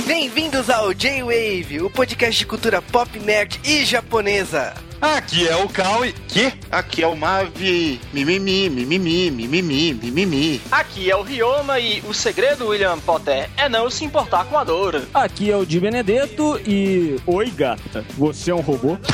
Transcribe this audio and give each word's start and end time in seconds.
Bem-vindos 0.00 0.68
ao 0.70 0.92
J-Wave, 0.94 1.82
o 1.82 1.90
podcast 1.90 2.38
de 2.38 2.46
cultura 2.46 2.80
pop, 2.82 3.20
nerd 3.20 3.60
e 3.62 3.84
japonesa. 3.84 4.74
Aqui 5.00 5.46
é 5.46 5.54
o 5.56 5.68
Cal 5.68 6.04
e... 6.04 6.12
Que? 6.12 6.52
Aqui 6.70 7.02
é 7.02 7.06
o 7.06 7.14
Mavi. 7.14 8.00
Mimimi, 8.12 8.68
mimimi, 8.70 9.30
mimimi, 9.30 9.94
mimimi. 9.94 10.60
Aqui 10.70 11.10
é 11.10 11.16
o 11.16 11.22
Rioma 11.22 11.78
e 11.78 12.00
o 12.08 12.14
segredo, 12.14 12.68
William 12.68 12.98
Potter, 12.98 13.48
é 13.56 13.68
não 13.68 13.90
se 13.90 14.04
importar 14.04 14.44
com 14.46 14.56
a 14.58 14.64
dor. 14.64 15.02
Aqui 15.12 15.50
é 15.50 15.56
o 15.56 15.66
Di 15.66 15.78
Benedetto 15.78 16.58
e. 16.66 17.20
Oi, 17.26 17.50
gata. 17.50 18.04
Você 18.16 18.50
é 18.50 18.54
um 18.54 18.60
robô? 18.60 18.96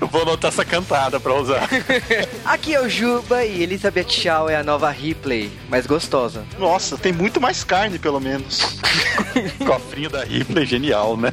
Eu 0.00 0.06
vou 0.08 0.22
anotar 0.22 0.50
essa 0.50 0.64
cantada 0.64 1.18
pra 1.20 1.34
usar. 1.34 1.68
Aqui 2.44 2.74
é 2.74 2.80
o 2.80 2.88
Juba 2.88 3.44
e 3.44 3.62
Elizabeth 3.62 4.08
Shaw 4.08 4.50
é 4.50 4.56
a 4.56 4.64
nova 4.64 4.90
Ripley, 4.90 5.50
mais 5.68 5.86
gostosa. 5.86 6.44
Nossa, 6.58 6.98
tem 6.98 7.12
muito 7.12 7.40
mais 7.40 7.62
carne, 7.62 8.00
pelo 8.00 8.18
menos. 8.18 8.80
Cofrinho 9.64 10.10
da 10.10 10.24
Ripley, 10.24 10.66
genial, 10.66 11.16
né? 11.16 11.32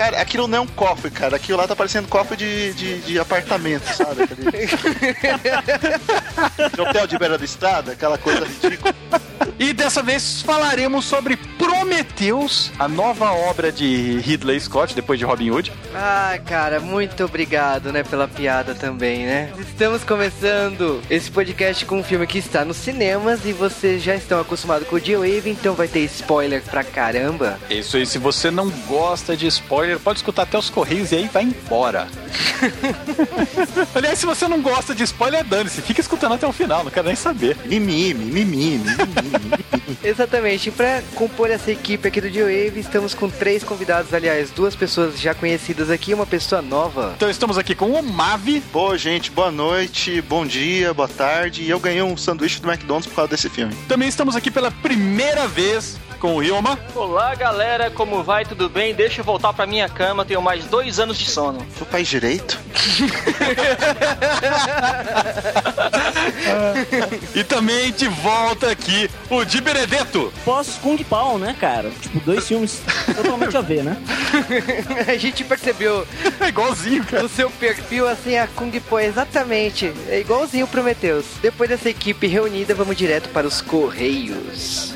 Cara, 0.00 0.18
aquilo 0.18 0.48
não 0.48 0.56
é 0.56 0.60
um 0.62 0.66
cofre, 0.66 1.10
cara. 1.10 1.36
Aquilo 1.36 1.58
lá 1.58 1.68
tá 1.68 1.76
parecendo 1.76 2.08
cofre 2.08 2.34
de, 2.34 2.72
de, 2.72 3.00
de 3.00 3.18
apartamento, 3.18 3.84
sabe? 3.94 4.22
Aquele... 4.22 4.50
de 6.74 6.80
hotel 6.80 7.06
de 7.06 7.18
beira 7.18 7.36
da 7.36 7.44
estrada, 7.44 7.92
aquela 7.92 8.16
coisa 8.16 8.46
ridícula. 8.46 8.94
E 9.58 9.74
dessa 9.74 10.02
vez 10.02 10.40
falaremos 10.40 11.04
sobre 11.04 11.36
Prometheus, 11.36 12.72
a 12.78 12.88
nova 12.88 13.30
obra 13.30 13.70
de 13.70 14.18
Ridley 14.20 14.58
Scott, 14.58 14.94
depois 14.94 15.18
de 15.18 15.26
Robin 15.26 15.50
Hood. 15.50 15.70
Ah, 15.94 16.38
cara, 16.46 16.80
muito 16.80 17.22
obrigado, 17.24 17.92
né, 17.92 18.02
pela 18.02 18.26
piada 18.26 18.74
também, 18.74 19.26
né? 19.26 19.52
Estamos 19.58 20.02
começando 20.02 21.02
esse 21.10 21.30
podcast 21.30 21.84
com 21.84 21.98
um 21.98 22.02
filme 22.02 22.26
que 22.26 22.38
está 22.38 22.64
nos 22.64 22.78
cinemas 22.78 23.44
e 23.44 23.52
vocês 23.52 24.02
já 24.02 24.14
estão 24.14 24.40
acostumados 24.40 24.88
com 24.88 24.96
o 24.96 25.00
J-Wave, 25.00 25.50
então 25.50 25.74
vai 25.74 25.88
ter 25.88 26.00
spoiler 26.00 26.62
pra 26.62 26.82
caramba. 26.82 27.58
Isso 27.68 27.98
aí, 27.98 28.06
se 28.06 28.18
você 28.18 28.50
não 28.50 28.70
gosta 28.88 29.36
de 29.36 29.46
spoiler, 29.46 29.89
pode 29.98 30.18
escutar 30.18 30.42
até 30.42 30.58
os 30.58 30.70
Correios 30.70 31.12
e 31.12 31.16
aí 31.16 31.28
vai 31.32 31.44
embora. 31.44 32.06
Aliás, 33.94 34.18
se 34.18 34.26
você 34.26 34.46
não 34.46 34.60
gosta 34.60 34.94
de 34.94 35.02
spoiler, 35.04 35.44
dane-se, 35.44 35.82
fica 35.82 36.00
escutando 36.00 36.34
até 36.34 36.46
o 36.46 36.52
final, 36.52 36.84
não 36.84 36.90
quero 36.90 37.06
nem 37.06 37.16
saber. 37.16 37.56
Mimimi, 37.64 38.14
mimimi, 38.14 38.78
mimimi. 38.78 39.64
Exatamente, 40.02 40.70
pra 40.70 41.02
compor 41.14 41.50
essa 41.50 41.70
equipe 41.70 42.06
aqui 42.06 42.20
do 42.20 42.30
J-Wave, 42.30 42.78
estamos 42.78 43.14
com 43.14 43.28
três 43.28 43.64
convidados, 43.64 44.14
aliás, 44.14 44.50
duas 44.50 44.74
pessoas 44.76 45.18
já 45.18 45.34
conhecidas 45.34 45.90
aqui 45.90 46.12
e 46.12 46.14
uma 46.14 46.26
pessoa 46.26 46.62
nova. 46.62 47.12
Então 47.16 47.28
estamos 47.28 47.58
aqui 47.58 47.74
com 47.74 47.90
o 47.90 48.02
Mavi. 48.02 48.62
Boa, 48.72 48.96
gente, 48.96 49.30
boa 49.30 49.50
noite, 49.50 50.20
bom 50.22 50.46
dia, 50.46 50.94
boa 50.94 51.08
tarde. 51.08 51.62
E 51.62 51.70
eu 51.70 51.80
ganhei 51.80 52.02
um 52.02 52.16
sanduíche 52.16 52.60
do 52.60 52.70
McDonald's 52.70 53.08
por 53.08 53.16
causa 53.16 53.30
desse 53.30 53.48
filme. 53.48 53.74
Também 53.88 54.08
estamos 54.08 54.36
aqui 54.36 54.50
pela 54.50 54.70
primeira 54.70 55.46
vez 55.48 55.98
com 56.20 56.36
o 56.36 56.38
Rioma. 56.38 56.78
Olá, 56.94 57.34
galera, 57.34 57.90
como 57.90 58.22
vai? 58.22 58.44
Tudo 58.44 58.68
bem? 58.68 58.94
Deixa 58.94 59.22
eu 59.22 59.24
voltar 59.24 59.52
pra 59.54 59.66
minha 59.66 59.88
cama, 59.88 60.24
tenho 60.24 60.42
mais 60.42 60.64
dois 60.66 61.00
anos 61.00 61.18
de 61.18 61.24
sono. 61.28 61.66
Seu 61.76 61.86
país 61.86 62.06
direito? 62.06 62.60
E 67.34 67.44
também 67.44 67.92
de 67.92 68.08
volta 68.08 68.70
aqui 68.70 69.08
o 69.30 69.44
Di 69.44 69.60
Benedetto. 69.60 70.32
Pós 70.44 70.78
Kung 70.82 70.96
Pao, 71.04 71.38
né, 71.38 71.54
cara? 71.58 71.90
Tipo, 72.00 72.20
dois 72.20 72.46
filmes 72.46 72.82
totalmente 73.14 73.56
a 73.56 73.60
ver, 73.60 73.82
né? 73.84 73.96
a 75.06 75.16
gente 75.16 75.44
percebeu 75.44 76.06
É 76.40 76.48
igualzinho, 76.48 77.04
cara. 77.04 77.22
no 77.22 77.28
seu 77.28 77.50
perfil 77.50 78.08
assim 78.08 78.36
a 78.36 78.46
Kung 78.48 78.70
Po 78.80 78.98
exatamente, 78.98 79.92
é 80.08 80.20
igualzinho 80.20 80.66
o 80.66 80.68
Prometheus. 80.68 81.24
Depois 81.40 81.70
dessa 81.70 81.88
equipe 81.88 82.26
reunida, 82.26 82.74
vamos 82.74 82.96
direto 82.96 83.28
para 83.30 83.46
os 83.46 83.60
Correios. 83.60 84.94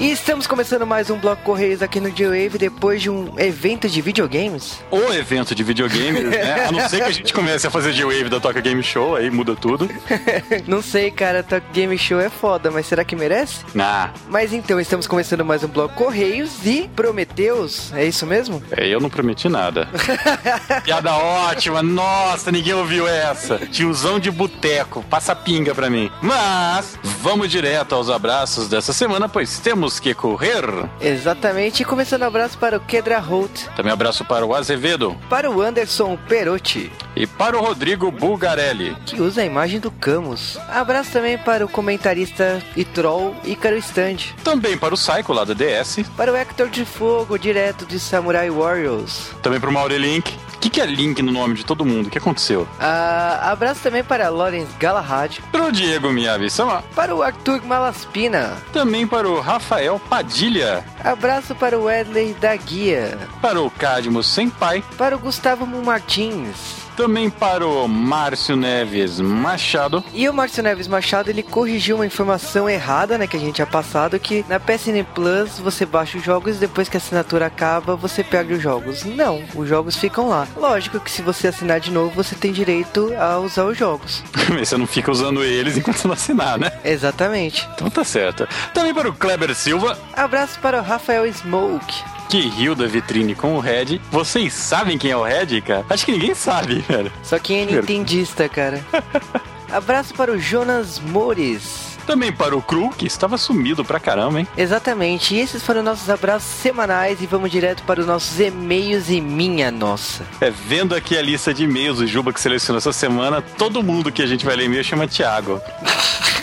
E 0.00 0.12
estamos 0.12 0.46
começando 0.46 0.86
mais 0.86 1.10
um 1.10 1.18
Bloco 1.18 1.42
Correios 1.42 1.82
aqui 1.82 1.98
no 1.98 2.08
J-Wave 2.08 2.56
depois 2.56 3.02
de 3.02 3.10
um 3.10 3.36
evento 3.36 3.88
de 3.88 4.00
videogames. 4.00 4.78
O 4.92 5.12
evento 5.12 5.56
de 5.56 5.64
videogame, 5.64 6.20
né? 6.20 6.66
A 6.68 6.70
não 6.70 6.88
ser 6.88 6.98
que 6.98 7.02
a 7.02 7.10
gente 7.10 7.32
comece 7.34 7.66
a 7.66 7.70
fazer 7.70 7.92
G-Wave 7.92 8.28
da 8.28 8.38
Toca 8.38 8.60
Game 8.60 8.80
Show, 8.80 9.16
aí 9.16 9.28
muda 9.28 9.56
tudo. 9.56 9.88
Não 10.68 10.80
sei, 10.82 11.10
cara, 11.10 11.42
Talk 11.42 11.66
Game 11.72 11.96
Show 11.98 12.20
é 12.20 12.28
foda, 12.30 12.70
mas 12.70 12.86
será 12.86 13.02
que 13.04 13.16
merece? 13.16 13.64
Ah, 13.78 14.10
Mas 14.28 14.52
então, 14.52 14.78
estamos 14.78 15.06
começando 15.08 15.44
mais 15.44 15.64
um 15.64 15.68
Bloco 15.68 15.94
Correios 15.94 16.64
e 16.64 16.88
Prometeus, 16.94 17.92
é 17.92 18.04
isso 18.04 18.24
mesmo? 18.26 18.62
é, 18.70 18.86
eu 18.86 19.00
não 19.00 19.08
prometi 19.10 19.48
nada. 19.48 19.88
Piada 20.84 21.14
ótima, 21.16 21.82
nossa, 21.82 22.52
ninguém 22.52 22.74
ouviu 22.74 23.08
essa. 23.08 23.58
Tiozão 23.58 24.20
de 24.20 24.30
boteco, 24.30 25.02
passa 25.10 25.34
pinga 25.34 25.74
pra 25.74 25.90
mim. 25.90 26.10
Mas, 26.22 26.96
vamos 27.20 27.50
direto 27.50 27.94
aos 27.94 28.08
abraços 28.10 28.68
dessa 28.68 28.92
semana, 28.92 29.28
pois 29.28 29.58
temos 29.58 29.87
que 29.98 30.12
correr. 30.12 30.64
Exatamente, 31.00 31.82
e 31.82 31.84
começando 31.84 32.24
abraço 32.24 32.58
para 32.58 32.76
o 32.76 32.80
Kedra 32.80 33.18
Holt, 33.18 33.64
Também 33.76 33.92
abraço 33.92 34.24
para 34.24 34.44
o 34.44 34.54
Azevedo 34.54 35.16
para 35.30 35.50
o 35.50 35.62
Anderson 35.62 36.18
Perotti, 36.28 36.92
e 37.16 37.26
para 37.26 37.56
o 37.56 37.60
Rodrigo 37.64 38.10
Bulgarelli. 38.10 38.94
que 39.06 39.20
usa 39.22 39.42
a 39.42 39.44
imagem 39.44 39.78
do 39.80 39.90
Camus. 39.90 40.58
Abraço 40.68 41.12
também 41.12 41.38
para 41.38 41.64
o 41.64 41.68
comentarista 41.68 42.62
e 42.76 42.84
troll 42.84 43.34
Ícaro 43.44 43.76
Stand, 43.78 44.16
Também 44.42 44.76
para 44.76 44.94
o 44.94 44.98
Psycho 44.98 45.32
lá 45.32 45.44
da 45.44 45.54
DS. 45.54 46.00
para 46.16 46.32
o 46.32 46.36
Hector 46.36 46.68
de 46.68 46.84
Fogo, 46.84 47.38
direto 47.38 47.86
de 47.86 47.98
Samurai 48.00 48.50
Warriors. 48.50 49.30
Também 49.42 49.60
para 49.60 49.70
o 49.70 49.72
Mauri 49.72 49.96
Link. 49.98 50.36
O 50.58 50.60
que, 50.60 50.68
que 50.70 50.80
é 50.80 50.86
Link 50.86 51.22
no 51.22 51.30
nome 51.30 51.54
de 51.54 51.64
todo 51.64 51.84
mundo? 51.84 52.08
O 52.08 52.10
que 52.10 52.18
aconteceu? 52.18 52.66
Ah, 52.80 53.52
abraço 53.52 53.80
também 53.80 54.02
para 54.02 54.28
Lawrence 54.28 54.72
Galahad, 54.76 55.38
Para 55.52 55.66
o 55.66 55.70
Diego 55.72 56.10
Miyavi-sama. 56.10 56.82
para 56.96 57.14
o 57.14 57.22
Arthur 57.22 57.62
Malaspina, 57.64 58.56
Também 58.72 59.06
para 59.06 59.28
o 59.28 59.40
Rafael 59.40 60.00
Padilha. 60.10 60.84
abraço 61.04 61.54
para 61.54 61.78
o 61.78 61.84
Wedley 61.84 62.34
da 62.34 62.56
Guia, 62.56 63.16
Para 63.40 63.62
o 63.62 63.70
Cadmo 63.70 64.20
Senpai. 64.20 64.82
para 64.98 65.14
o 65.14 65.18
Gustavo 65.20 65.64
Martins. 65.64 66.87
Também 66.98 67.30
para 67.30 67.64
o 67.64 67.86
Márcio 67.86 68.56
Neves 68.56 69.20
Machado. 69.20 70.02
E 70.12 70.28
o 70.28 70.34
Márcio 70.34 70.64
Neves 70.64 70.88
Machado, 70.88 71.30
ele 71.30 71.44
corrigiu 71.44 71.94
uma 71.94 72.04
informação 72.04 72.68
errada, 72.68 73.16
né, 73.16 73.28
que 73.28 73.36
a 73.36 73.40
gente 73.40 73.54
tinha 73.54 73.66
passado, 73.68 74.18
que 74.18 74.44
na 74.48 74.58
PSN 74.58 75.04
Plus 75.14 75.60
você 75.60 75.86
baixa 75.86 76.18
os 76.18 76.24
jogos 76.24 76.56
e 76.56 76.58
depois 76.58 76.88
que 76.88 76.96
a 76.96 76.98
assinatura 76.98 77.46
acaba, 77.46 77.94
você 77.94 78.24
perde 78.24 78.54
os 78.54 78.60
jogos. 78.60 79.04
Não, 79.04 79.44
os 79.54 79.68
jogos 79.68 79.94
ficam 79.94 80.28
lá. 80.28 80.48
Lógico 80.56 80.98
que 80.98 81.08
se 81.08 81.22
você 81.22 81.46
assinar 81.46 81.78
de 81.78 81.92
novo, 81.92 82.10
você 82.16 82.34
tem 82.34 82.50
direito 82.50 83.14
a 83.16 83.38
usar 83.38 83.66
os 83.66 83.78
jogos. 83.78 84.24
Você 84.58 84.76
não 84.76 84.86
fica 84.86 85.12
usando 85.12 85.44
eles 85.44 85.76
enquanto 85.76 86.04
não 86.06 86.14
assinar, 86.14 86.58
né? 86.58 86.72
Exatamente. 86.84 87.68
Então 87.74 87.88
tá 87.88 88.02
certo. 88.02 88.48
Também 88.74 88.92
para 88.92 89.08
o 89.08 89.12
Kleber 89.12 89.54
Silva, 89.54 89.96
Abraço 90.16 90.58
para 90.58 90.80
o 90.80 90.82
Rafael 90.82 91.30
Smoke. 91.32 92.17
Que 92.28 92.40
riu 92.40 92.74
da 92.74 92.86
vitrine 92.86 93.34
com 93.34 93.56
o 93.56 93.60
Red. 93.60 94.00
Vocês 94.10 94.52
sabem 94.52 94.98
quem 94.98 95.10
é 95.10 95.16
o 95.16 95.22
Red, 95.22 95.60
cara? 95.62 95.84
Acho 95.88 96.04
que 96.04 96.12
ninguém 96.12 96.34
sabe, 96.34 96.80
velho. 96.88 97.10
Só 97.22 97.38
quem 97.38 97.62
é 97.62 97.64
nintendista, 97.64 98.48
cara. 98.48 98.84
Abraço 99.72 100.14
para 100.14 100.32
o 100.32 100.38
Jonas 100.38 100.98
Mores. 100.98 101.88
Também 102.06 102.32
para 102.32 102.56
o 102.56 102.62
Cru, 102.62 102.88
que 102.88 103.06
estava 103.06 103.36
sumido 103.36 103.84
pra 103.84 104.00
caramba, 104.00 104.40
hein? 104.40 104.48
Exatamente, 104.56 105.34
e 105.34 105.40
esses 105.40 105.62
foram 105.62 105.82
nossos 105.82 106.08
abraços 106.08 106.48
semanais 106.48 107.20
e 107.20 107.26
vamos 107.26 107.50
direto 107.50 107.82
para 107.82 108.00
os 108.00 108.06
nossos 108.06 108.40
e-mails 108.40 109.10
e 109.10 109.20
minha 109.20 109.70
nossa. 109.70 110.24
É, 110.40 110.50
vendo 110.50 110.94
aqui 110.94 111.18
a 111.18 111.20
lista 111.20 111.52
de 111.52 111.64
e-mails 111.64 111.98
do 111.98 112.06
Juba 112.06 112.32
que 112.32 112.40
selecionou 112.40 112.78
essa 112.78 112.94
semana, 112.94 113.42
todo 113.42 113.82
mundo 113.82 114.10
que 114.10 114.22
a 114.22 114.26
gente 114.26 114.46
vai 114.46 114.56
ler 114.56 114.64
e-mail 114.64 114.82
chama 114.82 115.06
Thiago. 115.06 115.60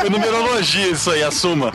Foi 0.00 0.10
numerologia 0.10 0.88
isso 0.88 1.10
aí, 1.10 1.22
assuma. 1.22 1.72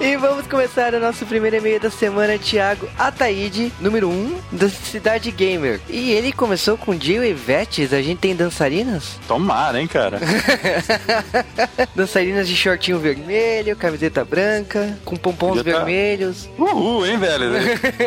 E 0.00 0.16
vamos 0.16 0.46
começar 0.46 0.94
o 0.94 1.00
nosso 1.00 1.24
primeiro 1.26 1.56
e-mail 1.56 1.80
da 1.80 1.90
semana, 1.90 2.38
Thiago 2.38 2.88
Ataíde, 2.98 3.72
número 3.80 4.08
1, 4.08 4.12
um, 4.12 4.40
da 4.52 4.68
Cidade 4.68 5.30
Gamer. 5.30 5.80
E 5.88 6.10
ele 6.10 6.32
começou 6.32 6.76
com 6.76 6.98
Jill 6.98 7.24
e 7.24 7.32
Vetes, 7.32 7.92
a 7.92 8.02
gente 8.02 8.18
tem 8.18 8.34
dançarinas? 8.34 9.18
Tomara, 9.26 9.80
hein, 9.80 9.86
cara? 9.86 10.20
dançarinas 11.94 12.48
de 12.48 12.56
shortinho 12.56 12.98
vermelho, 12.98 13.76
camiseta 13.76 14.24
branca, 14.24 14.98
com 15.04 15.16
pompons 15.16 15.56
tá. 15.56 15.62
vermelhos. 15.62 16.48
Uhul, 16.58 17.06
hein, 17.06 17.18
velho? 17.18 17.52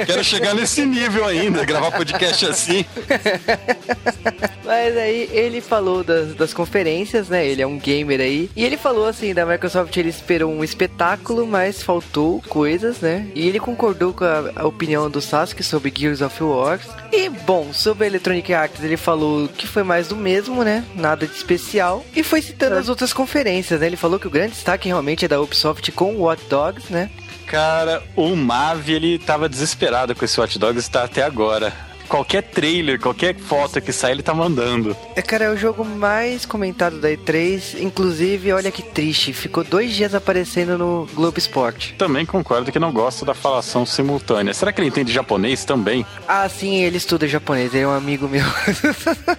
Quero 0.06 0.24
chegar 0.24 0.54
nesse 0.54 0.86
nível 0.86 1.26
ainda, 1.26 1.66
gravar 1.66 1.92
podcast 1.92 2.46
assim. 2.46 2.86
Mas 4.66 4.98
aí 4.98 5.30
ele 5.32 5.62
falou 5.62 6.04
das, 6.04 6.34
das 6.34 6.54
conferências, 6.54 7.30
né? 7.30 7.46
Ele 7.46 7.62
é 7.62 7.68
um 7.68 7.78
gamer 7.78 8.20
aí. 8.20 8.50
E 8.56 8.66
ele 8.66 8.78
falou 8.78 9.06
assim, 9.06 9.34
da 9.34 9.46
Microsoft 9.46 9.96
ele 9.96 10.10
esperou 10.10 10.52
um 10.52 10.64
espetáculo, 10.64 11.46
mas 11.46 11.84
faltou 11.84 12.42
coisas, 12.50 13.00
né? 13.00 13.28
E 13.36 13.48
ele 13.48 13.60
concordou 13.60 14.14
com 14.14 14.24
a, 14.26 14.52
a 14.56 14.66
opinião 14.66 15.10
do 15.10 15.22
Sasuke 15.22 15.64
sobre 15.64 15.94
Gears 15.96 16.22
of 16.22 16.44
War. 16.44 16.80
E 17.12 17.30
bom, 17.30 17.72
sobre 17.72 18.08
Electronic 18.08 18.54
Arts 18.54 18.84
ele 18.84 18.98
falou 18.98 19.48
que 19.48 19.68
foi 19.68 19.84
mais 19.84 20.08
do 20.08 20.16
mesmo, 20.16 20.64
né? 20.64 20.84
Nada 20.96 21.28
de 21.28 21.34
especial. 21.34 22.04
E 22.16 22.24
foi 22.24 22.42
citando 22.42 22.76
as 22.76 22.90
outras 22.90 23.14
conferências, 23.14 23.80
né? 23.80 23.88
Ele 23.88 23.96
falou 23.96 24.20
que 24.20 24.28
o 24.28 24.32
grande 24.32 24.54
destaque 24.54 24.88
realmente 24.88 25.26
é 25.26 25.28
da 25.28 25.40
Ubisoft 25.40 25.92
com 25.92 26.16
o 26.16 26.22
Watch 26.22 26.44
Dogs, 26.50 26.92
né? 26.92 27.10
Cara, 27.46 28.02
o 28.16 28.36
Mavi, 28.36 28.94
ele 28.94 29.20
tava 29.20 29.48
desesperado 29.48 30.16
com 30.16 30.26
esse 30.26 30.40
Watch 30.40 30.58
Dogs, 30.58 30.90
tá 30.90 31.04
até 31.04 31.24
agora. 31.24 31.72
Qualquer 32.08 32.44
trailer, 32.44 33.00
qualquer 33.00 33.36
foto 33.36 33.82
que 33.82 33.92
sai, 33.92 34.12
ele 34.12 34.24
tá 34.24 34.34
mandando. 34.34 34.96
É, 35.16 35.22
cara, 35.22 35.46
é 35.46 35.50
o 35.50 35.58
jogo 35.58 35.84
mais 35.86 36.46
comentado 36.46 37.00
da 37.00 37.10
E3. 37.10 37.82
Inclusive, 37.82 38.52
olha 38.54 38.72
que 38.72 38.82
triste, 38.82 39.34
ficou 39.34 39.64
dois 39.64 39.94
dias 39.94 40.14
aparecendo 40.16 40.78
no 40.78 41.08
Globo 41.14 41.38
Esporte. 41.38 41.94
Também 41.98 42.26
concordo 42.26 42.72
que 42.72 42.80
não 42.80 42.92
gosta 42.92 43.26
da 43.26 43.34
falação 43.34 43.86
simultânea. 43.86 44.54
Será 44.54 44.72
que 44.72 44.80
ele 44.82 44.88
entende 44.88 45.12
japonês 45.12 45.66
também? 45.66 46.06
Ah, 46.28 46.48
sim, 46.50 46.82
ele 46.84 46.98
estuda 46.98 47.28
japonês, 47.28 47.74
ele 47.74 47.84
é 47.84 47.88
um 47.88 47.96
amigo 47.96 48.28
meu. 48.28 48.46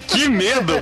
Que 0.06 0.28
medo! 0.28 0.72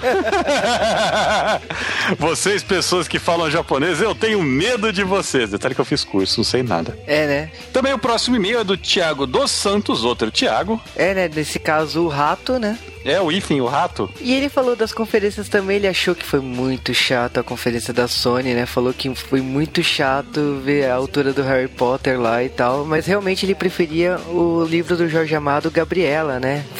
vocês, 2.19 2.63
pessoas 2.63 3.09
que 3.09 3.19
falam 3.19 3.51
japonês, 3.51 4.01
eu 4.01 4.15
tenho 4.15 4.43
medo 4.43 4.93
de 4.93 5.03
vocês. 5.03 5.51
Detalhe 5.51 5.75
que 5.75 5.81
eu 5.81 5.85
fiz 5.85 6.05
curso, 6.05 6.39
não 6.39 6.45
sei 6.45 6.63
nada. 6.63 6.97
é, 7.07 7.27
né? 7.27 7.51
Também 7.73 7.93
o 7.93 7.99
próximo 7.99 8.37
e-mail 8.37 8.61
é 8.61 8.65
do 8.65 8.77
Thiago 8.77 9.27
dos 9.27 9.51
Santos, 9.51 10.05
outro 10.05 10.31
Thiago. 10.31 10.81
É, 10.97 11.15
né? 11.15 11.31
Nesse 11.35 11.59
caso, 11.59 11.74
o 11.83 12.09
rato, 12.09 12.59
né? 12.59 12.79
É 13.05 13.21
o 13.21 13.31
Ifin, 13.31 13.61
o 13.61 13.67
rato. 13.67 14.09
E 14.21 14.33
ele 14.33 14.49
falou 14.49 14.75
das 14.75 14.93
conferências 14.93 15.49
também, 15.49 15.77
ele 15.77 15.87
achou 15.87 16.15
que 16.15 16.25
foi 16.25 16.41
muito 16.41 16.95
chato 16.95 17.39
a 17.39 17.43
conferência 17.43 17.93
da 17.93 18.09
Sony, 18.09 18.55
né? 18.55 18.65
Falou 18.65 18.95
que 18.95 19.15
foi 19.15 19.43
muito 19.43 19.83
chato 19.83 20.61
ver 20.65 20.87
a 20.87 20.95
altura 20.95 21.33
do 21.33 21.43
Harry 21.43 21.69
Potter 21.69 22.19
lá 22.19 22.43
e 22.43 22.49
tal, 22.49 22.87
mas 22.87 23.05
realmente 23.05 23.45
ele 23.45 23.55
preferia 23.55 24.19
o 24.29 24.65
livro 24.65 24.97
do 24.97 25.09
Jorge 25.09 25.35
Amado, 25.35 25.71
Gabriela, 25.71 26.41
né? 26.41 26.65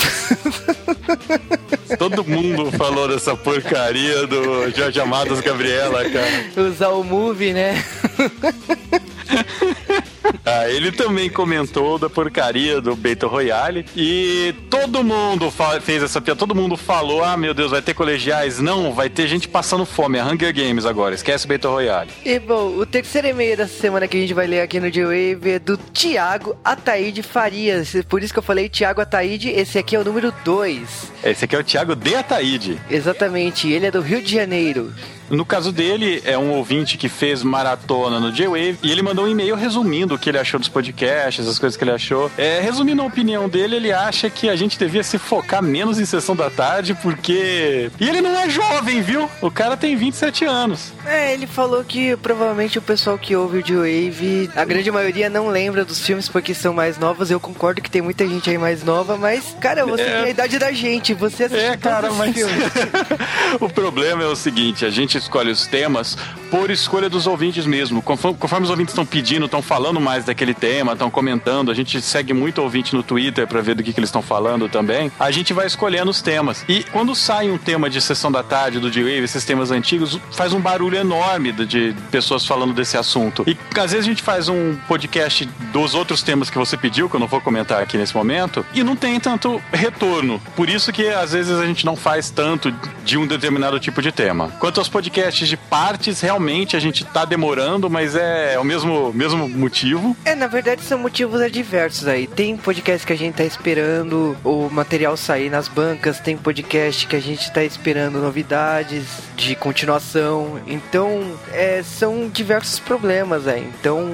Todo 1.99 2.25
mundo 2.25 2.73
falou 2.73 3.07
dessa 3.07 3.37
porcaria 3.37 4.27
do 4.27 4.71
Jorge 4.71 5.01
Amados 5.01 5.41
Gabriela, 5.41 6.09
cara. 6.09 6.69
Usar 6.69 6.89
o 6.89 7.05
movie, 7.05 7.53
né? 7.53 7.85
Ah, 10.47 10.69
ele 10.69 10.93
também 10.93 11.31
comentou 11.31 11.99
da 11.99 12.11
porcaria 12.11 12.79
do 12.79 12.95
Beto 12.95 13.27
Royale 13.27 13.87
e 13.97 14.55
todo 14.69 15.03
mundo 15.03 15.51
fez 15.81 16.03
essa 16.03 16.21
piada, 16.21 16.39
todo 16.39 16.55
mundo 16.55 16.77
falou: 16.77 17.25
ah, 17.25 17.37
meu 17.37 17.55
Deus, 17.55 17.71
vai 17.71 17.81
ter 17.81 17.95
colegiais? 17.95 18.61
Não, 18.61 18.93
vai 18.93 19.09
ter 19.09 19.27
gente 19.27 19.49
passando 19.49 19.87
fome, 19.87 20.19
é 20.19 20.25
Hunger 20.25 20.55
Games 20.55 20.85
agora, 20.85 21.15
esquece 21.15 21.47
o 21.47 21.49
Beto 21.49 21.69
Royale. 21.69 22.11
E 22.25 22.39
bom, 22.39 22.77
o 22.77 22.85
terceiro 22.85 23.29
e-mail 23.29 23.57
dessa 23.57 23.81
semana 23.81 24.07
que 24.07 24.17
a 24.17 24.21
gente 24.21 24.35
vai 24.35 24.47
ler 24.47 24.61
aqui 24.61 24.79
no 24.79 24.93
G-Wave 24.93 25.51
é 25.51 25.59
do 25.59 25.79
Thiago 25.79 26.57
Ataíde 26.63 27.23
Farias. 27.23 27.95
Por 28.09 28.23
isso 28.23 28.33
que 28.33 28.39
eu 28.39 28.43
falei 28.43 28.69
Thiago 28.69 29.01
Ataíde, 29.01 29.49
esse 29.49 29.79
aqui 29.79 29.97
é 29.97 29.99
o 29.99 30.05
número 30.05 30.33
2. 30.45 31.13
Esse 31.25 31.45
aqui 31.47 31.57
é 31.57 31.59
o 31.59 31.65
Thiago 31.65 31.97
de 31.97 32.15
Ataíde. 32.15 32.79
Exatamente, 32.91 33.71
ele 33.71 33.87
é 33.87 33.91
do 33.91 34.01
Rio 34.01 34.21
de 34.21 34.33
Janeiro. 34.35 34.93
No 35.31 35.45
caso 35.45 35.73
dele, 35.73 36.23
é 36.25 36.37
um 36.37 36.51
ouvinte 36.53 36.97
que 36.99 37.09
fez 37.09 37.43
maratona 37.43 38.21
no 38.21 38.31
J-Wave 38.33 38.79
e 38.83 38.91
ele 38.91 39.03
mandou 39.03 39.25
um 39.25 39.29
e-mail 39.29 39.55
resumindo 39.57 40.15
o 40.15 40.19
que 40.19 40.29
ele 40.31 40.39
achou 40.39 40.59
dos 40.61 40.69
podcasts, 40.69 41.47
as 41.47 41.59
coisas 41.59 41.77
que 41.77 41.85
ele 41.85 41.91
achou. 41.93 42.31
É, 42.37 42.61
resumindo 42.61 43.03
a 43.03 43.07
opinião 43.07 43.49
dele, 43.49 43.77
ele 43.77 43.93
acha 43.93 44.29
que 44.31 44.49
a 44.49 44.57
gente 44.57 44.79
devia 44.79 45.03
se 45.03 45.19
focar 45.19 45.63
menos 45.63 45.99
em 45.99 46.05
sessão 46.05 46.35
da 46.37 46.51
tarde, 46.51 46.95
porque. 47.03 47.91
E 47.99 48.09
ele 48.09 48.21
não 48.21 48.39
é 48.39 48.49
jovem, 48.49 49.01
viu? 49.03 49.29
O 49.41 49.51
cara 49.51 49.77
tem 49.77 49.97
27 49.97 50.45
anos. 50.45 50.93
É, 51.07 51.33
ele 51.33 51.47
falou 51.47 51.83
que 51.85 52.17
provavelmente 52.17 52.79
o 52.79 52.83
pessoal 52.83 53.19
que 53.19 53.35
ouve 53.35 53.59
o 53.59 53.67
G-Wave, 53.67 54.51
a 54.55 54.65
grande 54.65 54.91
maioria 54.91 55.29
não 55.31 55.49
lembra 55.49 55.85
dos 55.85 56.01
filmes 56.01 56.29
porque 56.29 56.55
são 56.55 56.73
mais 56.75 56.99
novos. 56.99 57.31
Eu 57.31 57.41
concordo 57.41 57.81
que 57.83 57.91
tem 57.91 58.03
muita 58.03 58.27
gente 58.27 58.49
aí 58.51 58.59
mais 58.59 58.83
nova, 58.85 59.17
mas, 59.17 59.57
cara, 59.61 59.85
você 59.87 60.03
É. 60.03 60.07
tem 60.17 60.25
a 60.25 60.31
idade 60.31 60.59
da 60.59 60.73
gente, 60.73 61.15
você 61.15 61.45
assiste 61.45 61.65
É, 61.65 61.77
cara, 61.77 62.11
mas. 62.13 62.35
filmes. 62.35 62.55
o 63.61 63.69
problema 63.69 64.23
é 64.23 64.27
o 64.27 64.37
seguinte: 64.37 64.85
a 64.85 64.91
gente 64.91 65.14
escolhe 65.19 65.51
os 65.51 65.67
temas 65.67 66.17
por 66.51 66.71
escolha 66.71 67.09
dos 67.09 67.27
ouvintes 67.27 67.67
mesmo. 67.67 68.01
Conforme, 68.01 68.39
conforme 68.39 68.65
os 68.65 68.71
ouvintes 68.71 68.93
estão 68.93 69.05
pedindo, 69.05 69.47
estão 69.47 69.61
falando 69.61 70.01
mais 70.01 70.25
daquele 70.25 70.55
tema, 70.55 70.93
estão 70.93 71.11
comentando, 71.11 71.71
a 71.71 71.75
gente 71.75 72.01
segue 72.01 72.33
muito 72.33 72.63
ouvinte 72.63 72.95
no 72.95 73.03
Twitter 73.03 73.47
pra 73.47 73.61
ver 73.61 73.75
do 73.75 73.83
que, 73.83 73.93
que 73.93 73.99
eles 73.99 74.09
estão 74.09 74.23
falando 74.23 74.69
também. 74.69 75.11
A 75.19 75.31
gente 75.31 75.53
vai 75.53 75.67
escolhendo 75.67 76.11
os 76.11 76.23
temas. 76.23 76.65
E 76.69 76.85
quando 76.85 77.15
sai 77.15 77.51
um 77.51 77.59
tema 77.59 77.91
de 77.91 78.01
sessão 78.01 78.31
da 78.31 78.43
tarde, 78.43 78.79
do 78.79 78.91
D-Wave, 78.91 79.25
esses 79.25 79.45
temas 79.45 79.71
antigos, 79.71 80.19
faz 80.33 80.53
um 80.53 80.61
barulho 80.61 80.97
enorme 80.97 81.51
de, 81.51 81.67
de 81.67 81.97
pessoas 82.11 82.47
falando 82.47 82.73
desse 82.73 82.97
assunto. 82.97 83.45
E 83.47 83.57
às 83.79 83.91
vezes 83.91 84.07
a 84.07 84.09
gente 84.09 84.23
faz 84.23 84.49
um 84.49 84.77
podcast 84.87 85.49
dos 85.73 85.95
outros 85.95 86.23
temas 86.23 86.51
que 86.51 86.59
você 86.59 86.77
pediu, 86.77 87.09
que 87.09 87.17
eu 87.17 87.21
não 87.21 87.27
vou 87.27 87.41
comentar 87.41 87.83
aqui 87.83 87.99
nesse 87.99 88.15
momento, 88.15 88.65
e 88.73 88.85
não 88.85 88.95
tem 88.95 89.19
tanto 89.19 89.61
retorno. 89.73 90.41
Por 90.55 90.69
isso 90.69 90.93
que 90.93 91.09
às 91.09 91.33
vezes 91.33 91.59
a 91.59 91.67
gente 91.67 91.85
não 91.85 91.97
faz 91.97 92.31
tanto 92.31 92.73
de 93.05 93.19
um 93.19 93.27
determinado 93.27 93.81
tipo 93.81 94.01
de 94.01 94.13
tema. 94.13 94.51
Quanto 94.61 94.79
aos 94.79 94.89
podcasts 94.89 95.04
de 95.11 95.57
partes, 95.57 96.21
realmente 96.21 96.77
a 96.77 96.81
gente 96.81 97.05
tá 97.05 97.25
demorando, 97.25 97.89
mas 97.89 98.15
é 98.15 98.59
o 98.59 98.65
mesmo, 98.65 99.13
mesmo 99.13 99.49
motivo. 99.49 100.17
É, 100.25 100.35
na 100.35 100.47
verdade 100.47 100.83
são 100.83 100.99
motivos 100.99 101.41
adversos 101.41 102.07
aí. 102.07 102.27
Tem 102.27 102.57
podcast 102.57 103.07
que 103.07 103.13
a 103.13 103.17
gente 103.17 103.37
tá 103.37 103.45
esperando 103.45 104.37
o 104.45 104.69
material 104.71 105.17
sair 105.17 105.51
nas 105.51 105.69
bancas, 105.69 106.21
tem 106.21 106.37
podcast 106.37 107.07
que 107.07 107.17
a 107.17 107.21
gente 107.21 107.51
tá 107.53 107.63
esperando 107.63 108.21
novidades 108.21 109.05
de 109.37 109.55
continuação. 109.55 110.61
Então, 110.67 111.37
é, 111.53 111.83
são 111.83 112.29
diversos 112.29 112.79
problemas 112.79 113.47
aí. 113.47 113.67
Então, 113.81 114.09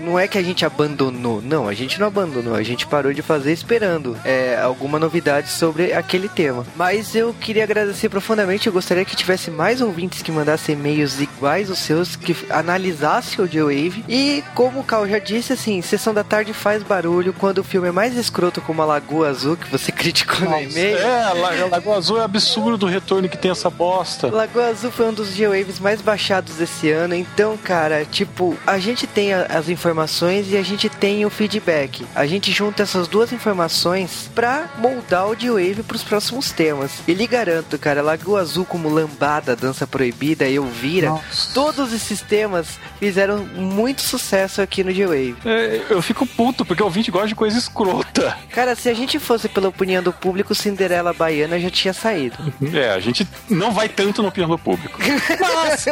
não 0.00 0.18
é 0.18 0.26
que 0.28 0.38
a 0.38 0.42
gente 0.42 0.64
abandonou. 0.64 1.40
Não, 1.40 1.68
a 1.68 1.74
gente 1.74 1.98
não 1.98 2.06
abandonou. 2.06 2.54
A 2.54 2.62
gente 2.62 2.86
parou 2.86 3.12
de 3.12 3.22
fazer 3.22 3.52
esperando 3.52 4.16
é, 4.24 4.58
alguma 4.60 4.98
novidade 4.98 5.50
sobre 5.50 5.92
aquele 5.92 6.28
tema. 6.28 6.66
Mas 6.76 7.14
eu 7.14 7.34
queria 7.34 7.64
agradecer 7.64 8.08
profundamente. 8.08 8.66
Eu 8.66 8.72
gostaria 8.72 9.04
que 9.04 9.16
tivesse 9.16 9.50
mais 9.50 9.80
ouvintes 9.80 10.22
que 10.22 10.32
mandassem 10.34 10.74
e-mails 10.74 11.20
iguais 11.20 11.70
os 11.70 11.78
seus, 11.78 12.16
que 12.16 12.36
analisassem 12.50 13.44
o 13.44 13.48
G-Wave. 13.48 14.04
E 14.08 14.42
como 14.54 14.80
o 14.80 14.84
Cal 14.84 15.08
já 15.08 15.18
disse, 15.18 15.52
assim, 15.52 15.80
Sessão 15.80 16.12
da 16.12 16.24
Tarde 16.24 16.52
faz 16.52 16.82
barulho 16.82 17.32
quando 17.32 17.58
o 17.58 17.64
filme 17.64 17.88
é 17.88 17.92
mais 17.92 18.16
escroto 18.16 18.60
como 18.60 18.82
a 18.82 18.84
Lagoa 18.84 19.28
Azul, 19.28 19.56
que 19.56 19.70
você 19.70 19.90
criticou 19.92 20.40
no 20.48 20.60
e-mail. 20.60 20.96
É, 20.98 21.32
La- 21.34 21.66
Lagoa 21.70 21.96
Azul 21.96 22.20
é 22.20 22.24
absurdo 22.24 22.86
o 22.86 22.88
retorno 22.88 23.28
que 23.28 23.38
tem 23.38 23.50
essa 23.50 23.70
bosta. 23.70 24.28
Lagoa 24.30 24.66
Azul 24.68 24.90
foi 24.90 25.06
um 25.08 25.12
dos 25.12 25.28
G-Waves 25.34 25.78
mais 25.78 26.00
baixados 26.00 26.56
desse 26.56 26.90
ano, 26.90 27.14
então, 27.14 27.56
cara, 27.56 28.04
tipo, 28.04 28.56
a 28.66 28.78
gente 28.78 29.06
tem 29.06 29.32
a- 29.32 29.46
as 29.46 29.68
informações 29.68 30.50
e 30.50 30.56
a 30.56 30.62
gente 30.62 30.88
tem 30.88 31.24
o 31.24 31.30
feedback. 31.30 32.04
A 32.14 32.26
gente 32.26 32.50
junta 32.52 32.82
essas 32.82 33.06
duas 33.08 33.32
informações 33.32 34.30
pra 34.34 34.66
moldar 34.78 35.26
o 35.28 35.34
G-Wave 35.38 35.82
pros 35.82 36.02
próximos 36.02 36.50
temas. 36.50 36.90
E 37.06 37.14
lhe 37.14 37.26
garanto, 37.26 37.78
cara, 37.78 38.02
Lagoa 38.02 38.40
Azul 38.40 38.64
como 38.64 38.88
Lambada, 38.88 39.54
Dança 39.56 39.86
Proibida 39.86 40.23
e 40.32 40.54
Elvira, 40.54 41.20
todos 41.52 41.92
esses 41.92 42.20
temas 42.20 42.78
fizeram 42.98 43.38
muito 43.38 44.02
sucesso 44.02 44.62
aqui 44.62 44.82
no 44.82 44.90
G-Wave. 44.90 45.36
É, 45.44 45.82
eu 45.90 46.00
fico 46.00 46.26
puto, 46.26 46.64
porque 46.64 46.82
o 46.82 46.86
ouvinte 46.86 47.10
gosta 47.10 47.28
de 47.28 47.34
coisa 47.34 47.58
escrota. 47.58 48.36
Cara, 48.50 48.74
se 48.74 48.88
a 48.88 48.94
gente 48.94 49.18
fosse 49.18 49.48
pela 49.48 49.68
opinião 49.68 50.02
do 50.02 50.12
público, 50.12 50.54
Cinderela 50.54 51.12
Baiana 51.12 51.58
já 51.58 51.70
tinha 51.70 51.92
saído. 51.92 52.36
É, 52.72 52.90
a 52.90 53.00
gente 53.00 53.28
não 53.48 53.72
vai 53.72 53.88
tanto 53.88 54.22
na 54.22 54.28
opinião 54.28 54.48
do 54.48 54.58
público. 54.58 54.98
Mas, 55.40 55.86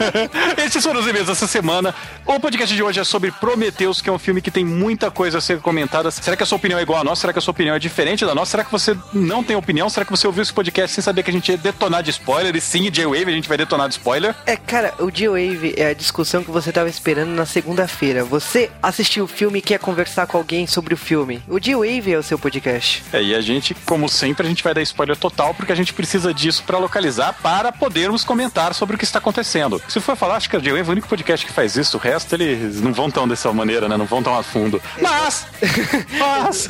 esses 0.64 0.82
foram 0.82 1.00
os 1.00 1.06
e-mails 1.06 1.26
dessa 1.28 1.46
semana. 1.46 1.94
O 2.24 2.40
podcast 2.40 2.74
de 2.74 2.82
hoje 2.82 3.00
é 3.00 3.04
sobre 3.04 3.30
Prometheus, 3.30 4.00
que 4.00 4.08
é 4.08 4.12
um 4.12 4.18
filme 4.18 4.40
que 4.40 4.50
tem 4.50 4.64
muita 4.64 5.10
coisa 5.10 5.38
a 5.38 5.40
ser 5.40 5.60
comentada. 5.60 6.10
Será 6.10 6.36
que 6.36 6.42
a 6.42 6.46
sua 6.46 6.56
opinião 6.56 6.78
é 6.78 6.82
igual 6.82 7.00
a 7.00 7.04
nossa? 7.04 7.22
Será 7.22 7.32
que 7.32 7.38
a 7.38 7.42
sua 7.42 7.52
opinião 7.52 7.74
é 7.74 7.78
diferente 7.78 8.24
da 8.24 8.34
nossa? 8.34 8.52
Será 8.52 8.64
que 8.64 8.72
você 8.72 8.96
não 9.12 9.44
tem 9.44 9.56
opinião? 9.56 9.90
Será 9.90 10.04
que 10.04 10.10
você 10.10 10.26
ouviu 10.26 10.42
esse 10.42 10.52
podcast 10.52 10.94
sem 10.94 11.02
saber 11.02 11.22
que 11.22 11.30
a 11.30 11.32
gente 11.32 11.50
ia 11.50 11.58
detonar 11.58 12.02
de 12.02 12.10
spoiler? 12.10 12.54
E 12.56 12.60
sim, 12.60 12.90
J-Wave, 12.90 13.30
a 13.30 13.34
gente 13.34 13.48
vai 13.48 13.58
detonar 13.58 13.65
de 13.66 13.94
spoiler. 13.94 14.34
É, 14.46 14.56
cara, 14.56 14.94
o 14.98 15.10
G-Wave 15.10 15.74
é 15.76 15.88
a 15.88 15.94
discussão 15.94 16.42
que 16.42 16.50
você 16.50 16.72
tava 16.72 16.88
esperando 16.88 17.30
na 17.30 17.44
segunda-feira. 17.44 18.24
Você 18.24 18.70
assistiu 18.82 19.24
o 19.24 19.28
filme 19.28 19.58
e 19.58 19.62
quer 19.62 19.78
conversar 19.78 20.26
com 20.26 20.38
alguém 20.38 20.66
sobre 20.66 20.94
o 20.94 20.96
filme. 20.96 21.42
O 21.48 21.60
G-Wave 21.60 22.12
é 22.12 22.18
o 22.18 22.22
seu 22.22 22.38
podcast. 22.38 23.04
É, 23.12 23.22
e 23.22 23.34
a 23.34 23.40
gente, 23.40 23.74
como 23.86 24.08
sempre, 24.08 24.46
a 24.46 24.48
gente 24.48 24.62
vai 24.62 24.72
dar 24.72 24.82
spoiler 24.82 25.16
total, 25.16 25.52
porque 25.54 25.72
a 25.72 25.76
gente 25.76 25.92
precisa 25.92 26.32
disso 26.32 26.62
pra 26.64 26.78
localizar, 26.78 27.32
para 27.42 27.72
podermos 27.72 28.24
comentar 28.24 28.74
sobre 28.74 28.96
o 28.96 28.98
que 28.98 29.04
está 29.04 29.18
acontecendo. 29.18 29.82
Se 29.88 30.00
for 30.00 30.16
falar, 30.16 30.36
acho 30.36 30.48
que 30.48 30.56
a 30.56 30.60
J-Wave 30.60 30.86
é 30.86 30.88
o 30.88 30.92
único 30.92 31.08
podcast 31.08 31.44
que 31.44 31.52
faz 31.52 31.76
isso, 31.76 31.96
o 31.96 32.00
resto 32.00 32.34
eles 32.34 32.80
não 32.80 32.92
vão 32.92 33.10
tão 33.10 33.26
dessa 33.26 33.52
maneira, 33.52 33.88
né? 33.88 33.96
Não 33.96 34.06
vão 34.06 34.22
tão 34.22 34.36
a 34.36 34.42
fundo. 34.42 34.80
Mas! 35.00 35.46
Mas! 36.18 36.68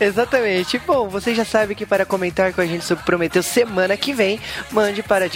Exatamente. 0.00 0.78
Bom, 0.86 1.08
você 1.08 1.34
já 1.34 1.44
sabe 1.44 1.74
que 1.74 1.86
para 1.86 2.04
comentar 2.04 2.52
com 2.52 2.60
a 2.60 2.66
gente 2.66 2.84
sobre 2.84 3.04
Prometeu 3.04 3.42
semana 3.42 3.96
que 3.96 4.12
vem, 4.12 4.40
mande 4.70 5.02
para 5.02 5.28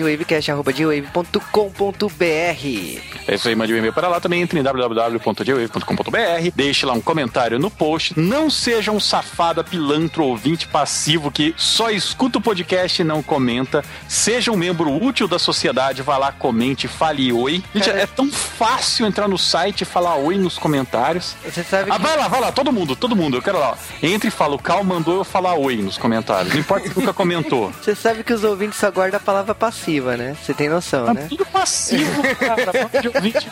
gwavecast.gwave.com.br. 0.48 3.00
É 3.26 3.34
isso 3.34 3.48
aí, 3.48 3.54
mande 3.54 3.74
um 3.74 3.76
e-mail 3.76 3.92
para 3.92 4.08
lá 4.08 4.20
também, 4.20 4.40
entre 4.42 4.58
em 4.58 4.62
www.jwave.com.br, 4.62 6.50
deixe 6.54 6.86
lá 6.86 6.92
um 6.94 7.00
comentário 7.00 7.58
no 7.58 7.70
post. 7.70 8.18
Não 8.18 8.48
seja 8.50 8.90
um 8.90 8.98
safado, 9.00 9.62
pilantro, 9.64 10.24
ouvinte 10.24 10.66
passivo 10.68 11.30
que 11.30 11.54
só 11.56 11.90
escuta 11.90 12.38
o 12.38 12.40
podcast 12.40 13.02
e 13.02 13.04
não 13.04 13.22
comenta. 13.22 13.84
Seja 14.08 14.50
um 14.50 14.56
membro 14.56 14.90
útil 14.92 15.28
da 15.28 15.38
sociedade, 15.38 16.02
vá 16.02 16.16
lá, 16.16 16.32
comente, 16.32 16.88
fale 16.88 17.32
oi. 17.32 17.62
Gente, 17.74 17.86
Cara. 17.86 18.00
é 18.00 18.06
tão 18.06 18.30
fácil 18.30 19.06
entrar 19.06 19.28
no 19.28 19.38
site 19.38 19.82
e 19.82 19.84
falar 19.84 20.16
oi 20.16 20.36
nos 20.38 20.58
comentários. 20.58 21.34
Você 21.44 21.62
sabe 21.62 21.90
Ah, 21.90 21.96
que... 21.96 22.02
vai 22.02 22.16
lá, 22.16 22.28
vai 22.28 22.40
lá, 22.40 22.52
todo 22.52 22.72
mundo, 22.72 22.96
todo 22.96 23.14
mundo, 23.16 23.36
eu 23.36 23.42
quero 23.42 23.58
lá. 23.58 23.76
Entre 24.02 24.28
e 24.28 24.30
fala, 24.30 24.54
o 24.54 24.58
Cal 24.58 24.82
mandou 24.84 25.16
eu 25.18 25.24
falar 25.24 25.54
oi 25.54 25.76
nos 25.76 25.98
comentários. 25.98 26.52
Não 26.52 26.60
importa 26.60 26.88
se 26.88 26.98
nunca 26.98 27.12
comentou. 27.12 27.72
Você 27.82 27.94
sabe 27.94 28.22
que 28.22 28.32
os 28.32 28.44
ouvintes 28.44 28.78
só 28.78 28.90
guardam 28.90 29.18
a 29.18 29.20
palavra 29.20 29.54
passiva, 29.54 30.16
né? 30.16 30.36
Você 30.44 30.54
tem 30.54 30.68
noção, 30.68 31.06
Tá 31.06 31.14
né? 31.14 31.26
tudo 31.28 31.44
passivo, 31.46 32.22
cara. 32.38 32.72
Papo 32.72 33.00
de 33.02 33.08
ouvinte. 33.08 33.48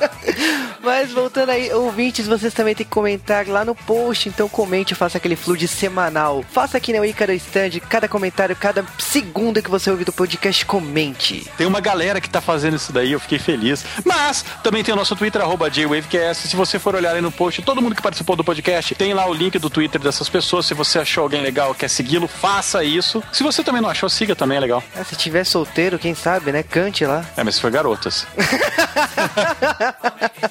Mas 0.83 1.13
voltando 1.13 1.51
aí, 1.51 1.73
ouvintes, 1.73 2.27
vocês 2.27 2.55
também 2.55 2.75
têm 2.75 2.87
que 2.87 2.93
comentar 2.93 3.47
lá 3.47 3.65
no 3.65 3.75
post. 3.75 4.29
Então 4.29 4.49
comente, 4.49 4.95
faça 4.95 5.19
aquele 5.19 5.37
flood 5.37 5.67
semanal. 5.69 6.45
Faça 6.51 6.77
aqui 6.79 6.93
no 6.93 7.05
Ícaro 7.05 7.33
Stand. 7.33 7.81
Cada 7.89 8.09
comentário, 8.09 8.55
cada 8.57 8.85
segundo 8.99 9.63
que 9.63 9.71
você 9.71 9.91
ouvir 9.91 10.05
do 10.05 10.13
podcast, 10.13 10.65
comente. 10.65 11.47
Tem 11.57 11.67
uma 11.67 11.81
galera 11.81 12.21
que 12.21 12.31
tá 12.31 12.41
fazendo 12.41 12.77
isso 12.77 12.93
daí, 12.93 13.13
eu 13.13 13.21
fiquei 13.21 13.39
feliz. 13.39 13.85
Mas 14.05 14.45
também 14.63 14.83
tem 14.85 14.93
o 14.95 14.97
nosso 14.97 15.15
Twitter, 15.17 15.41
arroba 15.43 15.71
JWavecast. 15.71 16.49
Se 16.49 16.57
você 16.57 16.79
for 16.79 16.95
olhar 16.95 17.15
aí 17.15 17.21
no 17.21 17.33
post, 17.33 17.63
todo 17.63 17.83
mundo 17.83 17.95
que 17.95 18.03
participou 18.03 18.37
do 18.37 18.45
podcast, 18.45 18.95
tem 18.95 19.13
lá 19.13 19.27
o 19.29 19.35
link 19.35 19.59
do 19.59 19.69
Twitter 19.71 20.01
dessas 20.01 20.29
pessoas. 20.29 20.67
Se 20.67 20.75
você 20.75 20.99
achou 20.99 21.23
alguém 21.25 21.43
legal, 21.43 21.75
quer 21.75 21.89
segui-lo, 21.89 22.27
faça 22.29 22.83
isso. 22.85 23.23
Se 23.33 23.43
você 23.43 23.63
também 23.63 23.83
não 23.83 23.89
achou, 23.91 24.09
siga 24.09 24.35
também, 24.37 24.57
é 24.57 24.61
legal. 24.61 24.83
Ah, 24.97 25.05
se 25.05 25.17
tiver 25.17 25.45
solteiro, 25.45 25.99
quem 25.99 26.15
sabe, 26.15 26.53
né? 26.53 26.63
Lá. 27.07 27.25
É, 27.37 27.45
mas 27.45 27.59
foi 27.59 27.71
garotas. 27.71 28.27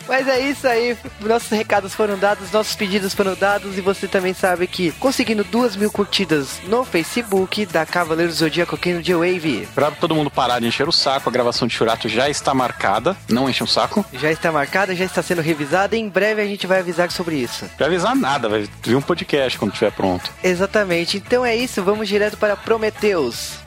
Mas 0.08 0.28
é 0.28 0.40
isso 0.40 0.68
aí. 0.68 0.98
Nossos 1.22 1.50
recados 1.50 1.94
foram 1.94 2.18
dados, 2.18 2.52
nossos 2.52 2.76
pedidos 2.76 3.14
foram 3.14 3.36
dados. 3.36 3.78
E 3.78 3.82
você 3.82 4.08
também 4.08 4.34
sabe 4.34 4.68
que 4.68 4.92
conseguindo 4.94 5.44
duas 5.44 5.76
mil 5.76 5.92
curtidas 5.92 6.60
no 6.68 6.84
Facebook 6.84 7.66
da 7.66 7.86
Cavaleiro 7.86 8.32
do 8.32 8.36
Zodíaco 8.36 8.76
aqui 8.76 8.94
no 8.94 9.02
J-Wave. 9.02 9.68
Pra 9.74 9.92
todo 9.92 10.16
mundo 10.16 10.30
parar 10.30 10.60
de 10.60 10.68
encher 10.68 10.88
o 10.88 10.92
saco, 10.92 11.30
a 11.30 11.32
gravação 11.32 11.68
de 11.68 11.74
Churato 11.74 12.08
já 12.08 12.30
está 12.30 12.54
marcada. 12.54 13.16
Não 13.30 13.50
enche 13.50 13.64
o 13.64 13.68
saco. 13.68 14.06
Já 14.14 14.32
está 14.32 14.52
marcada, 14.52 14.96
já 14.96 15.06
está 15.06 15.22
sendo 15.22 15.42
revisada. 15.42 15.96
E 15.96 16.00
em 16.00 16.10
breve 16.10 16.42
a 16.42 16.46
gente 16.46 16.68
vai 16.68 16.80
avisar 16.80 17.12
sobre 17.12 17.36
isso. 17.36 17.66
Vai 17.78 17.88
avisar 17.88 18.16
nada, 18.16 18.48
vai 18.50 18.68
vir 18.84 18.96
um 18.96 19.02
podcast 19.02 19.58
quando 19.58 19.72
estiver 19.72 19.92
pronto. 19.92 20.32
Exatamente. 20.44 21.18
Então 21.18 21.46
é 21.46 21.56
isso. 21.56 21.84
Vamos 21.84 22.08
direto 22.08 22.38
para 22.38 22.56
Prometheus. 22.56 23.66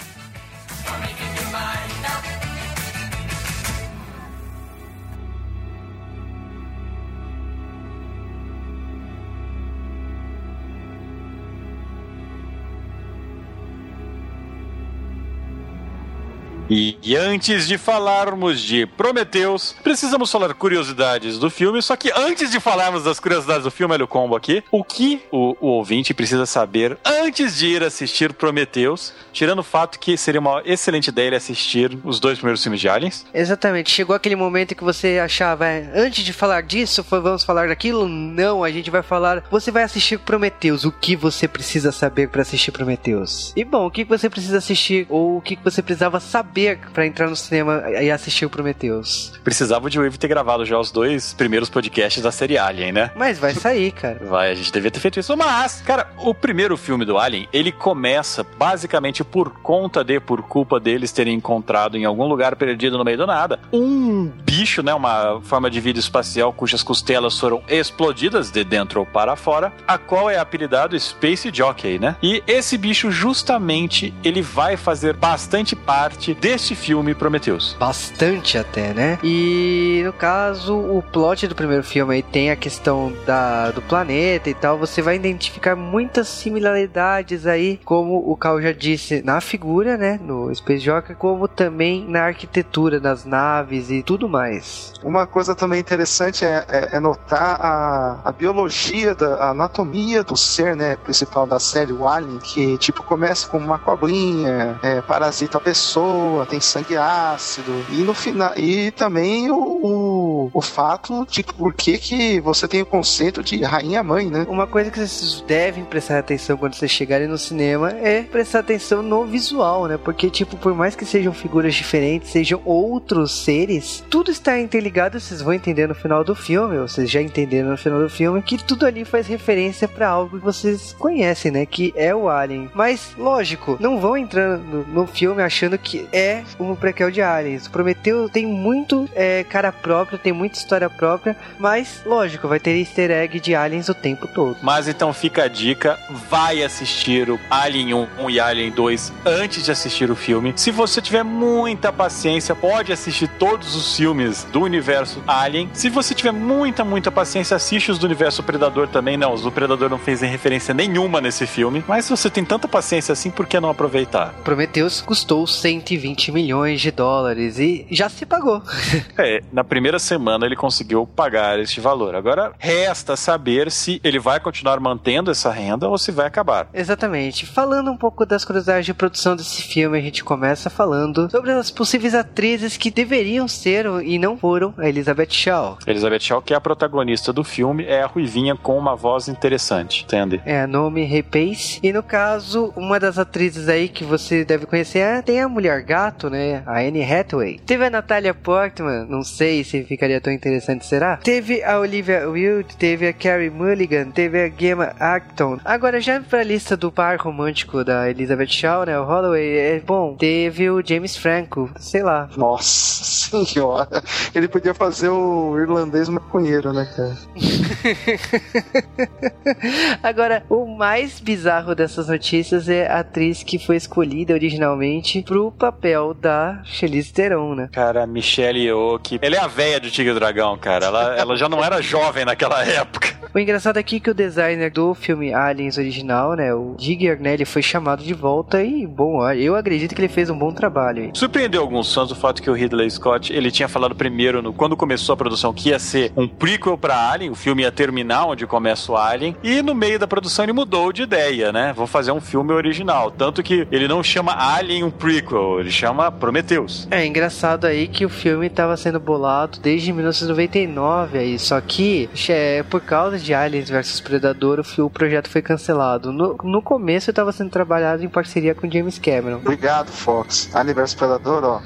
E, 16.71 16.99
e 17.03 17.17
antes 17.17 17.67
de 17.67 17.79
falarmos 17.79 18.61
de 18.61 18.87
Prometheus, 18.87 19.75
precisamos 19.83 20.31
falar 20.31 20.53
curiosidades 20.55 21.39
do 21.39 21.51
filme. 21.51 21.81
Só 21.81 21.97
que 21.97 22.13
antes 22.15 22.51
de 22.51 22.61
falarmos 22.61 23.05
das 23.05 23.19
curiosidades 23.19 23.65
do 23.65 23.71
filme, 23.71 23.95
olha 23.95 24.05
o 24.05 24.09
combo 24.09 24.37
aqui. 24.37 24.63
O 24.71 24.85
que 24.85 25.23
o, 25.33 25.57
o 25.61 25.67
ouvinte 25.69 26.13
precisa 26.13 26.45
saber 26.45 26.99
antes 27.05 27.57
de 27.57 27.67
ir 27.69 27.83
assistir 27.83 28.33
Prometheus, 28.33 29.15
tirando 29.33 29.61
o 29.61 29.63
fato 29.63 29.99
que 29.99 30.17
seria 30.17 30.41
uma 30.41 30.63
excelente 30.65 31.09
ideia 31.09 31.29
ele 31.29 31.37
assistir 31.37 31.99
os 32.05 32.21
dois 32.21 32.39
primeiros 32.39 32.63
filmes 32.63 32.81
de 32.81 32.89
Aliens. 32.89 33.27
Exatamente. 33.33 33.91
Chegou 33.91 34.15
aquele 34.15 34.37
momento 34.37 34.75
que 34.75 34.85
você 34.85 35.19
achava, 35.19 35.67
"É, 35.67 35.91
antes 35.95 36.25
de 36.25 36.33
falar 36.33 36.63
disso, 36.63 37.05
vamos 37.09 37.45
falar 37.45 37.69
daquilo? 37.69 38.07
Não, 38.09 38.63
a 38.63 38.71
gente 38.71 38.91
vai 38.91 39.03
falar. 39.03 39.43
Você 39.51 39.71
vai 39.71 39.83
assistir 39.83 40.19
Prometheus. 40.19 40.85
O 40.85 40.93
que 40.93 41.17
você 41.17 41.49
precisa 41.49 41.93
saber 41.93 42.29
para 42.29 42.43
assistir 42.43 42.73
Prometheus? 42.73 43.53
E 43.57 43.65
bom, 43.65 43.87
o 43.87 43.91
que 43.91 44.05
você 44.05 44.29
precisa 44.29 44.59
assistir 44.59 45.07
ou 45.09 45.39
o 45.39 45.41
que 45.41 45.59
você 45.63 45.83
precisava 45.83 46.21
saber 46.21 46.58
para 46.93 47.07
entrar 47.07 47.29
no 47.29 47.37
cinema 47.37 47.85
e 48.01 48.11
assistir 48.11 48.47
o 48.47 48.51
Prometheus? 48.51 49.33
Precisava 49.45 49.89
de 49.89 49.99
Wave 49.99 50.19
ter 50.19 50.29
gravado 50.29 50.65
já 50.65 50.79
os 50.79 50.91
dois 50.91 51.33
primeiros 51.35 51.69
podcasts 51.71 52.23
da 52.23 52.33
série 52.33 52.59
Alien, 52.59 52.93
né? 52.93 53.11
Mas 53.17 53.39
vai 53.39 53.55
sair, 53.55 53.93
cara. 53.93 54.21
Vai, 54.25 54.51
a 54.51 54.55
gente 54.55 54.73
devia 54.73 54.91
ter 54.91 55.01
feito 55.01 55.21
isso. 55.21 55.37
Mas, 55.37 55.81
cara, 55.81 56.09
o 56.19 56.35
primeiro 56.35 56.77
filme 56.77 57.05
do 57.05 57.19
Alien, 57.19 57.49
ele 57.53 57.73
começa 57.73 58.45
basicamente 58.59 59.23
por 59.23 59.51
conta 59.61 60.03
de, 60.03 60.21
por 60.21 60.43
culpa 60.43 60.81
deles 60.81 61.13
terem 61.13 61.35
encontrado 61.35 61.97
em 61.97 62.05
algum 62.05 62.27
lugar 62.27 62.57
perdido 62.57 62.99
no 62.99 63.05
meio 63.05 63.19
do 63.19 63.27
nada, 63.27 63.61
um 63.73 64.27
bicho, 64.45 64.83
né? 64.83 64.95
Uma 64.95 65.41
forma 65.43 65.71
de 65.71 65.81
vida 65.81 65.99
espacial 65.99 66.53
cujas 66.53 66.83
costelas 66.83 67.39
foram 67.39 67.63
explodidas 67.69 68.51
de 68.51 68.65
dentro 68.65 69.07
para 69.07 69.37
fora, 69.37 69.73
a 69.87 69.99
qual 69.99 70.29
é 70.29 70.39
apelidado 70.39 70.99
Space 70.99 71.51
Jockey, 71.53 71.99
né? 71.99 72.17
E 72.23 72.43
esse 72.47 72.77
bicho, 72.77 73.11
justamente, 73.11 74.13
ele 74.25 74.43
vai 74.43 74.77
fazer 74.77 75.15
bastante 75.15 75.77
parte 75.77 76.35
deste 76.49 76.75
filme 76.75 77.15
Prometheus. 77.15 77.77
Bastante 77.79 78.57
até, 78.57 78.95
né? 78.95 79.19
E 79.23 80.01
no 80.03 80.15
caso, 80.15 80.75
o 80.79 81.03
plot 81.03 81.47
do 81.47 81.55
primeiro 81.55 81.85
filme 81.85 82.15
aí 82.15 82.23
tem 82.23 82.51
a 82.51 82.57
questão 82.57 83.13
da, 83.27 83.71
do 83.71 83.83
planeta 83.83 84.49
e 84.49 84.55
tal. 84.55 84.79
Você 84.79 85.03
vai 85.03 85.17
identificar 85.17 85.77
muitas 85.77 86.27
similaridades 86.27 87.47
aí, 87.47 87.79
como 87.85 88.17
o 88.31 88.35
Cal 88.35 88.63
já 88.63 88.73
disse, 88.73 89.21
na 89.23 89.43
figura, 89.43 89.99
né? 89.99 90.19
No 90.23 90.55
Space 90.55 90.81
Jockey, 90.83 91.15
como 91.15 91.47
também 91.47 92.07
na 92.09 92.23
arquitetura 92.23 92.99
das 92.99 93.27
naves 93.27 93.91
e 93.91 94.03
tudo 94.03 94.27
mais. 94.27 94.95
Uma 95.05 95.27
coisa 95.27 95.55
também 95.55 95.79
interessante 95.81 96.47
é, 96.47 96.65
é- 96.69 96.97
é 96.97 97.01
notar 97.01 97.61
a, 97.61 98.21
a 98.25 98.33
biologia, 98.33 99.15
da, 99.15 99.35
a 99.35 99.51
anatomia 99.51 100.25
do 100.25 100.35
ser, 100.37 100.75
né, 100.75 100.97
principal 100.97 101.47
da 101.47 101.59
série, 101.61 101.93
o 101.93 102.09
Alien, 102.09 102.39
que 102.39 102.79
tipo 102.79 103.03
começa 103.03 103.47
com 103.49 103.59
uma 103.59 103.79
cobrinha, 103.79 104.79
é, 104.83 105.03
parasita 105.03 105.59
a 105.59 105.61
pessoa, 105.61 106.38
tem 106.47 106.61
sangue 106.61 106.97
ácido 106.97 107.85
e 107.91 108.03
no 108.03 108.15
final 108.15 108.53
e 108.57 108.91
também 108.91 109.51
o, 109.51 109.57
o, 109.57 110.51
o 110.53 110.61
fato 110.61 111.27
de 111.31 111.43
por 111.43 111.75
que 111.75 111.99
que 111.99 112.41
você 112.41 112.67
tem 112.67 112.83
o 112.83 112.87
conceito 112.87 113.43
de 113.43 113.63
rainha 113.63 114.03
mãe, 114.03 114.31
né? 114.31 114.47
Uma 114.49 114.67
coisa 114.67 114.91
que 114.91 114.99
vocês 114.99 115.43
devem 115.47 115.85
prestar 115.85 116.19
atenção 116.19 116.57
quando 116.57 116.75
vocês 116.75 116.91
chegarem 116.91 117.29
no 117.29 117.39
cinema 117.39 117.91
é 117.91 118.23
prestar 118.23 118.61
atenção 118.61 119.03
no 119.03 119.25
visual, 119.25 119.87
né? 119.87 119.99
Porque, 119.99 120.31
tipo, 120.31 120.57
por 120.57 120.75
mais 120.75 120.95
que 120.95 121.05
sejam 121.05 121.33
figuras 121.33 121.75
diferentes, 121.75 122.31
sejam 122.31 122.61
outros 122.65 123.45
seres, 123.45 124.05
tudo 124.11 124.31
está 124.31 124.59
interligado. 124.59 125.21
Vocês 125.21 125.43
vão 125.43 125.53
entender 125.53 125.87
no 125.87 125.95
final 125.95 126.25
do 126.25 126.35
filme, 126.35 126.79
ou 126.79 126.89
vocês 126.89 127.11
já 127.11 127.21
entenderam 127.21 127.71
no 127.71 127.79
final 127.79 128.01
do 128.01 128.11
filme, 128.11 128.43
que 128.43 128.63
tudo 128.63 128.87
ali 128.87 129.05
faz 129.05 129.27
referência 129.27 129.87
para 129.87 130.09
algo 130.09 130.39
que 130.39 130.45
vocês 130.45 130.95
conhecem, 130.99 131.51
né? 131.51 131.67
Que 131.67 131.93
é 131.97 132.15
o 132.15 132.29
Alien. 132.29 132.71
Mas, 132.75 133.13
lógico, 133.17 133.77
não 133.81 134.01
vão 134.01 134.17
entrar 134.17 134.59
no, 134.59 134.85
no 134.85 135.07
filme 135.07 135.43
achando 135.43 135.79
que 135.79 136.09
é 136.13 136.28
um 136.59 136.75
prequel 136.75 137.11
de 137.11 137.23
Aliens. 137.23 137.67
O 137.67 137.71
Prometeu 137.71 138.29
tem 138.29 138.47
muito 138.47 139.09
é, 139.15 139.45
cara 139.45 139.73
própria, 139.73 140.19
tem 140.19 140.33
muita 140.33 140.59
história 140.59 140.89
própria, 140.89 141.37
mas, 141.59 142.03
lógico, 142.05 142.49
vai 142.49 142.61
ter 142.61 142.77
easter 142.79 143.11
egg 143.11 143.41
de 143.41 143.55
Aliens 143.55 143.89
o 143.89 143.95
tempo 143.95 144.27
todo. 144.27 144.57
Mas 144.63 144.89
então 144.89 145.13
fica 145.13 145.45
a 145.45 145.49
dica, 145.49 145.99
vai 146.29 146.63
assistir 146.63 147.31
o 147.31 147.39
Alien 147.51 147.95
1 147.95 148.31
e 148.31 148.41
Alien 148.41 148.71
2 148.71 149.13
antes 149.25 149.65
de 149.65 149.71
assistir 149.71 150.11
o 150.11 150.17
filme. 150.17 150.53
Se 150.57 150.71
você 150.71 151.01
tiver 151.01 151.23
muita 151.23 151.93
paciência, 151.93 152.55
pode 152.55 152.93
assistir 152.93 153.29
todos 153.39 153.75
os 153.75 153.97
filmes 153.97 154.45
do 154.45 154.63
universo 154.63 155.23
Alien. 155.27 155.69
Se 155.73 155.89
você 155.89 156.15
tiver 156.15 156.33
muita, 156.33 156.85
muita 156.85 157.11
paciência, 157.11 157.57
assiste 157.57 157.91
os 157.91 157.99
do 157.99 158.07
universo 158.07 158.43
Predador 158.43 158.89
também. 158.89 159.17
Não, 159.17 159.33
os 159.33 159.43
do 159.43 159.53
Predador 159.53 159.89
não 159.89 159.99
fez 159.99 160.21
referência 160.21 160.75
nenhuma 160.75 161.21
nesse 161.21 161.47
filme. 161.47 161.85
Mas 161.87 162.05
se 162.05 162.11
você 162.11 162.31
tem 162.31 162.45
tanta 162.45 162.67
paciência 162.67 163.13
assim, 163.13 163.31
por 163.31 163.47
que 163.47 163.59
não 163.61 163.71
aproveitar? 163.71 164.35
Prometheus 164.45 165.01
custou 165.01 165.47
120 165.47 166.08
milhões 166.33 166.81
de 166.81 166.91
dólares 166.91 167.59
e 167.59 167.87
já 167.91 168.09
se 168.09 168.25
pagou. 168.27 168.63
É, 169.19 169.43
na 169.53 169.65
primeira 169.65 169.99
semana 169.99 170.47
ele 170.47 170.55
conseguiu 170.55 171.05
pagar 171.05 171.59
este 171.59 171.81
valor. 171.81 172.15
Agora 172.15 172.53
resta 172.57 173.17
saber 173.17 173.71
se 173.71 174.01
ele 174.05 174.19
vai 174.19 174.39
continuar 174.39 174.79
mantendo 174.79 175.31
essa 175.31 175.51
renda 175.51 175.89
ou 175.89 175.99
se 175.99 176.13
vai 176.13 176.27
acabar. 176.27 176.69
Exatamente. 176.73 177.45
Falando 177.45 177.91
um 177.91 177.97
pouco 177.97 178.25
das 178.25 178.45
curiosidades 178.45 178.87
de 178.87 178.95
produção 178.95 179.35
desse 179.35 179.63
filme, 179.63 179.99
a 179.99 180.01
gente 180.01 180.23
começa 180.23 180.71
falando 180.71 181.29
sobre 181.31 181.51
as 181.51 181.71
possíveis 181.71 182.15
atrizes 182.15 182.77
que 182.77 182.91
deveriam 182.91 183.49
ser 183.49 183.87
e 184.05 184.19
não 184.19 184.39
foram 184.39 184.73
a 184.79 184.89
Elizabeth 184.89 185.31
Shaw. 185.31 185.79
Elizabeth 185.87 186.21
Shaw, 186.21 186.43
que 186.43 186.55
é 186.55 186.57
a 186.57 186.61
protagonista 186.61 187.33
do 187.33 187.43
filme, 187.43 187.85
é 187.85 188.03
a 188.03 188.07
ruivinha 188.07 188.55
com 188.55 188.79
uma 188.79 188.95
voz 188.95 189.27
interessante, 189.27 190.05
entende? 190.05 190.41
É 190.45 190.67
nome 190.67 191.05
Repace. 191.05 191.81
E 191.83 191.93
no 191.93 192.03
caso, 192.03 192.73
uma 192.77 193.01
das 193.01 193.19
atrizes 193.19 193.69
aí 193.69 193.89
que 193.89 194.05
você 194.05 194.45
deve 194.45 194.67
conhecer 194.67 195.01
é, 195.01 195.23
tem 195.23 195.41
a 195.41 195.49
Mulher 195.49 195.83
Gato, 195.99 196.31
né? 196.31 196.63
A 196.65 196.79
Anne 196.79 197.03
Hathaway. 197.03 197.59
Teve 197.67 197.87
a 197.87 197.91
Natalia 197.91 198.33
Portman, 198.33 199.05
não 199.09 199.25
sei 199.25 199.65
se 199.65 199.83
ficaria 199.83 200.21
tão 200.21 200.33
interessante, 200.33 200.87
será? 200.87 201.17
Teve 201.17 201.61
a 201.65 201.81
Olivia 201.81 202.31
Wilde, 202.31 202.77
teve 202.77 203.09
a 203.09 203.13
Carrie 203.13 203.51
Mulligan, 203.51 204.13
teve 204.13 204.41
a 204.41 204.49
Gemma 204.49 204.95
Acton. 205.01 205.59
Agora, 205.65 206.01
já 206.01 206.21
pra 206.21 206.45
lista 206.45 206.77
do 206.77 206.93
par 206.93 207.19
romântico 207.19 207.83
da 207.83 208.09
Elizabeth 208.09 208.47
Shaw, 208.47 208.87
né? 208.87 208.97
O 208.97 209.05
Holloway, 209.05 209.59
é 209.59 209.81
bom. 209.81 210.15
Teve 210.15 210.71
o 210.71 210.81
James 210.87 211.17
Franco, 211.17 211.69
sei 211.81 212.05
lá. 212.05 212.31
Nossa 212.37 213.37
senhora, 213.45 214.01
ele 214.33 214.47
podia 214.47 214.75
fazer 214.75 215.09
o 215.09 215.59
irlandês 215.59 216.09
maconheiro, 216.09 216.73
né, 216.73 216.89
cara? 216.95 217.17
Agora, 220.01 220.45
o 220.49 220.65
mais 220.65 221.19
bizarro 221.19 221.75
dessas 221.75 222.07
notícias 222.07 222.69
é 222.69 222.87
a 222.87 223.01
atriz 223.01 223.43
que 223.43 223.59
foi 223.59 223.75
escolhida 223.75 224.33
originalmente 224.33 225.23
pro 225.23 225.51
papel 225.51 225.88
da 226.21 226.61
Charlize 226.65 227.13
Theron, 227.13 227.55
né? 227.55 227.69
Cara, 227.73 228.05
a 228.05 228.07
Michelle 228.07 228.59
Yeoh, 228.59 228.99
que 228.99 229.19
ela 229.23 229.37
é 229.37 229.39
a 229.39 229.47
véia 229.47 229.81
do 229.81 229.91
Tigre 229.91 230.13
e 230.13 230.15
Dragão, 230.15 230.57
cara. 230.59 230.87
Ela, 230.87 231.17
ela 231.17 231.37
já 231.37 231.49
não 231.49 231.65
era 231.65 231.81
jovem 231.81 232.25
naquela 232.25 232.65
época. 232.65 233.17
O 233.35 233.39
engraçado 233.39 233.77
aqui 233.77 233.97
é 233.97 234.01
que 234.01 234.11
o 234.11 234.15
designer 234.15 234.71
do 234.71 234.95
filme 234.95 235.35
Aliens 235.35 235.77
original, 235.77 236.35
né, 236.35 236.55
o 236.55 236.75
Digger, 236.79 237.21
né, 237.21 237.35
ele 237.35 237.45
foi 237.45 237.61
chamado 237.61 238.03
de 238.03 238.15
volta 238.15 238.63
e, 238.63 238.87
bom, 238.87 239.23
eu 239.33 239.55
acredito 239.55 239.95
que 239.95 240.01
ele 240.01 240.09
fez 240.09 240.31
um 240.31 240.39
bom 240.39 240.51
trabalho 240.51 241.03
aí. 241.05 241.11
Surpreendeu 241.13 241.61
alguns 241.61 241.93
fãs 241.93 242.11
o 242.11 242.15
fato 242.15 242.43
que 242.43 242.51
o 242.51 242.55
Ridley 242.55 242.91
Scott, 242.91 243.31
ele 243.31 243.51
tinha 243.51 243.69
falado 243.69 243.95
primeiro, 243.95 244.41
no, 244.41 244.53
quando 244.53 244.77
começou 244.77 245.13
a 245.13 245.17
produção, 245.17 245.53
que 245.53 245.69
ia 245.69 245.79
ser 245.79 246.11
um 246.17 246.27
prequel 246.27 246.79
pra 246.79 247.11
Alien, 247.11 247.31
o 247.31 247.35
filme 247.35 247.63
ia 247.63 247.71
terminar 247.71 248.25
onde 248.25 248.47
começa 248.47 248.91
o 248.91 248.97
Alien, 248.97 249.37
e 249.43 249.61
no 249.61 249.75
meio 249.75 249.99
da 249.99 250.07
produção 250.07 250.45
ele 250.45 250.55
mudou 250.55 250.91
de 250.91 251.03
ideia, 251.03 251.53
né? 251.53 251.75
Vou 251.77 251.87
fazer 251.87 252.13
um 252.13 252.21
filme 252.21 252.53
original. 252.55 253.11
Tanto 253.11 253.43
que 253.43 253.69
ele 253.71 253.87
não 253.87 254.03
chama 254.03 254.33
Alien 254.33 254.85
um 254.85 254.91
prequel, 254.91 255.61
ele 255.61 255.71
chama 255.79 256.11
Prometheus. 256.11 256.89
É 256.91 257.07
engraçado 257.07 257.65
aí 257.65 257.87
que 257.87 258.05
o 258.05 258.09
filme 258.09 258.47
estava 258.49 258.77
sendo 258.77 258.99
bolado 258.99 259.61
desde 259.61 259.93
1999 259.93 261.19
aí, 261.19 261.39
só 261.39 261.61
que 261.61 262.11
é, 262.29 262.65
por 262.65 262.81
causa 262.81 263.17
de 263.19 263.33
Aliens 263.33 263.71
vs 263.71 264.01
Predador, 264.01 264.61
o, 264.79 264.83
o 264.83 264.91
projeto 264.91 265.29
foi 265.29 265.41
cancelado. 265.41 266.13
No, 266.13 266.37
no 266.43 266.61
começo 266.61 267.11
estava 267.11 267.31
sendo 267.31 267.51
trabalhado 267.51 268.05
em 268.05 268.09
parceria 268.09 268.55
com 268.55 268.69
James 268.71 268.99
Cameron. 268.99 269.37
Obrigado, 269.37 269.91
Fox. 269.93 270.51
Aniverso 270.55 270.97
Predador, 270.97 271.45
ó. 271.45 271.61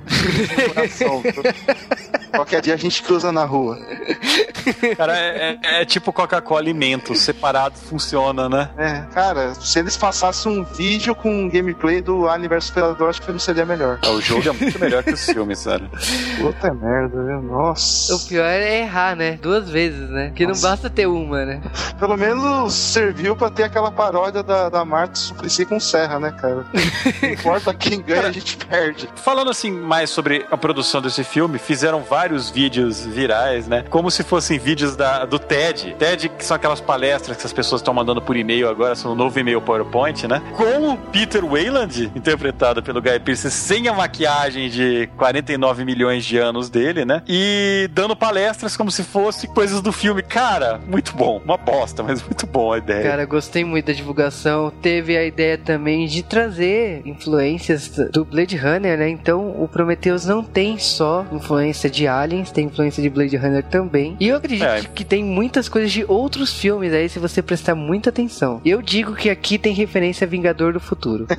Coração. 0.75 1.23
Qualquer 2.33 2.61
dia 2.62 2.75
a 2.75 2.78
gente 2.78 3.02
cruza 3.02 3.31
na 3.31 3.45
rua. 3.45 3.78
Cara, 4.97 5.16
é, 5.19 5.59
é- 5.62 5.83
é 5.83 5.85
tipo 5.85 6.12
Coca-Cola 6.12 6.61
alimento, 6.61 7.14
separado 7.14 7.76
funciona, 7.76 8.49
né? 8.49 8.71
É, 8.78 9.00
cara, 9.12 9.52
se 9.54 9.78
eles 9.78 9.97
passassem 9.97 10.50
um 10.61 10.64
vídeo 10.64 11.14
com 11.14 11.31
um 11.31 11.49
gameplay 11.50 12.00
do 12.00 12.28
Aniverso 12.28 12.73
Predador, 12.73 13.09
acho 13.11 13.21
que 13.21 13.31
não 13.33 13.38
seria 13.38 13.66
melhor. 13.66 13.99
O 14.04 14.21
jogo 14.21 14.49
é 14.49 14.52
muito 14.52 14.78
melhor 14.80 15.02
que 15.04 15.12
os 15.12 15.25
filmes, 15.25 15.61
sério. 15.61 15.88
Puta 16.40 16.75
merda, 16.75 17.23
viu? 17.23 17.40
Nossa. 17.40 18.14
O 18.16 18.21
pior 18.26 18.44
é 18.44 18.80
errar, 18.80 19.14
né? 19.14 19.38
Duas 19.40 19.71
vezes, 19.71 20.11
né? 20.11 20.32
Que 20.35 20.44
não 20.44 20.59
basta 20.61 20.90
ter 20.90 21.06
uma, 21.06 21.44
né? 21.44 21.62
Pelo 22.00 22.16
menos 22.16 22.75
serviu 22.75 23.37
pra 23.37 23.49
ter 23.49 23.62
aquela 23.62 23.92
paródia 23.92 24.42
da, 24.42 24.68
da 24.68 24.85
Marta 24.85 25.14
Suplicy 25.14 25.64
com 25.64 25.78
Serra, 25.78 26.18
né, 26.18 26.32
cara? 26.32 26.66
Não 27.23 27.30
importa 27.30 27.73
quem 27.73 28.02
ganha, 28.02 28.26
a 28.26 28.32
gente 28.32 28.56
perde. 28.56 29.09
Falando 29.14 29.50
assim 29.50 29.71
mais 29.71 30.11
sobre 30.11 30.44
a 30.50 30.56
produção 30.56 31.00
desse 31.00 31.23
filme, 31.23 31.59
fizeram 31.59 32.02
vários 32.02 32.50
vídeos 32.50 33.06
virais, 33.06 33.68
né? 33.68 33.85
Como 33.88 34.11
se 34.11 34.25
fossem 34.25 34.59
vídeos 34.59 34.97
da, 34.97 35.25
do 35.25 35.38
TED. 35.38 35.94
TED, 35.97 36.28
que 36.28 36.44
são 36.44 36.56
aquelas 36.56 36.80
palestras 36.80 37.37
que 37.37 37.47
as 37.47 37.52
pessoas 37.52 37.80
estão 37.80 37.94
mandando 37.94 38.21
por 38.21 38.37
e-mail 38.37 38.68
agora, 38.68 38.97
são 38.97 39.12
o 39.12 39.14
novo 39.14 39.38
e-mail 39.38 39.61
PowerPoint, 39.62 40.26
né? 40.26 40.42
Com 40.56 40.92
o 40.92 40.97
Peter 40.97 41.44
Wayland, 41.44 42.11
interpretado 42.16 42.82
pelo 42.82 43.00
Guy 43.00 43.21
Pearce, 43.21 43.49
sem 43.50 43.87
a 43.88 43.91
maquiagem 43.94 44.68
de 44.70 45.08
49 45.16 45.84
milhões 45.84 46.25
de 46.25 46.38
anos 46.38 46.68
dele, 46.70 47.04
né? 47.04 47.22
E 47.28 47.88
dando 47.92 48.14
palestras 48.16 48.76
como 48.76 48.90
se 48.90 49.02
fosse 49.02 49.46
coisas 49.49 49.80
do 49.80 49.92
filme. 49.92 50.22
Cara, 50.22 50.80
muito 50.87 51.14
bom. 51.14 51.40
Uma 51.44 51.56
bosta, 51.56 52.02
mas 52.02 52.22
muito 52.22 52.46
bom 52.46 52.72
a 52.72 52.78
ideia. 52.78 53.02
Cara, 53.02 53.25
gostei 53.25 53.64
muito 53.64 53.87
da 53.87 53.92
divulgação. 53.92 54.70
Teve 54.82 55.16
a 55.16 55.25
ideia 55.25 55.56
também 55.58 56.06
de 56.06 56.22
trazer 56.22 57.02
influências 57.06 57.88
do 58.12 58.25
Blade 58.25 58.56
Runner, 58.56 58.99
né? 58.99 59.08
Então 59.08 59.62
o 59.62 59.68
Prometheus 59.68 60.25
não 60.26 60.42
tem 60.42 60.78
só 60.78 61.25
influência 61.32 61.88
de 61.90 62.06
Aliens, 62.06 62.50
tem 62.50 62.66
influência 62.66 63.02
de 63.02 63.08
Blade 63.11 63.37
Runner 63.37 63.62
também. 63.64 64.16
E 64.20 64.28
eu 64.28 64.37
acredito 64.37 64.64
É. 64.64 64.80
que 64.82 65.04
tem 65.04 65.22
muitas 65.25 65.68
coisas 65.68 65.90
de 65.92 66.04
outros 66.06 66.52
filmes 66.54 66.92
aí, 66.92 67.08
se 67.08 67.18
você 67.18 67.42
prestar 67.42 67.75
muita 67.75 68.11
atenção. 68.11 68.61
Eu 68.64 68.80
digo 68.82 69.14
que 69.14 69.28
aqui 69.30 69.58
tem 69.58 69.72
referência 69.75 70.25
a 70.26 70.28
Vingador 70.28 70.72
do 70.72 70.80
Futuro. 70.80 71.26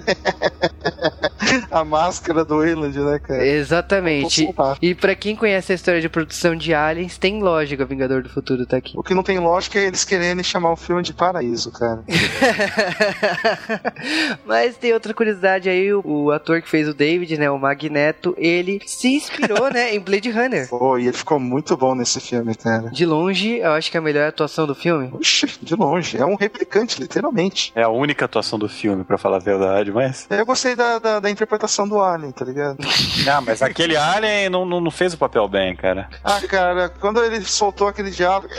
A 1.70 1.84
máscara 1.84 2.43
do 2.44 2.58
Wayland, 2.58 3.00
né, 3.00 3.20
cara? 3.20 3.46
Exatamente. 3.46 4.50
E 4.82 4.96
pra 4.96 5.16
quem 5.16 5.36
conhece 5.36 5.72
a 5.72 5.76
história 5.76 6.02
de 6.02 6.10
produção 6.10 6.56
de 6.56 6.74
Aliens, 6.74 7.18
tem 7.18 7.42
lógica 7.42 7.86
Vingador 7.86 8.22
do 8.22 8.30
Futuro 8.30 8.66
tá 8.66 8.78
aqui. 8.78 8.94
O 8.98 9.04
que 9.04 9.14
não 9.14 9.24
tem 9.24 9.40
lógica 9.40 9.80
é 9.80 9.86
eles 9.86 10.04
quererem 10.04 10.44
chamar 10.44 10.72
o 10.72 10.76
filme 10.76 11.02
de 11.02 11.14
Paraíso, 11.14 11.72
cara. 11.72 12.04
Mas 14.46 14.78
tem 14.78 14.94
outra 14.94 15.14
curiosidade 15.14 15.70
aí, 15.70 15.94
o, 15.94 16.02
o 16.04 16.32
ator 16.32 16.62
que 16.62 16.70
fez 16.70 16.88
o 16.88 16.94
David, 16.94 17.38
né, 17.38 17.50
o 17.50 17.58
Magneto, 17.58 18.34
ele 18.38 18.82
se 18.86 19.16
inspirou, 19.16 19.72
né, 19.72 19.96
em 19.96 20.00
Blade 20.00 20.30
Runner. 20.30 20.68
Pô, 20.70 20.98
e 20.98 21.04
ele 21.04 21.14
ficou 21.14 21.40
muito 21.40 21.76
bom 21.78 21.96
nesse 21.96 22.20
filme, 22.20 22.56
cara. 22.56 22.90
De 22.90 23.06
longe, 23.06 23.60
eu 23.60 23.72
acho 23.72 23.92
que 23.92 23.98
é 23.98 24.00
a 24.00 24.04
melhor 24.04 24.28
atuação 24.28 24.66
do 24.66 24.76
filme. 24.76 25.10
Oxi, 25.14 25.48
de 25.62 25.76
longe. 25.76 26.18
É 26.18 26.26
um 26.26 26.36
replicante, 26.36 27.02
literalmente. 27.02 27.72
É 27.76 27.84
a 27.84 27.90
única 27.90 28.26
atuação 28.26 28.58
do 28.58 28.68
filme, 28.68 29.04
pra 29.04 29.18
falar 29.18 29.38
a 29.38 29.40
verdade, 29.40 29.92
mas. 29.92 30.28
Eu 30.30 30.46
gostei 30.46 30.76
da, 30.76 31.00
da, 31.00 31.20
da 31.20 31.30
interpretação 31.30 31.88
do 31.88 32.02
Alien, 32.02 32.32
tá 32.34 32.46
ligado? 32.46 32.78
Ah, 33.26 33.40
mas 33.42 33.62
aquele 33.62 33.96
Alien 33.96 34.50
não, 34.50 34.66
não, 34.66 34.82
não 34.82 34.92
fez 34.92 35.14
o 35.14 35.18
papel 35.18 35.48
bem, 35.48 35.76
cara. 35.76 36.10
Ah, 36.24 36.42
cara, 36.42 36.90
quando 36.90 37.24
ele 37.24 37.44
soltou 37.46 37.88
aquele 37.88 38.12
diálogo, 38.12 38.50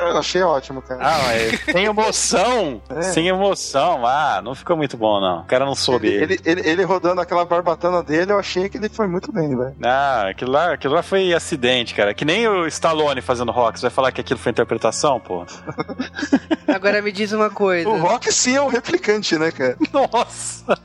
eu 0.00 0.18
achei 0.18 0.42
ótimo, 0.42 0.82
cara. 0.82 1.00
Ah, 1.02 1.18
mas 1.26 1.60
sem 1.64 1.84
emoção. 1.84 2.82
É. 2.90 3.02
Sem 3.02 3.28
emoção. 3.28 4.06
Ah, 4.06 4.40
não 4.42 4.54
ficou 4.54 4.76
muito 4.76 4.96
bom, 4.96 5.20
não. 5.20 5.40
O 5.40 5.44
cara 5.44 5.64
não 5.64 5.74
soube. 5.74 6.06
Ele, 6.08 6.34
ele, 6.34 6.40
ele, 6.44 6.68
ele 6.68 6.82
rodando 6.84 7.20
aquela 7.20 7.44
barbatana 7.44 8.02
dele, 8.02 8.32
eu 8.32 8.38
achei 8.38 8.68
que 8.68 8.76
ele 8.76 8.88
foi 8.88 9.06
muito 9.06 9.32
bem, 9.32 9.56
velho. 9.56 9.74
Ah, 9.82 10.28
aquilo 10.30 10.52
lá, 10.52 10.74
aquilo 10.74 10.94
lá 10.94 11.02
foi 11.02 11.32
acidente, 11.32 11.94
cara. 11.94 12.12
Que 12.14 12.24
nem 12.24 12.46
o 12.46 12.66
Stallone 12.66 13.20
fazendo 13.20 13.50
rock. 13.52 13.78
Você 13.78 13.82
vai 13.86 13.90
falar 13.90 14.12
que 14.12 14.20
aquilo 14.20 14.38
foi 14.38 14.50
interpretação, 14.50 15.18
pô? 15.18 15.46
Agora 16.68 17.00
me 17.00 17.10
diz 17.10 17.32
uma 17.32 17.50
coisa, 17.50 17.88
O 17.88 17.98
Rock 17.98 18.32
sim 18.32 18.56
é 18.56 18.62
um 18.62 18.68
replicante, 18.68 19.36
né, 19.38 19.50
cara? 19.50 19.76
Nossa! 19.92 20.78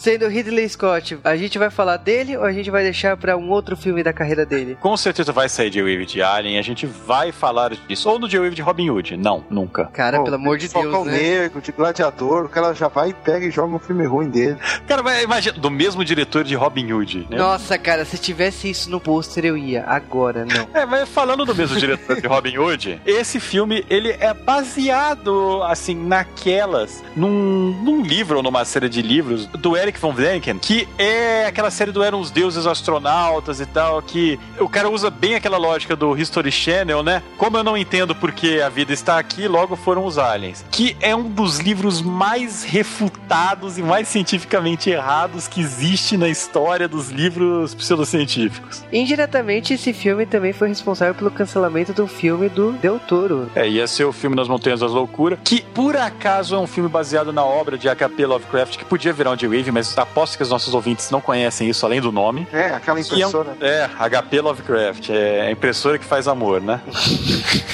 Sendo 0.00 0.26
Ridley 0.28 0.66
Scott, 0.66 1.18
a 1.22 1.36
gente 1.36 1.58
vai 1.58 1.68
falar 1.68 1.98
dele 1.98 2.34
ou 2.36 2.44
a 2.44 2.52
gente 2.52 2.70
vai 2.70 2.82
deixar 2.82 3.18
pra 3.18 3.36
um 3.36 3.50
outro 3.50 3.76
filme 3.76 4.02
da 4.02 4.14
carreira 4.14 4.46
dele? 4.46 4.78
Com 4.80 4.96
certeza 4.96 5.30
vai 5.30 5.48
sair 5.48 5.68
de 5.68 5.80
Wave 5.80 6.06
de 6.06 6.22
Alien. 6.22 6.58
A 6.58 6.62
gente 6.62 6.86
vai 6.86 7.30
falar 7.30 7.72
disso. 7.86 8.08
Ou 8.08 8.18
no 8.18 8.26
J-Wave 8.26 8.54
de 8.54 8.62
Robin 8.62 8.88
Hood. 8.88 9.18
Não, 9.18 9.44
nunca. 9.50 9.86
Cara, 9.86 10.18
Pô, 10.18 10.24
pelo 10.24 10.36
amor 10.36 10.56
de 10.56 10.68
Falcão 10.68 11.04
Deus, 11.04 11.06
né? 11.06 11.40
Negro, 11.40 11.60
de 11.60 11.70
Gladiador, 11.72 12.46
o 12.46 12.48
cara 12.48 12.72
já 12.72 12.88
vai 12.88 13.10
e 13.10 13.14
pega 13.14 13.44
e 13.44 13.50
joga 13.50 13.76
um 13.76 13.78
filme 13.78 14.06
ruim 14.06 14.30
dele. 14.30 14.56
Cara, 14.88 15.02
mas 15.02 15.22
imagina, 15.22 15.58
do 15.58 15.70
mesmo 15.70 16.02
diretor 16.02 16.44
de 16.44 16.54
Robin 16.54 16.90
Hood. 16.90 17.26
Né? 17.30 17.36
Nossa, 17.36 17.76
cara, 17.76 18.04
se 18.06 18.16
tivesse 18.16 18.70
isso 18.70 18.90
no 18.90 19.00
pôster 19.00 19.44
eu 19.44 19.56
ia. 19.56 19.84
Agora, 19.84 20.46
não. 20.46 20.68
É, 20.72 20.86
mas 20.86 21.08
falando 21.10 21.44
do 21.44 21.54
mesmo 21.54 21.76
diretor 21.78 22.18
de 22.18 22.26
Robin 22.26 22.56
Hood, 22.56 23.02
esse 23.04 23.38
filme, 23.38 23.84
ele 23.90 24.16
é 24.18 24.32
baseado, 24.32 25.62
assim, 25.64 25.94
naquelas, 25.94 27.02
num, 27.14 27.78
num 27.82 28.02
livro 28.02 28.38
ou 28.38 28.42
numa 28.42 28.64
série 28.64 28.88
de 28.88 29.02
livros 29.02 29.46
do 29.46 29.76
Eric 29.76 29.89
von 29.98 30.12
Däniken, 30.12 30.58
que 30.58 30.86
é 30.98 31.46
aquela 31.46 31.70
série 31.70 31.92
do 31.92 32.02
Eram 32.02 32.20
os 32.20 32.30
Deuses 32.30 32.66
Astronautas 32.66 33.60
e 33.60 33.66
tal, 33.66 34.00
que 34.02 34.38
o 34.58 34.68
cara 34.68 34.88
usa 34.90 35.10
bem 35.10 35.34
aquela 35.34 35.56
lógica 35.56 35.96
do 35.96 36.16
History 36.16 36.52
Channel, 36.52 37.02
né? 37.02 37.22
Como 37.38 37.56
eu 37.56 37.64
não 37.64 37.76
entendo 37.76 38.14
porque 38.14 38.60
a 38.64 38.68
vida 38.68 38.92
está 38.92 39.18
aqui, 39.18 39.48
logo 39.48 39.76
foram 39.76 40.04
os 40.04 40.18
aliens. 40.18 40.64
Que 40.70 40.96
é 41.00 41.14
um 41.16 41.28
dos 41.28 41.58
livros 41.58 42.02
mais 42.02 42.62
refutados 42.62 43.78
e 43.78 43.82
mais 43.82 44.08
cientificamente 44.08 44.90
errados 44.90 45.48
que 45.48 45.60
existe 45.60 46.16
na 46.16 46.28
história 46.28 46.86
dos 46.86 47.08
livros 47.08 47.74
pseudocientíficos. 47.74 48.84
Indiretamente, 48.92 49.74
esse 49.74 49.92
filme 49.92 50.26
também 50.26 50.52
foi 50.52 50.68
responsável 50.68 51.14
pelo 51.14 51.30
cancelamento 51.30 51.92
do 51.92 52.06
filme 52.06 52.48
do 52.48 52.72
Del 52.72 52.98
Toro. 52.98 53.50
É, 53.54 53.68
ia 53.68 53.86
ser 53.86 54.04
o 54.04 54.12
filme 54.12 54.36
Nas 54.36 54.48
Montanhas 54.48 54.80
das 54.80 54.92
Loucuras, 54.92 55.38
que 55.44 55.62
por 55.62 55.96
acaso 55.96 56.54
é 56.54 56.58
um 56.58 56.66
filme 56.66 56.88
baseado 56.88 57.32
na 57.32 57.44
obra 57.44 57.78
de 57.78 57.88
H.P. 57.88 58.26
Lovecraft, 58.26 58.76
que 58.76 58.84
podia 58.84 59.12
virar 59.12 59.30
um 59.30 59.36
J-Wave, 59.36 59.70
mas 59.70 59.79
aposto 59.96 60.36
que 60.36 60.42
os 60.42 60.50
nossos 60.50 60.72
ouvintes 60.74 61.10
não 61.10 61.20
conhecem 61.20 61.68
isso 61.68 61.84
além 61.86 62.00
do 62.00 62.10
nome. 62.12 62.46
É, 62.52 62.66
aquela 62.66 63.00
Que 63.02 63.22
é, 63.22 63.26
um- 63.26 63.30
impressora. 63.30 63.56
é, 63.60 63.88
HP 63.98 64.40
Lovecraft, 64.40 65.10
é 65.10 65.40
a 65.42 65.50
impressora 65.50 65.98
que 65.98 66.04
faz 66.04 66.26
amor, 66.28 66.60
né? 66.60 66.80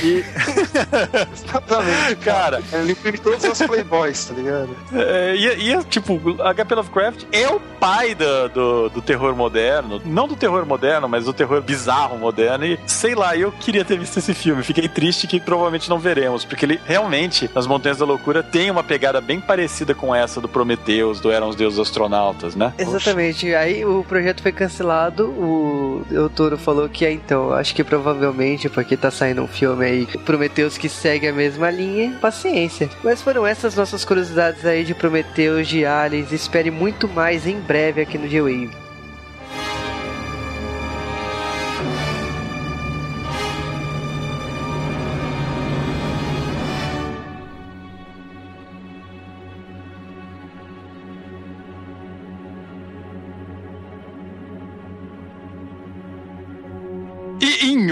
e, 0.03 0.25
Exatamente. 1.33 2.17
cara, 2.17 2.63
Ele 2.73 2.93
imprime 2.93 3.19
todas 3.19 3.45
as 3.45 3.63
Playboys, 3.67 4.25
tá 4.27 4.35
ligado? 4.35 4.69
é, 4.93 5.35
e, 5.37 5.73
e, 5.73 5.85
tipo, 5.85 6.21
HP 6.55 6.75
Lovecraft 6.75 7.25
é 7.33 7.49
o 7.49 7.61
pai 7.61 8.15
do, 8.15 8.49
do, 8.49 8.89
do 8.91 9.03
terror 9.03 9.35
moderno, 9.35 10.01
não 10.05 10.27
do 10.29 10.37
terror 10.37 10.65
moderno, 10.67 11.09
mas 11.09 11.25
do 11.25 11.33
terror 11.33 11.61
bizarro 11.63 12.19
moderno, 12.19 12.65
e 12.65 12.79
sei 12.87 13.15
lá, 13.15 13.37
eu 13.37 13.53
queria 13.53 13.85
ter 13.85 13.99
visto 13.99 14.17
esse 14.19 14.35
filme, 14.35 14.63
fiquei 14.63 14.89
triste 14.89 15.27
que 15.27 15.41
provavelmente 15.41 15.89
não 15.89 15.99
veremos, 15.99 16.45
porque 16.45 16.65
ele 16.65 16.81
realmente, 16.85 17.51
Nas 17.55 17.67
Montanhas 17.67 17.99
da 17.99 18.05
Loucura, 18.05 18.43
tem 18.43 18.71
uma 18.71 18.83
pegada 18.85 19.21
bem 19.21 19.41
parecida 19.41 19.95
com 19.95 20.15
essa 20.15 20.41
do 20.41 20.49
Prometheus, 20.49 21.21
do 21.21 21.31
Eram 21.31 21.49
os 21.49 21.57
Deuses 21.57 21.79
Astronautas, 21.97 22.55
né? 22.55 22.75
Exatamente. 22.79 23.55
Aí 23.55 23.85
o 23.85 24.05
projeto 24.05 24.43
foi 24.43 24.53
cancelado. 24.53 25.29
O 25.31 26.05
Del 26.09 26.29
Toro 26.29 26.59
falou 26.59 26.89
que 26.89 27.07
é 27.07 27.13
então. 27.13 27.53
Acho 27.53 27.75
que 27.75 27.83
provavelmente 27.83 28.69
porque 28.69 28.97
tá 28.97 29.11
saindo 29.11 29.43
um 29.43 29.49
filme 29.49 29.85
aí 29.85 30.07
Prometheus 30.25 30.77
que 30.77 30.89
segue 30.89 31.27
a 31.27 31.33
mesma 31.33 31.71
linha. 31.71 32.17
Paciência. 32.21 32.91
Mas 33.03 33.23
foram 33.23 33.47
essas 33.47 33.75
nossas 33.75 34.05
curiosidades 34.05 34.65
aí 34.67 34.85
de 34.85 34.95
Prometheus, 34.95 35.67
de 35.67 35.87
Aliens. 35.87 36.33
Espere 36.33 36.71
muito 36.71 37.09
mais 37.09 37.47
em 37.47 37.59
breve 37.59 38.03
aqui 38.03 38.19
no 38.19 38.29
G-Wave. 38.29 38.86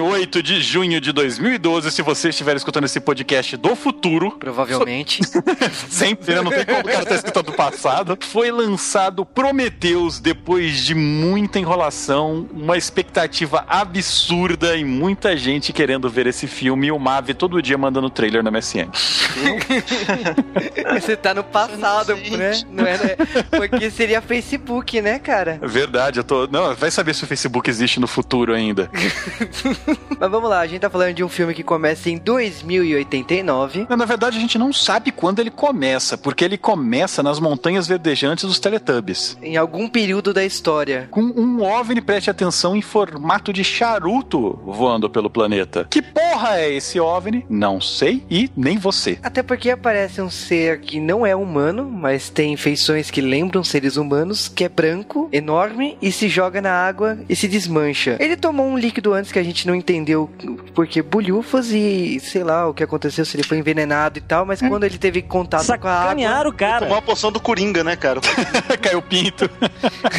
8 0.05 0.43
de 0.43 0.61
junho 0.61 1.01
de 1.01 1.13
2012, 1.13 1.91
se 1.91 2.03
você 2.03 2.29
estiver 2.29 2.57
escutando 2.57 2.85
esse 2.85 3.01
podcast 3.01 3.57
do 3.57 3.75
futuro, 3.75 4.33
Provavelmente. 4.33 5.23
sempre, 5.89 6.35
né? 6.35 6.43
Não 6.43 6.51
tem 6.51 6.65
como 6.65 6.81
o 6.81 6.85
cara 6.85 7.03
estar 7.03 7.15
escutando 7.15 7.47
do 7.47 7.53
passado, 7.53 8.19
foi 8.21 8.51
lançado 8.51 9.25
Prometheus 9.25 10.21
depois 10.21 10.85
de 10.85 10.95
muita 10.95 11.59
enrolação, 11.59 12.47
uma 12.53 12.77
expectativa 12.77 13.65
absurda 13.69 14.77
e 14.77 14.85
muita 14.85 15.37
gente 15.37 15.73
querendo 15.73 16.11
ver 16.11 16.27
esse 16.27 16.47
filme 16.47 16.89
e 16.89 16.93
o 16.93 16.99
Mave 16.99 17.35
todo 17.35 17.63
dia 17.63 17.79
mandando 17.79 18.11
trailer 18.11 18.43
na 18.43 18.51
MSN. 18.51 18.89
Você 20.95 21.17
tá 21.17 21.35
no 21.35 21.45
passado, 21.45 22.17
né? 22.17 22.53
Não 22.71 22.87
é, 22.87 22.99
né? 22.99 23.17
Porque 23.51 23.91
seria 23.91 24.21
Facebook, 24.21 25.01
né, 25.01 25.19
cara? 25.19 25.59
Verdade, 25.63 26.21
eu 26.21 26.25
tô. 26.25 26.47
Não, 26.47 26.75
vai 26.75 26.91
saber 26.91 27.15
se 27.15 27.25
o 27.25 27.27
Facebook 27.27 27.69
existe 27.69 28.01
no 28.01 28.07
futuro 28.07 28.55
ainda. 28.55 28.91
Mas 30.19 30.31
vamos 30.31 30.49
lá, 30.49 30.61
a 30.61 30.67
gente 30.67 30.81
tá 30.81 30.91
falando 30.91 31.15
de 31.15 31.25
um 31.25 31.29
filme 31.29 31.55
que 31.55 31.63
começa 31.63 32.09
em 32.11 32.19
2089. 32.19 33.87
Na 33.89 34.05
verdade, 34.05 34.37
a 34.37 34.41
gente 34.41 34.59
não 34.59 34.73
sabe 34.73 35.11
quando 35.11 35.41
ele 35.41 35.51
começa, 35.51 36.17
porque 36.17 36.45
ele 36.45 36.59
começa 36.59 37.23
nas 37.23 37.39
montanhas 37.41 37.87
verdejantes 37.87 38.45
dos 38.45 38.59
Teletubbies. 38.59 39.37
Em 39.43 39.57
algum 39.57 39.89
período 39.89 40.33
da 40.33 40.45
história. 40.45 41.09
Com 41.11 41.23
um 41.23 41.63
OVNI, 41.63 42.01
preste 42.01 42.31
atenção, 42.31 42.77
em 42.77 42.83
formato 42.83 43.53
de 43.53 43.65
charuto 43.65 44.59
voando 44.65 45.09
pelo 45.11 45.31
planeta. 45.31 45.87
Que 45.91 46.03
porra 46.03 46.59
é 46.59 46.73
esse 46.73 46.99
OVNI? 47.01 47.45
Não 47.49 47.81
sei 47.81 48.23
e 48.31 48.51
nem 48.57 48.79
você. 48.79 49.19
Até 49.23 49.43
porque 49.43 49.71
aparece 49.71 50.21
um 50.21 50.31
ser 50.31 50.81
que 50.81 51.01
não 51.01 51.27
é 51.27 51.35
humano, 51.35 51.91
mas 51.91 52.31
tem 52.31 52.57
feições 52.57 53.11
que 53.11 53.21
lembram 53.21 53.65
seres 53.65 53.97
humanos, 53.97 54.49
que 54.49 54.65
é 54.65 54.69
branco, 54.69 55.29
enorme 55.33 55.97
e 56.01 56.11
se 56.13 56.29
joga 56.29 56.61
na 56.61 56.73
água 56.73 57.19
e 57.29 57.37
se 57.37 57.49
desmancha. 57.49 58.17
Ele 58.21 58.37
tomou 58.37 58.67
um 58.67 58.79
líquido 58.79 59.13
antes 59.13 59.33
que 59.33 59.39
a 59.39 59.43
gente 59.43 59.67
não 59.67 59.75
entendeu 59.85 60.31
porque 60.75 61.03
bulhufas 61.03 61.71
e 61.71 62.19
sei 62.19 62.43
lá 62.43 62.67
o 62.67 62.75
que 62.75 62.83
aconteceu, 62.83 63.25
se 63.25 63.37
ele 63.37 63.45
foi 63.45 63.59
envenenado 63.59 64.19
e 64.19 64.23
tal, 64.23 64.47
mas 64.47 64.61
quando 64.61 64.85
ele 64.85 64.97
teve 64.97 65.21
contato 65.21 65.67
com 65.79 65.87
a 65.87 65.93
água, 65.93 66.09
Sacanearam 66.09 66.51
o 66.51 66.53
cara. 66.53 66.81
Tomou 66.81 66.95
uma 66.95 67.03
poção 67.03 67.31
do 67.31 67.39
Coringa, 67.39 67.85
né, 67.85 67.95
cara? 67.95 68.21
Caiu 68.81 68.99
o 68.99 69.03
pinto. 69.03 69.49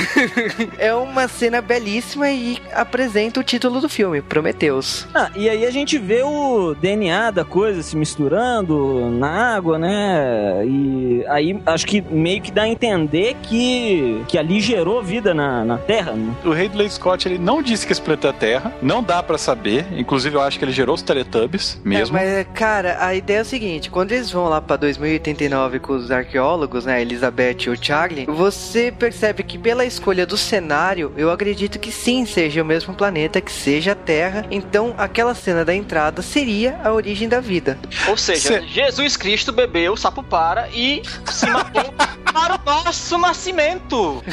é 0.77 0.93
uma 0.93 1.27
cena 1.27 1.61
belíssima 1.61 2.29
e 2.29 2.61
apresenta 2.71 3.39
o 3.39 3.43
título 3.43 3.81
do 3.81 3.89
filme, 3.89 4.21
Prometeus. 4.21 5.07
Ah, 5.13 5.31
e 5.35 5.49
aí 5.49 5.65
a 5.65 5.71
gente 5.71 5.97
vê 5.97 6.21
o 6.21 6.75
DNA 6.75 7.31
da 7.31 7.43
coisa 7.43 7.81
se 7.81 7.95
misturando 7.95 9.09
na 9.09 9.55
água, 9.55 9.79
né? 9.79 10.65
E 10.65 11.25
aí 11.27 11.59
acho 11.65 11.87
que 11.87 12.01
meio 12.01 12.41
que 12.41 12.51
dá 12.51 12.63
a 12.63 12.67
entender 12.67 13.35
que, 13.43 14.23
que 14.27 14.37
ali 14.37 14.59
gerou 14.59 15.01
vida 15.01 15.33
na, 15.33 15.65
na 15.65 15.77
Terra, 15.77 16.11
né? 16.11 16.33
O 16.43 16.51
Ridley 16.51 16.89
Scott 16.89 17.27
ele 17.27 17.39
não 17.39 17.61
disse 17.61 17.85
que 17.85 17.91
esse 17.91 18.01
planeta 18.01 18.27
é 18.27 18.29
a 18.29 18.33
Terra, 18.33 18.73
não 18.81 19.01
dá 19.01 19.23
pra 19.23 19.37
saber. 19.45 19.85
Inclusive, 19.95 20.35
eu 20.35 20.41
acho 20.41 20.57
que 20.59 20.65
ele 20.65 20.71
gerou 20.71 20.95
os 20.95 21.01
Teletubbies 21.01 21.79
mesmo. 21.83 22.17
É, 22.17 22.43
mas, 22.43 22.47
cara, 22.53 22.97
a 23.05 23.13
ideia 23.15 23.37
é 23.39 23.41
o 23.41 23.45
seguinte: 23.45 23.89
quando 23.89 24.11
eles 24.11 24.31
vão 24.31 24.49
lá 24.49 24.59
pra 24.61 24.75
2089 24.75 25.79
com 25.79 25.93
os 25.93 26.09
arqueólogos, 26.11 26.85
né, 26.85 26.95
a 26.95 27.01
Elizabeth 27.01 27.57
e 27.65 27.69
o 27.69 27.77
Charlie, 27.81 28.25
você 28.25 28.91
percebe 28.91 29.43
que 29.43 29.57
pela 29.57 29.85
escolha 29.85 30.25
do 30.25 30.35
cenário, 30.37 31.13
eu 31.15 31.31
acredito 31.31 31.77
que 31.79 31.91
sim 31.91 32.25
seja 32.25 32.61
o 32.61 32.65
mesmo 32.65 32.93
planeta, 32.93 33.39
que 33.39 33.51
seja 33.51 33.91
a 33.91 33.95
Terra. 33.95 34.45
Então, 34.49 34.93
aquela 34.97 35.33
cena 35.35 35.63
da 35.63 35.73
entrada 35.75 36.21
seria 36.21 36.79
a 36.83 36.91
origem 36.91 37.29
da 37.29 37.39
vida. 37.39 37.77
Ou 38.07 38.17
seja, 38.17 38.59
Cê- 38.61 38.67
Jesus 38.67 39.15
Cristo 39.17 39.51
bebeu 39.51 39.93
o 39.93 39.97
sapo 39.97 40.23
para 40.23 40.67
e 40.69 41.01
se 41.31 41.45
matou 41.47 41.93
para 42.33 42.55
o 42.55 42.59
nosso 42.65 43.17
nascimento. 43.17 44.23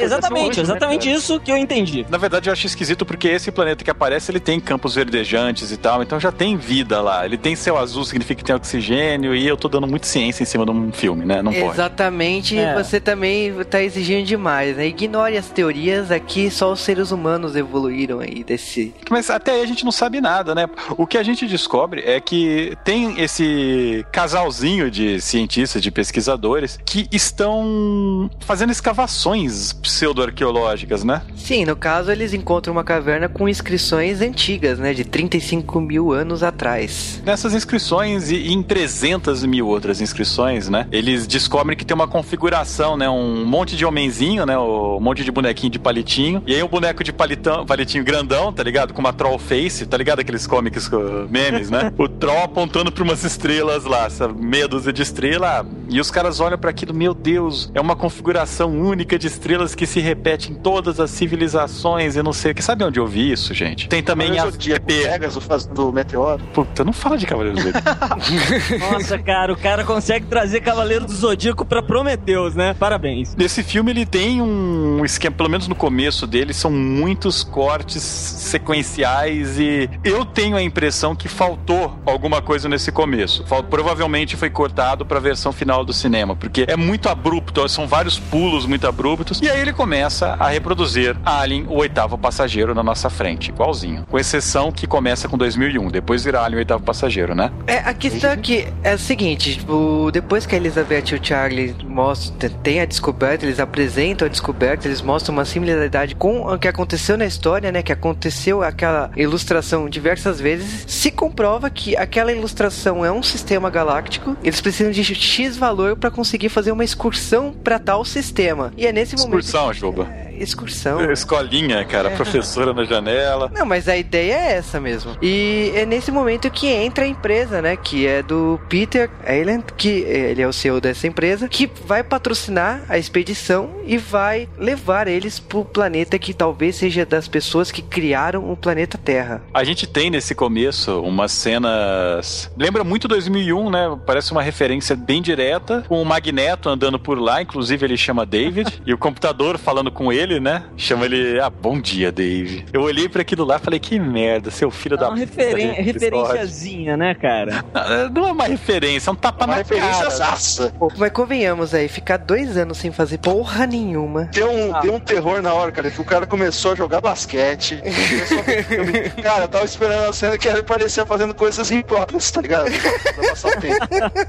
Exatamente, 0.00 0.60
exatamente 0.60 1.10
isso 1.10 1.38
que 1.40 1.50
eu 1.52 1.56
entendi. 1.56 2.04
Na 2.08 2.18
verdade, 2.18 2.48
eu 2.48 2.52
acho 2.52 2.66
esquisito 2.66 3.04
porque 3.04 3.28
esse 3.28 3.50
planeta 3.52 3.84
que 3.84 3.90
aparece, 3.90 4.29
ele 4.30 4.40
tem 4.40 4.58
campos 4.60 4.94
verdejantes 4.94 5.70
e 5.70 5.76
tal, 5.76 6.02
então 6.02 6.18
já 6.18 6.32
tem 6.32 6.56
vida 6.56 7.00
lá. 7.00 7.24
Ele 7.24 7.36
tem 7.36 7.54
céu 7.54 7.76
azul, 7.76 8.04
significa 8.04 8.38
que 8.38 8.44
tem 8.44 8.54
oxigênio, 8.54 9.34
e 9.34 9.46
eu 9.46 9.56
tô 9.56 9.68
dando 9.68 9.86
muito 9.86 10.06
ciência 10.06 10.42
em 10.42 10.46
cima 10.46 10.64
de 10.64 10.70
um 10.70 10.92
filme, 10.92 11.24
né? 11.24 11.42
Não 11.42 11.52
pode. 11.52 11.66
Exatamente, 11.74 12.58
É. 12.58 12.74
você 12.74 13.00
também 13.00 13.52
tá 13.64 13.82
exigindo 13.82 14.24
demais, 14.26 14.76
né? 14.76 14.86
Ignore 14.86 15.36
as 15.36 15.48
teorias, 15.48 16.10
aqui 16.10 16.50
só 16.50 16.72
os 16.72 16.80
seres 16.80 17.10
humanos 17.10 17.56
evoluíram 17.56 18.20
aí 18.20 18.42
desse. 18.44 18.94
Mas 19.10 19.28
até 19.30 19.52
aí 19.52 19.62
a 19.62 19.66
gente 19.66 19.84
não 19.84 19.92
sabe 19.92 20.20
nada, 20.20 20.54
né? 20.54 20.68
O 20.96 21.06
que 21.06 21.18
a 21.18 21.22
gente 21.22 21.46
descobre 21.46 22.02
é 22.04 22.20
que 22.20 22.76
tem 22.84 23.20
esse 23.20 24.04
casalzinho 24.12 24.90
de 24.90 25.20
cientistas, 25.20 25.82
de 25.82 25.90
pesquisadores, 25.90 26.78
que 26.84 27.08
estão 27.12 28.30
fazendo 28.40 28.70
escavações 28.70 29.72
pseudo-arqueológicas, 29.72 31.04
né? 31.04 31.22
Sim, 31.36 31.64
no 31.64 31.76
caso 31.76 32.10
eles 32.10 32.32
encontram 32.32 32.72
uma 32.72 32.84
caverna 32.84 33.28
com 33.28 33.48
inscrições 33.48 34.19
antigas, 34.20 34.78
né? 34.78 34.92
De 34.92 35.04
35 35.04 35.80
mil 35.80 36.12
anos 36.12 36.42
atrás. 36.42 37.22
Nessas 37.24 37.54
inscrições 37.54 38.30
e 38.30 38.52
em 38.52 38.62
300 38.62 39.44
mil 39.44 39.66
outras 39.68 40.00
inscrições, 40.00 40.68
né? 40.68 40.86
Eles 40.90 41.26
descobrem 41.26 41.76
que 41.76 41.84
tem 41.84 41.94
uma 41.94 42.08
configuração, 42.08 42.96
né? 42.96 43.08
Um 43.08 43.44
monte 43.44 43.76
de 43.76 43.84
homenzinho, 43.84 44.44
né? 44.46 44.58
Um 44.58 45.00
monte 45.00 45.24
de 45.24 45.30
bonequinho 45.30 45.70
de 45.70 45.78
palitinho. 45.78 46.42
E 46.46 46.54
aí 46.54 46.62
um 46.62 46.68
boneco 46.68 47.02
de 47.04 47.12
palitão, 47.12 47.64
palitinho 47.64 48.04
grandão, 48.04 48.52
tá 48.52 48.62
ligado? 48.62 48.92
Com 48.92 49.00
uma 49.00 49.12
troll 49.12 49.38
face, 49.38 49.86
tá 49.86 49.96
ligado? 49.96 50.20
Aqueles 50.20 50.46
cómics, 50.46 50.86
uh, 50.88 51.28
memes, 51.30 51.70
né? 51.70 51.92
o 51.98 52.08
troll 52.08 52.44
apontando 52.44 52.90
pra 52.92 53.04
umas 53.04 53.24
estrelas 53.24 53.84
lá, 53.84 54.06
essa 54.06 54.28
meia 54.28 54.68
dúzia 54.68 54.92
de 54.92 55.02
estrela. 55.02 55.66
E 55.88 56.00
os 56.00 56.10
caras 56.10 56.40
olham 56.40 56.58
pra 56.58 56.70
aquilo, 56.70 56.94
meu 56.94 57.14
Deus, 57.14 57.70
é 57.74 57.80
uma 57.80 57.96
configuração 57.96 58.70
única 58.70 59.18
de 59.18 59.26
estrelas 59.26 59.74
que 59.74 59.86
se 59.86 60.00
repete 60.00 60.52
em 60.52 60.54
todas 60.54 61.00
as 61.00 61.10
civilizações 61.10 62.16
e 62.16 62.22
não 62.22 62.32
sei 62.32 62.52
o 62.52 62.54
que. 62.54 62.62
Sabe 62.62 62.84
onde 62.84 63.00
eu 63.00 63.06
vi 63.06 63.32
isso, 63.32 63.52
gente? 63.54 63.88
Tem 63.88 64.02
também 64.12 64.38
as 64.38 64.52
Zodíaco, 64.52 64.86
PP. 64.86 65.08
Pegasus 65.08 65.44
fazendo 65.44 65.92
meteoro. 65.92 66.42
Puta, 66.52 66.84
não 66.84 66.92
fala 66.92 67.16
de 67.16 67.26
Cavaleiros 67.26 67.62
do 67.62 67.70
Zodíaco. 67.72 68.78
Nossa, 68.92 69.18
cara, 69.18 69.52
o 69.52 69.56
cara 69.56 69.84
consegue 69.84 70.26
trazer 70.26 70.60
Cavaleiro 70.60 71.04
do 71.06 71.12
Zodíaco 71.12 71.64
pra 71.64 71.82
Prometeus, 71.82 72.54
né? 72.54 72.74
Parabéns. 72.78 73.34
Nesse 73.36 73.62
filme 73.62 73.90
ele 73.90 74.06
tem 74.06 74.40
um 74.42 75.04
esquema, 75.04 75.34
pelo 75.36 75.48
menos 75.48 75.68
no 75.68 75.74
começo 75.74 76.26
dele, 76.26 76.52
são 76.52 76.70
muitos 76.70 77.42
cortes 77.44 78.02
sequenciais 78.02 79.58
e 79.58 79.88
eu 80.04 80.24
tenho 80.24 80.56
a 80.56 80.62
impressão 80.62 81.14
que 81.14 81.28
faltou 81.28 81.98
alguma 82.04 82.42
coisa 82.42 82.68
nesse 82.68 82.92
começo. 82.92 83.44
Fal- 83.46 83.62
Provavelmente 83.64 84.36
foi 84.36 84.50
cortado 84.50 85.06
pra 85.06 85.18
versão 85.20 85.52
final 85.52 85.84
do 85.84 85.92
cinema, 85.92 86.34
porque 86.34 86.64
é 86.68 86.76
muito 86.76 87.08
abrupto, 87.08 87.66
são 87.68 87.86
vários 87.86 88.18
pulos 88.18 88.66
muito 88.66 88.86
abruptos. 88.86 89.40
E 89.40 89.48
aí 89.48 89.60
ele 89.60 89.72
começa 89.72 90.36
a 90.38 90.48
reproduzir 90.48 91.16
Alien, 91.24 91.66
o 91.68 91.76
oitavo 91.76 92.18
passageiro 92.18 92.74
na 92.74 92.82
nossa 92.82 93.08
frente, 93.08 93.50
igualzinho. 93.50 93.99
Com 94.08 94.18
exceção 94.18 94.72
que 94.72 94.86
começa 94.86 95.28
com 95.28 95.36
2001, 95.36 95.88
depois 95.88 96.24
vira 96.24 96.40
Alien, 96.40 96.56
o 96.56 96.58
oitavo 96.58 96.82
passageiro, 96.82 97.34
né? 97.34 97.50
É, 97.66 97.78
a 97.78 97.94
questão 97.94 98.30
aqui 98.30 98.66
é 98.82 98.92
a 98.92 98.98
seguinte, 98.98 99.58
tipo, 99.58 100.10
depois 100.12 100.46
que 100.46 100.54
a 100.54 100.58
Elizabeth 100.58 101.12
e 101.12 101.14
o 101.14 101.24
Charlie 101.24 101.74
mostram, 101.84 102.50
tem 102.62 102.80
a 102.80 102.84
descoberta, 102.84 103.44
eles 103.44 103.60
apresentam 103.60 104.26
a 104.26 104.30
descoberta, 104.30 104.86
eles 104.88 105.02
mostram 105.02 105.34
uma 105.34 105.44
similaridade 105.44 106.14
com 106.14 106.42
o 106.42 106.58
que 106.58 106.68
aconteceu 106.68 107.16
na 107.16 107.26
história, 107.26 107.70
né? 107.72 107.82
Que 107.82 107.92
aconteceu 107.92 108.62
aquela 108.62 109.10
ilustração 109.16 109.88
diversas 109.88 110.40
vezes. 110.40 110.84
Se 110.86 111.10
comprova 111.10 111.70
que 111.70 111.96
aquela 111.96 112.32
ilustração 112.32 113.04
é 113.04 113.12
um 113.12 113.22
sistema 113.22 113.70
galáctico, 113.70 114.36
eles 114.42 114.60
precisam 114.60 114.92
de 114.92 115.04
X 115.04 115.56
valor 115.56 115.96
para 115.96 116.10
conseguir 116.10 116.48
fazer 116.48 116.72
uma 116.72 116.84
excursão 116.84 117.52
para 117.52 117.78
tal 117.78 118.04
sistema. 118.04 118.72
E 118.76 118.86
é 118.86 118.92
nesse 118.92 119.16
momento. 119.16 119.40
Excursão, 119.40 119.72
Juba. 119.72 120.29
Excursão. 120.40 121.10
Escolinha, 121.10 121.84
cara, 121.84 122.10
professora 122.10 122.72
na 122.72 122.84
janela. 122.84 123.50
Não, 123.54 123.66
mas 123.66 123.88
a 123.88 123.96
ideia 123.96 124.34
é 124.34 124.52
essa 124.54 124.80
mesmo. 124.80 125.16
E 125.22 125.72
é 125.74 125.84
nesse 125.84 126.10
momento 126.10 126.50
que 126.50 126.66
entra 126.66 127.04
a 127.04 127.06
empresa, 127.06 127.60
né? 127.60 127.76
Que 127.76 128.06
é 128.06 128.22
do 128.22 128.60
Peter 128.68 129.10
Ayland, 129.26 129.64
que 129.76 129.88
ele 129.88 130.42
é 130.42 130.46
o 130.46 130.52
CEO 130.52 130.80
dessa 130.80 131.06
empresa, 131.06 131.48
que 131.48 131.70
vai 131.84 132.02
patrocinar 132.02 132.82
a 132.88 132.98
expedição 132.98 133.70
e 133.84 133.96
vai 133.96 134.48
levar 134.58 135.08
eles 135.08 135.38
pro 135.38 135.64
planeta 135.64 136.18
que 136.18 136.32
talvez 136.32 136.76
seja 136.76 137.04
das 137.04 137.28
pessoas 137.28 137.70
que 137.70 137.82
criaram 137.82 138.50
o 138.50 138.56
planeta 138.56 138.98
Terra. 138.98 139.42
A 139.52 139.64
gente 139.64 139.86
tem 139.86 140.10
nesse 140.10 140.34
começo 140.34 141.00
umas 141.00 141.32
cenas. 141.32 142.50
Lembra 142.56 142.84
muito 142.84 143.08
2001, 143.08 143.70
né? 143.70 143.98
Parece 144.06 144.32
uma 144.32 144.42
referência 144.42 144.94
bem 144.96 145.20
direta. 145.20 145.84
Com 145.88 146.00
o 146.00 146.04
Magneto 146.04 146.68
andando 146.68 146.98
por 146.98 147.18
lá, 147.18 147.42
inclusive 147.42 147.84
ele 147.84 147.96
chama 147.96 148.24
David. 148.24 148.80
e 148.86 148.92
o 148.92 148.98
computador 148.98 149.58
falando 149.58 149.90
com 149.90 150.12
ele, 150.12 150.29
né? 150.38 150.64
Chama 150.76 151.06
ele. 151.06 151.40
Ah, 151.40 151.50
bom 151.50 151.80
dia, 151.80 152.12
Dave. 152.12 152.64
Eu 152.72 152.82
olhei 152.82 153.08
pra 153.08 153.22
aquilo 153.22 153.44
lá 153.44 153.56
e 153.56 153.58
falei: 153.58 153.80
que 153.80 153.98
merda, 153.98 154.50
seu 154.50 154.70
filho 154.70 154.94
É 154.94 154.98
da 154.98 155.08
uma 155.08 155.16
puta, 155.18 155.26
referen 155.26 155.74
gente, 155.74 155.82
referenciazinha, 155.82 156.96
né, 156.96 157.14
cara? 157.14 157.64
Não, 157.72 158.10
Não 158.20 158.28
é 158.28 158.32
uma 158.32 158.44
referência, 158.44 159.10
é 159.10 159.12
um 159.12 159.16
tapa 159.16 159.44
Uma 159.44 159.52
na 159.54 159.58
referência 159.58 159.90
cara. 160.04 160.10
zaça. 160.10 160.74
Mas 160.98 161.10
convenhamos 161.12 161.72
aí, 161.74 161.88
ficar 161.88 162.18
dois 162.18 162.56
anos 162.56 162.76
sem 162.78 162.92
fazer 162.92 163.18
porra 163.18 163.66
nenhuma. 163.66 164.24
Deu 164.26 164.50
um, 164.50 164.80
deu 164.80 164.94
um 164.94 165.00
terror 165.00 165.40
na 165.40 165.54
hora, 165.54 165.72
cara, 165.72 165.90
que 165.90 166.00
o 166.00 166.04
cara 166.04 166.26
começou 166.26 166.72
a 166.72 166.74
jogar 166.74 167.00
basquete. 167.00 167.80
a. 169.18 169.22
Cara, 169.22 169.44
eu 169.44 169.48
tava 169.48 169.64
esperando 169.64 170.08
a 170.08 170.12
cena 170.12 170.36
que 170.36 170.46
ele 170.46 170.62
parecia 170.62 171.06
fazendo 171.06 171.34
coisas 171.34 171.70
impróprias, 171.70 172.30
tá 172.30 172.40
ligado? 172.42 172.70
Pra 173.14 173.30
passar 173.30 173.56
o 173.56 173.60
tempo. 173.60 173.86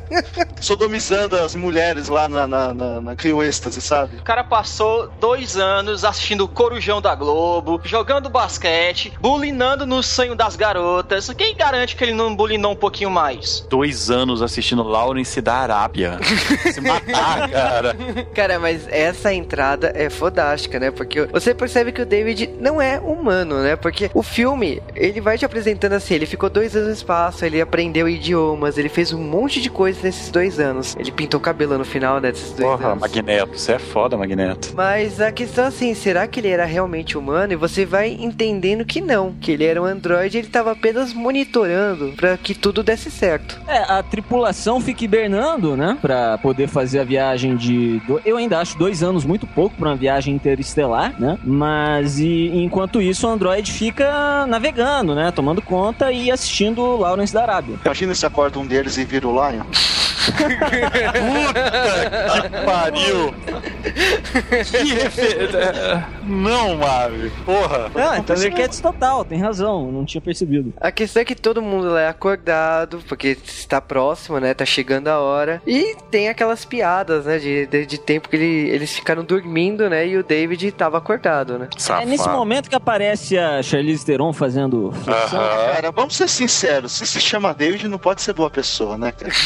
Sodomizando 0.62 1.36
as 1.36 1.56
mulheres 1.56 2.08
lá 2.08 2.30
na, 2.30 2.48
na, 2.48 2.74
na, 2.74 3.02
na 3.02 3.16
Crio 3.16 3.44
Êxtase, 3.44 3.82
sabe? 3.82 4.18
O 4.18 4.24
cara 4.24 4.44
passou 4.44 5.10
dois 5.20 5.58
anos 5.58 5.91
anos 5.92 6.06
assistindo 6.06 6.46
o 6.46 6.48
Corujão 6.48 7.02
da 7.02 7.14
Globo, 7.14 7.82
jogando 7.84 8.30
basquete, 8.30 9.14
bulinando 9.20 9.86
no 9.86 10.02
sonho 10.02 10.36
das 10.36 10.56
garotas. 10.56 11.30
Quem 11.38 11.56
garante 11.56 11.96
que 11.96 12.04
ele 12.04 12.14
não 12.14 12.36
bulinou 12.36 12.72
um 12.72 12.76
pouquinho 12.76 13.12
mais? 13.12 13.66
Dois 13.70 14.10
anos 14.10 14.42
assistindo 14.42 14.84
Lawrence 14.84 15.42
da 15.42 15.56
Arábia. 15.56 16.20
Se 16.72 16.80
matar, 16.82 17.50
cara. 17.52 17.96
Cara, 18.34 18.60
mas 18.60 18.88
essa 18.88 19.34
entrada 19.34 19.92
é 19.94 20.10
fodástica, 20.10 20.80
né? 20.80 20.92
Porque 20.92 21.26
você 21.26 21.54
percebe 21.54 21.92
que 21.92 22.02
o 22.02 22.06
David 22.06 22.50
não 22.60 22.82
é 22.82 23.00
humano, 23.00 23.62
né? 23.62 23.76
Porque 23.76 24.10
o 24.14 24.24
filme, 24.24 24.82
ele 24.96 25.20
vai 25.20 25.38
te 25.38 25.46
apresentando 25.46 25.94
assim, 25.94 26.16
ele 26.16 26.26
ficou 26.26 26.50
dois 26.50 26.76
anos 26.76 26.88
no 26.88 26.94
espaço, 26.94 27.46
ele 27.46 27.60
aprendeu 27.60 28.08
idiomas, 28.08 28.78
ele 28.78 28.90
fez 28.90 29.12
um 29.12 29.22
monte 29.22 29.62
de 29.62 29.70
coisas 29.70 30.02
nesses 30.02 30.32
dois 30.32 30.60
anos. 30.60 30.96
Ele 30.98 31.12
pintou 31.12 31.40
o 31.40 31.44
cabelo 31.44 31.78
no 31.78 31.86
final 31.86 32.20
né, 32.20 32.32
desses 32.32 32.54
dois 32.54 32.70
Porra, 32.70 32.90
anos. 32.90 33.02
Magneto. 33.02 33.58
Você 33.58 33.74
é 33.74 33.80
foda, 33.80 34.16
Magneto. 34.16 34.74
Mas 34.76 35.20
a 35.20 35.32
questão 35.32 35.66
assim, 35.66 35.81
será 35.96 36.28
que 36.28 36.40
ele 36.40 36.50
era 36.50 36.66
realmente 36.66 37.18
humano? 37.18 37.54
E 37.54 37.56
você 37.56 37.86
vai 37.86 38.10
entendendo 38.20 38.86
que 38.86 39.02
não, 39.02 39.34
que 39.42 39.52
ele 39.52 39.66
era 39.66 39.82
um 39.82 39.86
androide, 39.86 40.38
ele 40.38 40.48
tava 40.48 40.72
apenas 40.72 41.14
monitorando 41.14 42.14
pra 42.16 42.38
que 42.38 42.54
tudo 42.54 42.84
desse 42.84 43.10
certo. 43.10 43.60
É, 43.68 43.80
a 43.92 44.04
tripulação 44.04 44.80
fica 44.80 45.04
hibernando, 45.04 45.76
né? 45.76 45.98
Pra 46.02 46.38
poder 46.38 46.68
fazer 46.68 47.00
a 47.00 47.04
viagem 47.04 47.56
de. 47.56 48.00
do- 48.02 48.22
Eu 48.24 48.38
ainda 48.38 48.60
acho 48.60 48.78
dois 48.78 49.02
anos 49.02 49.26
muito 49.26 49.48
pouco 49.48 49.76
pra 49.76 49.90
uma 49.90 49.96
viagem 49.96 50.36
interestelar, 50.36 51.14
né? 51.20 51.38
Mas 51.44 52.20
e, 52.20 52.50
enquanto 52.54 53.02
isso, 53.02 53.28
o 53.28 53.32
Android 53.32 53.72
fica 53.72 54.46
navegando, 54.48 55.16
né? 55.16 55.32
Tomando 55.32 55.62
conta 55.62 56.12
e 56.12 56.30
assistindo 56.32 56.98
Lawrence 56.98 57.34
da 57.34 57.42
Arábia. 57.42 57.76
Imagina 57.84 58.14
se 58.14 58.26
acorda 58.26 58.60
um 58.60 58.66
deles 58.66 58.98
e 58.98 59.06
vira 59.06 59.28
o 59.28 59.32
Lion. 59.32 59.64
Puta 60.32 60.50
que 62.50 62.66
pariu! 62.66 63.34
Que 63.82 64.94
referência. 64.94 66.06
Não, 66.24 66.76
Marvel. 66.78 67.32
Porra. 67.46 67.90
Ah, 67.96 68.18
então 68.20 68.36
Thundercats 68.36 68.80
total, 68.80 69.26
tem 69.26 69.40
razão, 69.40 69.92
não 69.92 70.06
tinha 70.06 70.22
percebido. 70.22 70.74
A 70.80 70.92
questão 70.92 71.22
é 71.22 71.26
que 71.26 71.36
todo 71.36 71.62
mundo 71.62 71.90
lá 71.90 72.02
é 72.02 72.08
acordado, 72.08 73.00
porque 73.08 73.38
está 73.44 73.82
próximo, 73.82 74.40
né? 74.40 74.54
Tá 74.54 74.66
chegando 74.66 75.08
a 75.08 75.20
hora. 75.20 75.62
E 75.66 75.96
tem 76.10 76.30
aquelas 76.30 76.64
piadas, 76.66 77.26
né? 77.26 77.38
De, 77.40 77.66
de, 77.66 77.86
de 77.86 77.98
tempo 78.00 78.30
que 78.30 78.36
ele- 78.36 78.70
eles 78.70 78.94
ficaram 78.94 79.24
dormindo, 79.24 79.90
né? 79.90 80.08
E 80.08 80.18
o 80.18 80.24
David 80.24 80.72
tava 80.72 80.98
acordado, 80.98 81.58
né? 81.58 81.68
É 82.00 82.06
nesse 82.06 82.28
momento 82.30 82.70
que 82.70 82.76
aparece 82.76 83.38
a 83.38 83.62
Charlize 83.64 84.06
Theron 84.06 84.32
fazendo 84.34 84.92
flexão. 85.04 85.40
Aham. 85.40 85.74
Cara, 85.74 85.92
vamos 85.92 86.16
ser 86.16 86.30
sinceros, 86.30 86.92
se 86.94 87.06
se 87.08 87.20
chama 87.20 87.54
David 87.54 87.88
não 87.88 87.98
pode 87.98 88.22
ser 88.22 88.34
boa 88.34 88.50
pessoa, 88.50 88.98
né, 88.98 89.12
cara? 89.12 89.32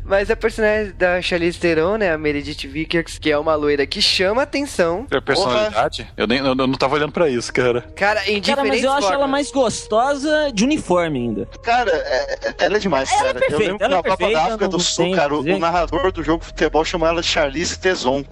Mas 0.10 0.28
a 0.28 0.34
personagem 0.34 0.92
da 0.98 1.22
Charlize 1.22 1.56
Theron, 1.56 1.96
né? 1.96 2.12
A 2.12 2.18
Meredith 2.18 2.66
Vickers, 2.66 3.16
que 3.16 3.30
é 3.30 3.38
uma 3.38 3.54
loira 3.54 3.86
que 3.86 4.02
chama 4.02 4.42
atenção. 4.42 5.06
É 5.08 5.20
personalidade? 5.20 6.04
Eu, 6.16 6.26
nem, 6.26 6.38
eu, 6.38 6.46
eu 6.46 6.54
não 6.54 6.74
tava 6.74 6.96
olhando 6.96 7.12
pra 7.12 7.28
isso, 7.28 7.52
cara. 7.52 7.82
Cara, 7.94 8.28
em 8.28 8.42
Cara, 8.42 8.64
mas 8.64 8.82
eu 8.82 8.90
acho 8.90 9.06
ela 9.06 9.12
formas. 9.18 9.30
mais 9.30 9.52
gostosa 9.52 10.50
de 10.52 10.64
uniforme 10.64 11.20
ainda. 11.20 11.46
Cara, 11.62 11.92
é- 11.92 12.38
é- 12.48 12.54
ela 12.58 12.76
é 12.76 12.78
demais, 12.80 13.08
Ela 13.08 13.20
é 13.20 13.24
cara. 13.26 13.38
perfeita, 13.38 13.54
eu 13.54 13.58
lembro 13.60 13.78
que 13.78 13.84
ela 13.84 13.92
é 13.92 13.96
na 13.96 14.02
Copa 14.02 14.16
perfeita, 14.16 14.40
da 14.40 14.46
África 14.46 14.68
do 14.68 14.80
Sul, 14.80 15.04
tem 15.04 15.14
cara, 15.14 15.34
o 15.34 15.40
o, 15.40 15.58
narrador 15.60 16.10
do 16.10 16.24
jogo 16.24 16.40
de 16.40 16.46
futebol 16.46 16.84
chama 16.84 17.06
ela 17.08 17.20
de 17.20 17.28
Charlize 17.28 17.78
ele. 17.84 18.24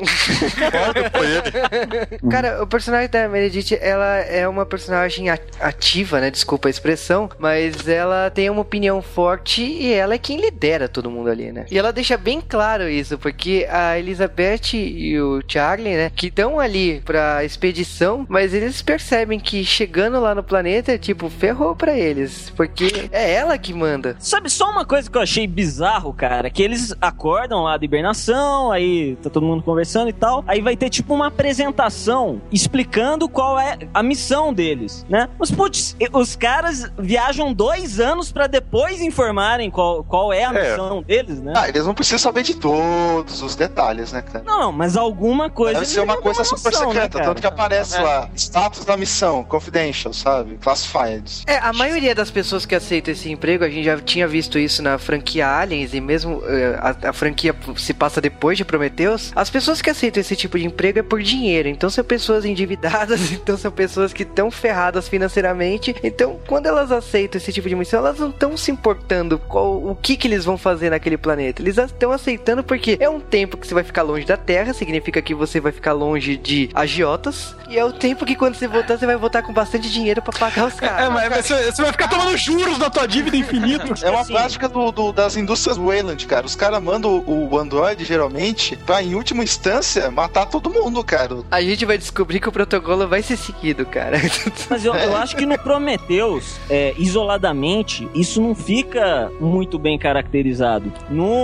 Cara, 2.29 2.61
o 2.61 2.67
personagem 2.67 3.09
da 3.09 3.29
Meredith, 3.29 3.79
ela 3.81 4.19
é 4.19 4.49
uma 4.49 4.67
personagem 4.67 5.27
ativa, 5.31 6.21
né? 6.21 6.29
Desculpa 6.29 6.69
a 6.69 6.71
expressão, 6.71 7.31
mas 7.38 7.87
ela 7.87 8.31
tem 8.31 8.51
uma 8.51 8.62
opinião 8.62 9.01
forte 9.01 9.62
e 9.62 9.93
ela 9.93 10.14
é 10.14 10.19
quem 10.19 10.41
lidera 10.41 10.88
todo 10.88 11.09
mundo 11.09 11.31
ali, 11.31 11.53
né? 11.53 11.67
E 11.71 11.79
ela 11.79 11.93
deixa 11.93 12.17
bem 12.17 12.41
claro 12.41 12.89
isso, 12.89 13.19
porque 13.19 13.67
a 13.71 13.99
Elizabeth 13.99 14.75
e 14.75 15.21
o 15.21 15.41
Charlie, 15.47 15.95
né, 15.97 16.11
que 16.15 16.29
estão 16.29 16.59
ali 16.59 17.01
pra 17.05 17.45
expedição, 17.45 18.25
mas 18.29 18.55
eles 18.55 18.81
percebem 18.83 19.39
que 19.39 19.65
chegando 19.65 20.19
lá 20.21 20.35
no 20.35 20.43
planeta, 20.43 20.97
tipo, 20.99 21.29
ferrou 21.29 21.75
pra 21.77 21.97
eles, 21.97 22.51
porque 22.57 23.09
é 23.13 23.33
ela 23.35 23.59
que 23.59 23.75
manda. 23.75 24.17
Sabe 24.19 24.49
só 24.51 24.71
uma 24.71 24.85
coisa 24.85 25.11
que 25.11 25.17
eu 25.19 25.23
achei 25.23 25.47
bizarro, 25.47 26.13
cara? 26.13 26.49
Que 26.51 26.63
eles 26.63 26.95
acordam 27.01 27.63
lá 27.65 27.77
da 27.77 27.85
hibernação, 27.85 28.71
aí 28.73 29.17
tá 29.23 29.29
todo 29.31 29.45
mundo 29.47 29.63
conversando 29.63 30.09
e 30.09 30.13
tal. 30.13 30.43
Aí 30.47 30.61
vai 30.61 30.77
ter 30.77 30.89
tipo 30.91 31.15
uma 31.15 31.27
apresentação 31.29 32.41
explicando 32.51 33.29
qual 33.29 33.59
é 33.59 33.79
a 33.93 34.03
missão 34.03 34.53
deles, 34.53 35.05
né? 35.09 35.29
Mas, 35.39 35.51
putz, 35.51 35.97
os 36.13 36.35
caras 36.37 36.91
viajam 36.99 37.53
dois 37.53 38.01
anos 38.01 38.33
pra 38.33 38.47
depois 38.47 39.01
informarem 39.01 39.71
qual, 39.71 40.03
qual 40.05 40.33
é 40.33 40.45
a 40.45 40.53
É. 40.55 40.71
missão 40.71 41.03
deles, 41.03 41.41
né? 41.41 41.53
Ah, 41.59 41.68
eles 41.68 41.85
não 41.85 41.92
precisam 41.94 42.18
saber 42.21 42.42
de 42.44 42.55
todos 42.55 43.42
os 43.42 43.57
detalhes, 43.57 44.12
né, 44.12 44.23
cara? 44.23 44.44
Não, 44.44 44.71
mas 44.71 44.97
alguma 44.97 45.51
coisa. 45.51 45.81
Deve 45.81 45.87
ser 45.90 46.01
uma 46.01 46.16
coisa 46.16 46.42
ter 46.42 46.49
super 46.49 46.73
noção, 46.73 46.88
né, 46.88 46.94
secreta, 46.94 47.18
cara? 47.18 47.25
tanto 47.31 47.40
que 47.40 47.47
aparece 47.49 47.97
É. 47.97 48.01
lá, 48.01 48.29
status 48.37 48.85
da 48.85 48.97
missão, 48.97 49.42
confidential, 49.42 50.12
sabe? 50.14 50.57
Classified. 50.59 51.42
É, 51.47 51.59
a 51.59 51.73
maioria 51.73 52.14
das 52.14 52.31
pessoas 52.31 52.64
que 52.64 52.75
aceitam 52.77 53.12
esse 53.12 53.29
emprego, 53.31 53.64
a 53.64 53.68
gente 53.68 53.85
já 53.85 53.99
tinha 53.99 54.29
visto 54.29 54.57
isso 54.59 54.83
na 54.83 54.99
franquia 54.99 55.49
Aliens 55.49 55.94
e 55.94 56.01
mesmo 56.01 56.42
eh, 56.47 56.79
a, 56.81 57.09
a 57.09 57.12
franquia 57.12 57.55
se 57.77 57.92
passa 57.92 58.21
depois 58.21 58.57
de 58.57 58.64
Prometheus. 58.64 59.33
As 59.35 59.51
pessoas 59.51 59.83
que 59.83 59.90
aceitam 59.90 60.21
esse 60.21 60.37
tipo 60.37 60.59
de 60.59 60.66
emprego 60.66 61.01
é 61.01 61.03
por 61.03 61.21
dinheiro, 61.23 61.68
então 61.68 61.90
são 61.90 62.05
pessoas 62.05 62.44
endividadas, 62.44 63.33
então 63.33 63.57
são 63.57 63.73
pessoas 63.73 64.12
que 64.12 64.23
estão 64.23 64.49
ferradas 64.51 65.09
financeiramente. 65.09 65.94
Então, 66.05 66.38
quando 66.47 66.66
elas 66.66 66.92
aceitam 66.92 67.38
esse 67.40 67.53
tipo 67.53 67.68
de 67.68 67.75
missão, 67.75 67.99
elas 67.99 68.18
não 68.18 68.31
estão 68.31 68.57
se 68.57 68.71
importando 68.71 69.38
qual, 69.38 69.85
o 69.85 69.97
que 69.97 70.16
que 70.16 70.29
eles 70.29 70.44
vão 70.44 70.57
fazer 70.57 70.90
naquele 70.90 71.16
planeta. 71.16 71.48
Eles 71.59 71.79
estão 71.79 72.13
aceitando 72.13 72.63
porque 72.63 72.97
é 73.01 73.09
um 73.09 73.21
tempo 73.21 73.57
que 73.57 73.67
você 73.67 73.75
vai 73.75 73.85
ficar 73.85 74.03
longe 74.03 74.25
da 74.27 74.37
Terra, 74.37 74.73
significa 74.73 75.21
que 75.23 75.35
você 75.35 75.61
vai 75.61 75.73
ficar 75.73 75.93
longe 75.93 76.37
de 76.37 76.71
agiotas, 76.75 77.55
e 77.69 77.79
é 77.79 77.85
o 77.85 77.93
tempo 77.93 78.25
que 78.25 78.35
quando 78.35 78.55
você 78.55 78.67
voltar, 78.67 78.99
você 78.99 79.07
vai 79.07 79.17
voltar 79.17 79.43
com 79.43 79.53
bastante 79.53 79.91
dinheiro 79.91 80.21
pra 80.23 80.33
pagar 80.33 80.67
os 80.67 80.75
caras. 80.75 81.07
É, 81.07 81.29
mas 81.29 81.47
você, 81.47 81.71
você 81.73 81.83
vai 81.83 81.93
ficar 81.93 82.09
tomando 82.09 82.37
juros 82.37 82.79
da 82.79 82.89
tua 82.91 83.07
dívida 83.07 83.37
infinito. 83.37 83.95
É 84.05 84.11
uma 84.11 84.25
prática 84.25 84.69
do, 84.69 84.91
do- 84.91 85.13
das 85.13 85.37
indústrias 85.37 85.77
Wayland, 85.77 86.27
cara. 86.27 86.47
Os 86.47 86.55
caras 86.55 86.83
mandam 86.83 87.19
o, 87.27 87.49
o 87.53 87.59
Android, 87.59 88.05
geralmente, 88.05 88.77
pra, 88.77 89.03
em 89.03 89.15
última 89.15 89.43
instância, 89.45 90.11
matar 90.11 90.47
todo 90.47 90.71
mundo, 90.71 91.03
cara. 91.05 91.39
A 91.51 91.61
gente 91.61 91.85
vai 91.85 91.99
descobrir 91.99 92.41
que 92.41 92.49
o 92.49 92.53
protocolo 92.53 93.07
vai 93.07 93.23
ser 93.23 93.37
seguido, 93.37 93.85
cara. 93.87 94.17
Mas 94.71 94.85
eu, 94.85 94.95
eu 94.95 95.17
acho 95.17 95.37
que 95.37 95.45
no 95.47 95.59
Prometheus, 95.59 96.57
é, 96.71 96.95
isoladamente, 96.99 98.09
isso 98.15 98.41
não 98.41 98.55
fica 98.55 99.31
muito 99.41 99.79
bem 99.79 99.99
caracterizado. 99.99 100.93
No, 101.11 101.38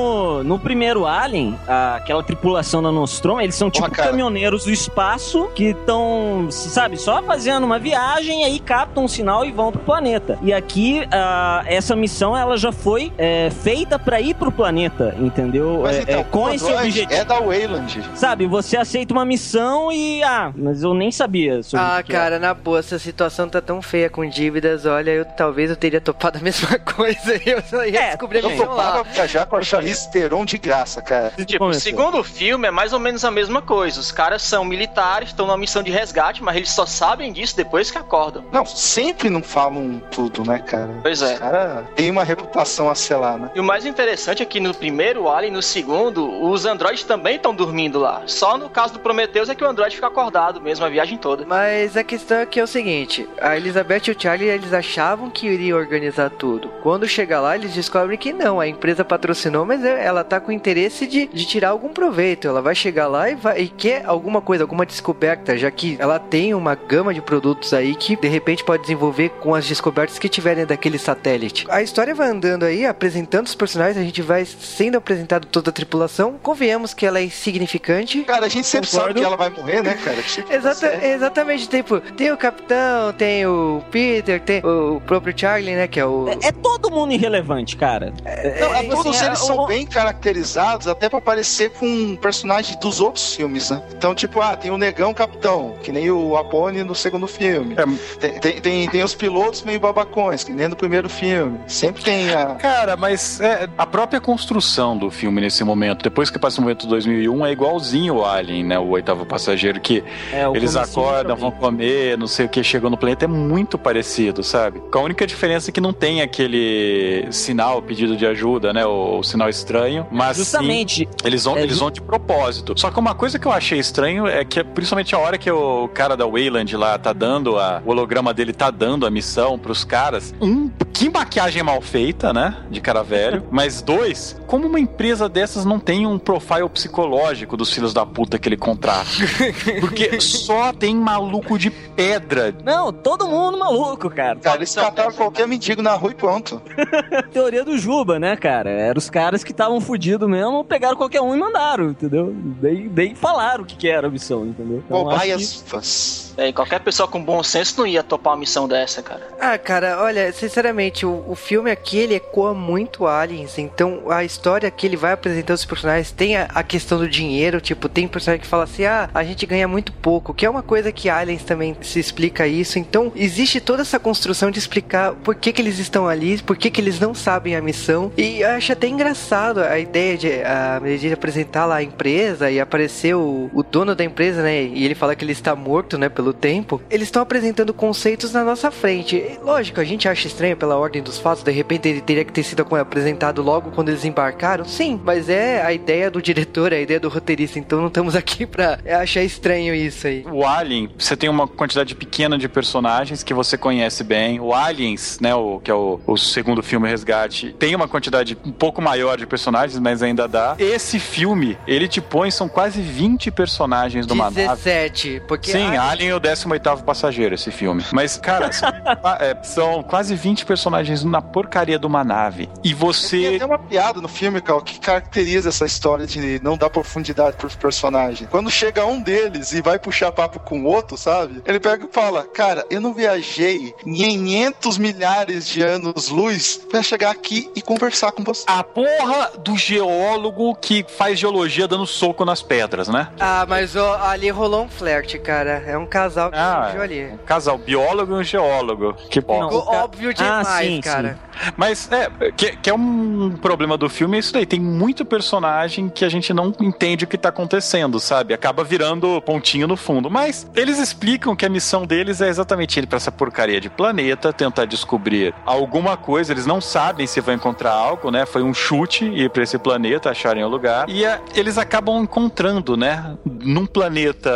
no 0.44 0.58
primeiro 0.58 1.06
Alien, 1.06 1.58
a- 1.66 1.96
aquela 1.96 2.22
tripulação 2.22 2.82
da 2.82 2.90
Nostromo, 2.92 3.40
eles 3.40 3.54
são 3.54 3.70
tipo 3.70 3.88
Porra, 3.88 4.04
caminhoneiros 4.08 4.64
do 4.64 4.70
espaço 4.70 5.48
que 5.54 5.66
estão, 5.70 6.46
sabe, 6.50 6.96
só 6.96 7.22
fazendo 7.22 7.64
uma 7.64 7.78
viagem 7.78 8.42
e 8.42 8.44
aí 8.44 8.58
captam 8.58 9.04
um 9.04 9.08
sinal 9.08 9.44
e 9.44 9.52
vão 9.52 9.70
pro 9.72 9.80
planeta. 9.80 10.38
E 10.42 10.52
aqui, 10.52 11.06
a- 11.10 11.62
essa 11.66 11.94
missão, 11.96 12.36
ela 12.36 12.56
já 12.56 12.72
foi 12.72 13.12
é, 13.18 13.50
feita 13.50 13.98
pra 13.98 14.20
ir 14.20 14.34
pro 14.34 14.50
planeta, 14.50 15.14
entendeu? 15.18 15.80
Mas 15.82 15.96
É, 15.96 16.02
então, 16.02 16.20
é, 16.20 16.24
com 16.24 16.44
o 16.44 16.50
esse 16.54 16.72
objetivo. 16.72 17.12
é 17.12 17.24
da 17.24 17.40
Wayland. 17.40 18.02
Sabe, 18.14 18.46
você 18.46 18.76
aceita 18.76 19.12
uma 19.12 19.24
missão 19.24 19.90
e. 19.92 20.22
Ah, 20.22 20.52
mas 20.56 20.82
eu 20.82 20.94
nem 20.94 21.10
sabia 21.10 21.62
sobre 21.62 21.84
ah, 21.84 21.98
é. 21.98 22.02
cara, 22.02 22.38
na 22.38 22.54
boa, 22.54 22.78
essa 22.78 22.98
situação 22.98 23.48
tá 23.48 23.60
tão 23.60 23.80
feia 23.82 24.08
com 24.10 24.26
dívidas, 24.28 24.86
olha, 24.86 25.10
eu 25.10 25.24
talvez 25.24 25.70
eu 25.70 25.76
teria 25.76 26.00
topado 26.00 26.38
a 26.38 26.40
mesma 26.40 26.78
coisa. 26.96 27.34
Eu 27.44 27.62
só 27.62 27.84
ia 27.84 28.00
É, 28.00 28.06
descobrir 28.10 28.38
a 28.38 28.42
Eu 28.42 28.50
missão 28.50 28.74
lá. 28.74 28.84
topava 28.86 29.04
viajar 29.04 29.46
com 29.46 29.56
a 29.56 29.62
Charlize 29.74 30.10
Theron 30.10 30.44
de 30.44 30.58
graça, 30.58 31.02
cara. 31.02 31.32
Tipo, 31.44 31.58
Começou. 31.58 31.80
segundo 31.80 32.18
o 32.18 32.24
filme, 32.24 32.68
é 32.68 32.70
mais 32.70 32.92
ou 32.92 32.98
menos 32.98 33.24
a 33.24 33.30
mesma 33.30 33.60
coisa. 33.62 34.00
Os 34.00 34.12
caras 34.12 34.42
são 34.42 34.64
militares, 34.64 35.30
estão 35.30 35.46
numa 35.46 35.58
missão 35.58 35.82
de 35.82 35.90
resgate, 35.90 36.42
mas 36.42 36.56
eles 36.56 36.70
só 36.70 36.86
sabem 36.86 37.32
disso 37.32 37.56
depois 37.56 37.90
que 37.90 37.98
acordam. 37.98 38.44
Não, 38.52 38.64
sempre 38.64 39.28
não 39.28 39.42
falam 39.42 40.00
tudo, 40.10 40.44
né, 40.44 40.58
cara? 40.58 40.90
Pois 41.02 41.22
é. 41.22 41.34
Os 41.34 41.38
caras 41.38 41.84
têm 41.94 42.10
uma 42.10 42.24
reputação 42.24 42.88
a 42.88 42.94
selar, 42.94 43.38
né? 43.38 43.50
E 43.54 43.60
o 43.60 43.64
mais 43.64 43.84
interessante 43.84 44.42
é 44.42 44.46
que 44.46 44.60
no 44.60 44.74
primeiro 44.74 45.28
Alien 45.28 45.52
e 45.52 45.56
no 45.56 45.62
segundo, 45.62 46.42
os 46.44 46.64
androides 46.64 47.04
também 47.04 47.36
estão 47.36 47.54
dormindo 47.54 47.98
lá. 47.98 48.22
Só 48.26 48.56
no 48.56 48.68
caso 48.68 48.94
do 48.94 49.00
Prometheus 49.00 49.48
é 49.48 49.54
que 49.54 49.64
o 49.64 49.68
androide 49.68 49.96
fica 49.96 50.06
acordado 50.06 50.60
mesmo 50.60 50.84
a 50.84 50.88
viagem 50.88 51.18
toda. 51.18 51.44
Mas 51.46 51.96
a 51.96 52.04
questão 52.04 52.38
é 52.38 52.46
que 52.46 52.58
é 52.58 52.62
o 52.62 52.66
seguinte: 52.66 53.28
a 53.40 53.56
Elizabeth 53.56 54.02
e 54.08 54.10
o 54.10 54.16
Charlie 54.18 54.48
eles 54.48 54.72
achavam 54.72 55.30
que 55.30 55.46
iria 55.46 55.76
organizar 55.76 56.30
tudo. 56.30 56.68
Quando 56.82 57.06
chega 57.08 57.40
lá, 57.40 57.54
eles 57.56 57.74
descobrem 57.74 58.18
que 58.18 58.32
não, 58.32 58.60
a 58.60 58.66
empresa 58.68 59.04
patrocinou, 59.04 59.63
mas 59.64 59.84
é- 59.84 60.04
ela 60.04 60.22
tá 60.24 60.40
com 60.40 60.52
interesse 60.52 61.06
de, 61.06 61.26
de 61.26 61.44
tirar 61.46 61.70
algum 61.70 61.92
proveito. 61.92 62.46
Ela 62.48 62.60
vai 62.62 62.74
chegar 62.74 63.06
lá 63.06 63.30
e, 63.30 63.34
vai, 63.34 63.60
e 63.62 63.68
quer 63.68 64.04
alguma 64.06 64.40
coisa, 64.40 64.64
alguma 64.64 64.84
descoberta, 64.86 65.56
já 65.56 65.70
que 65.70 65.96
ela 65.98 66.18
tem 66.18 66.54
uma 66.54 66.74
gama 66.74 67.12
de 67.14 67.20
produtos 67.20 67.72
aí 67.72 67.94
que 67.94 68.16
de 68.16 68.28
repente 68.28 68.64
pode 68.64 68.82
desenvolver 68.82 69.30
com 69.40 69.54
as 69.54 69.66
descobertas 69.66 70.18
que 70.18 70.28
tiverem 70.28 70.64
daquele 70.66 70.98
satélite. 70.98 71.66
A 71.68 71.82
história 71.82 72.14
vai 72.14 72.28
andando 72.28 72.64
aí, 72.64 72.86
apresentando 72.86 73.46
os 73.46 73.54
personagens, 73.54 73.96
a 73.96 74.02
gente 74.02 74.22
vai 74.22 74.44
sendo 74.44 74.96
apresentado 74.96 75.46
toda 75.46 75.70
a 75.70 75.72
tripulação. 75.72 76.34
Convenhamos 76.42 76.94
que 76.94 77.06
ela 77.06 77.18
é 77.18 77.24
insignificante. 77.24 78.22
Cara, 78.22 78.46
a 78.46 78.48
gente 78.48 78.66
sempre 78.66 78.90
Concordo. 78.90 79.08
sabe 79.08 79.20
que 79.20 79.26
ela 79.26 79.36
vai 79.36 79.50
morrer, 79.50 79.82
né, 79.82 79.94
cara? 80.04 80.22
Tipo, 80.22 80.52
Exata, 80.52 81.06
exatamente, 81.06 81.68
tipo, 81.68 82.00
tem 82.00 82.32
o 82.32 82.36
capitão, 82.36 83.12
tem 83.12 83.46
o 83.46 83.82
Peter, 83.90 84.40
tem 84.40 84.64
o 84.64 85.00
próprio 85.00 85.34
Charlie, 85.36 85.74
né, 85.74 85.86
que 85.88 85.98
é 86.00 86.06
o... 86.06 86.28
É, 86.28 86.48
é 86.48 86.52
todo 86.52 86.90
mundo 86.90 87.12
irrelevante, 87.12 87.76
cara. 87.76 88.12
Não, 88.60 88.74
é 88.74 88.84
é, 88.84 88.88
todos 88.88 89.06
assim, 89.06 89.26
eles 89.26 89.40
é, 89.42 89.46
são 89.46 89.53
são 89.54 89.66
bem 89.66 89.86
caracterizados 89.86 90.86
até 90.88 91.08
pra 91.08 91.20
parecer 91.20 91.70
com 91.70 91.86
um 91.86 92.16
personagem 92.16 92.78
dos 92.78 93.00
outros 93.00 93.34
filmes, 93.34 93.70
né? 93.70 93.82
Então, 93.96 94.14
tipo, 94.14 94.40
ah, 94.40 94.56
tem 94.56 94.70
o 94.70 94.78
Negão 94.78 95.14
Capitão, 95.14 95.74
que 95.82 95.92
nem 95.92 96.10
o 96.10 96.36
Apone 96.36 96.82
no 96.82 96.94
segundo 96.94 97.26
filme. 97.26 97.74
É. 97.74 97.84
Tem, 98.18 98.40
tem, 98.40 98.60
tem, 98.60 98.88
tem 98.88 99.02
os 99.02 99.14
pilotos 99.14 99.62
meio 99.62 99.80
babacões, 99.80 100.44
que 100.44 100.52
nem 100.52 100.68
no 100.68 100.76
primeiro 100.76 101.08
filme. 101.08 101.58
Sempre 101.66 102.02
tem 102.02 102.32
a. 102.32 102.54
Cara, 102.56 102.96
mas 102.96 103.40
é, 103.40 103.68
a 103.76 103.86
própria 103.86 104.20
construção 104.20 104.96
do 104.96 105.10
filme 105.10 105.40
nesse 105.40 105.62
momento, 105.64 106.02
depois 106.02 106.30
que 106.30 106.38
passa 106.38 106.60
o 106.60 106.62
momento 106.62 106.86
2001, 106.86 107.46
é 107.46 107.52
igualzinho 107.52 108.16
o 108.16 108.24
Alien, 108.24 108.64
né? 108.64 108.78
O 108.78 108.88
oitavo 108.90 109.24
passageiro, 109.26 109.80
que 109.80 110.02
É, 110.32 110.48
eles 110.54 110.76
acordam, 110.76 111.36
vão 111.36 111.50
comer, 111.50 112.16
não 112.18 112.26
sei 112.26 112.46
o 112.46 112.48
que, 112.48 112.62
chegam 112.62 112.90
no 112.90 112.96
planeta, 112.96 113.24
é 113.24 113.28
muito 113.28 113.78
parecido, 113.78 114.42
sabe? 114.42 114.80
Com 114.80 114.98
a 114.98 115.02
única 115.02 115.26
diferença 115.26 115.70
é 115.70 115.72
que 115.72 115.80
não 115.80 115.92
tem 115.92 116.22
aquele 116.22 117.26
sinal, 117.30 117.82
pedido 117.82 118.16
de 118.16 118.26
ajuda, 118.26 118.72
né? 118.72 118.84
O, 118.84 119.18
o 119.18 119.22
sinal 119.22 119.43
estranho, 119.48 120.06
mas 120.10 120.36
sim, 120.36 120.42
Justamente. 120.42 121.08
eles 121.24 121.44
vão, 121.44 121.56
É, 121.56 121.62
eles 121.62 121.78
vão 121.78 121.90
de 121.90 122.00
propósito. 122.00 122.74
Só 122.78 122.90
que 122.90 122.98
uma 122.98 123.14
coisa 123.14 123.38
que 123.38 123.46
eu 123.46 123.52
achei 123.52 123.78
estranho 123.78 124.26
é 124.26 124.44
que, 124.44 124.62
principalmente 124.62 125.14
a 125.14 125.18
hora 125.18 125.38
que 125.38 125.50
o 125.50 125.88
cara 125.88 126.16
da 126.16 126.26
Wayland 126.26 126.76
lá 126.76 126.98
tá 126.98 127.12
dando 127.12 127.58
a, 127.58 127.82
o 127.84 127.90
holograma 127.90 128.32
dele 128.34 128.52
tá 128.52 128.70
dando 128.70 129.06
a 129.06 129.10
missão 129.10 129.58
pros 129.58 129.84
caras, 129.84 130.34
um, 130.40 130.70
que 130.92 131.08
maquiagem 131.08 131.62
mal 131.62 131.80
feita, 131.80 132.32
né? 132.32 132.56
De 132.70 132.80
cara 132.80 133.02
velho. 133.02 133.44
Mas 133.50 133.82
dois, 133.82 134.40
como 134.46 134.66
uma 134.66 134.80
empresa 134.80 135.28
dessas 135.28 135.64
não 135.64 135.78
tem 135.78 136.06
um 136.06 136.18
profile 136.18 136.68
psicológico 136.68 137.56
dos 137.56 137.72
filhos 137.72 137.92
da 137.92 138.04
puta 138.06 138.38
que 138.38 138.48
ele 138.48 138.56
contrata? 138.56 139.08
Porque 139.80 140.20
só 140.20 140.72
tem 140.72 140.94
maluco 140.94 141.58
de 141.58 141.70
pedra. 141.70 142.54
Não, 142.64 142.92
todo 142.92 143.28
mundo 143.28 143.58
maluco, 143.58 144.08
cara. 144.10 144.36
Cara, 144.36 144.56
eles 144.56 144.74
cataram 144.74 145.12
qualquer 145.12 145.46
mendigo 145.46 145.82
na 145.82 145.94
rua 145.94 146.10
e 146.12 146.14
pronto. 146.14 146.60
Teoria 147.32 147.64
do 147.64 147.76
Juba, 147.78 148.18
né, 148.18 148.36
cara? 148.36 148.70
Eram 148.70 148.98
os 148.98 149.10
caras 149.10 149.33
que 149.42 149.50
estavam 149.52 149.80
fudidos 149.80 150.28
mesmo, 150.28 150.62
pegaram 150.62 150.96
qualquer 150.96 151.20
um 151.22 151.34
e 151.34 151.38
mandaram, 151.38 151.90
entendeu? 151.90 152.32
Daí, 152.60 152.88
daí 152.88 153.14
falaram 153.14 153.64
o 153.64 153.66
que, 153.66 153.74
que 153.76 153.88
era 153.88 154.06
a 154.06 154.10
missão, 154.10 154.44
entendeu? 154.46 154.82
Então, 154.84 155.08
acho 155.08 155.20
que- 155.22 155.32
Cobaias. 155.70 156.33
É, 156.36 156.52
qualquer 156.52 156.80
pessoa 156.80 157.08
com 157.08 157.22
bom 157.22 157.42
senso 157.42 157.78
não 157.78 157.86
ia 157.86 158.02
topar 158.02 158.32
uma 158.32 158.40
missão 158.40 158.66
dessa, 158.66 159.02
cara. 159.02 159.22
Ah, 159.40 159.56
cara, 159.58 160.02
olha, 160.02 160.32
sinceramente, 160.32 161.06
o, 161.06 161.24
o 161.28 161.34
filme 161.34 161.70
aqui 161.70 161.98
ele 161.98 162.14
ecoa 162.14 162.54
muito 162.54 163.06
Aliens, 163.06 163.58
então 163.58 164.10
a 164.10 164.24
história 164.24 164.70
que 164.70 164.86
ele 164.86 164.96
vai 164.96 165.12
apresentando 165.12 165.56
os 165.56 165.64
personagens 165.64 166.10
tem 166.10 166.36
a, 166.36 166.48
a 166.54 166.62
questão 166.62 166.98
do 166.98 167.08
dinheiro, 167.08 167.60
tipo, 167.60 167.88
tem 167.88 168.08
personagem 168.08 168.40
que 168.40 168.46
fala 168.46 168.64
assim, 168.64 168.84
ah, 168.84 169.08
a 169.14 169.22
gente 169.22 169.46
ganha 169.46 169.68
muito 169.68 169.92
pouco, 169.92 170.34
que 170.34 170.46
é 170.46 170.50
uma 170.50 170.62
coisa 170.62 170.90
que 170.92 171.08
Aliens 171.08 171.44
também 171.44 171.76
se 171.82 171.98
explica 171.98 172.46
isso, 172.46 172.78
então 172.78 173.12
existe 173.14 173.60
toda 173.60 173.82
essa 173.82 173.98
construção 173.98 174.50
de 174.50 174.58
explicar 174.58 175.12
por 175.12 175.34
que 175.34 175.52
que 175.52 175.62
eles 175.62 175.78
estão 175.78 176.08
ali, 176.08 176.40
por 176.42 176.56
que 176.56 176.70
que 176.70 176.80
eles 176.80 176.98
não 176.98 177.14
sabem 177.14 177.56
a 177.56 177.62
missão, 177.62 178.12
e 178.16 178.40
eu 178.40 178.50
acho 178.50 178.72
até 178.72 178.86
engraçado 178.86 179.60
a 179.60 179.78
ideia 179.78 180.16
de, 180.16 180.42
a, 180.42 180.80
de 180.98 181.12
apresentar 181.12 181.66
lá 181.66 181.76
a 181.76 181.82
empresa 181.82 182.50
e 182.50 182.58
aparecer 182.58 183.14
o, 183.14 183.50
o 183.52 183.62
dono 183.62 183.94
da 183.94 184.04
empresa, 184.04 184.42
né, 184.42 184.62
e 184.62 184.84
ele 184.84 184.94
fala 184.94 185.14
que 185.14 185.24
ele 185.24 185.32
está 185.32 185.54
morto, 185.54 185.98
né, 185.98 186.08
pelo 186.08 186.23
tempo, 186.32 186.80
eles 186.90 187.08
estão 187.08 187.22
apresentando 187.22 187.72
conceitos 187.74 188.32
na 188.32 188.44
nossa 188.44 188.70
frente. 188.70 189.16
E, 189.16 189.38
Lógico, 189.42 189.80
a 189.80 189.84
gente 189.84 190.08
acha 190.08 190.26
estranho 190.26 190.56
pela 190.56 190.76
ordem 190.76 191.02
dos 191.02 191.18
fatos, 191.18 191.42
de 191.42 191.50
repente 191.50 191.88
ele 191.88 192.00
teria 192.00 192.24
que 192.24 192.32
ter 192.32 192.42
sido 192.42 192.64
apresentado 192.76 193.42
logo 193.42 193.70
quando 193.70 193.88
eles 193.88 194.04
embarcaram. 194.04 194.64
Sim, 194.64 195.00
mas 195.02 195.28
é 195.28 195.62
a 195.62 195.72
ideia 195.72 196.10
do 196.10 196.20
diretor, 196.20 196.72
é 196.72 196.76
a 196.76 196.80
ideia 196.80 196.98
do 196.98 197.08
roteirista, 197.08 197.58
então 197.58 197.80
não 197.80 197.88
estamos 197.88 198.14
aqui 198.16 198.46
pra 198.46 198.78
achar 199.00 199.22
estranho 199.22 199.74
isso 199.74 200.06
aí. 200.06 200.24
O 200.30 200.46
Alien, 200.46 200.90
você 200.98 201.16
tem 201.16 201.28
uma 201.28 201.46
quantidade 201.46 201.94
pequena 201.94 202.38
de 202.38 202.48
personagens 202.48 203.22
que 203.22 203.34
você 203.34 203.56
conhece 203.56 204.02
bem. 204.02 204.40
O 204.40 204.54
Aliens, 204.54 205.18
né, 205.20 205.34
o, 205.34 205.60
que 205.60 205.70
é 205.70 205.74
o, 205.74 206.00
o 206.06 206.16
segundo 206.16 206.62
filme 206.62 206.88
Resgate, 206.88 207.54
tem 207.58 207.74
uma 207.74 207.88
quantidade 207.88 208.36
um 208.44 208.52
pouco 208.52 208.80
maior 208.80 209.16
de 209.16 209.26
personagens, 209.26 209.78
mas 209.78 210.02
ainda 210.02 210.26
dá. 210.26 210.56
Esse 210.58 210.98
filme, 210.98 211.58
ele 211.66 211.88
te 211.88 212.00
põe, 212.00 212.30
são 212.30 212.48
quase 212.48 212.80
20 212.80 213.30
personagens 213.30 214.06
numa 214.06 214.24
nave. 214.24 214.36
17, 214.36 215.22
porque 215.26 215.52
Sim, 215.52 215.76
Alien 215.76 216.10
é 216.10 216.13
o 216.16 216.20
18º 216.20 216.82
passageiro, 216.82 217.34
esse 217.34 217.50
filme. 217.50 217.84
Mas, 217.92 218.16
cara, 218.16 218.50
são, 218.52 218.68
é, 219.20 219.36
são 219.42 219.82
quase 219.82 220.14
20 220.14 220.46
personagens 220.46 221.04
na 221.04 221.20
porcaria 221.20 221.78
de 221.78 221.86
uma 221.86 222.04
nave. 222.04 222.48
E 222.62 222.68
Tem 222.68 222.74
você... 222.74 223.32
até 223.36 223.44
uma 223.44 223.58
piada 223.58 224.00
no 224.00 224.08
filme, 224.08 224.40
Cal, 224.40 224.60
que 224.62 224.78
caracteriza 224.78 225.48
essa 225.48 225.64
história 225.64 226.06
de 226.06 226.40
não 226.42 226.56
dar 226.56 226.70
profundidade 226.70 227.36
pros 227.36 227.54
personagens. 227.54 228.28
Quando 228.30 228.50
chega 228.50 228.84
um 228.84 229.00
deles 229.00 229.52
e 229.52 229.60
vai 229.60 229.78
puxar 229.78 230.12
papo 230.12 230.38
com 230.40 230.62
o 230.62 230.64
outro, 230.66 230.96
sabe? 230.96 231.42
Ele 231.44 231.60
pega 231.60 231.86
e 231.86 231.92
fala: 231.92 232.24
Cara, 232.24 232.64
eu 232.70 232.80
não 232.80 232.94
viajei 232.94 233.74
500 233.82 234.78
milhares 234.78 235.46
de 235.46 235.62
anos-luz 235.62 236.60
pra 236.70 236.82
chegar 236.82 237.10
aqui 237.10 237.50
e 237.54 237.62
conversar 237.62 238.12
com 238.12 238.22
você. 238.22 238.44
A 238.46 238.62
porra 238.62 239.32
do 239.38 239.56
geólogo 239.56 240.54
que 240.56 240.84
faz 240.88 241.18
geologia 241.18 241.66
dando 241.68 241.86
soco 241.86 242.24
nas 242.24 242.42
pedras, 242.42 242.88
né? 242.88 243.08
Ah, 243.18 243.44
mas 243.48 243.76
ó, 243.76 243.98
ali 244.02 244.30
rolou 244.30 244.64
um 244.64 244.68
flerte, 244.68 245.18
cara. 245.18 245.62
É 245.66 245.76
um 245.76 245.86
casal 246.04 246.30
que 246.30 246.36
Ah, 246.38 246.62
surgiu 246.64 246.82
ali. 246.82 247.04
Um 247.12 247.16
casal, 247.18 247.58
biólogo 247.58 248.12
e 248.16 248.20
um 248.20 248.22
geólogo. 248.24 248.94
Que 249.10 249.20
bom. 249.20 249.40
Não, 249.40 249.48
Ficou 249.50 249.64
ca- 249.66 249.84
óbvio 249.84 250.10
Ah, 250.10 250.12
demais, 250.42 250.66
sim, 250.68 250.80
cara. 250.80 251.18
Mas 251.56 251.90
é, 251.90 252.08
que, 252.36 252.56
que 252.56 252.70
é 252.70 252.74
um 252.74 253.36
problema 253.40 253.76
do 253.76 253.88
filme, 253.88 254.16
é 254.16 254.20
isso 254.20 254.32
daí. 254.32 254.46
Tem 254.46 254.60
muito 254.60 255.04
personagem 255.04 255.88
que 255.88 256.04
a 256.04 256.08
gente 256.08 256.32
não 256.32 256.52
entende 256.60 257.04
o 257.04 257.08
que 257.08 257.18
tá 257.18 257.28
acontecendo, 257.30 257.98
sabe? 257.98 258.32
Acaba 258.34 258.62
virando 258.62 259.20
pontinho 259.22 259.66
no 259.66 259.76
fundo. 259.76 260.10
Mas 260.10 260.48
eles 260.54 260.78
explicam 260.78 261.34
que 261.34 261.44
a 261.44 261.48
missão 261.48 261.84
deles 261.86 262.20
é 262.20 262.28
exatamente 262.28 262.78
ir 262.78 262.86
pra 262.86 262.96
essa 262.96 263.10
porcaria 263.10 263.60
de 263.60 263.68
planeta, 263.68 264.32
tentar 264.32 264.64
descobrir 264.66 265.34
alguma 265.44 265.96
coisa. 265.96 266.32
Eles 266.32 266.46
não 266.46 266.60
sabem 266.60 267.06
se 267.06 267.20
vão 267.20 267.34
encontrar 267.34 267.72
algo, 267.72 268.10
né? 268.10 268.24
Foi 268.26 268.42
um 268.42 268.54
chute 268.54 269.04
ir 269.06 269.30
pra 269.30 269.42
esse 269.42 269.58
planeta, 269.58 270.10
acharem 270.10 270.44
o 270.44 270.48
lugar. 270.48 270.88
E 270.88 271.04
é, 271.04 271.20
eles 271.34 271.58
acabam 271.58 272.02
encontrando, 272.02 272.76
né? 272.76 273.16
Num 273.24 273.66
planeta, 273.66 274.30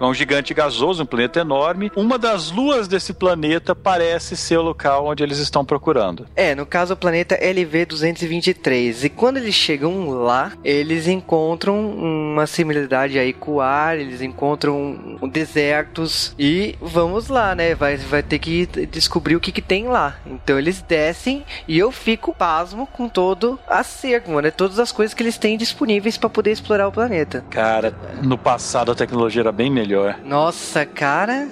um 0.00 0.14
gigante 0.14 0.54
gasoso, 0.54 1.02
um 1.06 1.08
planeta 1.08 1.40
enorme. 1.40 1.90
Uma 1.96 2.18
das 2.18 2.50
luas 2.50 2.88
desse 2.88 3.14
planeta 3.14 3.74
parece 3.74 4.36
ser 4.36 4.58
o 4.58 4.62
local 4.62 5.06
onde 5.06 5.22
eles 5.22 5.38
estão 5.38 5.64
procurando. 5.64 6.26
É, 6.34 6.54
no 6.54 6.66
caso 6.66 6.94
o 6.94 6.96
planeta 6.96 7.38
LV-223. 7.38 9.04
E 9.04 9.08
quando 9.08 9.36
eles 9.38 9.54
chegam 9.54 10.10
lá, 10.10 10.52
eles 10.64 11.06
encontram 11.06 11.88
uma 11.88 12.46
similaridade 12.46 13.18
aí 13.18 13.32
com 13.32 13.52
o 13.52 13.60
ar, 13.60 13.98
eles 13.98 14.20
encontram 14.20 15.18
desertos 15.30 16.34
e 16.38 16.74
vamos 16.80 17.28
lá, 17.28 17.54
né? 17.54 17.74
Vai, 17.74 17.96
vai 17.96 18.22
ter 18.22 18.38
que 18.38 18.66
descobrir 18.90 19.36
o 19.36 19.40
que, 19.40 19.52
que 19.52 19.62
tem 19.62 19.86
lá. 19.86 20.16
Então 20.26 20.58
eles 20.58 20.82
descem 20.82 21.44
e 21.68 21.78
eu 21.78 21.92
fico 21.92 22.34
pasmo 22.34 22.86
com 22.86 23.08
todo 23.08 23.58
acervo, 23.68 24.40
né? 24.40 24.50
Todas 24.50 24.78
as 24.78 24.90
coisas 24.90 25.14
que 25.14 25.22
eles 25.22 25.38
têm 25.38 25.56
disponíveis 25.56 26.16
para 26.16 26.28
poder 26.28 26.50
explorar 26.50 26.88
o 26.88 26.92
planeta. 26.92 27.44
Cara, 27.50 27.94
no 28.22 28.36
passado 28.36 28.90
a 28.90 28.94
tecnologia 28.94 29.42
era 29.42 29.52
bem 29.52 29.70
melhor. 29.70 30.18
Nossa, 30.24 30.84
cara. 30.96 31.46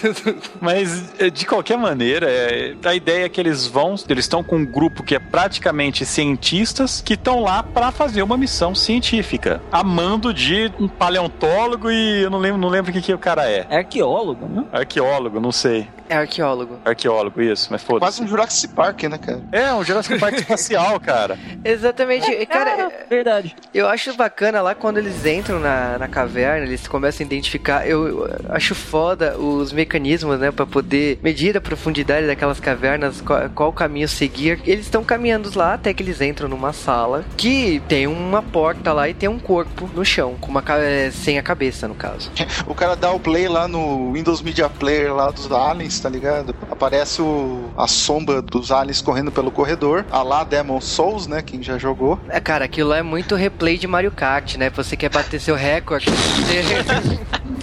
Mas, 0.60 1.12
eh, 1.18 1.30
de 1.30 1.46
qualquer 1.46 1.78
maneira, 1.78 2.30
é, 2.30 2.74
a 2.84 2.94
ideia 2.94 3.24
é 3.24 3.28
que 3.28 3.40
eles 3.40 3.66
vão, 3.66 3.94
eles 4.08 4.24
estão 4.24 4.44
com 4.44 4.56
um 4.56 4.66
grupo 4.66 5.02
que 5.02 5.14
é 5.14 5.18
praticamente 5.18 6.04
cientistas 6.04 7.00
que 7.00 7.14
estão 7.14 7.40
lá 7.40 7.62
para 7.62 7.90
fazer 7.90 8.22
uma 8.22 8.36
missão 8.36 8.74
científica, 8.74 9.62
a 9.72 9.82
mando 9.82 10.32
de 10.34 10.70
um 10.78 10.86
paleontólogo 10.86 11.90
e 11.90 12.22
eu 12.22 12.30
não 12.30 12.38
lembro, 12.38 12.60
não 12.60 12.68
lembro 12.68 12.90
o 12.90 12.94
que, 12.94 13.00
que 13.00 13.14
o 13.14 13.18
cara 13.18 13.50
é. 13.50 13.66
É 13.70 13.78
arqueólogo, 13.78 14.46
né? 14.46 14.64
Arqueólogo, 14.72 15.40
não 15.40 15.52
sei. 15.52 15.88
é 16.08 16.16
arqueólogo. 16.16 16.78
Arqueólogo, 16.84 17.40
isso, 17.40 17.68
mas 17.70 17.82
foda-se. 17.82 18.00
Quase 18.00 18.22
um 18.22 18.28
Jurassic 18.28 18.74
Park, 18.74 19.02
né, 19.04 19.18
cara? 19.18 19.40
É, 19.50 19.72
um 19.72 19.82
Jurassic 19.82 20.18
Park 20.18 20.34
espacial, 20.34 21.00
cara. 21.00 21.38
Exatamente. 21.64 22.44
Cara, 22.46 22.92
Verdade. 23.08 23.56
Eu 23.72 23.88
acho 23.88 24.12
bacana 24.14 24.60
lá 24.60 24.74
quando 24.74 24.98
eles 24.98 25.24
entram 25.24 25.58
na, 25.58 25.98
na 25.98 26.08
caverna, 26.08 26.66
eles 26.66 26.86
começam 26.86 27.24
a 27.24 27.26
identificar. 27.26 27.86
Eu, 27.86 28.26
eu 28.26 28.30
acho 28.50 28.74
foda 28.82 29.38
os 29.38 29.72
mecanismos, 29.72 30.38
né? 30.38 30.50
Pra 30.50 30.66
poder 30.66 31.18
medir 31.22 31.56
a 31.56 31.60
profundidade 31.60 32.26
daquelas 32.26 32.60
cavernas, 32.60 33.20
qual, 33.20 33.48
qual 33.50 33.72
caminho 33.72 34.08
seguir. 34.08 34.60
Eles 34.66 34.86
estão 34.86 35.02
caminhando 35.04 35.50
lá 35.54 35.74
até 35.74 35.94
que 35.94 36.02
eles 36.02 36.20
entram 36.20 36.48
numa 36.48 36.72
sala 36.72 37.24
que 37.36 37.80
tem 37.88 38.06
uma 38.06 38.42
porta 38.42 38.92
lá 38.92 39.08
e 39.08 39.14
tem 39.14 39.28
um 39.28 39.38
corpo 39.38 39.88
no 39.94 40.04
chão, 40.04 40.34
com 40.40 40.50
uma, 40.50 40.62
é, 40.78 41.10
sem 41.10 41.38
a 41.38 41.42
cabeça, 41.42 41.88
no 41.88 41.94
caso. 41.94 42.30
O 42.66 42.74
cara 42.74 42.94
dá 42.94 43.10
o 43.12 43.20
play 43.20 43.48
lá 43.48 43.66
no 43.68 44.12
Windows 44.12 44.40
Media 44.40 44.68
Player 44.68 45.14
lá 45.14 45.30
dos 45.30 45.50
aliens, 45.50 45.98
tá 46.00 46.08
ligado? 46.08 46.54
Aparece 46.70 47.20
o, 47.20 47.70
a 47.76 47.86
sombra 47.86 48.40
dos 48.40 48.70
aliens 48.70 49.00
correndo 49.00 49.30
pelo 49.30 49.50
corredor. 49.50 50.04
A 50.10 50.22
lá 50.22 50.44
Demon 50.44 50.80
Souls, 50.80 51.26
né? 51.26 51.42
Quem 51.42 51.62
já 51.62 51.76
jogou. 51.76 52.18
É, 52.28 52.40
cara, 52.40 52.64
aquilo 52.64 52.90
lá 52.90 52.98
é 52.98 53.02
muito 53.02 53.34
replay 53.34 53.76
de 53.76 53.86
Mario 53.86 54.10
Kart, 54.10 54.56
né? 54.56 54.70
Você 54.70 54.96
quer 54.96 55.10
bater 55.10 55.40
seu 55.40 55.54
recorde. 55.54 56.06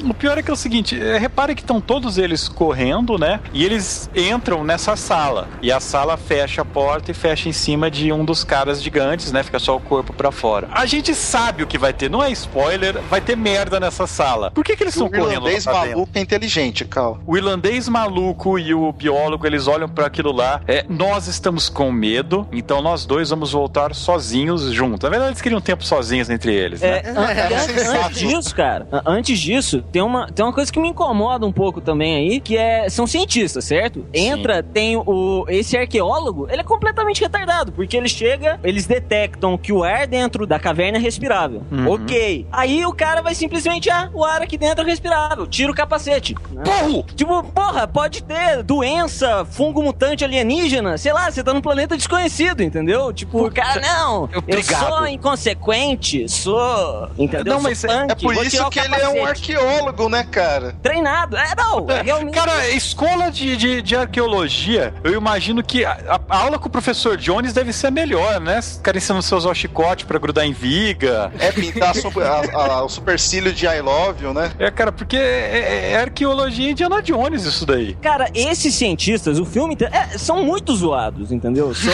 O 0.04 0.14
pior 0.14 0.38
é 0.38 0.42
que 0.42 0.50
é 0.50 0.54
o 0.54 0.58
seguinte, 0.58 1.00
é, 1.00 1.09
repare 1.18 1.56
que 1.56 1.62
estão 1.62 1.80
todos 1.82 2.18
eles 2.18 2.48
correndo, 2.48 3.18
né? 3.18 3.40
E 3.54 3.64
eles 3.66 4.10
entram 4.16 4.64
nessa 4.64 4.96
sala. 4.96 5.48
E 5.62 5.72
a 5.72 5.80
sala 5.80 6.18
fecha 6.18 6.62
a 6.62 6.66
porta 6.66 7.12
e 7.12 7.14
fecha 7.14 7.50
em 7.50 7.52
cima 7.54 7.90
de 7.90 8.12
um 8.12 8.24
dos 8.26 8.44
caras 8.44 8.82
gigantes, 8.82 9.32
né? 9.32 9.44
Fica 9.44 9.60
só 9.60 9.76
o 9.76 9.80
corpo 9.80 10.14
pra 10.14 10.32
fora. 10.32 10.68
A 10.72 10.86
gente 10.86 11.14
sabe 11.16 11.64
o 11.64 11.68
que 11.68 11.78
vai 11.78 11.94
ter, 11.94 12.10
não 12.10 12.24
é 12.24 12.32
spoiler, 12.32 13.00
vai 13.10 13.22
ter 13.22 13.36
merda 13.36 13.80
nessa 13.80 14.06
sala. 14.08 14.52
Por 14.52 14.64
que, 14.64 14.76
que 14.76 14.84
eles 14.84 14.94
estão 14.94 15.08
O 15.08 15.10
correndo? 15.10 15.32
irlandês 15.32 15.66
lá 15.66 15.72
pra 15.72 15.82
dentro? 15.82 15.98
maluco 15.98 16.12
é 16.18 16.22
inteligente, 16.22 16.86
Cal. 16.86 17.20
O 17.26 17.38
irlandês 17.38 17.88
maluco 17.88 18.58
e 18.60 18.74
o 18.74 18.92
biólogo, 18.92 19.46
eles 19.46 19.68
olham 19.68 19.88
para 19.90 20.06
aquilo 20.08 20.32
lá. 20.32 20.62
É, 20.68 20.86
nós 20.90 21.28
estamos 21.28 21.70
com 21.70 21.92
medo, 21.92 22.48
então 22.52 22.82
nós 22.82 23.06
dois 23.06 23.30
vamos 23.30 23.52
voltar 23.52 23.94
sozinhos 23.96 24.64
juntos. 24.72 25.04
Na 25.04 25.10
verdade, 25.10 25.32
eles 25.32 25.42
queriam 25.42 25.60
um 25.60 25.62
tempo 25.62 25.84
sozinhos 25.84 26.30
entre 26.30 26.54
eles, 26.54 26.82
né? 26.82 27.02
É, 27.04 27.60
sensato. 27.60 28.06
antes 28.06 28.20
disso, 28.20 28.56
cara, 28.56 28.88
an- 28.92 29.02
antes 29.06 29.40
disso, 29.40 29.84
tem 29.92 30.02
uma, 30.02 30.28
tem 30.32 30.44
uma 30.46 30.54
coisa 30.54 30.72
que 30.72 30.80
me 30.80 30.89
incomoda 30.90 31.46
um 31.46 31.52
pouco 31.52 31.80
também 31.82 32.16
aí, 32.16 32.40
que 32.40 32.58
é, 32.58 32.90
são 32.90 33.06
cientistas, 33.08 33.66
certo? 33.66 34.06
Entra, 34.14 34.62
tem 34.64 34.96
o, 34.98 35.46
esse 35.48 35.78
arqueólogo, 35.78 36.48
ele 36.50 36.62
é 36.62 36.64
completamente 36.64 37.22
retardado, 37.22 37.72
porque 37.72 37.96
ele 37.98 38.10
chega, 38.10 38.60
eles 38.64 38.86
detectam 38.86 39.58
que 39.58 39.72
o 39.72 39.84
ar 39.84 40.08
dentro 40.08 40.46
da 40.46 40.60
caverna 40.60 40.98
é 40.98 41.02
respirável. 41.02 41.64
Uhum. 41.72 41.92
Ok. 41.94 42.46
Aí 42.52 42.86
o 42.86 42.94
cara 42.94 43.22
vai 43.22 43.34
simplesmente, 43.36 43.90
ah, 43.90 44.10
o 44.14 44.24
ar 44.24 44.42
aqui 44.42 44.58
dentro 44.58 44.84
é 44.84 44.88
respirável, 44.88 45.48
tira 45.48 45.72
o 45.72 45.76
capacete. 45.76 46.36
né? 46.52 46.64
Porro! 46.64 47.06
Tipo, 47.16 47.44
porra, 47.44 47.88
pode 47.88 48.24
ter 48.24 48.64
doença, 48.64 49.46
fungo 49.46 49.82
mutante 49.82 50.24
alienígena, 50.24 50.98
sei 50.98 51.14
lá, 51.14 51.30
você 51.32 51.44
tá 51.44 51.54
num 51.54 51.62
planeta 51.62 51.96
desconhecido, 51.96 52.62
entendeu? 52.64 53.12
Tipo, 53.14 53.46
o 53.48 53.52
cara, 53.52 53.82
não, 53.82 54.30
eu 54.32 54.40
Obrigado. 54.40 54.88
sou 54.88 55.08
inconsequente, 55.08 56.28
sou. 56.30 57.10
Entendeu? 57.18 57.56
Não, 57.56 57.62
mas 57.62 57.84
é- 57.84 57.88
punk, 57.88 58.12
É 58.12 58.16
por 58.16 58.46
isso 58.46 58.70
que 58.70 58.80
ele 58.80 58.96
é 58.96 59.10
um 59.10 59.26
arqueólogo, 59.26 60.10
né, 60.10 60.24
cara? 60.24 60.76
Treinado. 60.82 61.36
É, 61.38 61.54
não, 61.56 61.86
é 61.92 62.02
realmente. 62.02 62.34
Cara, 62.36 62.70
escola 62.70 63.30
de, 63.32 63.56
de, 63.58 63.82
de 63.82 63.96
arqueologia, 63.96 64.94
eu 65.04 65.14
imagino 65.14 65.64
que 65.64 65.84
a, 65.86 66.20
a 66.30 66.38
aula 66.38 66.58
com 66.60 66.68
o 66.68 66.72
professor 66.72 67.18
Jones 67.18 67.54
deve 67.54 67.74
ser 67.74 67.88
a 67.88 67.92
melhor, 67.92 68.40
né? 68.40 68.60
Os 68.60 68.78
caras 68.82 69.04
ensinando 69.04 69.24
seus 69.24 69.40
usar 69.44 69.52
o 69.52 69.56
chicote 69.56 70.06
pra 70.06 70.20
grudar 70.20 70.46
em 70.46 70.52
viga. 70.54 71.32
É 71.40 71.52
pintar 71.52 71.96
super- 71.96 72.24
a- 72.26 72.42
a- 72.54 72.84
o 72.84 72.90
supercílio 72.90 73.52
de 73.54 73.66
I 73.66 73.82
love 73.82 74.24
you, 74.24 74.34
né? 74.34 74.52
É, 74.60 74.70
cara, 74.72 74.92
porque 74.92 75.16
é, 75.18 75.92
é 75.94 75.98
arqueologia 76.02 76.72
Indiana 76.72 77.02
Jones 77.02 77.46
isso 77.46 77.66
daí. 77.66 77.94
Cara, 77.96 78.30
esses 78.34 78.74
cientistas, 78.76 79.40
o 79.40 79.46
filme 79.46 79.78
é, 79.92 80.18
são 80.18 80.44
muito 80.44 80.76
zoados, 80.76 81.32
entendeu? 81.32 81.74
São, 81.80 81.94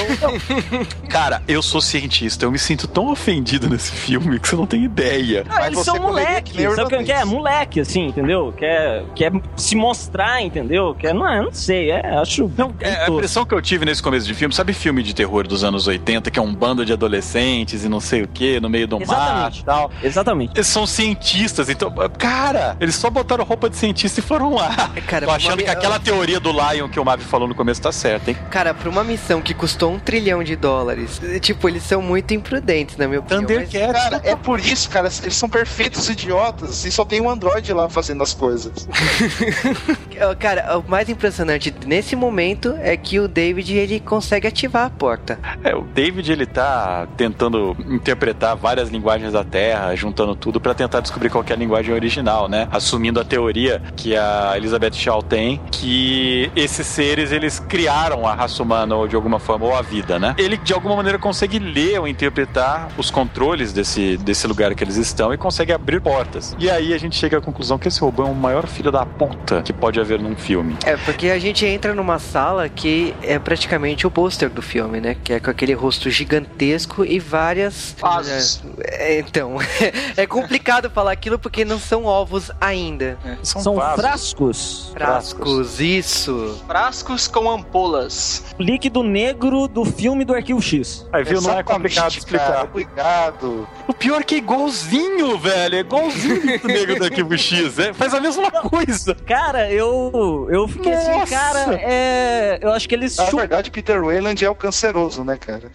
Cara, 1.10 1.42
eu 1.48 1.62
sou 1.62 1.82
cientista, 1.82 2.46
eu 2.46 2.52
me 2.52 2.60
sinto 2.60 2.88
tão 2.88 3.12
ofendido 3.12 3.70
nesse 3.70 3.92
filme 3.92 4.40
que 4.40 4.48
você 4.48 4.56
não 4.56 4.66
tem 4.66 4.84
ideia. 4.84 5.44
Ah, 5.50 5.68
eles 5.68 5.80
você 5.80 5.86
são 5.86 5.96
poderia 6.00 6.26
moleque. 6.30 6.52
que 6.52 6.58
nem 6.58 6.68
o 6.68 6.76
Sabe 6.76 6.96
o 6.96 7.04
que 7.04 7.12
é? 7.12 7.26
Moleque, 7.26 7.80
assim, 7.80 8.08
entendeu? 8.08 8.54
Quer, 8.76 9.04
quer 9.16 9.32
se 9.56 9.76
mostrar, 9.76 10.42
entendeu? 10.42 10.94
Quer, 10.98 11.14
não, 11.14 11.28
é, 11.28 11.42
não 11.42 11.52
sei, 11.54 11.92
é, 11.92 12.18
acho. 12.18 12.52
Não, 12.58 12.74
é, 12.82 13.06
a 13.06 13.10
impressão 13.10 13.46
que 13.46 13.54
eu 13.54 13.62
tive 13.62 13.86
nesse 13.86 14.04
começo 14.04 14.28
de 14.28 14.34
filme, 14.34 14.54
sabe 14.54 14.74
filme 14.74 15.02
de 15.02 15.14
terror 15.16 15.48
dos 15.48 15.64
anos 15.64 15.88
80, 15.88 16.30
que 16.30 16.38
é 16.38 16.42
um 16.42 16.54
bando 16.54 16.86
de 16.86 16.92
adolescentes 16.92 17.84
e 17.86 17.90
não 17.90 18.00
sei 18.02 18.24
o 18.24 18.28
que, 18.28 18.60
no 18.60 18.70
meio 18.70 18.88
do 18.88 19.00
mato 19.00 19.12
Exatamente. 19.12 19.60
e 19.62 19.64
tal? 19.64 19.92
Exatamente. 20.04 20.52
Eles 20.56 20.68
são 20.68 20.86
cientistas, 20.86 21.70
então, 21.70 21.94
cara, 22.18 22.76
eles 22.82 22.96
só 22.96 23.10
botaram 23.10 23.44
roupa 23.46 23.70
de 23.70 23.78
cientista 23.78 24.20
e 24.20 24.24
foram 24.24 24.54
lá. 24.54 24.92
Cara, 25.08 25.26
Tô 25.26 25.32
achando 25.32 25.60
uma- 25.60 25.64
que 25.64 25.70
aquela 25.70 26.00
teoria 26.00 26.40
do 26.40 26.52
Lion 26.52 26.90
que 26.90 27.00
o 27.00 27.06
Mavi 27.06 27.24
falou 27.24 27.48
no 27.48 27.56
começo 27.56 27.82
tá 27.82 27.92
certa, 27.92 28.32
hein? 28.32 28.38
Cara, 28.52 28.74
pra 28.74 28.90
uma 28.90 29.04
missão 29.04 29.42
que 29.42 29.54
custou 29.54 29.94
um 29.94 30.00
trilhão 30.00 30.44
de 30.44 30.56
dólares, 30.56 31.22
tipo, 31.42 31.70
eles 31.70 31.84
são 31.84 32.02
muito 32.02 32.34
imprudentes, 32.34 32.98
na 32.98 33.08
minha 33.08 33.20
opinião. 33.22 33.42
mas- 33.44 33.70
Thundercats. 33.70 34.04
Cara, 34.04 34.22
é 34.24 34.36
por 34.36 34.60
isso, 34.60 34.90
cara, 34.90 35.10
eles 35.22 35.36
são 35.36 35.48
perfeitos 35.48 36.10
idiotas 36.10 36.84
e 36.86 36.92
só 36.92 37.06
tem 37.06 37.22
um 37.22 37.30
Android 37.30 37.72
lá 37.74 37.88
fazendo 37.90 38.22
as 38.24 38.34
coisas. 38.34 38.65
Ó, 40.22 40.36
Cara, 40.36 40.78
o 40.78 40.90
mais 40.90 41.10
impressionante 41.10 41.74
nesse 41.86 42.16
momento 42.16 42.76
é 42.80 42.96
que 42.96 43.20
o 43.20 43.28
David 43.28 43.76
ele 43.76 44.00
consegue 44.00 44.48
ativar 44.48 44.86
a 44.86 44.90
porta. 44.90 45.40
É, 45.64 45.76
o 45.76 45.82
David 45.82 46.32
ele 46.32 46.46
tá 46.46 47.08
tentando 47.18 47.76
interpretar 47.90 48.56
várias 48.56 48.90
linguagens 48.90 49.34
da 49.34 49.44
Terra, 49.44 49.96
juntando 49.96 50.36
tudo 50.36 50.60
pra 50.60 50.74
tentar 50.74 51.00
descobrir 51.00 51.30
qual 51.30 51.44
que 51.44 51.52
é 51.52 51.56
a 51.56 51.60
linguagem 51.60 51.94
original, 51.94 52.48
né? 52.48 52.68
Assumindo 52.72 53.20
a 53.20 53.24
teoria 53.24 53.82
que 53.96 54.16
a 54.16 54.54
Elizabeth 54.56 54.94
Shaw 54.94 55.24
tem, 55.24 55.60
que 55.72 56.52
esses 56.56 56.86
seres 56.86 57.32
eles 57.32 57.60
criaram 57.60 58.28
a 58.28 58.34
raça 58.34 58.62
humana 58.62 58.96
ou 58.96 59.08
de 59.08 59.16
alguma 59.16 59.40
forma 59.40 59.66
ou 59.66 59.76
a 59.76 59.82
vida, 59.82 60.20
né? 60.20 60.36
Ele 60.38 60.58
de 60.58 60.74
alguma 60.74 60.96
maneira 60.96 61.18
consegue 61.18 61.60
ler 61.60 62.00
ou 62.00 62.08
interpretar 62.08 62.90
os 62.98 63.10
controles 63.10 63.74
desse, 63.74 64.18
desse 64.18 64.48
lugar 64.48 64.74
que 64.76 64.84
eles 64.84 64.98
estão 64.98 65.34
e 65.34 65.38
consegue 65.38 65.72
abrir 65.72 66.02
portas. 66.02 66.56
E 66.60 66.70
aí 66.70 66.94
a 66.94 66.98
gente 66.98 67.16
chega 67.16 67.38
à 67.38 67.42
conclusão 67.42 67.78
que 67.78 67.88
esse 67.88 68.00
robô 68.00 68.24
é 68.24 68.30
o 68.30 68.36
maior 68.36 68.55
filho 68.68 68.92
da 68.92 69.06
puta 69.06 69.62
que 69.62 69.74
pode 69.74 70.00
haver 70.00 70.20
num 70.20 70.36
filme. 70.36 70.76
É, 70.86 70.96
porque 70.98 71.30
a 71.30 71.40
gente 71.40 71.66
entra 71.66 71.94
numa 71.94 72.20
sala 72.20 72.70
que 72.70 73.14
é 73.22 73.38
praticamente 73.38 74.06
o 74.08 74.12
pôster 74.12 74.50
do 74.50 74.62
filme, 74.62 75.00
né? 75.02 75.16
Que 75.24 75.34
é 75.34 75.40
com 75.40 75.50
aquele 75.50 75.74
rosto 75.74 76.10
gigantesco 76.10 77.04
e 77.06 77.20
várias. 77.20 77.96
Fases. 77.98 78.62
É, 78.84 79.20
então, 79.20 79.58
é 80.16 80.26
complicado 80.26 80.90
falar 80.90 81.12
aquilo 81.12 81.38
porque 81.38 81.66
não 81.66 81.80
são 81.80 82.06
ovos 82.06 82.52
ainda. 82.60 83.18
São 83.44 83.76
vasos. 83.76 84.02
frascos. 84.02 84.92
Frascos, 84.94 85.80
isso. 85.80 86.64
Frascos 86.68 87.28
com 87.28 87.50
ampolas. 87.50 88.44
Líquido 88.60 89.04
negro 89.04 89.68
do 89.68 89.84
filme 89.86 90.24
do 90.24 90.34
Arquivo 90.34 90.62
X. 90.62 91.06
Aí 91.12 91.24
viu, 91.24 91.42
não 91.42 91.52
é 91.52 91.54
Exatamente, 91.56 91.66
complicado 91.66 92.12
de 92.12 92.20
explicar. 92.20 92.52
cara, 92.52 92.64
Obrigado. 92.64 93.68
O 93.88 93.94
pior 93.94 94.22
é 94.22 94.24
que 94.24 94.36
é 94.36 94.38
igualzinho, 94.38 95.38
velho. 95.38 95.76
É 95.76 95.80
igualzinho 95.80 96.60
o 96.64 96.68
nego 96.68 96.96
do 96.96 97.06
Arquivo 97.06 97.38
X. 97.38 97.80
É, 97.80 97.94
faz 97.94 98.14
a 98.14 98.20
mesma 98.20 98.45
coisa. 98.52 99.16
Cara, 99.16 99.72
eu 99.72 100.48
eu 100.50 100.68
fiquei 100.68 100.94
assim, 100.94 101.12
Nossa! 101.12 101.36
cara, 101.36 101.74
é, 101.82 102.60
eu 102.62 102.72
acho 102.72 102.88
que 102.88 102.96
eles 102.96 103.16
Na 103.18 103.26
chupam. 103.26 103.38
verdade, 103.40 103.72
Peter 103.72 104.02
Wayland 104.04 104.44
é 104.44 104.50
o 104.50 104.56
canceroso, 104.56 105.24
né, 105.24 105.38
cara? 105.38 105.72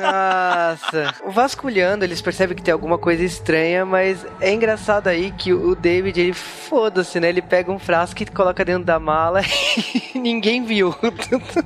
Nossa. 0.00 1.14
Vasculhando, 1.28 2.04
eles 2.04 2.20
percebem 2.20 2.56
que 2.56 2.62
tem 2.62 2.72
alguma 2.72 2.98
coisa 2.98 3.22
estranha, 3.24 3.84
mas 3.84 4.24
é 4.40 4.52
engraçado 4.52 5.08
aí 5.08 5.30
que 5.32 5.52
o 5.52 5.74
David, 5.74 6.20
ele 6.20 6.32
foda-se, 6.32 7.18
né? 7.20 7.28
Ele 7.28 7.42
pega 7.42 7.70
um 7.72 7.78
frasco 7.78 8.22
e 8.22 8.26
coloca 8.26 8.64
dentro 8.64 8.84
da 8.84 8.98
mala 8.98 9.40
e 10.14 10.18
ninguém 10.18 10.64
viu. 10.64 10.94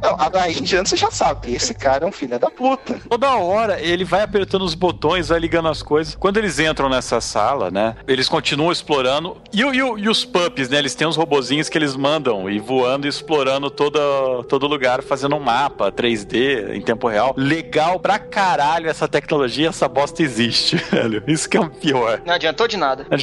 Não, 0.03 0.17
a 0.21 0.29
daí 0.29 0.59
em 0.59 0.63
diante 0.63 0.91
você 0.91 0.97
já 0.97 1.11
sabe 1.11 1.49
que 1.49 1.55
esse 1.55 1.75
cara 1.75 2.05
é 2.05 2.09
um 2.09 2.13
filho 2.13 2.39
da 2.39 2.51
puta. 2.51 2.99
Toda 3.09 3.31
hora 3.37 3.81
ele 3.81 4.05
vai 4.05 4.23
apertando 4.23 4.63
os 4.63 4.75
botões, 4.75 5.29
vai 5.29 5.39
ligando 5.39 5.69
as 5.69 5.83
coisas. 5.83 6.15
Quando 6.15 6.37
eles 6.39 6.59
entram 6.59 6.89
nessa 6.89 7.21
sala, 7.21 7.71
né? 7.71 7.97
Eles 8.07 8.29
continuam 8.29 8.73
explorando. 8.73 9.37
E, 9.53 9.65
o- 9.65 9.75
e 9.75 9.83
o- 9.83 9.99
e 9.99 10.09
os 10.09 10.20
pups, 10.25 10.69
né? 10.69 10.79
Eles 10.79 10.95
têm 10.95 11.07
uns 11.07 11.17
robozinhos 11.17 11.69
que 11.69 11.79
eles 11.79 11.97
mandam 11.97 12.49
e 12.49 12.59
voando 12.59 13.07
e 13.07 13.11
explorando 13.11 13.71
todo, 13.71 14.43
todo 14.45 14.67
lugar, 14.67 15.03
fazendo 15.03 15.37
um 15.37 15.41
mapa 15.41 15.91
3D 15.91 16.75
em 16.75 16.81
tempo 16.81 17.09
real. 17.09 17.35
Legal 17.37 17.99
pra 18.01 18.19
caralho 18.19 18.89
essa 18.89 19.09
tecnologia, 19.09 19.69
essa 19.69 19.89
bosta 19.89 20.23
existe, 20.23 20.77
velho. 20.91 21.23
Isso 21.27 21.49
que 21.49 21.57
é 21.57 21.61
o 21.61 21.71
pior. 21.71 22.23
Não 22.25 22.35
adiantou 22.35 22.67
de 22.69 22.77
nada. 22.77 23.07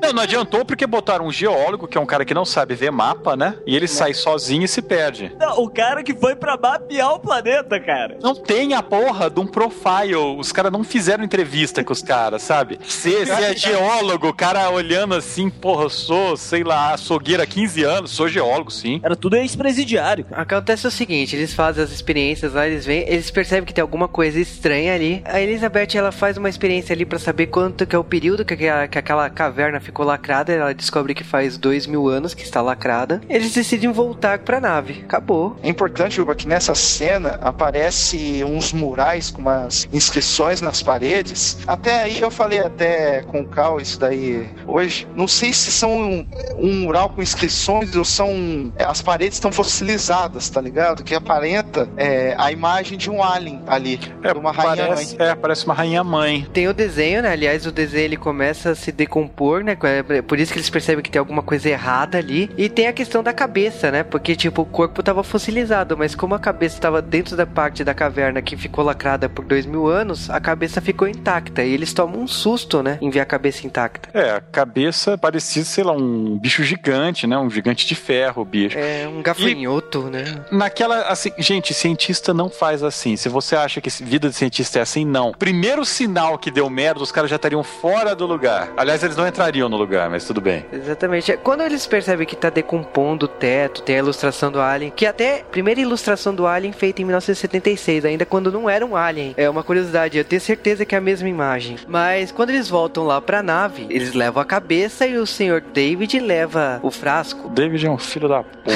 Não, 0.00 0.12
não 0.12 0.22
adiantou 0.22 0.64
porque 0.64 0.86
botaram 0.86 1.26
um 1.26 1.32
geólogo, 1.32 1.88
que 1.88 1.98
é 1.98 2.00
um 2.00 2.06
cara 2.06 2.24
que 2.24 2.34
não 2.34 2.44
sabe 2.44 2.74
ver 2.74 2.90
mapa, 2.90 3.36
né? 3.36 3.56
E 3.66 3.74
ele 3.76 3.88
sai 3.88 4.14
sozinho 4.14 4.64
e 4.64 4.68
se 4.68 4.80
perde. 4.80 5.34
Não, 5.38 5.58
o 5.58 5.68
cara 5.68 6.02
que 6.02 6.14
foi 6.14 6.34
pra 6.34 6.56
mapear 6.56 7.14
o 7.14 7.18
planeta, 7.20 7.78
cara. 7.80 8.16
Não 8.20 8.34
tem 8.34 8.74
a 8.74 8.82
porra 8.82 9.28
de 9.28 9.40
um 9.40 9.46
profile. 9.46 10.14
Os 10.14 10.52
caras 10.52 10.72
não 10.72 10.84
fizeram 10.84 11.24
entrevista 11.24 11.82
com 11.84 11.92
os 11.92 12.02
caras, 12.02 12.42
sabe? 12.42 12.78
Você 12.82 13.22
é 13.22 13.56
geólogo, 13.56 14.28
o 14.28 14.34
cara 14.34 14.70
olhando 14.70 15.11
assim, 15.16 15.50
porra, 15.50 15.84
eu 15.84 15.90
sou, 15.90 16.36
sei 16.36 16.64
lá, 16.64 16.92
açougueira 16.94 17.42
há 17.42 17.46
15 17.46 17.82
anos, 17.82 18.10
sou 18.10 18.28
geólogo, 18.28 18.70
sim. 18.70 19.00
Era 19.02 19.16
tudo 19.16 19.36
ex-presidiário. 19.36 20.26
Acontece 20.32 20.86
o 20.86 20.90
seguinte, 20.90 21.36
eles 21.36 21.54
fazem 21.54 21.82
as 21.82 21.90
experiências 21.90 22.54
lá, 22.54 22.66
eles 22.66 22.84
vêm, 22.84 23.04
eles 23.08 23.30
percebem 23.30 23.64
que 23.64 23.74
tem 23.74 23.82
alguma 23.82 24.08
coisa 24.08 24.38
estranha 24.40 24.94
ali. 24.94 25.22
A 25.24 25.40
Elizabeth, 25.40 25.96
ela 25.96 26.12
faz 26.12 26.36
uma 26.36 26.48
experiência 26.48 26.92
ali 26.92 27.04
pra 27.04 27.18
saber 27.18 27.46
quanto 27.46 27.86
que 27.86 27.96
é 27.96 27.98
o 27.98 28.04
período 28.04 28.44
que 28.44 28.54
aquela, 28.54 28.88
que 28.88 28.98
aquela 28.98 29.30
caverna 29.30 29.80
ficou 29.80 30.04
lacrada. 30.04 30.52
Ela 30.52 30.74
descobre 30.74 31.14
que 31.14 31.24
faz 31.24 31.56
dois 31.56 31.86
mil 31.86 32.08
anos 32.08 32.34
que 32.34 32.42
está 32.42 32.60
lacrada. 32.60 33.20
Eles 33.28 33.52
decidem 33.52 33.92
voltar 33.92 34.38
pra 34.40 34.60
nave. 34.60 35.02
Acabou. 35.04 35.56
É 35.62 35.68
importante, 35.68 36.20
Uba, 36.20 36.34
que 36.34 36.46
nessa 36.46 36.74
cena 36.74 37.38
aparece 37.42 38.42
uns 38.44 38.72
murais 38.72 39.30
com 39.30 39.40
umas 39.40 39.88
inscrições 39.92 40.60
nas 40.60 40.82
paredes. 40.82 41.58
Até 41.66 42.02
aí 42.02 42.20
eu 42.20 42.30
falei 42.30 42.60
até 42.60 43.22
com 43.22 43.40
o 43.40 43.46
Cal 43.46 43.80
isso 43.80 43.98
daí 43.98 44.48
hoje. 44.66 44.91
Não 45.14 45.26
sei 45.28 45.52
se 45.52 45.70
são 45.72 46.26
um 46.56 46.72
mural 46.82 47.08
com 47.10 47.22
inscrições 47.22 47.94
ou 47.96 48.04
são. 48.04 48.72
é, 48.76 48.84
As 48.84 49.00
paredes 49.02 49.36
estão 49.36 49.50
fossilizadas, 49.52 50.48
tá 50.48 50.60
ligado? 50.60 51.02
Que 51.02 51.14
aparenta 51.14 51.88
é, 51.96 52.34
a 52.38 52.50
imagem 52.52 52.96
de 52.96 53.10
um 53.10 53.22
alien 53.22 53.60
ali. 53.66 53.98
É, 54.22 54.32
de 54.32 54.38
uma 54.38 54.52
rainha 54.52 54.86
parece, 54.86 55.16
mãe. 55.18 55.28
é, 55.28 55.34
parece 55.34 55.64
uma 55.64 55.74
rainha 55.74 56.04
mãe. 56.04 56.46
Tem 56.52 56.68
o 56.68 56.74
desenho, 56.74 57.22
né? 57.22 57.30
Aliás, 57.32 57.66
o 57.66 57.72
desenho 57.72 58.04
ele 58.04 58.16
começa 58.16 58.70
a 58.70 58.74
se 58.74 58.92
decompor, 58.92 59.62
né? 59.64 59.76
É 59.82 60.22
Por 60.22 60.38
isso 60.38 60.52
que 60.52 60.58
eles 60.58 60.70
percebem 60.70 61.02
que 61.02 61.10
tem 61.10 61.18
alguma 61.18 61.42
coisa 61.42 61.68
errada 61.68 62.18
ali. 62.18 62.50
E 62.56 62.68
tem 62.68 62.86
a 62.86 62.92
questão 62.92 63.22
da 63.22 63.32
cabeça, 63.32 63.90
né? 63.90 64.02
Porque, 64.02 64.34
tipo, 64.36 64.62
o 64.62 64.66
corpo 64.66 65.02
tava 65.02 65.22
fossilizado, 65.22 65.96
mas 65.96 66.14
como 66.14 66.34
a 66.34 66.38
cabeça 66.38 66.80
tava 66.80 67.00
dentro 67.02 67.36
da 67.36 67.46
parte 67.46 67.84
da 67.84 67.94
caverna 67.94 68.40
que 68.42 68.56
ficou 68.56 68.84
lacrada 68.84 69.28
por 69.28 69.44
dois 69.44 69.66
mil 69.66 69.86
anos, 69.88 70.28
a 70.30 70.40
cabeça 70.40 70.80
ficou 70.80 71.08
intacta. 71.08 71.62
E 71.62 71.72
eles 71.72 71.92
tomam 71.92 72.20
um 72.22 72.26
susto, 72.26 72.82
né? 72.82 72.98
Em 73.00 73.10
ver 73.10 73.20
a 73.20 73.24
cabeça 73.24 73.66
intacta. 73.66 74.08
É, 74.12 74.30
a 74.32 74.40
cabeça 74.40 74.81
parecia, 75.20 75.64
sei 75.64 75.84
lá, 75.84 75.92
um 75.92 76.38
bicho 76.38 76.62
gigante, 76.62 77.26
né? 77.26 77.36
Um 77.38 77.50
gigante 77.50 77.86
de 77.86 77.94
ferro, 77.94 78.44
bicho. 78.44 78.78
É 78.78 79.08
um 79.08 79.22
gafanhoto, 79.22 80.02
né? 80.02 80.24
Naquela, 80.50 81.02
assim, 81.02 81.32
gente, 81.38 81.74
cientista 81.74 82.32
não 82.32 82.48
faz 82.48 82.82
assim. 82.82 83.16
Se 83.16 83.28
você 83.28 83.56
acha 83.56 83.80
que 83.80 83.90
vida 84.02 84.28
de 84.28 84.34
cientista 84.34 84.78
é 84.78 84.82
assim, 84.82 85.04
não. 85.04 85.32
Primeiro 85.32 85.84
sinal 85.84 86.38
que 86.38 86.50
deu 86.50 86.68
merda, 86.68 87.02
os 87.02 87.12
caras 87.12 87.30
já 87.30 87.36
estariam 87.36 87.62
fora 87.62 88.14
do 88.14 88.26
lugar. 88.26 88.72
Aliás, 88.76 89.02
eles 89.02 89.16
não 89.16 89.26
entrariam 89.26 89.68
no 89.68 89.76
lugar, 89.76 90.08
mas 90.10 90.24
tudo 90.24 90.40
bem. 90.40 90.64
Exatamente. 90.72 91.36
Quando 91.38 91.62
eles 91.62 91.86
percebem 91.86 92.26
que 92.26 92.36
tá 92.36 92.50
decompondo 92.50 93.26
o 93.26 93.28
teto, 93.28 93.82
tem 93.82 93.96
a 93.96 93.98
ilustração 93.98 94.50
do 94.50 94.60
Alien, 94.60 94.92
que 94.94 95.06
até 95.06 95.40
a 95.40 95.44
primeira 95.44 95.80
ilustração 95.80 96.34
do 96.34 96.46
Alien 96.46 96.72
feita 96.72 97.02
em 97.02 97.04
1976, 97.04 98.04
ainda 98.04 98.24
quando 98.24 98.50
não 98.50 98.68
era 98.68 98.84
um 98.84 98.96
Alien. 98.96 99.34
É 99.36 99.48
uma 99.48 99.62
curiosidade, 99.62 100.18
eu 100.18 100.24
tenho 100.24 100.40
certeza 100.40 100.84
que 100.84 100.94
é 100.94 100.98
a 100.98 101.00
mesma 101.00 101.28
imagem. 101.28 101.76
Mas 101.86 102.32
quando 102.32 102.50
eles 102.50 102.68
voltam 102.68 103.04
lá 103.04 103.20
pra 103.20 103.42
nave, 103.42 103.86
eles 103.90 104.14
levam 104.14 104.42
a 104.42 104.44
cabeça 104.44 104.71
e 104.72 105.16
o 105.18 105.26
Sr. 105.26 105.60
David 105.72 106.18
leva 106.20 106.80
o 106.82 106.90
frasco. 106.90 107.48
David 107.50 107.86
é 107.86 107.90
um 107.90 107.98
filho 107.98 108.28
da 108.28 108.42
puta. 108.42 108.72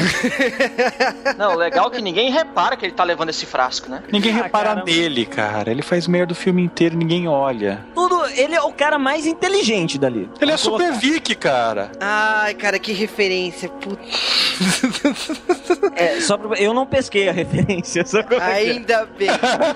Não, 1.39 1.55
legal 1.57 1.89
é 1.89 1.91
que 1.91 2.03
ninguém 2.03 2.31
repara 2.31 2.77
que 2.77 2.85
ele 2.85 2.93
tá 2.93 3.03
levando 3.05 3.31
esse 3.31 3.47
frasco, 3.47 3.89
né? 3.91 4.03
Ninguém 4.13 4.33
Ah, 4.33 4.43
repara 4.45 4.69
caramba. 4.71 4.85
nele, 4.87 5.25
cara. 5.27 5.71
Ele 5.71 5.83
faz 5.83 6.07
merda 6.07 6.33
o 6.33 6.37
filme 6.37 6.63
inteiro 6.63 6.95
e 6.95 6.99
ninguém 6.99 7.27
olha. 7.29 7.85
Tudo, 7.95 8.25
ele 8.37 8.55
é 8.55 8.61
o 8.63 8.73
cara 8.73 8.99
mais 8.99 9.27
inteligente 9.27 9.99
dali. 9.99 10.29
Ele 10.41 10.51
é 10.53 10.57
Vamos 10.57 10.61
super 10.61 10.79
colocar. 10.89 10.99
Vic, 11.01 11.35
cara. 11.37 11.91
Ai, 12.01 12.55
cara, 12.55 12.79
que 12.79 12.93
referência. 12.93 13.69
Puta. 13.69 14.03
É, 15.97 16.21
só 16.21 16.37
pra, 16.37 16.59
eu 16.59 16.75
não 16.75 16.85
pesquei 16.85 17.27
a 17.29 17.33
referência. 17.33 18.05
Só 18.05 18.23
que 18.23 18.35
eu- 18.35 18.41
Ainda 18.43 19.07
bem. 19.19 19.29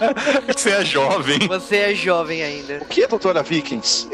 Você 0.46 0.70
é 0.70 0.84
jovem. 0.84 1.38
Você 1.48 1.76
é 1.76 1.94
jovem 1.94 2.42
ainda. 2.42 2.78
O 2.82 2.84
que, 2.84 3.06
doutora 3.06 3.42
Vikings? 3.42 4.06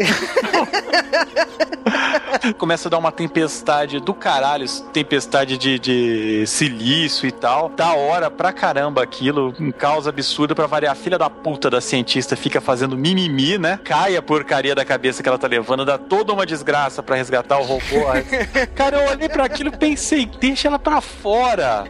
Começa 2.59 2.89
a 2.89 2.91
dar 2.91 2.99
uma 2.99 3.13
tempestade 3.13 4.01
do 4.01 4.15
caralho, 4.15 4.67
tempestade 4.93 5.59
de, 5.59 5.79
de 5.79 6.45
silício 6.47 7.27
e 7.27 7.33
tal. 7.33 7.69
Da 7.69 7.95
hora 7.95 8.31
pra 8.31 8.53
caramba 8.53 9.03
aquilo, 9.03 9.55
um 9.61 9.71
caos 9.71 10.07
absurdo 10.07 10.55
pra 10.55 10.67
variar. 10.67 10.93
A 10.93 10.95
filha 10.95 11.19
da 11.19 11.29
puta 11.29 11.69
da 11.69 11.81
cientista 11.81 12.37
fica 12.37 12.61
fazendo 12.61 12.97
mimimi, 12.97 13.59
né? 13.59 13.79
Cai 13.85 14.17
a 14.17 14.23
porcaria 14.23 14.75
da 14.75 14.85
cabeça 14.85 15.23
que 15.23 15.29
ela 15.29 15.39
tá 15.39 15.47
levando, 15.47 15.85
dá 15.85 15.99
toda 15.99 16.33
uma 16.33 16.47
desgraça 16.47 17.03
pra 17.03 17.17
resgatar 17.17 17.59
o 17.59 17.65
robô. 17.65 18.07
Cara, 18.75 19.03
eu 19.03 19.11
olhei 19.11 19.29
pra 19.29 19.45
aquilo 19.45 19.71
e 19.71 19.77
pensei, 19.77 20.27
deixa 20.27 20.69
ela 20.69 20.79
pra 20.79 21.01
fora. 21.01 21.85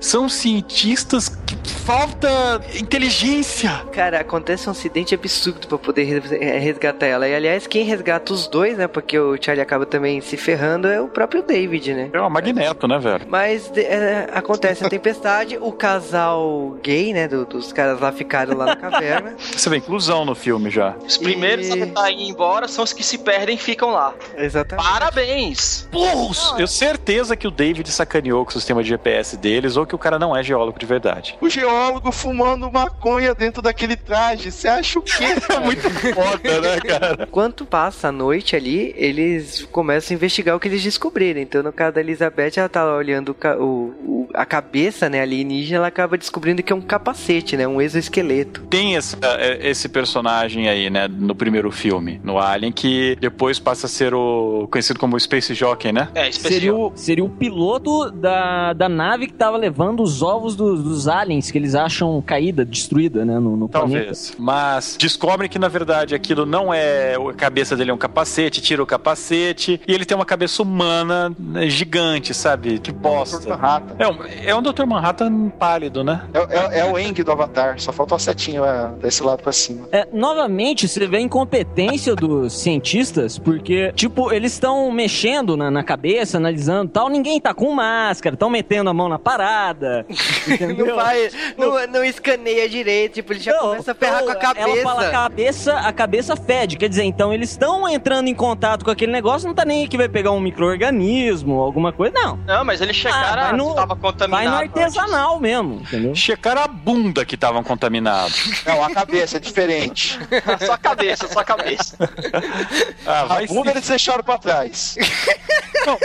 São 0.00 0.28
cientistas 0.28 1.28
que 1.28 1.56
falta 1.86 2.60
inteligência. 2.74 3.70
Cara, 3.92 4.20
acontece 4.20 4.68
um 4.68 4.72
acidente 4.72 5.14
absurdo 5.14 5.68
pra 5.68 5.78
poder 5.78 6.20
eh, 6.32 6.58
resgatar 6.58 7.06
ela. 7.06 7.28
E 7.28 7.34
aliás, 7.34 7.68
quem 7.68 7.84
resgata 7.84 8.32
os 8.32 8.48
dois, 8.48 8.55
né? 8.64 8.86
Porque 8.86 9.18
o 9.18 9.36
Charlie 9.40 9.62
acaba 9.62 9.84
também 9.86 10.20
se 10.20 10.36
ferrando, 10.36 10.88
é 10.88 11.00
o 11.00 11.08
próprio 11.08 11.42
David, 11.42 11.94
né? 11.94 12.10
É 12.12 12.20
uma 12.20 12.30
magneto, 12.30 12.86
né, 12.88 12.98
velho? 12.98 13.26
Mas 13.28 13.68
de- 13.70 13.80
é, 13.80 14.28
acontece 14.32 14.84
a 14.84 14.88
tempestade, 14.88 15.58
o 15.60 15.72
casal 15.72 16.76
gay, 16.82 17.12
né? 17.12 17.26
do- 17.28 17.44
dos 17.44 17.72
caras 17.72 18.00
lá 18.00 18.12
ficaram 18.12 18.56
lá 18.56 18.66
na 18.66 18.76
caverna. 18.76 19.34
Você 19.38 19.68
vê 19.68 19.76
inclusão 19.76 20.24
no 20.24 20.34
filme 20.34 20.70
já. 20.70 20.94
Os 21.06 21.16
primeiros 21.16 21.66
E- 21.68 21.72
a 21.72 21.74
tentar 21.86 22.10
ir 22.10 22.28
embora 22.28 22.68
são 22.68 22.84
os 22.84 22.92
que 22.92 23.02
se 23.02 23.18
perdem 23.18 23.56
e 23.56 23.58
ficam 23.58 23.90
lá. 23.90 24.14
Exatamente. 24.36 24.86
Parabéns! 24.88 25.88
Burros! 25.90 26.54
Eu 26.58 26.66
certeza 26.66 27.36
que 27.36 27.46
o 27.48 27.50
David 27.50 27.90
sacaneou 27.90 28.44
com 28.44 28.50
o 28.50 28.52
sistema 28.54 28.82
de 28.82 28.88
GPS 28.90 29.36
deles 29.36 29.76
ou 29.76 29.86
que 29.86 29.94
o 29.94 29.98
cara 29.98 30.18
não 30.18 30.36
é 30.36 30.42
geólogo 30.42 30.78
de 30.78 30.86
verdade. 30.86 31.36
O 31.40 31.48
geólogo 31.48 32.12
fumando 32.12 32.70
maconha 32.70 33.34
dentro 33.34 33.60
daquele 33.62 33.96
traje. 33.96 34.52
Você 34.52 34.68
acha 34.68 34.98
o 34.98 35.02
quê? 35.02 35.24
É 35.56 35.58
muito 35.58 35.88
foda, 35.90 36.60
né, 36.60 36.80
cara? 36.80 37.24
Enquanto 37.26 37.64
passa 37.64 38.08
a 38.08 38.12
noite 38.12 38.45
ali, 38.54 38.94
eles 38.96 39.66
começam 39.72 40.14
a 40.14 40.16
investigar 40.16 40.54
o 40.54 40.60
que 40.60 40.68
eles 40.68 40.82
descobriram. 40.82 41.40
Então, 41.40 41.62
no 41.62 41.72
caso 41.72 41.94
da 41.94 42.00
Elizabeth, 42.00 42.52
ela 42.56 42.68
tá 42.68 42.84
lá 42.84 42.96
olhando 42.96 43.34
o 43.58 43.66
o- 43.66 44.28
a 44.34 44.44
cabeça, 44.44 45.08
né, 45.08 45.22
alienígena, 45.22 45.78
ela 45.78 45.86
acaba 45.86 46.18
descobrindo 46.18 46.62
que 46.62 46.72
é 46.72 46.76
um 46.76 46.80
capacete, 46.80 47.56
né, 47.56 47.66
um 47.66 47.80
exoesqueleto. 47.80 48.62
Tem 48.68 48.94
esse, 48.94 49.16
eh, 49.22 49.70
esse 49.70 49.88
personagem 49.88 50.68
aí, 50.68 50.90
né, 50.90 51.08
no 51.08 51.34
primeiro 51.34 51.70
filme, 51.70 52.20
no 52.22 52.38
Alien, 52.38 52.70
que 52.72 53.16
depois 53.20 53.58
passa 53.58 53.86
a 53.86 53.88
ser 53.88 54.12
o 54.14 54.68
conhecido 54.70 54.98
como 54.98 55.18
Space 55.18 55.54
Jockey, 55.54 55.92
né? 55.92 56.08
É, 56.14 56.30
Seria 56.30 56.74
o, 56.74 56.92
seria 56.94 57.24
o 57.24 57.28
piloto 57.28 58.10
da, 58.10 58.72
da 58.72 58.88
nave 58.88 59.26
que 59.28 59.32
tava 59.32 59.56
levando 59.56 60.02
os 60.02 60.22
ovos 60.22 60.54
dos, 60.54 60.82
dos 60.82 61.08
aliens 61.08 61.50
que 61.50 61.56
eles 61.58 61.74
acham 61.74 62.20
caída, 62.20 62.64
destruída, 62.64 63.24
né, 63.24 63.38
no, 63.38 63.56
no 63.56 63.68
planeta. 63.68 63.96
Talvez. 64.00 64.34
Mas 64.38 64.96
descobrem 64.98 65.48
que, 65.48 65.58
na 65.58 65.68
verdade, 65.68 66.14
aquilo 66.14 66.44
não 66.44 66.72
é. 66.74 67.14
A 67.14 67.32
cabeça 67.32 67.74
dele 67.76 67.90
é 67.90 67.94
um 67.94 67.98
capacete, 67.98 68.35
tira 68.50 68.82
o 68.82 68.86
capacete, 68.86 69.80
e 69.86 69.92
ele 69.92 70.04
tem 70.04 70.16
uma 70.16 70.24
cabeça 70.24 70.62
humana 70.62 71.32
né, 71.38 71.68
gigante, 71.68 72.34
sabe? 72.34 72.78
Que 72.78 72.92
bosta. 72.92 73.58
É 73.98 74.08
um, 74.08 74.16
é 74.46 74.54
um 74.54 74.62
Dr. 74.62 74.84
Manhattan 74.86 75.48
pálido, 75.50 76.04
né? 76.04 76.22
É, 76.34 76.78
é- 76.78 76.80
é 76.80 76.84
o 76.92 76.98
Eng 76.98 77.12
do 77.22 77.32
Avatar, 77.32 77.78
só 77.78 77.92
falta 77.92 78.14
uma 78.14 78.20
setinha 78.20 78.60
é, 78.60 78.88
desse 79.00 79.22
lado 79.22 79.42
pra 79.42 79.52
cima. 79.52 79.88
É, 79.92 80.06
novamente, 80.12 80.86
você 80.88 81.06
vê 81.06 81.18
a 81.18 81.20
incompetência 81.20 82.14
dos 82.14 82.52
cientistas, 82.52 83.38
porque, 83.38 83.92
tipo, 83.94 84.32
eles 84.32 84.52
estão 84.52 84.90
mexendo 84.90 85.56
na, 85.56 85.70
na 85.70 85.82
cabeça, 85.82 86.36
analisando 86.36 86.90
tal, 86.90 87.08
ninguém 87.08 87.40
tá 87.40 87.54
com 87.54 87.72
máscara, 87.72 88.34
estão 88.34 88.50
metendo 88.50 88.90
a 88.90 88.94
mão 88.94 89.08
na 89.08 89.18
parada, 89.18 90.06
entendeu? 90.46 90.86
Não 90.86 90.96
vai, 90.96 91.28
não, 91.56 91.86
não 91.86 92.04
escaneia 92.04 92.68
direito, 92.68 93.14
tipo, 93.14 93.32
ele 93.32 93.40
já 93.40 93.52
Não, 93.52 93.60
começa 93.70 93.92
a 93.92 93.94
ferrar 93.94 94.18
não, 94.20 94.26
com 94.26 94.32
a 94.32 94.36
cabeça. 94.36 94.68
Ela 94.68 94.82
fala 94.82 95.06
a 95.06 95.10
cabeça, 95.10 95.72
a 95.78 95.92
cabeça 95.92 96.36
fede. 96.36 96.76
Quer 96.76 96.88
dizer, 96.88 97.04
então 97.04 97.32
eles 97.32 97.50
estão 97.50 97.88
entrando 97.88 98.25
em 98.28 98.34
contato 98.34 98.84
com 98.84 98.90
aquele 98.90 99.12
negócio, 99.12 99.46
não 99.48 99.54
tá 99.54 99.64
nem 99.64 99.82
aí 99.82 99.88
que 99.88 99.96
vai 99.96 100.08
pegar 100.08 100.30
um 100.32 100.40
micro-organismo, 100.40 101.60
alguma 101.60 101.92
coisa, 101.92 102.12
não. 102.14 102.36
Não, 102.46 102.64
mas 102.64 102.80
eles 102.80 103.04
Ah, 103.06 103.34
vai 103.36 103.52
no- 103.56 103.74
tava 103.74 103.96
contaminado. 103.96 104.44
Vai 104.56 104.66
no 104.68 104.70
antes. 104.82 104.96
artesanal 104.98 105.40
mesmo, 105.40 105.80
entendeu? 105.82 106.14
Checaram 106.14 106.62
a 106.62 106.68
bunda 106.68 107.24
que 107.24 107.34
estavam 107.34 107.62
contaminados. 107.62 108.62
Não, 108.64 108.82
a 108.84 108.90
cabeça 108.92 109.36
é 109.36 109.40
diferente. 109.40 110.18
só 110.64 110.72
a 110.74 110.78
cabeça, 110.78 111.28
só 111.28 111.40
a 111.40 111.44
cabeça. 111.44 111.96
Ah, 113.06 113.20
A 113.20 113.24
vai 113.24 113.46
bunda 113.46 113.70
eles 113.70 113.86
deixaram 113.88 114.22
pra 114.24 114.38
trás. 114.38 114.96
Não, 115.86 115.98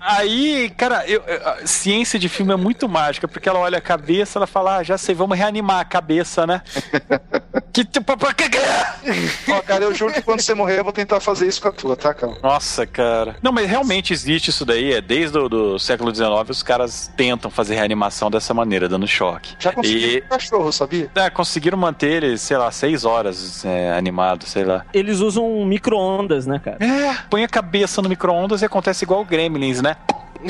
aí, 0.00 0.70
cara, 0.76 1.04
eu- 1.06 1.22
ciência 1.64 2.18
de 2.18 2.28
filme 2.28 2.52
é 2.52 2.56
muito 2.56 2.88
mágica, 2.88 3.28
porque 3.28 3.48
ela 3.48 3.58
olha 3.60 3.78
a 3.78 3.80
cabeça, 3.80 4.38
ela 4.38 4.46
fala, 4.46 4.76
ah, 4.78 4.82
já 4.82 4.98
sei, 4.98 5.14
vamos 5.14 5.36
reanimar 5.38 5.80
a 5.80 5.84
cabeça, 5.84 6.46
né? 6.46 6.62
que 7.72 7.84
tipo? 7.84 8.16
Ó, 9.48 9.60
cara, 9.62 9.84
eu 9.84 9.94
juro 9.94 10.12
que 10.12 10.22
quando 10.22 10.40
você 10.40 10.54
morrer 10.54 10.78
eu 10.80 10.84
vou 10.84 10.92
tentar 10.92 11.20
fazer 11.20 11.46
isso 11.46 11.60
com 11.60 11.67
a 11.67 11.67
tua, 11.72 11.96
tá, 11.96 12.12
calma? 12.14 12.36
Nossa, 12.42 12.86
cara. 12.86 13.36
Não, 13.42 13.52
mas 13.52 13.68
realmente 13.68 14.12
existe 14.12 14.48
isso 14.50 14.64
daí. 14.64 14.92
É 14.92 15.00
desde 15.00 15.38
o 15.38 15.48
do 15.48 15.78
século 15.78 16.14
XIX 16.14 16.28
os 16.48 16.62
caras 16.62 17.10
tentam 17.16 17.50
fazer 17.50 17.74
reanimação 17.74 18.30
dessa 18.30 18.52
maneira, 18.54 18.88
dando 18.88 19.06
choque. 19.06 19.54
Já 19.58 19.72
consegui 19.72 20.16
E 20.16 20.22
um 20.24 20.28
cachorro, 20.28 20.72
sabia? 20.72 21.10
é, 21.14 21.30
conseguiram 21.30 21.78
manter 21.78 22.22
ele, 22.24 22.38
sei 22.38 22.56
lá, 22.56 22.70
seis 22.70 23.04
horas 23.04 23.64
é, 23.64 23.92
animado, 23.92 24.44
sei 24.46 24.64
lá. 24.64 24.84
Eles 24.92 25.20
usam 25.20 25.64
micro-ondas, 25.66 26.46
né, 26.46 26.60
cara? 26.62 26.78
É, 26.80 27.16
põe 27.30 27.44
a 27.44 27.48
cabeça 27.48 28.00
no 28.02 28.08
micro-ondas 28.08 28.62
e 28.62 28.64
acontece 28.64 29.04
igual 29.04 29.20
o 29.20 29.24
Gremlins, 29.24 29.80
né? 29.82 29.96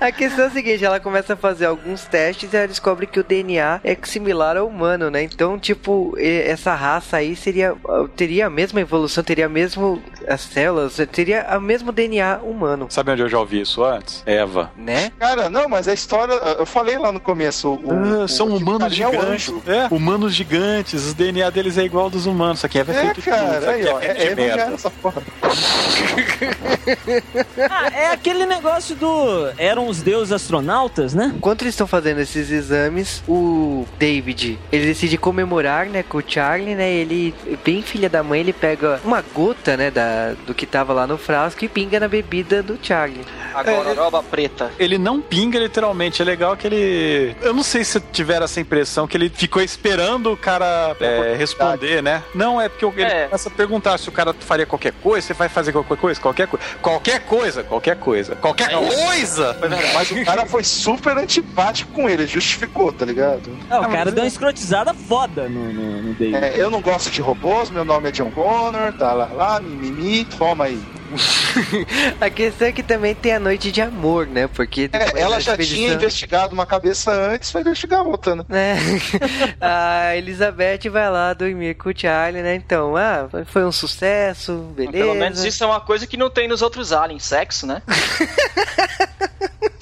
A 0.00 0.12
questão 0.12 0.44
é 0.44 0.48
a 0.48 0.50
seguinte, 0.50 0.84
ela 0.84 1.00
começa 1.00 1.32
a 1.32 1.36
fazer 1.36 1.66
alguns 1.66 2.04
testes 2.04 2.52
e 2.52 2.56
ela 2.56 2.68
descobre 2.68 3.06
que 3.06 3.18
o 3.18 3.24
DNA 3.24 3.80
é 3.82 3.96
similar 4.02 4.56
ao 4.56 4.66
humano, 4.68 5.10
né? 5.10 5.22
Então, 5.22 5.58
tipo, 5.58 6.14
essa 6.18 6.74
raça 6.74 7.16
aí 7.18 7.34
seria 7.34 7.74
teria 8.16 8.46
a 8.46 8.50
mesma 8.50 8.80
evolução, 8.80 9.24
teria 9.24 9.48
mesmo 9.48 10.02
as 10.28 10.42
células, 10.42 10.96
teria 11.10 11.46
o 11.56 11.60
mesmo 11.60 11.90
DNA 11.92 12.40
humano, 12.42 12.86
Sabe 12.90 13.12
onde 13.12 13.22
eu 13.22 13.28
já 13.28 13.38
ouvi 13.38 13.60
isso 13.62 13.82
antes? 13.84 14.22
Eva. 14.26 14.70
né? 14.76 15.10
Cara, 15.18 15.48
não, 15.48 15.68
mas 15.68 15.88
a 15.88 15.94
história, 15.94 16.32
eu 16.34 16.66
falei 16.66 16.98
lá 16.98 17.10
no 17.10 17.20
começo. 17.20 17.74
O, 17.82 17.90
Ah, 17.90 18.24
o- 18.24 18.28
são 18.28 18.48
o- 18.48 18.56
humanos 18.56 18.80
carinha 18.82 19.06
é 19.06 19.08
o 19.08 19.12
gigantes. 19.12 19.48
anjo. 19.48 19.62
É, 19.66 19.86
humanos 19.94 20.34
gigantes. 20.34 21.10
O 21.10 21.14
DNA 21.14 21.48
deles 21.50 21.78
é 21.78 21.84
igual 21.84 22.04
ao 22.04 22.10
dos 22.10 22.26
humanos. 22.26 22.60
Só 22.60 22.68
que 22.68 22.78
Eva 22.78 22.92
é 22.92 22.96
É, 22.96 23.00
feito 23.00 23.14
de 23.16 23.22
tudo. 23.22 23.34
cara, 23.34 23.60
Só 23.62 23.70
aí, 23.70 23.86
ó, 23.86 24.00
é 24.00 24.06
é, 24.06 24.14
de 24.14 24.20
é 24.20 24.24
evangelho 24.32 24.56
merda. 24.56 24.74
essa 24.74 24.90
porra. 24.90 25.22
Ah, 27.70 27.88
é 27.88 28.10
aquele 28.10 28.46
negócio 28.46 28.94
do. 28.94 29.48
Eram 29.58 29.88
os 29.88 30.02
deuses 30.02 30.32
astronautas, 30.32 31.14
né? 31.14 31.32
Enquanto 31.36 31.62
eles 31.62 31.74
estão 31.74 31.86
fazendo 31.86 32.20
esses 32.20 32.50
exames, 32.50 33.22
o 33.28 33.86
David, 33.98 34.58
ele 34.70 34.86
decide 34.86 35.16
comemorar, 35.16 35.86
né, 35.86 36.02
com 36.02 36.18
o 36.18 36.22
Charlie, 36.26 36.74
né? 36.74 36.90
Ele, 36.90 37.34
bem 37.64 37.82
filha 37.82 38.08
da 38.08 38.22
mãe, 38.22 38.40
ele 38.40 38.52
pega 38.52 39.00
uma 39.04 39.22
gota, 39.34 39.76
né, 39.76 39.90
da, 39.90 40.34
do 40.46 40.54
que 40.54 40.66
tava 40.66 40.92
lá 40.92 41.06
no 41.06 41.18
frasco 41.18 41.64
e 41.64 41.68
pinga 41.68 41.98
na 41.98 42.08
bebida 42.08 42.62
do 42.62 42.78
Charlie. 42.80 43.24
A 43.54 43.62
gororoba 43.62 44.22
preta. 44.22 44.70
Ele 44.78 44.98
não 44.98 45.20
pinga 45.20 45.58
literalmente. 45.58 46.20
É 46.20 46.24
legal 46.24 46.56
que 46.56 46.66
ele. 46.66 47.36
Eu 47.42 47.54
não 47.54 47.62
sei 47.62 47.84
se 47.84 48.00
tiveram 48.00 48.44
essa 48.44 48.60
impressão 48.60 49.06
que 49.06 49.16
ele 49.16 49.28
ficou 49.30 49.62
esperando 49.62 50.32
o 50.32 50.36
cara 50.36 50.96
é, 51.00 51.34
responder, 51.36 52.02
né? 52.02 52.22
Não, 52.34 52.60
é 52.60 52.68
porque 52.68 52.84
ele 52.84 53.02
É. 53.10 53.24
começa 53.26 53.48
a 53.48 53.52
perguntar 53.52 53.98
se 53.98 54.08
o 54.08 54.12
cara 54.12 54.34
faria 54.38 54.66
qualquer 54.66 54.92
coisa, 55.02 55.26
você 55.26 55.34
vai 55.34 55.48
fazer 55.48 55.72
qualquer 55.72 55.96
coisa, 55.96 56.20
qualquer 56.20 56.46
coisa. 56.46 56.64
Qualquer 56.80 57.20
coisa, 57.20 57.62
qualquer 57.62 57.96
coisa. 57.96 58.36
Qualquer 58.36 58.70
coisa! 58.70 59.56
Mas 59.94 60.10
o 60.10 60.24
cara 60.24 60.46
foi 60.46 60.64
super 60.64 61.16
antipático 61.16 61.92
com 61.92 62.08
ele, 62.08 62.26
justificou, 62.26 62.92
tá 62.92 63.04
ligado? 63.04 63.50
Ah, 63.70 63.80
o 63.80 63.88
cara 63.90 64.10
é- 64.10 64.12
deu 64.12 64.24
uma 64.24 64.28
escrotizada 64.28 64.92
foda 64.94 65.48
no, 65.48 65.72
no, 65.72 66.02
no 66.02 66.14
David. 66.14 66.36
É, 66.36 66.54
eu 66.56 66.70
não 66.70 66.80
gosto 66.80 67.10
de 67.10 67.20
robôs, 67.20 67.70
meu 67.70 67.84
nome 67.84 68.08
é 68.08 68.12
John 68.12 68.30
Connor, 68.30 68.92
tá 68.94 69.12
lá, 69.12 69.26
lá, 69.32 69.60
mimimi, 69.60 70.24
toma 70.24 70.64
aí. 70.64 70.80
A 72.20 72.30
questão 72.30 72.68
é 72.68 72.72
que 72.72 72.82
também 72.82 73.14
tem 73.14 73.34
a 73.34 73.40
noite 73.40 73.70
de 73.70 73.80
amor, 73.80 74.26
né? 74.26 74.46
Porque 74.48 74.88
É, 74.92 75.20
ela 75.20 75.40
já 75.40 75.52
expedição- 75.52 75.76
tinha 75.76 75.92
investigado 75.94 76.54
uma 76.54 76.66
cabeça 76.66 77.12
antes, 77.12 77.50
vai 77.52 77.62
investigar 77.62 78.02
outra, 78.02 78.34
né? 78.36 78.44
né? 78.48 78.76
a 79.60 80.16
Elizabeth 80.16 80.88
vai 80.90 81.10
lá 81.10 81.32
dormir 81.32 81.74
com 81.74 81.90
o 81.90 81.92
Charlie, 81.96 82.42
né? 82.42 82.54
Então, 82.54 82.96
ah, 82.96 83.28
foi 83.46 83.64
um 83.64 83.72
sucesso, 83.72 84.52
beleza. 84.76 84.92
Pelo 84.92 85.14
menos 85.14 85.44
isso 85.44 85.62
é 85.62 85.66
uma 85.66 85.80
coisa 85.80 86.06
que 86.06 86.16
não 86.16 86.30
tem 86.30 86.48
nos 86.48 86.62
outros 86.62 86.92
aliens, 86.92 87.24
sexo, 87.24 87.66
né? 87.66 87.82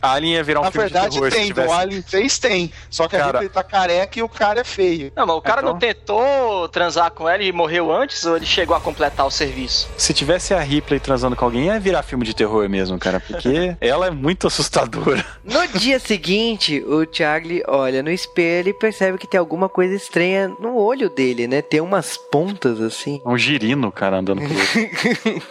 Alien 0.02 0.34
ia 0.34 0.42
virar 0.42 0.60
um 0.60 0.64
Na 0.64 0.70
filme 0.72 0.88
de 0.88 0.92
verdade 0.92 1.14
terror 1.14 1.30
se 1.30 1.36
tem, 1.36 1.46
tivesse. 1.46 1.68
do 1.68 1.72
Alien 1.74 2.02
3 2.02 2.38
tem. 2.38 2.72
Só 2.90 3.06
que 3.08 3.14
a 3.16 3.20
Cara. 3.20 3.38
Ripley 3.38 3.48
tá 3.48 3.62
careca 3.62 4.18
e 4.18 4.22
o 4.22 4.28
cara 4.28 4.60
é 4.60 4.64
feio. 4.64 5.12
Não, 5.16 5.24
mas 5.26 5.36
o 5.36 5.40
cara 5.40 5.60
Então- 5.60 5.72
não 5.72 5.78
tentou 5.78 6.68
transar 6.68 7.10
com 7.12 7.28
ela 7.28 7.42
e 7.42 7.52
morreu 7.52 7.92
antes 7.92 8.24
ou 8.26 8.36
ele 8.36 8.44
chegou 8.46 8.74
a 8.76 8.80
completar 8.80 9.24
o 9.26 9.30
serviço? 9.30 9.88
Se 9.96 10.12
tivesse 10.12 10.52
a 10.52 10.58
Ripley 10.60 10.98
transando 11.00 11.36
com 11.36 11.44
alguém, 11.44 11.66
ia 11.66 11.78
virar 11.78 12.02
filme 12.02 12.24
de 12.24 12.34
terror 12.34 12.68
mesmo, 12.68 12.98
cara. 12.98 13.20
Porque 13.20 13.76
ela 13.80 14.06
é 14.06 14.10
muito 14.10 14.46
assustadora. 14.48 15.24
No 15.44 15.66
dia 15.78 15.98
seguinte, 16.00 16.82
o 16.86 17.06
Charlie 17.10 17.62
olha 17.68 18.02
no 18.02 18.10
espelho 18.10 18.70
e 18.70 18.74
percebe 18.74 19.18
que 19.18 19.26
tem 19.26 19.38
alguma 19.38 19.68
coisa 19.68 19.94
estranha 19.94 20.48
no 20.58 20.76
olho 20.76 21.08
dele, 21.08 21.46
né? 21.46 21.62
Tem 21.62 21.80
umas 21.80 22.16
pontas 22.16 22.80
assim. 22.80 23.20
É 23.24 23.28
um 23.28 23.38
girino, 23.38 23.92
cara, 23.92 24.18
andando 24.18 24.40
por 24.42 24.50
ele. 24.50 25.42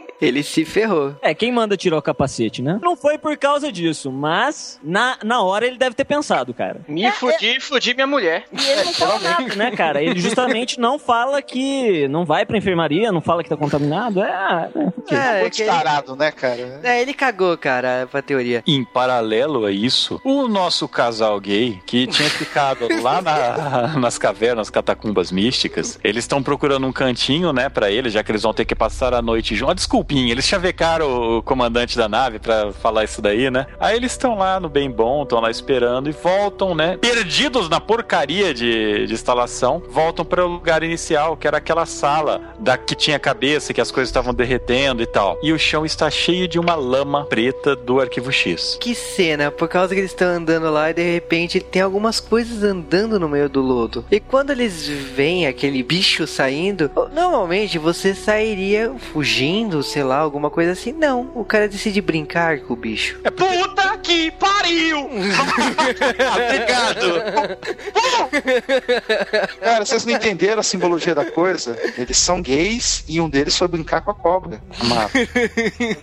Ele 0.20 0.42
se 0.42 0.64
ferrou. 0.66 1.14
É, 1.22 1.32
quem 1.34 1.50
manda 1.50 1.76
tirar 1.78 1.96
o 1.96 2.02
capacete, 2.02 2.60
né? 2.60 2.78
Não 2.82 2.94
foi 2.94 3.16
por 3.16 3.36
causa 3.38 3.72
disso, 3.72 3.99
mas 4.08 4.78
na, 4.82 5.18
na 5.24 5.42
hora 5.42 5.66
ele 5.66 5.76
deve 5.76 5.94
ter 5.96 6.04
pensado, 6.04 6.54
cara. 6.54 6.80
Me 6.88 7.10
fudi, 7.12 7.58
fudi 7.60 7.92
minha 7.94 8.06
mulher. 8.06 8.44
E 8.52 8.64
ele 8.64 8.84
não 8.84 8.92
fala 8.94 9.18
nada, 9.18 9.54
né, 9.56 9.70
cara? 9.72 10.02
Ele 10.02 10.20
justamente 10.20 10.78
não 10.78 10.98
fala 10.98 11.42
que 11.42 12.06
não 12.08 12.24
vai 12.24 12.46
pra 12.46 12.56
enfermaria, 12.56 13.10
não 13.10 13.20
fala 13.20 13.42
que 13.42 13.48
tá 13.48 13.56
contaminado. 13.56 14.22
É, 14.22 14.70
é. 15.10 15.14
É, 15.14 15.40
Muito 15.42 15.56
que 15.56 15.62
ele, 15.62 15.70
tarado, 15.70 16.14
né, 16.14 16.30
cara? 16.30 16.80
é, 16.84 17.02
ele 17.02 17.12
cagou, 17.12 17.56
cara, 17.58 18.06
pra 18.10 18.22
teoria. 18.22 18.62
Em 18.66 18.84
paralelo 18.84 19.64
a 19.66 19.72
isso, 19.72 20.20
o 20.24 20.46
nosso 20.46 20.86
casal 20.86 21.40
gay, 21.40 21.80
que 21.86 22.06
tinha 22.06 22.28
ficado 22.30 22.86
lá 23.02 23.20
na- 23.20 23.88
nas 23.98 24.18
cavernas, 24.18 24.70
catacumbas 24.70 25.32
místicas, 25.32 25.98
eles 26.04 26.24
estão 26.24 26.42
procurando 26.42 26.86
um 26.86 26.92
cantinho, 26.92 27.52
né, 27.52 27.68
pra 27.68 27.90
eles, 27.90 28.12
já 28.12 28.22
que 28.22 28.30
eles 28.30 28.42
vão 28.42 28.52
ter 28.54 28.64
que 28.64 28.74
passar 28.74 29.14
a 29.14 29.22
noite 29.22 29.54
juntos. 29.56 29.70
Uma 29.70 29.74
desculpinha, 29.74 30.30
eles 30.30 30.44
chavecaram 30.44 31.38
o 31.38 31.42
comandante 31.42 31.96
da 31.96 32.08
nave 32.08 32.38
pra 32.38 32.72
falar 32.72 33.04
isso 33.04 33.20
daí, 33.22 33.50
né? 33.50 33.66
Aí 33.80 33.89
eles 33.94 34.12
estão 34.12 34.36
lá 34.36 34.60
no 34.60 34.68
bem 34.68 34.90
bom, 34.90 35.22
estão 35.22 35.40
lá 35.40 35.50
esperando 35.50 36.08
e 36.08 36.12
voltam, 36.12 36.74
né, 36.74 36.96
perdidos 36.96 37.68
na 37.68 37.80
porcaria 37.80 38.52
de, 38.52 39.06
de 39.06 39.12
instalação, 39.12 39.82
voltam 39.90 40.24
para 40.24 40.44
o 40.44 40.48
lugar 40.48 40.82
inicial, 40.82 41.36
que 41.36 41.46
era 41.46 41.58
aquela 41.58 41.86
sala 41.86 42.40
da 42.58 42.76
que 42.76 42.94
tinha 42.94 43.18
cabeça, 43.18 43.72
que 43.72 43.80
as 43.80 43.90
coisas 43.90 44.08
estavam 44.08 44.34
derretendo 44.34 45.02
e 45.02 45.06
tal. 45.06 45.38
E 45.42 45.52
o 45.52 45.58
chão 45.58 45.84
está 45.84 46.10
cheio 46.10 46.46
de 46.46 46.58
uma 46.58 46.74
lama 46.74 47.24
preta 47.24 47.74
do 47.74 48.00
arquivo 48.00 48.32
X. 48.32 48.78
Que 48.80 48.94
cena, 48.94 49.50
por 49.50 49.68
causa 49.68 49.94
que 49.94 50.00
eles 50.00 50.10
estão 50.10 50.28
andando 50.28 50.70
lá 50.70 50.90
e 50.90 50.94
de 50.94 51.12
repente 51.12 51.60
tem 51.60 51.82
algumas 51.82 52.20
coisas 52.20 52.62
andando 52.62 53.18
no 53.18 53.28
meio 53.28 53.48
do 53.48 53.60
lodo. 53.60 54.04
E 54.10 54.20
quando 54.20 54.50
eles 54.50 54.86
veem 54.86 55.46
aquele 55.46 55.82
bicho 55.82 56.26
saindo, 56.26 56.90
normalmente 57.12 57.78
você 57.78 58.14
sairia 58.14 58.92
fugindo, 59.12 59.82
sei 59.82 60.02
lá, 60.02 60.18
alguma 60.18 60.50
coisa 60.50 60.72
assim. 60.72 60.92
Não, 60.92 61.30
o 61.34 61.44
cara 61.44 61.68
decide 61.68 62.00
brincar 62.00 62.60
com 62.60 62.74
o 62.74 62.76
bicho. 62.76 63.18
Puta 63.36 63.79
que 64.02 64.30
pariu! 64.32 65.08
Obrigado! 66.34 67.58
Cara, 69.60 69.84
vocês 69.84 70.04
não 70.04 70.14
entenderam 70.14 70.60
a 70.60 70.62
simbologia 70.62 71.14
da 71.14 71.24
coisa? 71.30 71.76
Eles 71.96 72.16
são 72.18 72.40
gays 72.40 73.04
e 73.08 73.20
um 73.20 73.28
deles 73.28 73.56
foi 73.56 73.68
brincar 73.68 74.00
com 74.02 74.10
a 74.10 74.14
cobra. 74.14 74.60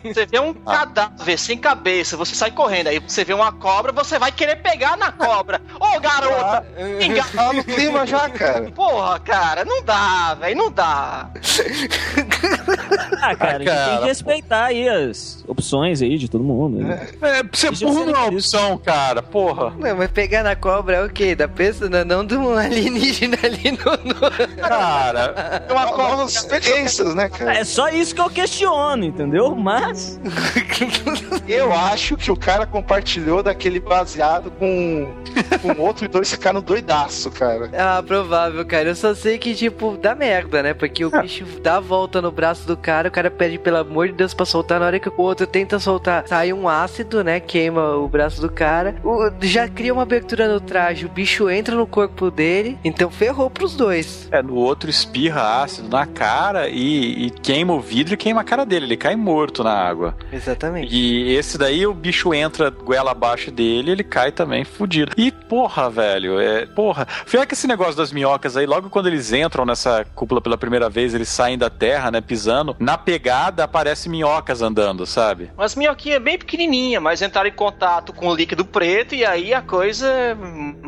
Você 0.04 0.26
vê 0.26 0.40
um 0.40 0.54
cadáver 0.54 1.38
sem 1.38 1.58
cabeça, 1.58 2.16
você 2.18 2.36
sai 2.36 2.52
correndo. 2.52 2.88
Aí 2.88 3.00
você 3.00 3.24
vê 3.24 3.34
uma 3.34 3.52
cobra, 3.52 3.92
você 3.92 4.18
vai 4.20 4.32
querer 4.32 4.58
pegar 4.58 4.96
na 4.98 5.12
cobra. 5.12 5.62
Ô, 5.80 6.00
garota! 6.00 6.66
enga- 7.00 7.26
Tá 7.34 7.52
no 7.54 7.64
clima 7.64 8.06
já, 8.06 8.30
cara. 8.30 8.72
Porra, 8.72 9.20
cara, 9.20 9.66
não 9.66 9.84
dá, 9.84 10.34
velho, 10.36 10.58
não 10.58 10.72
dá. 10.72 11.30
Ah, 13.22 13.36
cara, 13.36 13.56
a 13.58 13.60
gente 13.60 13.66
tem 13.66 13.66
cara, 13.66 13.98
que 14.00 14.06
respeitar 14.06 14.66
aí 14.66 14.88
as 14.88 15.44
opções 15.48 16.02
aí 16.02 16.18
de 16.18 16.30
todo 16.30 16.44
mundo. 16.44 16.78
né? 16.80 17.08
É, 17.22 17.44
ser 17.54 17.70
Deixa 17.70 17.86
burro 17.86 18.06
não 18.06 18.16
é 18.16 18.28
opção, 18.28 18.78
cara. 18.78 19.22
Porra. 19.22 19.72
Não, 19.78 19.96
mas 19.98 20.12
pegar 20.12 20.44
na 20.44 20.56
cobra 20.56 20.98
é 20.98 21.04
o 21.06 21.10
quê? 21.10 21.36
Da 21.36 21.48
pessoa, 21.48 21.90
não- 21.90 22.06
não 22.06 22.26
de 22.26 22.36
um 22.36 22.56
alienígena 22.58 23.38
ali 23.44 23.72
no. 23.72 24.14
no- 24.14 24.58
Cara, 24.68 25.64
É 25.68 25.72
uma 25.74 25.88
cobra 25.94 26.18
das 26.18 26.36
experiências, 26.36 27.14
né, 27.16 27.30
cara? 27.30 27.58
É 27.58 27.64
só 27.64 27.90
isso 27.90 28.14
que 28.16 28.22
eu 28.22 28.30
questiono, 28.30 29.04
entendeu? 29.04 29.56
Mas. 29.56 30.20
Eu 31.48 31.74
acho 31.74 32.18
que 32.18 32.32
o 32.32 32.36
cara 32.36 32.66
compartilhou 32.66 33.42
daquele 33.42 33.80
baseado 33.80 34.52
com, 34.52 35.14
com 35.62 35.82
outro 35.82 36.06
e 36.06 36.08
dois 36.08 36.30
ficaram 36.30 36.62
doidaço, 36.62 37.32
cara. 37.32 37.70
Ah, 37.78 38.04
provável, 38.06 38.66
cara. 38.66 38.90
Eu 38.90 38.96
só 38.96 39.14
sei 39.16 39.38
que, 39.38 39.56
tipo, 39.56 39.98
dá 40.02 40.14
merda, 40.16 40.62
né? 40.62 40.74
Porque 40.74 41.06
o 41.06 41.10
bicho 41.22 41.46
dá 41.62 41.78
a 41.78 41.80
volta 41.80 42.22
no 42.22 42.32
braço 42.32 42.68
do 42.68 42.76
cara, 42.88 43.10
o 43.10 43.12
cara 43.12 43.30
pede 43.30 43.58
pelo 43.60 43.78
amor 43.78 44.08
de 44.08 44.14
Deus 44.14 44.34
pra 44.34 44.46
soltar. 44.46 44.80
Na 44.80 44.86
hora 44.86 44.98
que 45.00 45.10
o 45.10 45.14
outro 45.18 45.46
tenta 45.46 45.78
soltar, 45.78 46.26
sai 46.26 46.54
um 46.54 46.70
ácido, 46.70 47.22
né? 47.22 47.40
Queima 47.42 47.96
o 47.98 48.08
braço 48.08 48.40
do 48.40 48.50
cara. 48.50 48.96
O- 49.04 49.30
já 49.42 49.68
cria 49.68 49.92
uma 49.94 50.04
abertura 50.04 50.48
no 50.48 50.62
traje, 50.62 51.06
o 51.06 51.10
bicho 51.10 51.50
entra 51.50 51.76
no 51.76 51.86
corpo 51.86 52.32
dele, 52.32 52.78
então 52.86 53.12
ferrou 53.12 53.50
pros 53.50 53.76
dois. 53.76 54.30
é, 54.32 54.42
no 54.42 54.56
outro 54.56 54.90
espirra 54.90 55.64
ácido 55.64 55.90
na 55.90 56.06
cara 56.06 56.70
e, 56.70 57.26
e 57.26 57.30
queima 57.30 57.74
o 57.74 57.80
vidro 57.82 58.14
e 58.14 58.18
queima 58.18 58.40
a 58.42 58.44
cara 58.46 58.66
dele. 58.66 58.86
Ele 58.86 58.98
cai 58.98 59.16
morto 59.18 59.64
na 59.66 59.74
água. 59.74 60.16
Exatamente. 60.32 60.96
E 60.96 61.36
esse 61.36 61.58
daí 61.58 61.86
o 61.86 61.94
bicho 61.94 62.34
entra 62.34 62.70
goela 62.70 63.12
abaixo 63.12 63.52
dele 63.52 63.92
ele 63.92 64.04
cai 64.04 64.32
também 64.32 64.64
fudido. 64.64 65.12
E 65.18 65.30
porra, 65.32 65.90
velho, 65.90 66.40
é. 66.40 66.66
Porra. 66.66 67.06
Pior 67.30 67.46
que 67.46 67.54
esse 67.54 67.68
negócio 67.68 67.96
das 67.96 68.12
minhocas 68.14 68.56
aí, 68.56 68.66
logo 68.66 68.90
quando 68.90 69.08
eles 69.08 69.34
entram 69.34 69.66
nessa 69.66 70.06
cúpula 70.16 70.40
pela 70.40 70.58
primeira 70.58 70.90
vez, 70.90 71.14
eles 71.14 71.28
saem 71.30 71.58
da 71.58 71.70
terra, 71.70 72.12
né, 72.12 72.22
pisando. 72.22 72.67
Na 72.80 72.98
pegada 72.98 73.64
aparece 73.64 74.10
minhocas 74.10 74.62
andando, 74.62 75.06
sabe? 75.06 75.52
Mas 75.58 75.76
minhoquinha 75.76 76.16
é 76.16 76.20
bem 76.20 76.38
pequenininha, 76.38 77.00
mas 77.00 77.22
entraram 77.22 77.50
em 77.50 77.54
contato 77.54 78.14
com 78.14 78.28
o 78.28 78.36
líquido 78.36 78.66
preto 78.66 79.16
e 79.16 79.26
aí 79.26 79.54
a 79.54 79.62
coisa. 79.62 80.38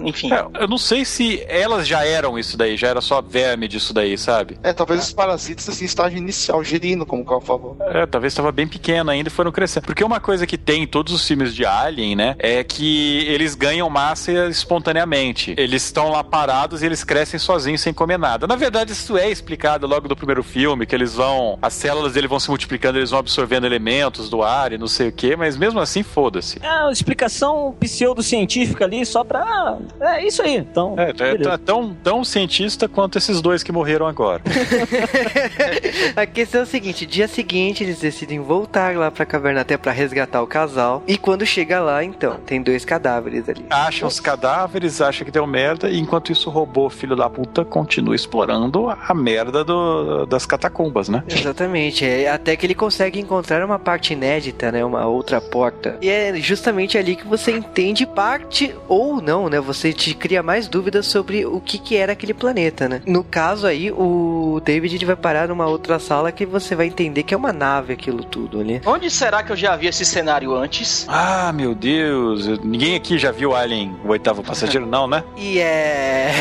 Enfim. 0.03 0.31
É, 0.33 0.45
eu 0.61 0.67
não 0.67 0.77
sei 0.77 1.05
se 1.05 1.43
elas 1.47 1.87
já 1.87 2.05
eram 2.05 2.37
isso 2.37 2.57
daí, 2.57 2.77
já 2.77 2.87
era 2.87 3.01
só 3.01 3.21
verme 3.21 3.67
disso 3.67 3.93
daí, 3.93 4.17
sabe? 4.17 4.57
É, 4.63 4.73
talvez 4.73 5.03
os 5.03 5.13
parasitas, 5.13 5.67
assim, 5.69 5.85
estágio 5.85 6.17
inicial, 6.17 6.63
girino, 6.63 7.05
como 7.05 7.23
o 7.23 7.25
Carl 7.25 7.41
falou. 7.41 7.77
É, 7.81 8.05
talvez 8.05 8.33
estava 8.33 8.51
bem 8.51 8.67
pequeno 8.67 9.11
ainda 9.11 9.29
e 9.29 9.31
foram 9.31 9.51
crescendo. 9.51 9.85
Porque 9.85 10.03
uma 10.03 10.19
coisa 10.19 10.45
que 10.45 10.57
tem 10.57 10.83
em 10.83 10.87
todos 10.87 11.13
os 11.13 11.25
filmes 11.25 11.53
de 11.53 11.65
Alien, 11.65 12.15
né, 12.15 12.35
é 12.39 12.63
que 12.63 13.25
eles 13.27 13.55
ganham 13.55 13.89
massa 13.89 14.31
espontaneamente. 14.47 15.53
Eles 15.57 15.83
estão 15.83 16.09
lá 16.09 16.23
parados 16.23 16.81
e 16.81 16.85
eles 16.85 17.03
crescem 17.03 17.39
sozinhos 17.39 17.81
sem 17.81 17.93
comer 17.93 18.17
nada. 18.17 18.47
Na 18.47 18.55
verdade, 18.55 18.91
isso 18.91 19.17
é 19.17 19.29
explicado 19.29 19.87
logo 19.87 20.07
do 20.07 20.15
primeiro 20.15 20.43
filme, 20.43 20.85
que 20.85 20.95
eles 20.95 21.15
vão. 21.15 21.57
As 21.69 21.75
células 21.75 22.13
dele 22.13 22.27
vão 22.27 22.39
se 22.39 22.49
multiplicando, 22.49 22.97
eles 22.97 23.11
vão 23.11 23.19
absorvendo 23.19 23.63
elementos 23.67 24.27
do 24.27 24.41
ar 24.41 24.73
e 24.73 24.77
não 24.79 24.87
sei 24.87 25.09
o 25.09 25.11
que, 25.11 25.35
mas 25.35 25.55
mesmo 25.55 25.79
assim, 25.79 26.01
foda-se. 26.01 26.57
É 26.63 26.81
uma 26.81 26.91
explicação 26.91 27.75
pseudocientífica 27.79 28.85
ali 28.85 29.05
só 29.05 29.23
pra 29.23 29.77
É 30.01 30.25
isso 30.25 30.41
aí. 30.41 30.55
Então, 30.57 30.95
É, 30.97 31.11
é 31.11 31.13
beleza. 31.13 31.57
t- 31.59 31.63
tão, 31.65 31.93
tão 32.03 32.23
cientista 32.23 32.87
quanto 32.89 33.19
esses 33.19 33.39
dois 33.39 33.61
que 33.61 33.71
morreram 33.71 34.07
agora. 34.07 34.41
A 36.15 36.25
questão 36.25 36.61
é 36.61 36.63
o 36.63 36.67
seguinte: 36.67 37.05
dia 37.05 37.27
seguinte 37.27 37.83
eles 37.83 37.99
decidem 37.99 38.39
voltar 38.39 38.95
lá 38.95 39.11
pra 39.11 39.25
caverna 39.25 39.61
até 39.61 39.77
pra 39.77 39.91
resgatar 39.91 40.41
o 40.41 40.47
casal. 40.47 41.03
E 41.07 41.17
quando 41.17 41.45
chega 41.45 41.79
lá, 41.79 42.03
então, 42.03 42.37
tem 42.47 42.61
dois 42.63 42.83
cadáveres 42.83 43.47
ali. 43.47 43.63
Acham 43.69 44.07
os 44.07 44.19
cadáveres, 44.19 45.01
acha 45.01 45.23
que 45.23 45.29
deu 45.31 45.45
merda, 45.45 45.89
e 45.89 45.99
enquanto 45.99 46.31
isso 46.31 46.49
o 46.49 46.51
robô, 46.51 46.89
filho 46.89 47.15
da 47.15 47.29
puta, 47.29 47.63
continua 47.63 48.15
explorando 48.15 48.89
a 48.89 49.13
merda 49.13 49.63
do- 49.63 50.25
das 50.25 50.47
catacumbas, 50.47 51.09
né? 51.09 51.23
Exatamente, 51.27 51.58
é 51.63 52.29
até 52.29 52.55
que 52.55 52.65
ele 52.65 52.75
consegue 52.75 53.19
encontrar 53.19 53.63
uma 53.65 53.79
parte 53.79 54.13
inédita, 54.13 54.71
né? 54.71 54.83
Uma 54.85 55.05
outra 55.07 55.39
porta. 55.41 55.97
E 56.01 56.09
é 56.09 56.35
justamente 56.37 56.97
ali 56.97 57.15
que 57.15 57.27
você 57.27 57.51
entende 57.51 58.05
parte 58.05 58.73
ou 58.87 59.21
não, 59.21 59.49
né? 59.49 59.59
Você 59.59 59.91
te 59.93 60.13
cria 60.13 60.41
mais 60.43 60.67
dúvidas 60.67 61.05
sobre 61.07 61.45
o 61.45 61.59
que, 61.59 61.77
que 61.77 61.95
era 61.95 62.13
aquele 62.13 62.33
planeta, 62.33 62.87
né? 62.87 63.01
No 63.05 63.23
caso 63.23 63.65
aí, 63.67 63.91
o 63.91 64.61
David 64.63 64.95
ele 64.95 65.05
vai 65.05 65.15
parar 65.15 65.47
numa 65.47 65.65
outra 65.67 65.99
sala 65.99 66.31
que 66.31 66.45
você 66.45 66.75
vai 66.75 66.87
entender 66.87 67.23
que 67.23 67.33
é 67.33 67.37
uma 67.37 67.51
nave 67.53 67.93
aquilo 67.93 68.23
tudo 68.23 68.59
ali. 68.59 68.81
Onde 68.85 69.09
será 69.09 69.43
que 69.43 69.51
eu 69.51 69.55
já 69.55 69.75
vi 69.75 69.87
esse 69.87 70.05
cenário 70.05 70.53
antes? 70.53 71.05
Ah, 71.07 71.51
meu 71.53 71.73
Deus, 71.75 72.47
eu- 72.47 72.59
ninguém 72.63 72.95
aqui 72.95 73.17
já 73.17 73.31
viu 73.31 73.55
Alien, 73.55 73.95
o 74.03 74.09
oitavo 74.09 74.43
passageiro, 74.43 74.85
não, 74.85 75.07
né? 75.07 75.23
E 75.37 75.59
é. 75.59 76.31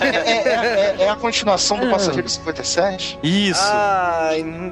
É, 0.00 0.08
é- 0.48 0.96
é- 1.00 1.04
é 1.04 1.08
a 1.08 1.16
continuação 1.16 1.78
do 1.78 1.86
Ah. 1.86 1.90
Passageiro 1.90 2.28
57? 2.28 3.18
Isso. 3.22 3.60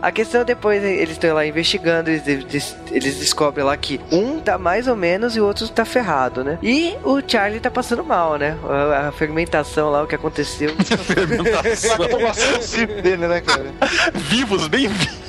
A 0.02 0.12
questão 0.12 0.42
é 0.42 0.44
depois 0.44 0.82
eles 0.82 1.10
estão 1.10 1.34
lá 1.34 1.46
investigando, 1.46 2.10
eles, 2.10 2.26
eles, 2.26 2.76
eles 2.90 3.16
descobrem 3.16 3.64
lá 3.64 3.76
que 3.76 4.00
um 4.10 4.40
tá 4.40 4.58
mais 4.58 4.86
ou 4.86 4.96
menos 4.96 5.36
e 5.36 5.40
o 5.40 5.46
outro 5.46 5.68
tá 5.68 5.84
ferrado, 5.84 6.44
né? 6.44 6.58
E 6.62 6.94
o 7.02 7.20
Charlie 7.26 7.60
tá 7.60 7.70
passando 7.70 8.04
mal, 8.04 8.36
né? 8.36 8.56
A, 8.68 9.08
a 9.08 9.12
fermentação 9.12 9.90
lá, 9.90 10.02
o 10.02 10.06
que 10.06 10.14
aconteceu. 10.14 10.74
Fermentação. 11.04 11.96
Dele, 13.02 13.26
né, 13.26 13.40
cara? 13.40 13.66
Vivos, 14.14 14.68
bem 14.68 14.88
vivos. 14.88 15.24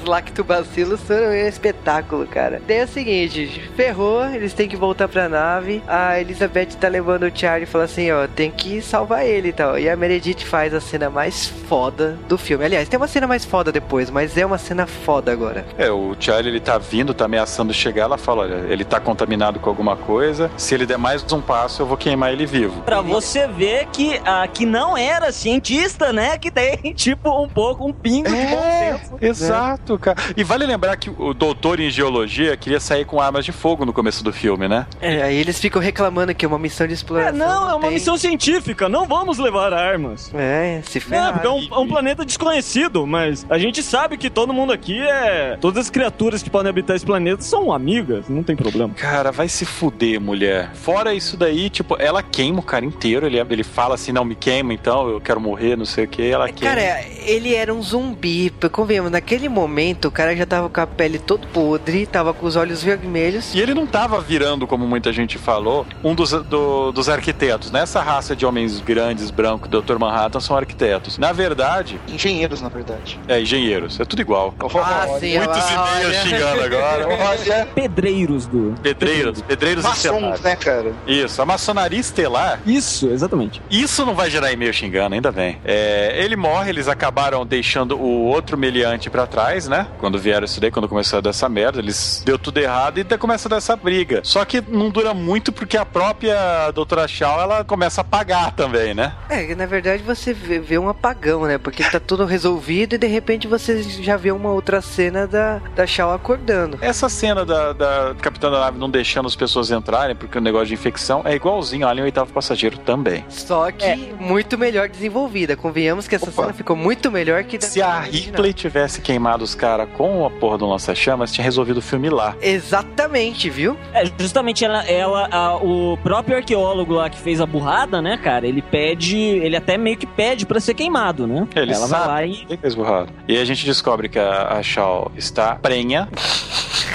Os 0.00 0.04
lactobacilos 0.06 1.00
foram 1.02 1.28
um 1.28 1.34
espetáculo, 1.34 2.26
cara. 2.26 2.60
Daí 2.66 2.78
é 2.78 2.84
o 2.84 2.88
seguinte, 2.88 3.70
ferrou, 3.76 4.24
eles 4.26 4.52
têm 4.54 4.68
que 4.68 4.76
voltar 4.76 5.08
pra 5.08 5.28
nave. 5.28 5.82
A 5.86 6.20
Elizabeth 6.20 6.76
tá 6.80 6.88
levando 6.88 7.24
o 7.24 7.32
Charlie 7.34 7.64
e 7.64 7.66
fala 7.66 7.84
assim, 7.84 8.10
ó, 8.10 8.26
tem 8.26 8.50
que 8.50 8.80
salvar 8.80 9.26
ele 9.26 9.48
e 9.48 9.52
tal. 9.52 9.78
E 9.78 9.88
a 9.88 9.96
Meredith 9.96 10.44
faz 10.44 10.72
a 10.72 10.80
cena 10.80 11.10
mais 11.10 11.48
foda 11.68 12.18
do 12.28 12.38
filme. 12.38 12.64
Aliás, 12.64 12.88
tem 12.88 12.96
uma 12.96 13.08
cena 13.08 13.19
mais 13.26 13.44
foda 13.44 13.70
depois, 13.72 14.10
mas 14.10 14.36
é 14.36 14.44
uma 14.44 14.58
cena 14.58 14.86
foda 14.86 15.32
agora. 15.32 15.64
É, 15.78 15.90
o 15.90 16.14
Charlie 16.18 16.50
ele 16.52 16.60
tá 16.60 16.78
vindo, 16.78 17.12
tá 17.14 17.24
ameaçando 17.24 17.72
chegar, 17.72 18.04
ela 18.04 18.18
fala, 18.18 18.42
olha, 18.42 18.66
ele 18.68 18.84
tá 18.84 18.98
contaminado 19.00 19.58
com 19.60 19.68
alguma 19.68 19.96
coisa, 19.96 20.50
se 20.56 20.74
ele 20.74 20.86
der 20.86 20.98
mais 20.98 21.24
um 21.32 21.40
passo, 21.40 21.82
eu 21.82 21.86
vou 21.86 21.96
queimar 21.96 22.32
ele 22.32 22.46
vivo. 22.46 22.82
Pra 22.82 23.00
você 23.00 23.46
ver 23.46 23.86
que, 23.92 24.20
a 24.24 24.46
que 24.48 24.64
não 24.66 24.96
era 24.96 25.30
cientista, 25.32 26.12
né? 26.12 26.38
Que 26.38 26.50
tem, 26.50 26.76
tipo, 26.94 27.42
um 27.42 27.48
pouco, 27.48 27.86
um 27.86 27.92
pingo 27.92 28.28
de 28.28 28.34
bom 28.46 28.60
É, 28.60 28.98
senso. 28.98 29.18
exato, 29.20 29.98
cara. 29.98 30.18
E 30.36 30.42
vale 30.44 30.66
lembrar 30.66 30.96
que 30.96 31.10
o 31.10 31.32
doutor 31.34 31.80
em 31.80 31.90
geologia 31.90 32.56
queria 32.56 32.80
sair 32.80 33.04
com 33.04 33.20
armas 33.20 33.44
de 33.44 33.52
fogo 33.52 33.84
no 33.84 33.92
começo 33.92 34.22
do 34.24 34.32
filme, 34.32 34.68
né? 34.68 34.86
É, 35.00 35.22
aí 35.22 35.36
eles 35.36 35.58
ficam 35.58 35.80
reclamando 35.80 36.34
que 36.34 36.44
é 36.44 36.48
uma 36.48 36.58
missão 36.58 36.86
de 36.86 36.92
É, 36.92 36.94
exploração. 36.94 37.36
não, 37.38 37.70
é 37.70 37.74
uma 37.74 37.80
tem. 37.82 37.92
missão 37.92 38.16
científica, 38.16 38.88
não 38.88 39.06
vamos 39.06 39.38
levar 39.38 39.72
armas. 39.72 40.30
É, 40.34 40.80
se 40.84 40.98
É, 40.98 41.00
ferrar. 41.00 41.32
porque 41.34 41.46
é 41.46 41.50
um, 41.50 41.68
é 41.72 41.78
um 41.78 41.88
planeta 41.88 42.24
desconhecido, 42.24 43.06
mas 43.10 43.44
a 43.50 43.58
gente 43.58 43.82
sabe 43.82 44.16
que 44.16 44.30
todo 44.30 44.52
mundo 44.52 44.72
aqui 44.72 44.98
é. 45.00 45.56
Todas 45.60 45.84
as 45.86 45.90
criaturas 45.90 46.42
que 46.42 46.48
podem 46.50 46.70
habitar 46.70 46.96
esse 46.96 47.04
planeta 47.04 47.42
são 47.42 47.72
amigas, 47.72 48.28
não 48.28 48.42
tem 48.42 48.54
problema. 48.56 48.94
Cara, 48.94 49.30
vai 49.32 49.48
se 49.48 49.64
fuder, 49.64 50.20
mulher. 50.20 50.70
Fora 50.74 51.12
isso 51.12 51.36
daí, 51.36 51.68
tipo, 51.68 51.96
ela 52.00 52.22
queima 52.22 52.60
o 52.60 52.62
cara 52.62 52.84
inteiro. 52.84 53.26
Ele, 53.26 53.38
ele 53.38 53.64
fala 53.64 53.94
assim: 53.96 54.12
não 54.12 54.24
me 54.24 54.34
queima, 54.34 54.72
então 54.72 55.08
eu 55.08 55.20
quero 55.20 55.40
morrer, 55.40 55.76
não 55.76 55.84
sei 55.84 56.04
o 56.04 56.08
que. 56.08 56.22
Ela 56.30 56.48
queima. 56.50 56.74
Cara, 56.74 57.04
ele 57.26 57.54
era 57.54 57.74
um 57.74 57.82
zumbi. 57.82 58.52
Convenhamos, 58.70 59.10
naquele 59.10 59.48
momento 59.48 60.06
o 60.08 60.10
cara 60.10 60.34
já 60.36 60.46
tava 60.46 60.68
com 60.70 60.80
a 60.80 60.86
pele 60.86 61.18
todo 61.18 61.46
podre, 61.48 62.06
tava 62.06 62.32
com 62.32 62.46
os 62.46 62.54
olhos 62.56 62.82
vermelhos. 62.82 63.54
E 63.54 63.60
ele 63.60 63.74
não 63.74 63.86
tava 63.86 64.20
virando, 64.20 64.66
como 64.66 64.86
muita 64.86 65.12
gente 65.12 65.36
falou, 65.38 65.84
um 66.04 66.14
dos, 66.14 66.30
do- 66.30 66.92
dos 66.92 67.08
arquitetos. 67.08 67.70
Nessa 67.70 68.00
raça 68.00 68.36
de 68.36 68.46
homens 68.46 68.80
grandes, 68.80 69.30
brancos, 69.30 69.68
Dr. 69.68 69.98
Manhattan, 69.98 70.40
são 70.40 70.56
arquitetos. 70.56 71.18
Na 71.18 71.32
verdade, 71.32 71.98
Engenheiros, 72.08 72.60
na 72.60 72.68
verdade. 72.68 72.99
É 73.28 73.40
engenheiros. 73.40 73.98
É 74.00 74.04
tudo 74.04 74.20
igual. 74.20 74.54
Ah, 74.82 75.06
sim, 75.18 75.38
Muitos 75.38 75.70
e-mails 75.70 76.16
xingando 76.16 76.62
agora. 76.62 77.08
Olha, 77.08 77.66
Pedreiros 77.74 78.46
do. 78.46 78.74
Pedreiros, 78.82 79.42
pedreiros 79.42 79.84
maçons, 79.84 80.40
né, 80.40 80.56
cara? 80.56 80.92
Isso, 81.06 81.40
a 81.40 81.46
maçonaria 81.46 81.98
estelar 81.98 82.60
Isso, 82.66 83.08
exatamente. 83.08 83.62
Isso 83.70 84.04
não 84.04 84.14
vai 84.14 84.30
gerar 84.30 84.52
e-mail 84.52 84.72
xingando, 84.72 85.14
ainda 85.14 85.30
bem. 85.30 85.58
É, 85.64 86.22
ele 86.22 86.36
morre, 86.36 86.70
eles 86.70 86.88
acabaram 86.88 87.44
deixando 87.44 87.96
o 87.98 88.24
outro 88.24 88.56
meliante 88.56 89.10
pra 89.10 89.26
trás, 89.26 89.68
né? 89.68 89.86
Quando 89.98 90.18
vieram 90.18 90.44
isso 90.44 90.60
daí, 90.60 90.70
quando 90.70 90.88
começou 90.88 91.18
a 91.18 91.20
dar 91.20 91.30
essa 91.30 91.48
merda, 91.48 91.78
eles 91.78 92.22
deu 92.24 92.38
tudo 92.38 92.58
errado 92.58 92.98
e 92.98 93.04
começa 93.18 93.48
a 93.48 93.50
dar 93.50 93.56
essa 93.56 93.76
briga. 93.76 94.20
Só 94.24 94.44
que 94.44 94.60
não 94.60 94.90
dura 94.90 95.12
muito 95.12 95.52
porque 95.52 95.76
a 95.76 95.84
própria 95.84 96.70
doutora 96.72 97.06
Shaw, 97.06 97.40
ela 97.40 97.64
começa 97.64 98.00
a 98.00 98.04
pagar 98.04 98.52
também, 98.52 98.94
né? 98.94 99.12
É, 99.28 99.44
que 99.44 99.54
na 99.54 99.66
verdade 99.66 100.02
você 100.02 100.32
vê, 100.32 100.58
vê 100.58 100.78
um 100.78 100.88
apagão, 100.88 101.44
né? 101.44 101.58
Porque 101.58 101.82
tá 101.84 102.00
tudo 102.00 102.24
resolvido 102.24 102.89
e 102.94 102.98
de 102.98 103.06
repente 103.06 103.46
você 103.48 103.82
já 103.82 104.16
vê 104.16 104.30
uma 104.32 104.50
outra 104.50 104.80
cena 104.80 105.26
da, 105.26 105.60
da 105.74 105.86
Shaw 105.86 106.12
acordando. 106.12 106.78
Essa 106.80 107.08
cena 107.08 107.44
da, 107.44 107.72
da 107.72 108.14
capitã 108.20 108.50
da 108.50 108.60
nave 108.60 108.78
não 108.78 108.88
deixando 108.90 109.26
as 109.26 109.36
pessoas 109.36 109.70
entrarem 109.70 110.14
porque 110.16 110.38
o 110.38 110.40
negócio 110.40 110.66
de 110.68 110.74
infecção 110.74 111.22
é 111.24 111.34
igualzinho 111.34 111.86
ali 111.86 112.00
o 112.00 112.04
oitavo 112.04 112.32
passageiro 112.32 112.78
também. 112.78 113.24
Só 113.28 113.70
que 113.70 114.12
muito 114.18 114.56
melhor 114.58 114.88
desenvolvida. 114.88 115.56
Convenhamos 115.56 116.06
que 116.08 116.14
essa 116.14 116.30
Opa. 116.30 116.42
cena 116.42 116.52
ficou 116.54 116.76
muito 116.76 117.10
melhor 117.10 117.44
que 117.44 117.58
da 117.58 117.66
Se 117.66 117.80
a. 117.82 118.00
Ripley 118.00 118.52
tivesse 118.52 119.00
queimado 119.00 119.44
os 119.44 119.54
caras 119.54 119.88
com 119.96 120.24
a 120.24 120.30
porra 120.30 120.58
do 120.58 120.66
lança-chamas, 120.66 121.32
tinha 121.32 121.44
resolvido 121.44 121.78
o 121.78 121.82
filme 121.82 122.08
lá. 122.10 122.34
Exatamente, 122.40 123.50
viu? 123.50 123.76
É, 123.92 124.04
justamente 124.18 124.64
ela, 124.64 124.82
ela 124.84 125.28
a- 125.30 125.56
o 125.56 125.96
próprio 126.02 126.36
arqueólogo 126.36 126.94
lá 126.94 127.10
que 127.10 127.18
fez 127.18 127.40
a 127.40 127.46
burrada, 127.46 128.00
né, 128.00 128.16
cara, 128.16 128.46
ele 128.46 128.62
pede, 128.62 129.16
ele 129.18 129.56
até 129.56 129.76
meio 129.76 129.96
que 129.96 130.06
pede 130.06 130.46
pra 130.46 130.60
ser 130.60 130.74
queimado, 130.74 131.26
né? 131.26 131.46
Ele 131.54 131.72
ela 131.72 131.86
sabe. 131.86 132.06
vai 132.06 132.08
lá 132.08 132.26
e 132.26 132.58
Quem 132.70 132.74
fez 132.74 132.74
burrado? 132.74 133.12
E 133.26 133.36
a 133.38 133.44
gente 133.44 133.66
descobre 133.66 134.08
que 134.08 134.18
a, 134.18 134.58
a 134.58 134.62
Shaw 134.62 135.10
está 135.16 135.56
prenha. 135.56 136.08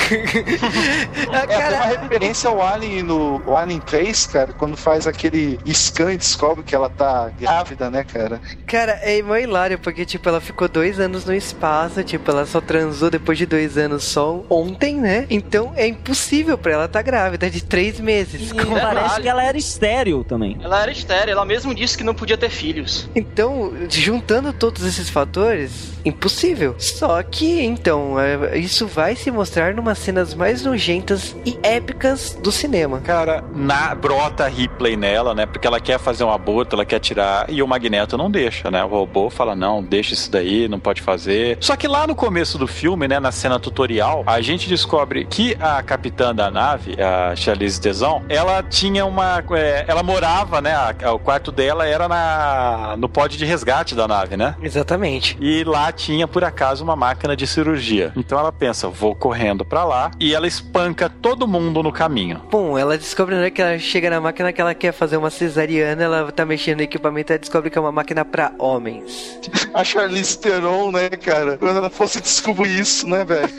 É, 0.16 1.08
tem 1.08 1.28
uma 1.28 1.48
cara, 1.48 1.86
referência 2.02 2.50
ao 2.50 2.62
Alien 2.62 3.04
no 3.04 3.42
o 3.46 3.56
Alien 3.56 3.80
3, 3.80 4.28
cara, 4.28 4.54
quando 4.54 4.78
faz 4.78 5.08
aquele 5.08 5.60
scan 5.74 6.14
e 6.14 6.18
descobre 6.18 6.64
que 6.64 6.76
ela 6.76 6.90
tá 6.90 7.32
grávida, 7.40 7.90
né, 7.90 8.04
cara? 8.04 8.40
cara, 8.66 8.92
é 9.04 9.22
mó 9.22 9.36
hilário, 9.36 9.80
porque, 9.80 10.06
tipo, 10.06 10.28
ela 10.30 10.40
ficou 10.40 10.68
dois 10.68 11.00
anos 11.00 11.26
no 11.26 11.34
espaço, 11.34 12.04
tipo, 12.04 12.30
ela 12.30 12.46
só 12.46 12.62
transou 12.62 13.10
depois 13.10 13.38
de 13.38 13.46
dois 13.46 13.78
anos 13.78 14.04
só 14.04 14.44
ontem, 14.50 14.96
né? 15.00 15.26
Então 15.30 15.74
é 15.76 15.88
impossível 15.88 16.58
pra 16.58 16.74
ela 16.74 16.86
estar 16.86 17.02
grávida 17.02 17.50
de 17.50 17.64
três 17.64 18.00
meses. 18.00 18.52
E 18.52 18.54
Como- 18.54 18.80
parece 18.80 19.22
que 19.22 19.28
ela 19.28 19.44
era 19.44 19.58
estéreo 19.58 20.24
também. 20.24 20.58
Ela 20.62 20.82
era 20.84 20.92
estéreo, 20.92 21.32
ela 21.32 21.46
mesmo 21.46 21.74
disse 21.74 21.98
que 21.98 22.04
não 22.04 22.14
podia 22.14 22.38
ter 22.38 22.50
filhos. 22.50 23.10
Então, 23.16 23.74
juntando 23.90 24.54
todos 24.54 24.84
esses 24.86 25.10
fatores, 25.10 25.92
impossível. 26.04 26.76
Só 26.78 27.22
que, 27.24 27.62
então, 27.64 28.20
é, 28.20 28.58
isso 28.58 28.88
vai 28.88 29.16
se 29.16 29.32
mostrar 29.32 29.74
cenas 30.00 30.34
mais 30.34 30.64
nojentas 30.64 31.36
e 31.46 31.58
épicas 31.64 32.38
do 32.42 32.52
cinema. 32.52 33.00
Cara, 33.02 33.44
na, 33.54 33.94
brota 33.96 34.46
a 34.46 34.48
Ripley 34.48 34.96
nela, 34.96 35.34
né? 35.34 35.46
Porque 35.46 35.66
ela 35.68 35.80
quer 35.80 36.00
fazer 36.00 36.24
um 36.24 36.32
aborto, 36.32 36.76
ela 36.76 36.86
quer 36.86 37.00
tirar. 37.00 37.50
E 37.50 37.62
o 37.62 37.68
Magneto 37.68 38.18
não 38.18 38.30
deixa, 38.30 38.70
né? 38.72 38.84
O 38.84 38.88
robô 38.88 39.30
fala: 39.30 39.56
não, 39.56 39.84
deixa 39.84 40.14
isso 40.14 40.30
daí, 40.32 40.68
não 40.68 40.80
pode 40.80 41.02
fazer. 41.02 41.58
Só 41.62 41.76
que 41.76 41.88
lá 41.88 42.06
no 42.08 42.16
começo 42.16 42.58
do 42.58 42.68
filme, 42.68 43.08
né? 43.08 43.20
Na 43.20 43.32
cena 43.32 43.60
tutorial, 43.60 44.24
a 44.26 44.42
gente 44.42 44.68
descobre 44.68 45.26
que 45.26 45.56
a 45.60 45.82
capitã 45.82 46.34
da 46.36 46.52
nave, 46.52 46.96
a 47.02 47.36
Charlize 47.36 47.80
Theron, 47.80 48.24
ela 48.30 48.62
tinha 48.64 49.06
uma. 49.06 49.44
é, 49.52 49.86
ela 49.88 50.04
morava, 50.04 50.62
né? 50.62 50.74
a- 50.76 51.14
o 51.14 51.20
quarto 51.20 51.52
dela 51.52 51.88
era 51.88 52.08
na, 52.08 52.96
no 52.98 53.08
pod 53.08 53.38
de 53.38 53.46
resgate 53.46 53.96
da 53.96 54.08
nave, 54.08 54.36
né? 54.36 54.56
Exatamente. 54.62 55.38
E 55.40 55.64
lá 55.64 55.92
tinha, 55.92 56.28
por 56.28 56.44
acaso, 56.44 56.84
uma 56.84 56.96
máquina 56.96 57.36
de 57.36 57.48
cirurgia. 57.48 58.12
Então 58.16 58.38
ela 58.38 58.52
pensa, 58.52 58.88
vou 58.90 59.16
correndo 59.16 59.64
pra 59.64 59.84
lá. 59.86 60.12
E 60.20 60.34
ela 60.34 60.48
espanca 60.48 61.10
todo 61.10 61.48
mundo 61.48 61.84
no 61.84 61.92
caminho. 61.92 62.42
Bom, 62.52 62.78
ela 62.78 62.98
descobre 62.98 63.36
hora 63.36 63.52
que 63.52 63.62
ela 63.62 63.78
chega 63.80 64.10
na 64.10 64.22
máquina 64.22 64.52
que 64.52 64.62
ela 64.62 64.74
quer 64.74 64.92
fazer 64.92 65.18
uma 65.18 65.30
cesariana, 65.30 66.04
ela 66.04 66.32
tá 66.32 66.46
mexendo 66.46 66.78
no 66.78 66.84
equipamento 66.84 67.34
e 67.34 67.38
descobre 67.38 67.70
que 67.70 67.78
é 67.78 67.82
uma 67.82 67.92
máquina 67.92 68.26
pra 68.26 68.52
homens. 68.58 69.40
A 69.74 69.84
Charlize 69.84 70.38
Theron, 70.40 70.92
né, 70.92 71.10
cara? 71.10 71.58
Quando 71.58 71.78
ela 71.78 71.90
fosse 71.90 72.22
descobrir 72.22 72.80
isso, 72.80 73.08
né, 73.08 73.24
velho? 73.26 73.50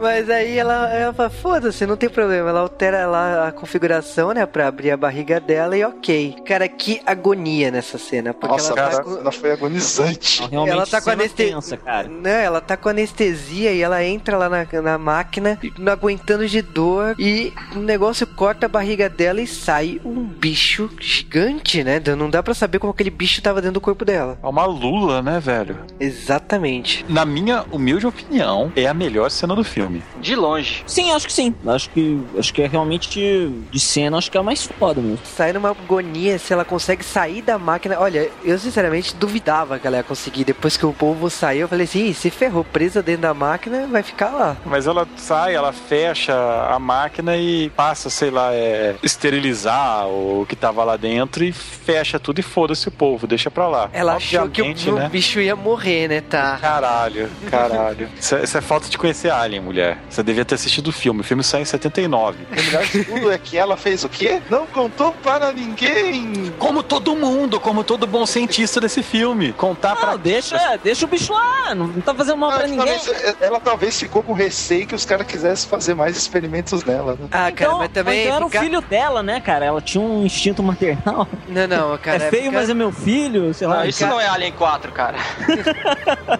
Mas 0.00 0.28
aí 0.30 0.58
ela, 0.58 0.92
ela 0.92 1.12
fala, 1.12 1.30
foda-se, 1.30 1.86
não 1.86 1.96
tem 1.96 2.08
problema. 2.08 2.50
Ela 2.50 2.60
altera 2.60 3.06
lá 3.06 3.48
a 3.48 3.52
configuração, 3.52 4.32
né, 4.32 4.46
pra 4.46 4.68
abrir 4.68 4.90
a 4.90 4.96
barriga 4.96 5.40
dela 5.40 5.76
e 5.76 5.84
ok. 5.84 6.36
Cara, 6.44 6.68
que 6.68 7.00
agonia 7.06 7.70
nessa 7.70 7.98
cena. 7.98 8.34
Porque 8.34 8.54
Nossa, 8.54 8.72
ela 8.72 8.76
cara, 8.76 8.96
tá 8.96 9.04
com... 9.04 9.16
ela 9.18 9.32
foi 9.32 9.52
agonizante. 9.52 10.42
Realmente 10.50 10.72
Ela 10.72 10.86
tá 10.86 11.00
com 11.00 11.10
cena 11.10 11.22
anestesia. 11.22 11.54
tensa, 11.54 11.76
cara. 11.76 12.08
Não, 12.08 12.30
ela 12.30 12.60
tá 12.60 12.76
com 12.76 12.88
anestesia 12.88 13.72
e 13.72 13.80
ela 13.82 14.01
ela 14.02 14.04
entra 14.04 14.36
lá 14.36 14.48
na, 14.48 14.66
na 14.82 14.98
máquina, 14.98 15.58
não 15.78 15.92
aguentando 15.92 16.46
de 16.46 16.60
dor, 16.60 17.14
e 17.18 17.52
o 17.74 17.78
negócio 17.78 18.26
corta 18.26 18.66
a 18.66 18.68
barriga 18.68 19.08
dela 19.08 19.40
e 19.40 19.46
sai 19.46 20.00
um 20.04 20.24
bicho 20.24 20.90
gigante, 21.00 21.84
né? 21.84 22.02
Não 22.16 22.28
dá 22.28 22.42
pra 22.42 22.54
saber 22.54 22.78
como 22.78 22.92
aquele 22.92 23.10
bicho 23.10 23.40
tava 23.40 23.60
dentro 23.60 23.74
do 23.74 23.80
corpo 23.80 24.04
dela. 24.04 24.38
É 24.42 24.46
uma 24.46 24.66
lula, 24.66 25.22
né, 25.22 25.38
velho? 25.38 25.78
Exatamente. 26.00 27.04
Na 27.08 27.24
minha 27.24 27.64
humilde 27.70 28.06
opinião, 28.06 28.72
é 28.74 28.86
a 28.86 28.94
melhor 28.94 29.30
cena 29.30 29.54
do 29.54 29.62
filme. 29.62 30.02
De 30.20 30.34
longe. 30.34 30.82
Sim, 30.86 31.12
acho 31.12 31.26
que 31.26 31.32
sim. 31.32 31.54
Acho 31.66 31.90
que, 31.90 32.20
acho 32.36 32.52
que 32.52 32.62
é 32.62 32.66
realmente 32.66 33.52
de 33.70 33.80
cena, 33.80 34.18
acho 34.18 34.30
que 34.30 34.36
é 34.36 34.40
a 34.40 34.44
mais 34.44 34.66
foda 34.66 35.00
mesmo. 35.00 35.18
Sai 35.24 35.52
numa 35.52 35.70
agonia 35.70 36.38
se 36.38 36.52
ela 36.52 36.64
consegue 36.64 37.04
sair 37.04 37.42
da 37.42 37.58
máquina. 37.58 37.98
Olha, 38.00 38.30
eu 38.44 38.58
sinceramente 38.58 39.14
duvidava 39.14 39.78
que 39.78 39.86
ela 39.86 39.98
ia 39.98 40.02
conseguir. 40.02 40.44
Depois 40.44 40.76
que 40.76 40.86
o 40.86 40.92
povo 40.92 41.30
saiu, 41.30 41.62
eu 41.62 41.68
falei 41.68 41.84
assim: 41.84 42.06
"Ih, 42.06 42.14
se 42.14 42.30
ferrou, 42.30 42.64
presa 42.64 43.02
dentro 43.02 43.22
da 43.22 43.34
máquina, 43.34 43.86
vai 43.92 44.02
ficar 44.02 44.30
lá. 44.30 44.56
Mas 44.66 44.86
ela 44.86 45.06
sai, 45.16 45.54
ela 45.54 45.72
fecha 45.72 46.32
a 46.68 46.78
máquina 46.78 47.36
e 47.36 47.70
passa, 47.70 48.10
sei 48.10 48.30
lá, 48.30 48.52
é, 48.52 48.94
esterilizar 49.02 50.06
o 50.08 50.44
que 50.48 50.56
tava 50.56 50.82
lá 50.84 50.96
dentro 50.96 51.44
e 51.44 51.52
fecha 51.52 52.18
tudo 52.18 52.38
e 52.40 52.42
foda-se 52.42 52.88
o 52.88 52.90
povo, 52.90 53.26
deixa 53.26 53.50
pra 53.50 53.66
lá. 53.68 53.90
Ela 53.92 54.14
achou 54.16 54.48
que 54.48 54.60
o, 54.60 54.64
Obviamente, 54.64 54.90
o 54.90 54.94
né? 54.96 55.08
bicho 55.08 55.40
ia 55.40 55.54
morrer, 55.56 56.08
né? 56.08 56.20
Tá. 56.20 56.58
Caralho, 56.60 57.30
caralho. 57.50 58.08
Isso 58.18 58.34
é, 58.36 58.42
isso 58.44 58.56
é 58.58 58.60
falta 58.60 58.88
de 58.88 58.96
conhecer 58.98 59.30
Alien, 59.30 59.60
mulher. 59.62 59.98
Você 60.08 60.22
devia 60.22 60.44
ter 60.44 60.54
assistido 60.54 60.88
o 60.88 60.92
filme. 60.92 61.20
O 61.20 61.24
filme 61.24 61.42
sai 61.44 61.62
em 61.62 61.64
79. 61.64 62.38
O 62.50 62.54
melhor 62.54 62.84
de 62.84 63.04
tudo 63.04 63.30
é 63.32 63.38
que 63.38 63.56
ela 63.58 63.76
fez 63.76 64.04
o 64.04 64.08
quê? 64.08 64.40
Não 64.48 64.66
contou 64.66 65.12
para 65.22 65.52
ninguém. 65.52 66.52
Como 66.58 66.82
todo 66.82 67.14
mundo, 67.16 67.58
como 67.60 67.82
todo 67.84 68.06
bom 68.06 68.24
cientista 68.26 68.80
desse 68.80 69.02
filme. 69.02 69.52
Contar 69.52 69.96
pra 69.96 70.12
Não, 70.12 70.18
deixa, 70.18 70.76
deixa 70.82 71.04
o 71.04 71.08
bicho 71.08 71.32
lá, 71.32 71.74
não, 71.74 71.88
não 71.88 72.00
tá 72.00 72.14
fazendo 72.14 72.36
mal 72.38 72.50
pra 72.52 72.62
Ela 72.64 72.68
ninguém. 72.68 72.98
talvez, 72.98 73.36
ela 73.40 73.60
talvez 73.82 73.98
ficou 73.98 74.22
com 74.22 74.32
receio 74.32 74.86
que 74.86 74.94
os 74.94 75.04
caras 75.04 75.26
quisessem 75.26 75.68
fazer 75.68 75.92
mais 75.94 76.16
experimentos 76.16 76.84
nela. 76.84 77.14
Né? 77.14 77.26
Ah, 77.32 77.50
cara, 77.50 77.50
Então, 77.50 77.78
mas 77.78 77.88
também. 77.90 78.22
então 78.22 78.36
era 78.36 78.46
o 78.46 78.48
fica- 78.48 78.62
filho 78.62 78.80
dela, 78.80 79.22
né, 79.24 79.40
cara? 79.40 79.64
Ela 79.64 79.80
tinha 79.80 80.02
um 80.02 80.24
instinto 80.24 80.62
maternal. 80.62 81.26
Não, 81.48 81.66
não, 81.66 81.98
cara. 81.98 82.24
é 82.24 82.30
feio, 82.30 82.44
ficar- 82.44 82.54
mas 82.60 82.70
é 82.70 82.74
meu 82.74 82.92
filho, 82.92 83.52
sei 83.52 83.66
lá. 83.66 83.78
Não, 83.78 83.84
isso 83.86 84.06
não 84.06 84.20
é 84.20 84.28
Alien 84.28 84.52
4, 84.52 84.92
cara. 84.92 85.16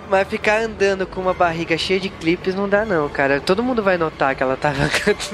Mas 0.08 0.28
ficar 0.28 0.60
andando 0.60 1.06
com 1.06 1.20
uma 1.22 1.32
barriga 1.32 1.76
cheia 1.78 1.98
de 1.98 2.10
clipes 2.10 2.54
não 2.54 2.68
dá, 2.68 2.84
não, 2.84 3.08
cara. 3.08 3.40
Todo 3.40 3.62
mundo 3.62 3.82
vai 3.82 3.96
notar 3.96 4.34
que 4.36 4.42
ela 4.42 4.56
tá 4.58 4.70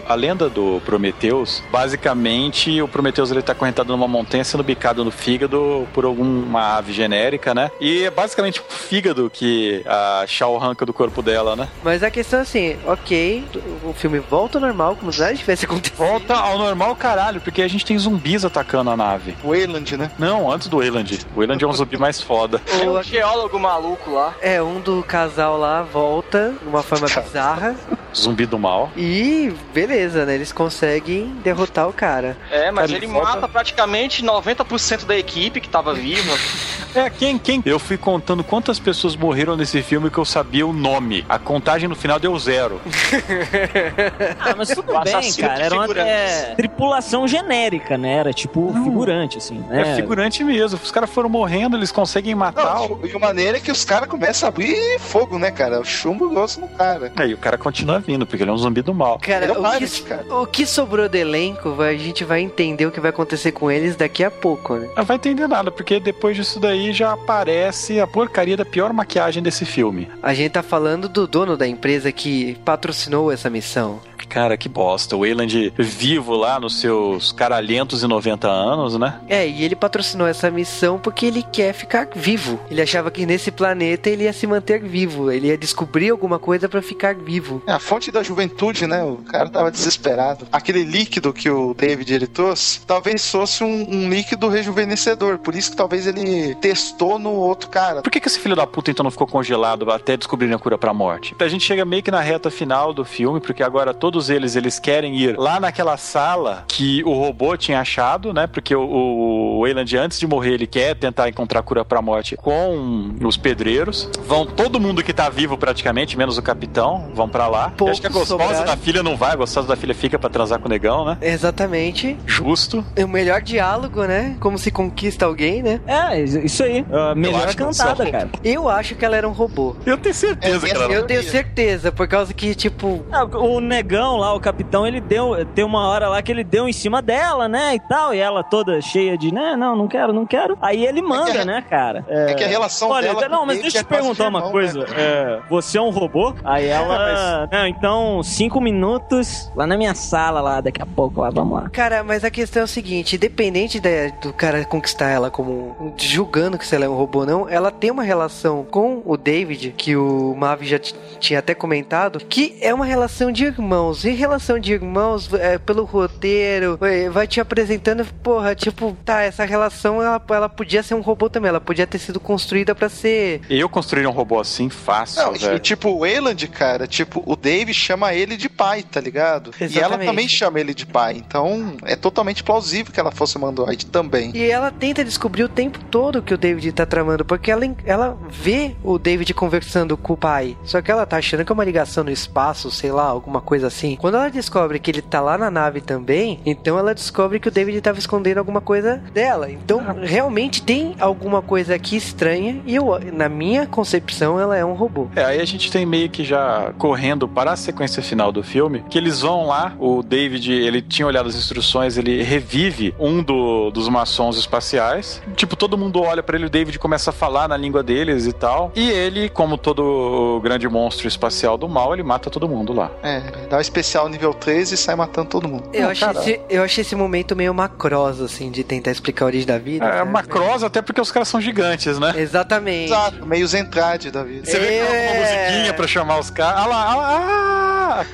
A 0.06 0.14
lenda 0.14 0.48
do 0.48 0.80
Prometheus, 0.84 1.62
basicamente, 1.70 2.80
o 2.80 2.86
Prometheus 2.86 3.30
ele 3.32 3.42
tá 3.42 3.54
correntado 3.56 3.88
numa 3.92 4.06
montanha 4.06 4.44
sendo 4.44 4.62
bicado 4.62 5.04
no 5.04 5.10
fígado 5.10 5.86
por 5.92 6.04
alguma 6.04 6.76
ave 6.78 6.92
genérica, 6.92 7.52
né? 7.54 7.70
E 7.80 8.04
é 8.04 8.10
basicamente 8.10 8.60
o 8.60 8.64
fígado 8.72 9.28
que 9.28 9.82
a 9.84 10.24
Shao 10.28 10.56
arranca 10.56 10.86
do 10.86 10.92
corpo 10.92 11.22
dela, 11.22 11.56
né? 11.56 11.68
Mas 11.82 11.97
a 12.02 12.10
questão 12.10 12.38
é 12.40 12.42
assim, 12.42 12.76
ok, 12.86 13.44
o 13.84 13.92
filme 13.92 14.18
volta 14.18 14.58
ao 14.58 14.62
normal, 14.62 14.96
como 14.96 15.12
se 15.12 15.20
nada 15.20 15.34
tivesse 15.34 15.64
acontecido. 15.64 15.96
Volta 15.96 16.34
ao 16.34 16.58
normal, 16.58 16.94
caralho, 16.96 17.40
porque 17.40 17.62
a 17.62 17.68
gente 17.68 17.84
tem 17.84 17.98
zumbis 17.98 18.44
atacando 18.44 18.90
a 18.90 18.96
nave. 18.96 19.36
O 19.42 19.48
Wayland, 19.50 19.96
né? 19.96 20.10
Não, 20.18 20.50
antes 20.50 20.68
do 20.68 20.78
Wayland. 20.78 21.20
O 21.34 21.38
Wayland 21.40 21.62
é 21.64 21.66
um 21.66 21.72
zumbi 21.72 21.96
mais 21.96 22.20
foda. 22.20 22.58
Tem 22.60 22.88
Ou 22.88 22.98
um 22.98 23.02
geólogo 23.02 23.58
maluco 23.58 24.10
lá. 24.12 24.34
É, 24.40 24.62
um 24.62 24.80
do 24.80 25.02
casal 25.02 25.58
lá 25.58 25.82
volta 25.82 26.54
de 26.60 26.68
uma 26.68 26.82
forma 26.82 27.06
bizarra 27.22 27.74
Zumbi 28.16 28.46
do 28.46 28.58
mal. 28.58 28.90
e 28.96 29.52
beleza, 29.74 30.24
né? 30.24 30.34
Eles 30.34 30.52
conseguem 30.52 31.26
derrotar 31.44 31.88
o 31.88 31.92
cara. 31.92 32.36
É, 32.50 32.70
mas 32.70 32.86
Cara, 32.86 32.96
ele 32.98 33.06
ele 33.06 33.12
volta- 33.12 33.34
mata 33.34 33.48
praticamente 33.48 34.24
90% 34.24 35.04
da 35.04 35.16
equipe 35.16 35.60
que 35.60 35.68
tava 35.68 35.92
viva. 35.94 36.32
É, 36.94 37.10
quem, 37.10 37.38
quem? 37.38 37.62
Eu 37.64 37.78
fui 37.78 37.96
contando 37.96 38.42
quantas 38.42 38.78
pessoas 38.78 39.14
morreram 39.16 39.56
nesse 39.56 39.82
filme 39.82 40.10
que 40.10 40.18
eu 40.18 40.24
sabia 40.24 40.66
o 40.66 40.72
nome. 40.72 41.24
A 41.28 41.38
contagem 41.38 41.88
no 41.88 41.94
final 41.94 42.18
deu 42.18 42.38
zero. 42.38 42.80
Ah, 44.38 44.54
mas 44.56 44.68
tudo 44.70 44.92
O 44.94 45.00
bem, 45.00 45.14
assassino 45.14 45.48
cara. 45.48 45.60
de 45.60 45.62
Era 45.66 45.74
uma 45.74 45.98
é, 46.00 46.54
tripulação 46.54 47.26
genérica, 47.26 47.98
né? 47.98 48.14
Era 48.14 48.32
tipo 48.32 48.72
figurante, 48.84 49.38
assim. 49.38 49.58
Né? 49.68 49.92
É 49.92 49.96
figurante 49.96 50.42
mesmo. 50.44 50.78
Os 50.82 50.90
caras 50.90 51.10
foram 51.10 51.28
morrendo, 51.28 51.76
eles 51.76 51.90
conseguem 51.90 52.34
matar. 52.34 52.74
Não, 52.76 53.00
e 53.04 53.14
a 53.14 53.18
maneira 53.18 53.58
é 53.58 53.60
que 53.60 53.70
os 53.70 53.84
caras 53.84 54.08
começam 54.08 54.46
a 54.46 54.50
abrir 54.50 54.98
fogo, 55.00 55.38
né, 55.38 55.50
cara? 55.50 55.80
O 55.80 55.84
chumbo 55.84 56.28
gosta 56.30 56.60
no 56.60 56.68
cara. 56.68 57.12
Aí 57.16 57.34
o 57.34 57.38
cara 57.38 57.58
continua 57.58 57.98
vindo, 57.98 58.26
porque 58.26 58.42
ele 58.42 58.50
é 58.50 58.54
um 58.54 58.58
zumbi 58.58 58.82
do 58.82 58.94
mal. 58.94 59.18
Cara, 59.18 59.46
é 59.46 59.52
o, 59.52 59.78
que, 59.78 60.02
cara. 60.02 60.24
o 60.30 60.46
que 60.46 60.66
sobrou 60.66 61.08
do 61.08 61.16
elenco, 61.16 61.80
a 61.82 61.94
gente 61.94 62.24
vai 62.24 62.40
entender 62.40 62.86
o 62.86 62.90
que 62.90 63.00
vai 63.00 63.10
acontecer 63.10 63.52
com 63.52 63.70
eles 63.70 63.96
daqui 63.96 64.24
a 64.24 64.30
pouco, 64.30 64.74
né? 64.76 64.88
Não 64.96 65.04
vai 65.04 65.16
entender 65.16 65.46
nada, 65.46 65.70
porque 65.70 66.00
depois 66.00 66.36
disso 66.36 66.60
daí 66.60 66.77
já 66.92 67.12
aparece 67.12 68.00
a 68.00 68.06
porcaria 68.06 68.56
da 68.56 68.64
pior 68.64 68.92
maquiagem 68.92 69.42
desse 69.42 69.64
filme. 69.64 70.08
A 70.22 70.32
gente 70.34 70.52
tá 70.52 70.62
falando 70.62 71.08
do 71.08 71.26
dono 71.26 71.56
da 71.56 71.66
empresa 71.66 72.10
que 72.12 72.56
patrocinou 72.64 73.30
essa 73.32 73.50
missão. 73.50 74.00
Cara, 74.26 74.56
que 74.56 74.68
bosta. 74.68 75.16
O 75.16 75.20
Wayland 75.20 75.72
vivo 75.78 76.34
lá 76.34 76.58
nos 76.58 76.80
seus 76.80 77.32
caralhentos 77.32 78.02
e 78.02 78.06
90 78.06 78.48
anos, 78.48 78.98
né? 78.98 79.20
É, 79.28 79.48
e 79.48 79.62
ele 79.62 79.76
patrocinou 79.76 80.26
essa 80.26 80.50
missão 80.50 80.98
porque 80.98 81.26
ele 81.26 81.42
quer 81.42 81.72
ficar 81.72 82.08
vivo. 82.14 82.58
Ele 82.70 82.82
achava 82.82 83.10
que 83.10 83.26
nesse 83.26 83.50
planeta 83.50 84.08
ele 84.10 84.24
ia 84.24 84.32
se 84.32 84.46
manter 84.46 84.82
vivo, 84.82 85.30
ele 85.30 85.48
ia 85.48 85.58
descobrir 85.58 86.10
alguma 86.10 86.38
coisa 86.38 86.68
pra 86.68 86.82
ficar 86.82 87.14
vivo. 87.14 87.62
É 87.66 87.72
a 87.72 87.78
fonte 87.78 88.10
da 88.10 88.22
juventude, 88.22 88.86
né? 88.86 89.02
O 89.02 89.16
cara 89.18 89.48
tava 89.48 89.70
desesperado. 89.70 90.46
Aquele 90.52 90.84
líquido 90.84 91.32
que 91.32 91.50
o 91.50 91.74
David 91.74 92.12
ele 92.12 92.26
trouxe, 92.26 92.80
talvez 92.86 93.30
fosse 93.30 93.64
um, 93.64 93.86
um 93.88 94.08
líquido 94.08 94.48
rejuvenescedor. 94.48 95.38
Por 95.38 95.54
isso 95.54 95.70
que 95.70 95.76
talvez 95.76 96.06
ele 96.06 96.54
testou 96.56 97.18
no 97.18 97.30
outro 97.30 97.68
cara. 97.68 98.02
Por 98.02 98.10
que, 98.10 98.20
que 98.20 98.28
esse 98.28 98.38
filho 98.38 98.56
da 98.56 98.66
puta 98.66 98.90
então 98.90 99.04
não 99.04 99.10
ficou 99.10 99.26
congelado 99.26 99.90
até 99.90 100.16
descobrirem 100.16 100.54
a 100.54 100.58
cura 100.58 100.78
pra 100.78 100.92
morte? 100.92 101.34
A 101.38 101.48
gente 101.48 101.64
chega 101.64 101.84
meio 101.84 102.02
que 102.02 102.10
na 102.10 102.20
reta 102.20 102.50
final 102.50 102.92
do 102.92 103.04
filme, 103.04 103.40
porque 103.40 103.62
agora 103.62 103.94
todos 104.08 104.30
eles 104.30 104.56
eles 104.56 104.78
querem 104.78 105.16
ir 105.18 105.36
lá 105.38 105.60
naquela 105.60 105.98
sala 105.98 106.64
que 106.66 107.02
o 107.04 107.12
robô 107.12 107.54
tinha 107.58 107.78
achado, 107.78 108.32
né? 108.32 108.46
Porque 108.46 108.74
o, 108.74 108.80
o 108.80 109.60
Wayland, 109.60 109.98
antes 109.98 110.18
de 110.18 110.26
morrer, 110.26 110.54
ele 110.54 110.66
quer 110.66 110.94
tentar 110.94 111.28
encontrar 111.28 111.60
a 111.60 111.62
cura 111.62 111.84
pra 111.84 112.00
morte 112.00 112.34
com 112.38 113.14
os 113.22 113.36
pedreiros. 113.36 114.08
Vão 114.26 114.46
todo 114.46 114.80
mundo 114.80 115.02
que 115.02 115.12
tá 115.12 115.28
vivo 115.28 115.58
praticamente, 115.58 116.16
menos 116.16 116.38
o 116.38 116.42
capitão, 116.42 117.10
vão 117.14 117.28
pra 117.28 117.48
lá. 117.48 117.70
Poucos 117.76 117.92
Acho 117.92 118.00
que 118.00 118.06
a 118.06 118.10
gostosa 118.10 118.42
sobraram. 118.44 118.64
da 118.64 118.76
filha 118.78 119.02
não 119.02 119.14
vai, 119.14 119.32
a 119.32 119.36
gostosa 119.36 119.68
da 119.68 119.76
filha 119.76 119.94
fica 119.94 120.18
pra 120.18 120.30
transar 120.30 120.58
com 120.58 120.66
o 120.66 120.70
negão, 120.70 121.04
né? 121.04 121.18
Exatamente. 121.20 122.16
Justo. 122.24 122.82
O 122.98 123.06
melhor 123.06 123.42
diálogo, 123.42 124.04
né? 124.04 124.36
Como 124.40 124.56
se 124.56 124.70
conquista 124.70 125.26
alguém, 125.26 125.62
né? 125.62 125.80
É, 125.86 126.18
isso 126.22 126.62
aí. 126.64 126.82
A 126.90 127.14
melhor 127.14 127.44
acho 127.44 127.56
que 127.58 127.62
cantada, 127.62 128.10
cara. 128.10 128.30
Eu 128.42 128.70
acho 128.70 128.94
que 128.94 129.04
ela 129.04 129.18
era 129.18 129.28
um 129.28 129.32
robô. 129.32 129.76
Eu 129.84 129.98
tenho 129.98 130.14
certeza 130.14 130.66
É, 130.66 130.70
que 130.70 130.74
ela 130.74 130.84
essa- 130.86 130.94
Eu 130.94 131.06
tenho 131.06 131.22
certeza, 131.22 131.92
por 131.92 132.08
causa 132.08 132.32
que, 132.32 132.54
tipo, 132.54 133.04
Ah, 133.12 133.24
O 133.24 133.60
negão 133.60 133.97
lá, 134.16 134.34
o 134.34 134.40
capitão, 134.40 134.86
ele 134.86 135.00
deu. 135.00 135.44
Tem 135.54 135.64
uma 135.64 135.86
hora 135.88 136.08
lá 136.08 136.22
que 136.22 136.30
ele 136.30 136.44
deu 136.44 136.68
em 136.68 136.72
cima 136.72 137.02
dela, 137.02 137.48
né? 137.48 137.74
E 137.74 137.80
tal. 137.80 138.14
E 138.14 138.18
ela 138.18 138.42
toda 138.42 138.80
cheia 138.80 139.16
de, 139.18 139.32
né? 139.32 139.56
Não, 139.56 139.74
não 139.76 139.88
quero, 139.88 140.12
não 140.12 140.24
quero. 140.26 140.56
Aí 140.62 140.84
ele 140.86 141.02
manda, 141.02 141.32
que 141.32 141.38
a- 141.38 141.44
né, 141.44 141.62
cara? 141.68 142.04
É 142.08 142.34
que 142.34 142.44
a 142.44 142.46
relação 142.48 142.90
Olha, 142.90 143.14
dela. 143.14 143.28
não, 143.28 143.44
mas 143.46 143.60
deixa 143.60 143.78
eu 143.78 143.80
é 143.80 143.84
te 143.84 143.88
perguntar 143.88 144.24
de 144.24 144.30
uma 144.30 144.38
irmão, 144.38 144.52
coisa. 144.52 144.78
né? 144.80 144.86
É, 144.96 145.40
você 145.50 145.78
é 145.78 145.82
um 145.82 145.90
robô? 145.90 146.34
Aí 146.44 146.66
ela. 146.66 147.48
Não, 147.50 147.66
então, 147.66 148.22
cinco 148.22 148.60
minutos 148.60 149.50
lá 149.54 149.66
na 149.66 149.76
minha 149.76 149.94
sala, 149.94 150.40
lá, 150.40 150.60
daqui 150.60 150.80
a 150.82 150.86
pouco, 150.86 151.20
lá, 151.20 151.30
vamos 151.30 151.60
lá. 151.62 151.68
Cara, 151.70 152.02
mas 152.04 152.24
a 152.24 152.30
questão 152.30 152.62
é 152.62 152.64
o 152.64 152.68
seguinte, 152.68 153.16
independente 153.16 153.80
da- 153.80 154.08
do 154.22 154.32
cara 154.32 154.64
conquistar 154.64 155.08
ela 155.08 155.30
como 155.30 155.94
julgando 155.96 156.58
que 156.58 156.66
se 156.66 156.74
ela 156.74 156.84
é 156.84 156.88
um 156.88 156.94
robô 156.94 157.20
ou 157.20 157.26
não, 157.26 157.48
ela 157.48 157.70
tem 157.70 157.90
uma 157.90 158.02
relação 158.02 158.64
com 158.70 159.02
o 159.04 159.16
David, 159.16 159.74
que 159.76 159.96
o 159.96 160.34
Mavi 160.36 160.66
já 160.66 160.78
tinha 160.78 161.38
até 161.38 161.54
comentado, 161.54 162.18
que 162.20 162.56
é 162.60 162.72
uma 162.72 162.84
relação 162.84 163.30
de 163.32 163.44
irmãos. 163.88 164.04
E 164.04 164.10
relação 164.10 164.58
de 164.58 164.72
irmãos, 164.72 165.32
é, 165.34 165.58
pelo 165.58 165.84
roteiro, 165.84 166.78
é, 166.82 167.08
vai 167.08 167.26
te 167.26 167.40
apresentando, 167.40 168.04
porra, 168.22 168.54
tipo, 168.54 168.96
tá, 169.04 169.22
essa 169.22 169.44
relação 169.44 170.02
ela, 170.02 170.22
ela 170.30 170.48
podia 170.48 170.82
ser 170.82 170.94
um 170.94 171.00
robô 171.00 171.28
também, 171.28 171.48
ela 171.48 171.60
podia 171.60 171.86
ter 171.86 171.98
sido 171.98 172.20
construída 172.20 172.74
pra 172.74 172.88
ser. 172.88 173.40
Eu 173.48 173.68
construiria 173.68 174.08
um 174.08 174.12
robô 174.12 174.40
assim 174.40 174.68
fácil, 174.68 175.22
Não, 175.22 175.34
e, 175.34 175.38
velho. 175.38 175.58
tipo, 175.58 175.90
o 175.90 176.00
Wayland, 176.00 176.46
cara, 176.48 176.86
tipo, 176.86 177.22
o 177.26 177.36
Dave 177.36 177.72
chama 177.72 178.14
ele 178.14 178.36
de 178.36 178.48
pai, 178.48 178.82
tá 178.82 179.00
ligado? 179.00 179.50
E 179.60 179.64
ela 179.64 179.70
Exatamente. 179.70 180.08
também 180.08 180.28
chama 180.28 180.60
ele 180.60 180.74
de 180.74 180.86
pai. 180.86 181.16
Então, 181.16 181.76
é 181.84 181.96
totalmente 181.96 182.42
plausível 182.42 182.92
que 182.92 183.00
ela 183.00 183.10
fosse 183.10 183.36
uma 183.36 183.48
androide 183.48 183.86
também. 183.86 184.32
E 184.34 184.50
ela 184.50 184.70
tenta 184.70 185.04
descobrir 185.04 185.44
o 185.44 185.48
tempo 185.48 185.78
todo 185.90 186.22
que 186.22 186.34
o 186.34 186.38
David 186.38 186.72
tá 186.72 186.86
tramando, 186.86 187.24
porque 187.24 187.50
ela, 187.50 187.64
ela 187.84 188.18
vê 188.28 188.74
o 188.82 188.98
David 188.98 189.32
conversando 189.34 189.96
com 189.96 190.12
o 190.12 190.16
pai. 190.16 190.56
Só 190.64 190.80
que 190.80 190.90
ela 190.90 191.06
tá 191.06 191.16
achando 191.16 191.44
que 191.44 191.52
é 191.52 191.54
uma 191.54 191.64
ligação 191.64 192.04
no 192.04 192.10
espaço, 192.10 192.70
sei 192.70 192.90
lá, 192.92 193.04
alguma 193.04 193.40
coisa 193.40 193.66
assim. 193.68 193.77
Quando 193.96 194.16
ela 194.16 194.30
descobre 194.30 194.78
que 194.78 194.90
ele 194.90 195.02
tá 195.02 195.20
lá 195.20 195.38
na 195.38 195.50
nave 195.50 195.80
também, 195.80 196.40
então 196.44 196.78
ela 196.78 196.94
descobre 196.94 197.38
que 197.38 197.48
o 197.48 197.50
David 197.50 197.80
tava 197.80 197.98
escondendo 197.98 198.38
alguma 198.38 198.60
coisa 198.60 198.96
dela. 199.12 199.50
Então, 199.50 199.82
realmente 200.02 200.62
tem 200.62 200.94
alguma 200.98 201.42
coisa 201.42 201.74
aqui 201.74 201.96
estranha 201.96 202.60
e 202.66 202.74
eu, 202.74 202.98
na 203.12 203.28
minha 203.28 203.66
concepção, 203.66 204.38
ela 204.40 204.56
é 204.56 204.64
um 204.64 204.74
robô. 204.74 205.08
É, 205.14 205.24
aí 205.24 205.40
a 205.40 205.44
gente 205.44 205.70
tem 205.70 205.86
meio 205.86 206.08
que 206.08 206.24
já 206.24 206.72
correndo 206.78 207.28
para 207.28 207.52
a 207.52 207.56
sequência 207.56 208.02
final 208.02 208.32
do 208.32 208.42
filme, 208.42 208.84
que 208.88 208.98
eles 208.98 209.20
vão 209.20 209.46
lá, 209.46 209.74
o 209.78 210.02
David, 210.02 210.52
ele 210.52 210.82
tinha 210.82 211.06
olhado 211.06 211.28
as 211.28 211.36
instruções, 211.36 211.96
ele 211.96 212.22
revive 212.22 212.94
um 212.98 213.22
do, 213.22 213.70
dos 213.70 213.88
maçons 213.88 214.36
espaciais. 214.38 215.22
Tipo, 215.36 215.56
todo 215.56 215.76
mundo 215.76 216.00
olha 216.00 216.22
para 216.22 216.36
ele, 216.36 216.46
o 216.46 216.50
David 216.50 216.78
começa 216.78 217.10
a 217.10 217.12
falar 217.12 217.48
na 217.48 217.56
língua 217.56 217.82
deles 217.82 218.26
e 218.26 218.32
tal. 218.32 218.72
E 218.74 218.90
ele, 218.90 219.28
como 219.28 219.56
todo 219.56 220.40
grande 220.42 220.68
monstro 220.68 221.06
espacial 221.06 221.56
do 221.56 221.68
mal, 221.68 221.92
ele 221.92 222.02
mata 222.02 222.30
todo 222.30 222.48
mundo 222.48 222.72
lá. 222.72 222.90
É, 223.02 223.20
dá 223.48 223.60
especial 223.68 224.08
nível 224.08 224.34
3 224.34 224.72
e 224.72 224.76
sai 224.76 224.96
matando 224.96 225.28
todo 225.28 225.48
mundo. 225.48 225.68
Eu, 225.72 225.82
Não, 225.82 225.90
achei 225.90 226.08
esse, 226.08 226.40
eu 226.48 226.62
achei 226.62 226.82
esse 226.82 226.96
momento 226.96 227.36
meio 227.36 227.52
macrosa, 227.54 228.24
assim, 228.24 228.50
de 228.50 228.64
tentar 228.64 228.90
explicar 228.90 229.24
a 229.24 229.26
origem 229.26 229.46
da 229.46 229.58
vida. 229.58 229.84
É, 229.84 229.98
sabe? 229.98 230.10
macrosa 230.10 230.66
até 230.66 230.82
porque 230.82 231.00
os 231.00 231.10
caras 231.10 231.28
são 231.28 231.40
gigantes, 231.40 231.98
né? 231.98 232.14
Exatamente. 232.16 232.86
Exato, 232.86 233.26
meio 233.26 233.46
Zentrade 233.46 234.10
da 234.10 234.24
vida. 234.24 234.46
Você 234.46 234.58
vê 234.58 234.66
que 234.66 234.74
é 234.74 234.84
uma 234.84 235.20
musiquinha 235.20 235.74
pra 235.74 235.86
chamar 235.86 236.18
os 236.18 236.30
caras. 236.30 236.62
Ah 236.62 236.66
lá, 236.66 236.92
ah 236.92 236.96
lá, 236.96 237.08
ah! 237.20 238.06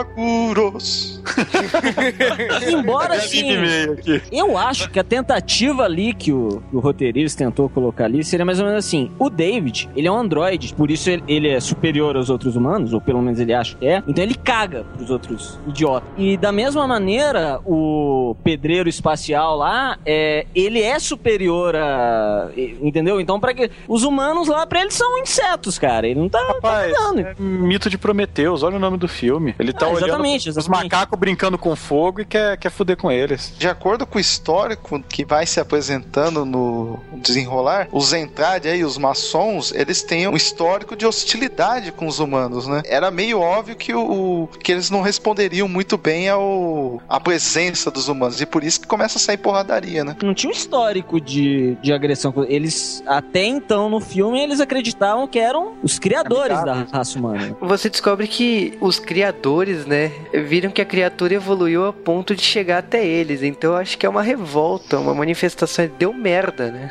Aguros. 0.00 1.22
Embora 2.68 3.14
aqui. 3.14 4.22
eu 4.32 4.56
acho 4.56 4.90
que 4.90 4.98
a 4.98 5.04
tentativa 5.04 5.84
ali 5.84 6.12
que 6.12 6.32
o, 6.32 6.62
o 6.72 6.78
roteirista 6.78 7.44
tentou 7.44 7.68
colocar 7.68 8.04
ali 8.04 8.24
seria 8.24 8.44
mais 8.44 8.58
ou 8.58 8.66
menos 8.66 8.84
assim: 8.84 9.10
o 9.18 9.30
David, 9.30 9.88
ele 9.96 10.08
é 10.08 10.12
um 10.12 10.16
androide, 10.16 10.74
por 10.74 10.90
isso 10.90 11.10
ele, 11.10 11.22
ele 11.28 11.48
é 11.48 11.60
superior 11.60 12.16
aos 12.16 12.30
outros 12.30 12.56
humanos, 12.56 12.92
ou 12.92 13.00
pelo 13.00 13.22
menos 13.22 13.40
ele 13.40 13.54
acha 13.54 13.76
que 13.76 13.86
é, 13.86 14.02
então 14.06 14.22
ele 14.22 14.34
caga 14.34 14.75
pros 14.84 15.10
outros 15.10 15.58
idiotas. 15.66 16.08
E 16.16 16.36
da 16.36 16.52
mesma 16.52 16.86
maneira, 16.86 17.60
o 17.64 18.36
pedreiro 18.42 18.88
espacial 18.88 19.56
lá, 19.56 19.98
é, 20.04 20.46
ele 20.54 20.82
é 20.82 20.98
superior 20.98 21.74
a. 21.76 22.50
Entendeu? 22.80 23.20
Então, 23.20 23.38
para 23.40 23.54
que. 23.54 23.70
Os 23.88 24.02
humanos 24.02 24.48
lá, 24.48 24.66
pra 24.66 24.80
eles 24.80 24.94
são 24.94 25.18
insetos, 25.18 25.78
cara. 25.78 26.06
Ele 26.06 26.20
não 26.20 26.28
tá. 26.28 26.40
Rapaz, 26.46 26.92
tá 26.92 27.12
é 27.18 27.34
mito 27.38 27.88
de 27.90 27.98
Prometeus, 27.98 28.62
olha 28.62 28.76
o 28.76 28.80
nome 28.80 28.96
do 28.96 29.08
filme. 29.08 29.54
Ele 29.58 29.72
tá 29.72 29.86
Ah, 29.86 29.90
olhando 29.90 30.04
exatamente, 30.06 30.48
os 30.50 30.56
exatamente. 30.56 30.84
macacos 30.92 31.18
brincando 31.18 31.58
com 31.58 31.74
fogo 31.76 32.20
e 32.20 32.24
quer, 32.24 32.56
quer 32.56 32.70
fuder 32.70 32.96
com 32.96 33.10
eles. 33.10 33.54
De 33.58 33.68
acordo 33.68 34.06
com 34.06 34.18
o 34.18 34.20
histórico 34.20 35.00
que 35.02 35.24
vai 35.24 35.46
se 35.46 35.58
apresentando 35.60 36.44
no 36.44 36.98
desenrolar, 37.14 37.88
os 37.92 38.06
Zentrad 38.08 38.64
aí, 38.66 38.84
os 38.84 38.96
maçons, 38.98 39.72
eles 39.74 40.02
têm 40.02 40.28
um 40.28 40.36
histórico 40.36 40.94
de 40.96 41.06
hostilidade 41.06 41.92
com 41.92 42.06
os 42.06 42.18
humanos, 42.18 42.66
né? 42.66 42.82
Era 42.86 43.10
meio 43.10 43.40
óbvio 43.40 43.76
que, 43.76 43.92
o- 43.94 44.48
que 44.56 44.72
eles 44.72 44.90
não 44.90 45.00
responderiam 45.00 45.68
muito 45.68 45.96
bem 45.96 46.28
ao 46.28 47.00
à 47.08 47.20
presença 47.20 47.90
dos 47.90 48.08
humanos, 48.08 48.40
e 48.40 48.46
por 48.46 48.64
isso 48.64 48.80
que 48.80 48.86
começa 48.86 49.18
a 49.18 49.20
sair 49.20 49.36
porradaria, 49.36 50.04
né? 50.04 50.16
não 50.22 50.34
tinha 50.34 50.50
um 50.50 50.52
histórico 50.52 51.20
de, 51.20 51.76
de 51.82 51.92
agressão. 51.92 52.32
Eles, 52.48 53.02
até 53.06 53.44
então, 53.44 53.88
no 53.88 54.00
filme, 54.00 54.40
eles 54.40 54.60
acreditavam 54.60 55.26
que 55.26 55.38
eram 55.38 55.74
os 55.82 55.98
criadores 55.98 56.62
da 56.64 56.86
raça 56.92 57.18
humana. 57.18 57.56
Você 57.60 57.88
descobre 57.88 58.26
que 58.26 58.76
os 58.80 58.98
criadores, 58.98 59.86
né, 59.86 60.12
viram 60.32 60.70
que 60.70 60.80
a 60.80 60.84
criatura 60.84 61.34
evoluiu 61.34 61.86
a 61.86 61.92
ponto 61.92 62.34
de 62.34 62.42
chegar 62.42 62.78
até 62.78 63.04
eles. 63.04 63.42
Então 63.42 63.72
eu 63.72 63.76
acho 63.78 63.96
que 63.96 64.06
é 64.06 64.08
uma 64.08 64.22
revolta, 64.22 64.98
uma 64.98 65.14
manifestação. 65.14 65.88
Deu 65.98 66.12
merda, 66.12 66.70
né? 66.70 66.90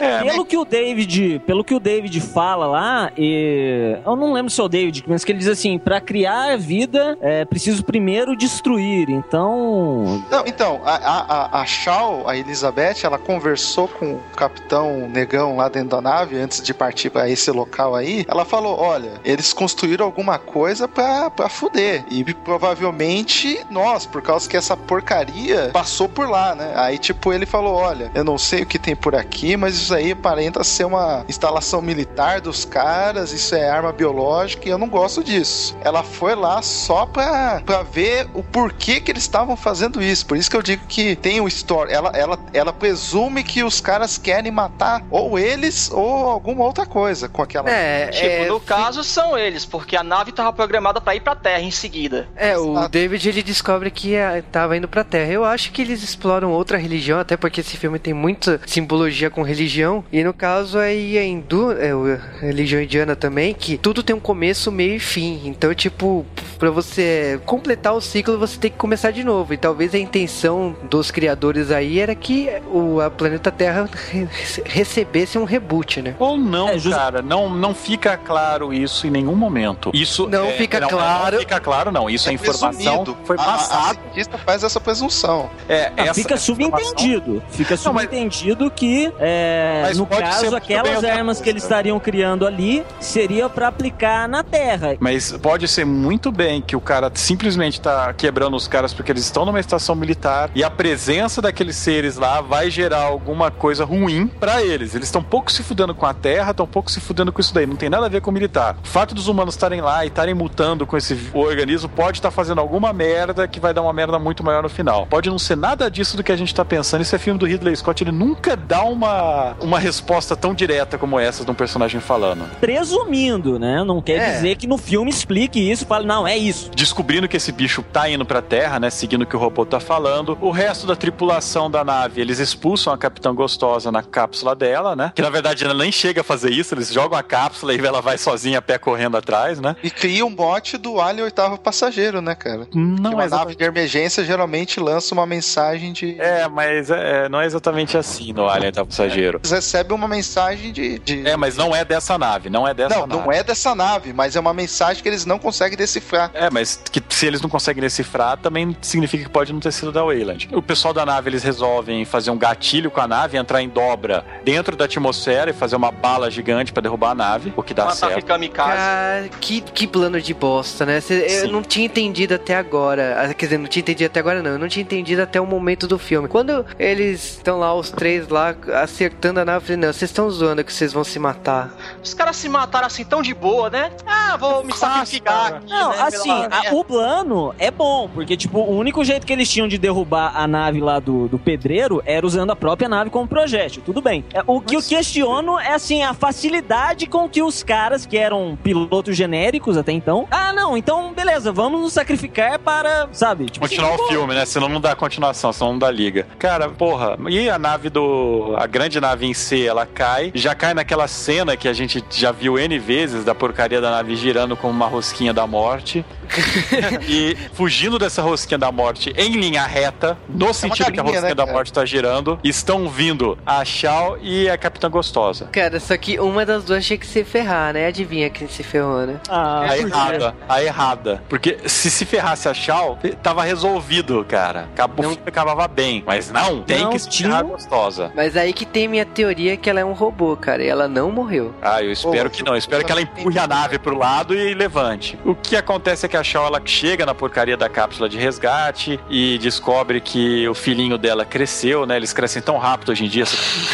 É, 0.00 0.22
pelo 0.24 0.44
que 0.44 0.56
o 0.56 0.64
David, 0.64 1.40
pelo 1.46 1.62
que 1.64 1.74
o 1.74 1.80
David 1.80 2.20
fala 2.20 2.66
lá, 2.66 3.12
e, 3.16 3.96
eu 4.04 4.16
não 4.16 4.32
lembro 4.32 4.50
se 4.50 4.60
é 4.60 4.64
o 4.64 4.68
David, 4.68 5.04
mas 5.06 5.24
que 5.24 5.32
ele 5.32 5.38
diz 5.38 5.48
assim, 5.48 5.78
para 5.78 6.00
criar 6.00 6.52
a 6.52 6.56
vida, 6.56 7.16
é 7.20 7.44
preciso 7.44 7.84
primeiro 7.84 8.36
destruir. 8.36 9.10
Então, 9.10 10.22
Não, 10.30 10.44
então, 10.46 10.80
a, 10.84 10.94
a, 10.96 11.60
a- 11.60 11.66
Shaw, 11.66 12.28
a 12.28 12.36
Elizabeth, 12.36 12.96
ela 13.04 13.18
conversou 13.18 13.86
com 13.86 14.14
o 14.14 14.20
capitão 14.36 15.08
negão 15.08 15.56
lá 15.56 15.68
dentro 15.68 15.90
da 15.90 16.00
nave 16.00 16.36
antes 16.36 16.60
de 16.62 16.74
partir 16.74 17.10
pra 17.10 17.28
esse 17.28 17.50
local 17.50 17.94
aí. 17.94 18.24
Ela 18.28 18.44
falou: 18.44 18.78
olha, 18.78 19.12
eles 19.24 19.52
construíram 19.52 20.04
alguma 20.04 20.38
coisa 20.38 20.88
pra, 20.88 21.30
pra 21.30 21.48
fuder. 21.48 22.04
E 22.10 22.24
provavelmente 22.34 23.60
nós, 23.70 24.06
por 24.06 24.22
causa 24.22 24.48
que 24.48 24.56
essa 24.56 24.76
porcaria 24.76 25.70
passou 25.72 26.08
por 26.08 26.28
lá, 26.28 26.54
né? 26.54 26.72
Aí, 26.76 26.98
tipo, 26.98 27.32
ele 27.32 27.46
falou: 27.46 27.74
olha, 27.74 28.10
eu 28.14 28.24
não 28.24 28.38
sei 28.38 28.62
o 28.62 28.66
que 28.66 28.78
tem 28.78 28.96
por 28.96 29.14
aqui, 29.14 29.56
mas 29.56 29.89
isso 29.90 29.94
aí 29.94 30.12
aparenta 30.12 30.62
ser 30.62 30.84
uma 30.84 31.24
instalação 31.28 31.82
militar 31.82 32.40
dos 32.40 32.64
caras, 32.64 33.32
isso 33.32 33.54
é 33.54 33.68
arma 33.68 33.92
biológica 33.92 34.68
e 34.68 34.70
eu 34.70 34.78
não 34.78 34.88
gosto 34.88 35.24
disso. 35.24 35.76
Ela 35.82 36.04
foi 36.04 36.34
lá 36.36 36.62
só 36.62 37.06
pra, 37.06 37.60
pra 37.66 37.82
ver 37.82 38.28
o 38.34 38.42
porquê 38.42 39.00
que 39.00 39.10
eles 39.10 39.22
estavam 39.22 39.56
fazendo 39.56 40.00
isso. 40.00 40.26
Por 40.26 40.36
isso 40.36 40.48
que 40.48 40.56
eu 40.56 40.62
digo 40.62 40.86
que 40.86 41.16
tem 41.16 41.40
o 41.40 41.48
story. 41.48 41.92
Ela, 41.92 42.10
ela, 42.10 42.38
ela 42.52 42.72
presume 42.72 43.42
que 43.42 43.64
os 43.64 43.80
caras 43.80 44.16
querem 44.16 44.52
matar 44.52 45.02
ou 45.10 45.38
eles 45.38 45.90
ou 45.90 46.28
alguma 46.28 46.64
outra 46.64 46.86
coisa 46.86 47.28
com 47.28 47.42
aquela. 47.42 47.68
É, 47.68 48.08
Tipo, 48.08 48.26
é, 48.26 48.46
no 48.46 48.60
caso 48.60 49.02
são 49.02 49.36
eles, 49.36 49.64
porque 49.64 49.96
a 49.96 50.02
nave 50.04 50.30
tava 50.30 50.52
programada 50.52 51.00
pra 51.00 51.16
ir 51.16 51.20
pra 51.20 51.34
Terra 51.34 51.62
em 51.62 51.70
seguida. 51.70 52.28
É, 52.36 52.56
o 52.56 52.72
Exato. 52.72 52.88
David 52.90 53.28
ele 53.28 53.42
descobre 53.42 53.90
que 53.90 54.16
ah, 54.16 54.42
tava 54.52 54.76
indo 54.76 54.86
pra 54.86 55.02
Terra. 55.02 55.32
Eu 55.32 55.44
acho 55.44 55.72
que 55.72 55.82
eles 55.82 56.02
exploram 56.02 56.52
outra 56.52 56.78
religião, 56.78 57.18
até 57.18 57.36
porque 57.36 57.60
esse 57.60 57.76
filme 57.76 57.98
tem 57.98 58.14
muita 58.14 58.60
simbologia 58.66 59.30
com 59.30 59.42
religião. 59.42 59.79
E 60.12 60.22
no 60.24 60.32
caso 60.32 60.78
aí 60.78 61.16
a 61.18 61.24
hindu, 61.24 61.72
é, 61.72 61.90
a 61.92 62.40
religião 62.46 62.80
indiana 62.82 63.14
também, 63.16 63.54
que 63.54 63.76
tudo 63.78 64.02
tem 64.02 64.14
um 64.14 64.20
começo, 64.20 64.70
meio 64.72 64.94
e 64.94 64.98
fim. 65.00 65.40
Então, 65.44 65.74
tipo, 65.74 66.24
pra 66.58 66.70
você 66.70 67.40
completar 67.46 67.94
o 67.94 68.00
ciclo, 68.00 68.38
você 68.38 68.58
tem 68.58 68.70
que 68.70 68.76
começar 68.76 69.10
de 69.10 69.24
novo. 69.24 69.54
E 69.54 69.56
talvez 69.56 69.94
a 69.94 69.98
intenção 69.98 70.74
dos 70.88 71.10
criadores 71.10 71.70
aí 71.70 71.98
era 72.00 72.14
que 72.14 72.48
o 72.72 73.00
a 73.00 73.10
planeta 73.10 73.50
Terra 73.50 73.88
re- 74.10 74.28
recebesse 74.64 75.38
um 75.38 75.44
reboot, 75.44 76.02
né? 76.02 76.14
Ou 76.18 76.36
não, 76.36 76.68
É, 76.68 76.78
just- 76.78 76.96
cara, 76.96 77.22
não, 77.22 77.48
não 77.48 77.74
fica 77.74 78.16
claro 78.16 78.72
isso 78.72 79.06
em 79.06 79.10
nenhum 79.10 79.34
momento. 79.34 79.90
Isso 79.94 80.28
Não 80.28 80.46
é- 80.46 80.52
fica 80.52 80.80
não, 80.80 80.88
claro. 80.88 81.32
Não 81.36 81.40
fica 81.40 81.60
claro, 81.60 81.90
não. 81.92 82.08
Isso 82.10 82.28
é, 82.28 82.32
informação 82.32 83.04
presumido. 83.04 83.16
foi 83.24 83.36
A- 83.38 83.42
A, 83.42 83.54
a 83.90 83.94
cientista 83.94 84.38
faz 84.38 84.62
essa 84.64 84.80
presunção. 84.80 85.50
É, 85.68 85.86
ah, 85.96 86.02
essa- 86.02 86.14
fica 86.14 86.34
essa 86.34 86.50
informação- 86.52 86.86
subentendido. 86.88 87.42
Fica 87.50 87.76
Não, 87.84 87.92
mas- 87.92 88.04
subentendido 88.04 88.70
que, 88.70 89.12
é, 89.18 89.69
Mas 89.82 89.98
no 89.98 90.06
caso, 90.06 90.56
aquelas 90.56 91.04
armas 91.04 91.38
que 91.38 91.44
coisa. 91.44 91.50
eles 91.50 91.62
estariam 91.62 91.98
criando 91.98 92.46
ali 92.46 92.84
seria 92.98 93.48
pra 93.48 93.68
aplicar 93.68 94.28
na 94.28 94.42
Terra. 94.42 94.96
Mas 94.98 95.32
pode 95.32 95.66
ser 95.68 95.84
muito 95.84 96.30
bem 96.30 96.60
que 96.60 96.76
o 96.76 96.80
cara 96.80 97.10
simplesmente 97.14 97.80
tá 97.80 98.12
quebrando 98.12 98.56
os 98.56 98.66
caras 98.68 98.92
porque 98.92 99.12
eles 99.12 99.24
estão 99.24 99.44
numa 99.44 99.60
estação 99.60 99.94
militar 99.94 100.50
e 100.54 100.64
a 100.64 100.70
presença 100.70 101.40
daqueles 101.42 101.76
seres 101.76 102.16
lá 102.16 102.40
vai 102.40 102.70
gerar 102.70 103.02
alguma 103.02 103.50
coisa 103.50 103.84
ruim 103.84 104.26
pra 104.26 104.62
eles. 104.62 104.94
Eles 104.94 105.08
estão 105.08 105.22
pouco 105.22 105.50
se 105.50 105.62
fudendo 105.62 105.94
com 105.94 106.06
a 106.06 106.14
Terra, 106.14 106.50
estão 106.50 106.66
pouco 106.66 106.90
se 106.90 107.00
fudendo 107.00 107.32
com 107.32 107.40
isso 107.40 107.54
daí. 107.54 107.66
Não 107.66 107.76
tem 107.76 107.88
nada 107.88 108.06
a 108.06 108.08
ver 108.08 108.20
com 108.20 108.30
o 108.30 108.34
militar. 108.34 108.76
O 108.82 108.86
fato 108.86 109.14
dos 109.14 109.28
humanos 109.28 109.54
estarem 109.54 109.80
lá 109.80 110.04
e 110.04 110.08
estarem 110.08 110.34
mutando 110.34 110.86
com 110.86 110.96
esse 110.96 111.16
organismo 111.34 111.88
pode 111.88 112.18
estar 112.18 112.30
fazendo 112.30 112.60
alguma 112.60 112.92
merda 112.92 113.46
que 113.46 113.60
vai 113.60 113.72
dar 113.72 113.82
uma 113.82 113.92
merda 113.92 114.18
muito 114.18 114.44
maior 114.44 114.62
no 114.62 114.68
final. 114.68 115.06
Pode 115.06 115.28
não 115.28 115.38
ser 115.38 115.56
nada 115.56 115.90
disso 115.90 116.16
do 116.16 116.22
que 116.22 116.32
a 116.32 116.36
gente 116.36 116.54
tá 116.54 116.64
pensando. 116.64 117.02
Esse 117.02 117.14
é 117.14 117.18
filme 117.18 117.38
do 117.38 117.46
Ridley 117.46 117.76
Scott, 117.76 118.02
ele 118.02 118.12
nunca 118.12 118.56
dá 118.56 118.82
uma, 118.82 119.49
uma 119.60 119.78
resposta 119.78 120.36
tão 120.36 120.54
direta 120.54 120.98
como 120.98 121.18
essa 121.18 121.44
de 121.44 121.50
um 121.50 121.54
personagem 121.54 122.00
falando. 122.00 122.44
Presumindo, 122.60 123.58
né? 123.58 123.84
Não 123.84 124.00
quer 124.00 124.16
É. 124.16 124.32
dizer 124.34 124.56
que 124.56 124.66
no 124.66 124.76
filme 124.78 125.10
explique 125.10 125.58
isso 125.70 125.84
e 125.84 125.86
fale, 125.86 126.06
não, 126.06 126.26
é 126.26 126.36
isso. 126.36 126.70
descobrindo 126.74 127.28
que 127.28 127.36
esse 127.36 127.52
bicho 127.52 127.82
tá 127.92 128.08
indo 128.08 128.24
pra 128.24 128.40
Terra, 128.42 128.78
né? 128.80 128.90
Seguindo 128.90 129.22
o 129.22 129.26
que 129.26 129.36
o 129.36 129.38
robô 129.38 129.64
tá 129.66 129.78
falando. 129.80 130.36
O 130.40 130.50
resto 130.50 130.86
da 130.86 130.96
tripulação 130.96 131.70
da 131.70 131.84
nave, 131.84 132.20
eles 132.20 132.38
expulsam 132.38 132.92
a 132.92 132.98
Capitã 132.98 133.34
Gostosa 133.34 133.90
na 133.92 134.02
cápsula 134.02 134.54
dela, 134.54 134.94
né? 134.96 135.12
Que 135.14 135.22
na 135.22 135.30
verdade 135.30 135.64
ela 135.64 135.74
nem 135.74 135.92
chega 135.92 136.20
a 136.22 136.24
fazer 136.24 136.50
isso, 136.50 136.74
eles 136.74 136.92
jogam 136.92 137.18
a 137.18 137.22
cápsula 137.22 137.74
e 137.74 137.78
ela 137.78 138.00
vai 138.00 138.16
sozinha 138.18 138.58
a 138.58 138.62
pé 138.62 138.78
correndo 138.78 139.16
atrás, 139.16 139.60
né? 139.60 139.76
E 139.82 139.90
cria 139.90 140.24
um 140.24 140.34
bot 140.34 140.76
do 140.78 141.00
Alien 141.00 141.24
Oitavo 141.24 141.58
Passageiro, 141.58 142.20
né, 142.20 142.34
cara? 142.34 142.66
Não 142.74 143.10
que 143.10 143.14
uma 143.16 143.24
é 143.24 143.28
nave 143.28 143.54
de 143.56 143.64
emergência 143.64 144.24
geralmente 144.24 144.80
lança 144.80 145.14
uma 145.14 145.26
mensagem 145.26 145.92
de. 145.92 146.20
É, 146.20 146.48
mas 146.48 146.90
é, 146.90 147.28
não 147.28 147.40
é 147.40 147.46
exatamente 147.46 147.96
assim 147.96 148.32
no 148.32 148.48
Alien 148.48 148.72
tá 148.72 148.84
passageiro. 148.84 149.39
Eles 149.42 149.52
recebem 149.52 149.96
uma 149.96 150.06
mensagem 150.06 150.70
de. 150.72 150.98
de- 150.98 151.26
É, 151.26 151.36
mas 151.36 151.56
não 151.56 151.74
é 151.74 151.84
dessa 151.84 152.18
nave, 152.18 152.50
não 152.50 152.66
é 152.68 152.74
dessa 152.74 152.94
Não, 152.98 153.06
nave. 153.06 153.22
não 153.22 153.32
é 153.32 153.42
dessa 153.42 153.74
nave, 153.74 154.12
mas 154.12 154.36
é 154.36 154.40
uma 154.40 154.52
mensagem 154.52 155.02
que 155.02 155.08
eles 155.08 155.24
não 155.24 155.38
conseguem 155.38 155.78
decifrar. 155.78 156.30
É, 156.34 156.50
mas 156.50 156.80
que 156.90 157.02
se 157.08 157.26
eles 157.26 157.40
não 157.40 157.48
conseguem 157.48 157.80
decifrar, 157.80 158.36
também 158.36 158.76
significa 158.82 159.24
que 159.24 159.30
pode 159.30 159.52
não 159.52 159.60
ter 159.60 159.72
sido 159.72 159.90
da 159.92 160.02
Wayland. 160.04 160.48
O 160.52 160.60
pessoal 160.60 160.92
da 160.92 161.06
nave, 161.06 161.30
eles 161.30 161.42
resolvem 161.42 162.04
fazer 162.04 162.30
um 162.30 162.36
gatilho 162.38 162.90
com 162.90 163.00
a 163.00 163.08
nave, 163.08 163.36
entrar 163.38 163.62
em 163.62 163.68
dobra 163.68 164.24
dentro 164.44 164.76
da 164.76 164.84
atmosfera 164.84 165.50
e 165.50 165.54
fazer 165.54 165.76
uma 165.76 165.90
bala 165.90 166.30
gigante 166.30 166.72
pra 166.72 166.82
derrubar 166.82 167.10
a 167.10 167.14
nave, 167.14 167.52
o 167.56 167.62
que 167.62 167.72
dá 167.72 167.84
Uma 167.84 167.92
ataque 167.92 168.12
certo. 168.14 168.26
kamikaze. 168.26 168.70
Cara, 168.76 169.28
que, 169.40 169.60
que 169.62 169.86
plano 169.86 170.20
de 170.20 170.34
bosta, 170.34 170.84
né? 170.84 171.00
Cê- 171.00 171.44
eu 171.44 171.48
não 171.52 171.62
tinha 171.62 171.86
entendido 171.86 172.34
até 172.34 172.54
agora. 172.56 173.16
Ah, 173.30 173.34
Quer 173.34 173.46
dizer, 173.46 173.58
não 173.58 173.66
tinha 173.68 173.80
entendido 173.80 174.06
até 174.06 174.20
agora, 174.20 174.42
não. 174.42 174.50
Eu 174.52 174.58
não 174.58 174.68
tinha 174.68 174.82
entendido 174.82 175.22
até 175.22 175.40
o 175.40 175.46
momento 175.46 175.86
do 175.86 175.98
filme. 175.98 176.28
Quando 176.28 176.66
eles 176.78 177.36
estão 177.36 177.58
lá, 177.58 177.72
os 177.74 177.90
três 177.90 178.28
lá, 178.28 178.54
acertando 178.82 179.29
a 179.38 179.44
nave. 179.44 179.58
Eu 179.58 179.60
falei, 179.62 179.76
não, 179.76 179.92
vocês 179.92 180.10
estão 180.10 180.30
zoando 180.30 180.64
que 180.64 180.72
vocês 180.72 180.92
vão 180.92 181.04
se 181.04 181.18
matar. 181.18 181.70
Os 182.02 182.14
caras 182.14 182.36
se 182.36 182.48
mataram 182.48 182.86
assim 182.86 183.04
tão 183.04 183.22
de 183.22 183.32
boa, 183.34 183.70
né? 183.70 183.90
Ah, 184.06 184.36
vou 184.36 184.64
me 184.64 184.72
sacrificar 184.72 185.54
aqui, 185.54 185.68
Não, 185.70 185.90
né, 185.90 185.96
assim, 186.02 186.28
pela- 186.28 186.46
a- 186.70 186.74
o 186.74 186.84
plano 186.84 187.54
é 187.58 187.70
bom, 187.70 188.08
porque, 188.12 188.36
tipo, 188.36 188.58
o 188.58 188.76
único 188.76 189.04
jeito 189.04 189.26
que 189.26 189.32
eles 189.32 189.50
tinham 189.50 189.68
de 189.68 189.78
derrubar 189.78 190.32
a 190.34 190.46
nave 190.46 190.80
lá 190.80 190.98
do, 190.98 191.28
do 191.28 191.38
pedreiro 191.38 192.02
era 192.04 192.26
usando 192.26 192.50
a 192.50 192.56
própria 192.56 192.88
nave 192.88 193.10
como 193.10 193.26
projétil. 193.28 193.82
Tudo 193.84 194.00
bem. 194.00 194.24
É, 194.32 194.42
O 194.46 194.60
que 194.60 194.76
eu 194.76 194.82
questiono 194.82 195.58
é, 195.58 195.72
assim, 195.74 196.02
a 196.02 196.14
facilidade 196.14 197.06
com 197.06 197.28
que 197.28 197.42
os 197.42 197.62
caras, 197.62 198.06
que 198.06 198.16
eram 198.16 198.58
pilotos 198.62 199.16
genéricos 199.16 199.76
até 199.76 199.92
então, 199.92 200.26
ah, 200.30 200.52
não, 200.52 200.76
então, 200.76 201.12
beleza, 201.12 201.52
vamos 201.52 201.80
nos 201.80 201.92
sacrificar 201.92 202.58
para, 202.58 203.08
sabe? 203.12 203.46
Tipo, 203.46 203.60
Continuar 203.68 203.94
assim, 203.94 204.02
o 204.04 204.08
filme, 204.08 204.34
né? 204.34 204.44
Senão 204.44 204.68
não 204.68 204.80
dá 204.80 204.94
continuação, 204.96 205.52
senão 205.52 205.72
não 205.72 205.78
dá 205.78 205.90
liga. 205.90 206.26
Cara, 206.38 206.68
porra, 206.68 207.16
e 207.28 207.48
a 207.50 207.58
nave 207.58 207.88
do. 207.90 208.54
A 208.56 208.66
grande 208.66 209.00
nave 209.00 209.19
em 209.26 209.34
si, 209.34 209.66
ela 209.66 209.86
cai. 209.86 210.30
Já 210.34 210.54
cai 210.54 210.74
naquela 210.74 211.06
cena 211.08 211.56
que 211.56 211.68
a 211.68 211.72
gente 211.72 212.02
já 212.10 212.32
viu 212.32 212.58
N 212.58 212.78
vezes 212.78 213.24
da 213.24 213.34
porcaria 213.34 213.80
da 213.80 213.90
nave 213.90 214.16
girando 214.16 214.56
como 214.56 214.72
uma 214.72 214.86
rosquinha 214.86 215.32
da 215.32 215.46
morte. 215.46 216.04
e 217.08 217.36
fugindo 217.54 217.98
dessa 217.98 218.22
rosquinha 218.22 218.56
da 218.58 218.70
morte 218.70 219.12
em 219.16 219.32
linha 219.32 219.64
reta, 219.66 220.16
no 220.28 220.54
sentido 220.54 220.76
que 220.92 221.00
a 221.00 221.02
galinha, 221.02 221.02
rosquinha 221.20 221.28
né, 221.30 221.34
da 221.34 221.46
morte 221.46 221.72
tá 221.72 221.84
girando, 221.84 222.38
estão 222.44 222.88
vindo 222.88 223.36
a 223.44 223.64
Shao 223.64 224.16
e 224.20 224.48
a 224.48 224.56
Capitã 224.56 224.88
Gostosa. 224.88 225.46
Cara, 225.52 225.80
só 225.80 225.96
que 225.96 226.18
uma 226.20 226.46
das 226.46 226.64
duas 226.64 226.84
tinha 226.86 226.96
que 226.96 227.06
se 227.06 227.24
ferrar, 227.24 227.74
né? 227.74 227.86
Adivinha 227.86 228.30
quem 228.30 228.46
se 228.48 228.62
ferrou, 228.62 229.06
né? 229.06 229.20
Ah, 229.28 229.62
A 229.64 229.68
quê? 229.76 229.82
errada, 229.82 230.34
a 230.48 230.62
errada. 230.62 231.22
Porque 231.28 231.58
se 231.66 231.90
se 231.90 232.04
ferrasse 232.04 232.48
a 232.48 232.54
Shao, 232.54 232.98
tava 233.22 233.42
resolvido, 233.42 234.24
cara. 234.28 234.68
Acabou, 234.72 235.06
Não. 235.06 235.18
acabava 235.26 235.66
bem. 235.66 236.02
Mas 236.06 236.30
não, 236.30 236.62
tem 236.62 236.80
Não 236.82 236.90
que 236.90 236.98
se 236.98 237.10
ferrar 237.10 237.40
a 237.40 237.42
gostosa. 237.42 238.12
Mas 238.14 238.36
aí 238.36 238.52
que 238.52 238.64
tem 238.64 238.86
minha 238.88 239.04
teoria 239.10 239.56
que 239.56 239.68
ela 239.68 239.80
é 239.80 239.84
um 239.84 239.92
robô, 239.92 240.36
cara. 240.36 240.62
E 240.62 240.68
ela 240.68 240.88
não 240.88 241.10
morreu. 241.10 241.54
Ah, 241.60 241.82
eu 241.82 241.92
espero 241.92 242.30
Pô, 242.30 242.36
que 242.36 242.42
não. 242.44 242.52
Eu 242.54 242.58
espero 242.58 242.84
que 242.84 242.90
ela 242.92 243.00
empurre 243.00 243.38
a 243.38 243.46
nave 243.46 243.78
pro 243.78 243.96
lado 243.96 244.34
e 244.34 244.54
levante. 244.54 245.18
O 245.24 245.34
que 245.34 245.56
acontece 245.56 246.06
é 246.06 246.08
que 246.08 246.16
a 246.16 246.22
Shaw 246.22 246.46
ela 246.46 246.60
chega 246.64 247.04
na 247.04 247.14
porcaria 247.14 247.56
da 247.56 247.68
cápsula 247.68 248.08
de 248.08 248.16
resgate 248.18 248.98
e 249.10 249.38
descobre 249.38 250.00
que 250.00 250.48
o 250.48 250.54
filhinho 250.54 250.96
dela 250.96 251.24
cresceu, 251.24 251.84
né? 251.86 251.96
Eles 251.96 252.12
crescem 252.12 252.40
tão 252.42 252.56
rápido 252.58 252.90
hoje 252.92 253.04
em 253.04 253.08
dia. 253.08 253.24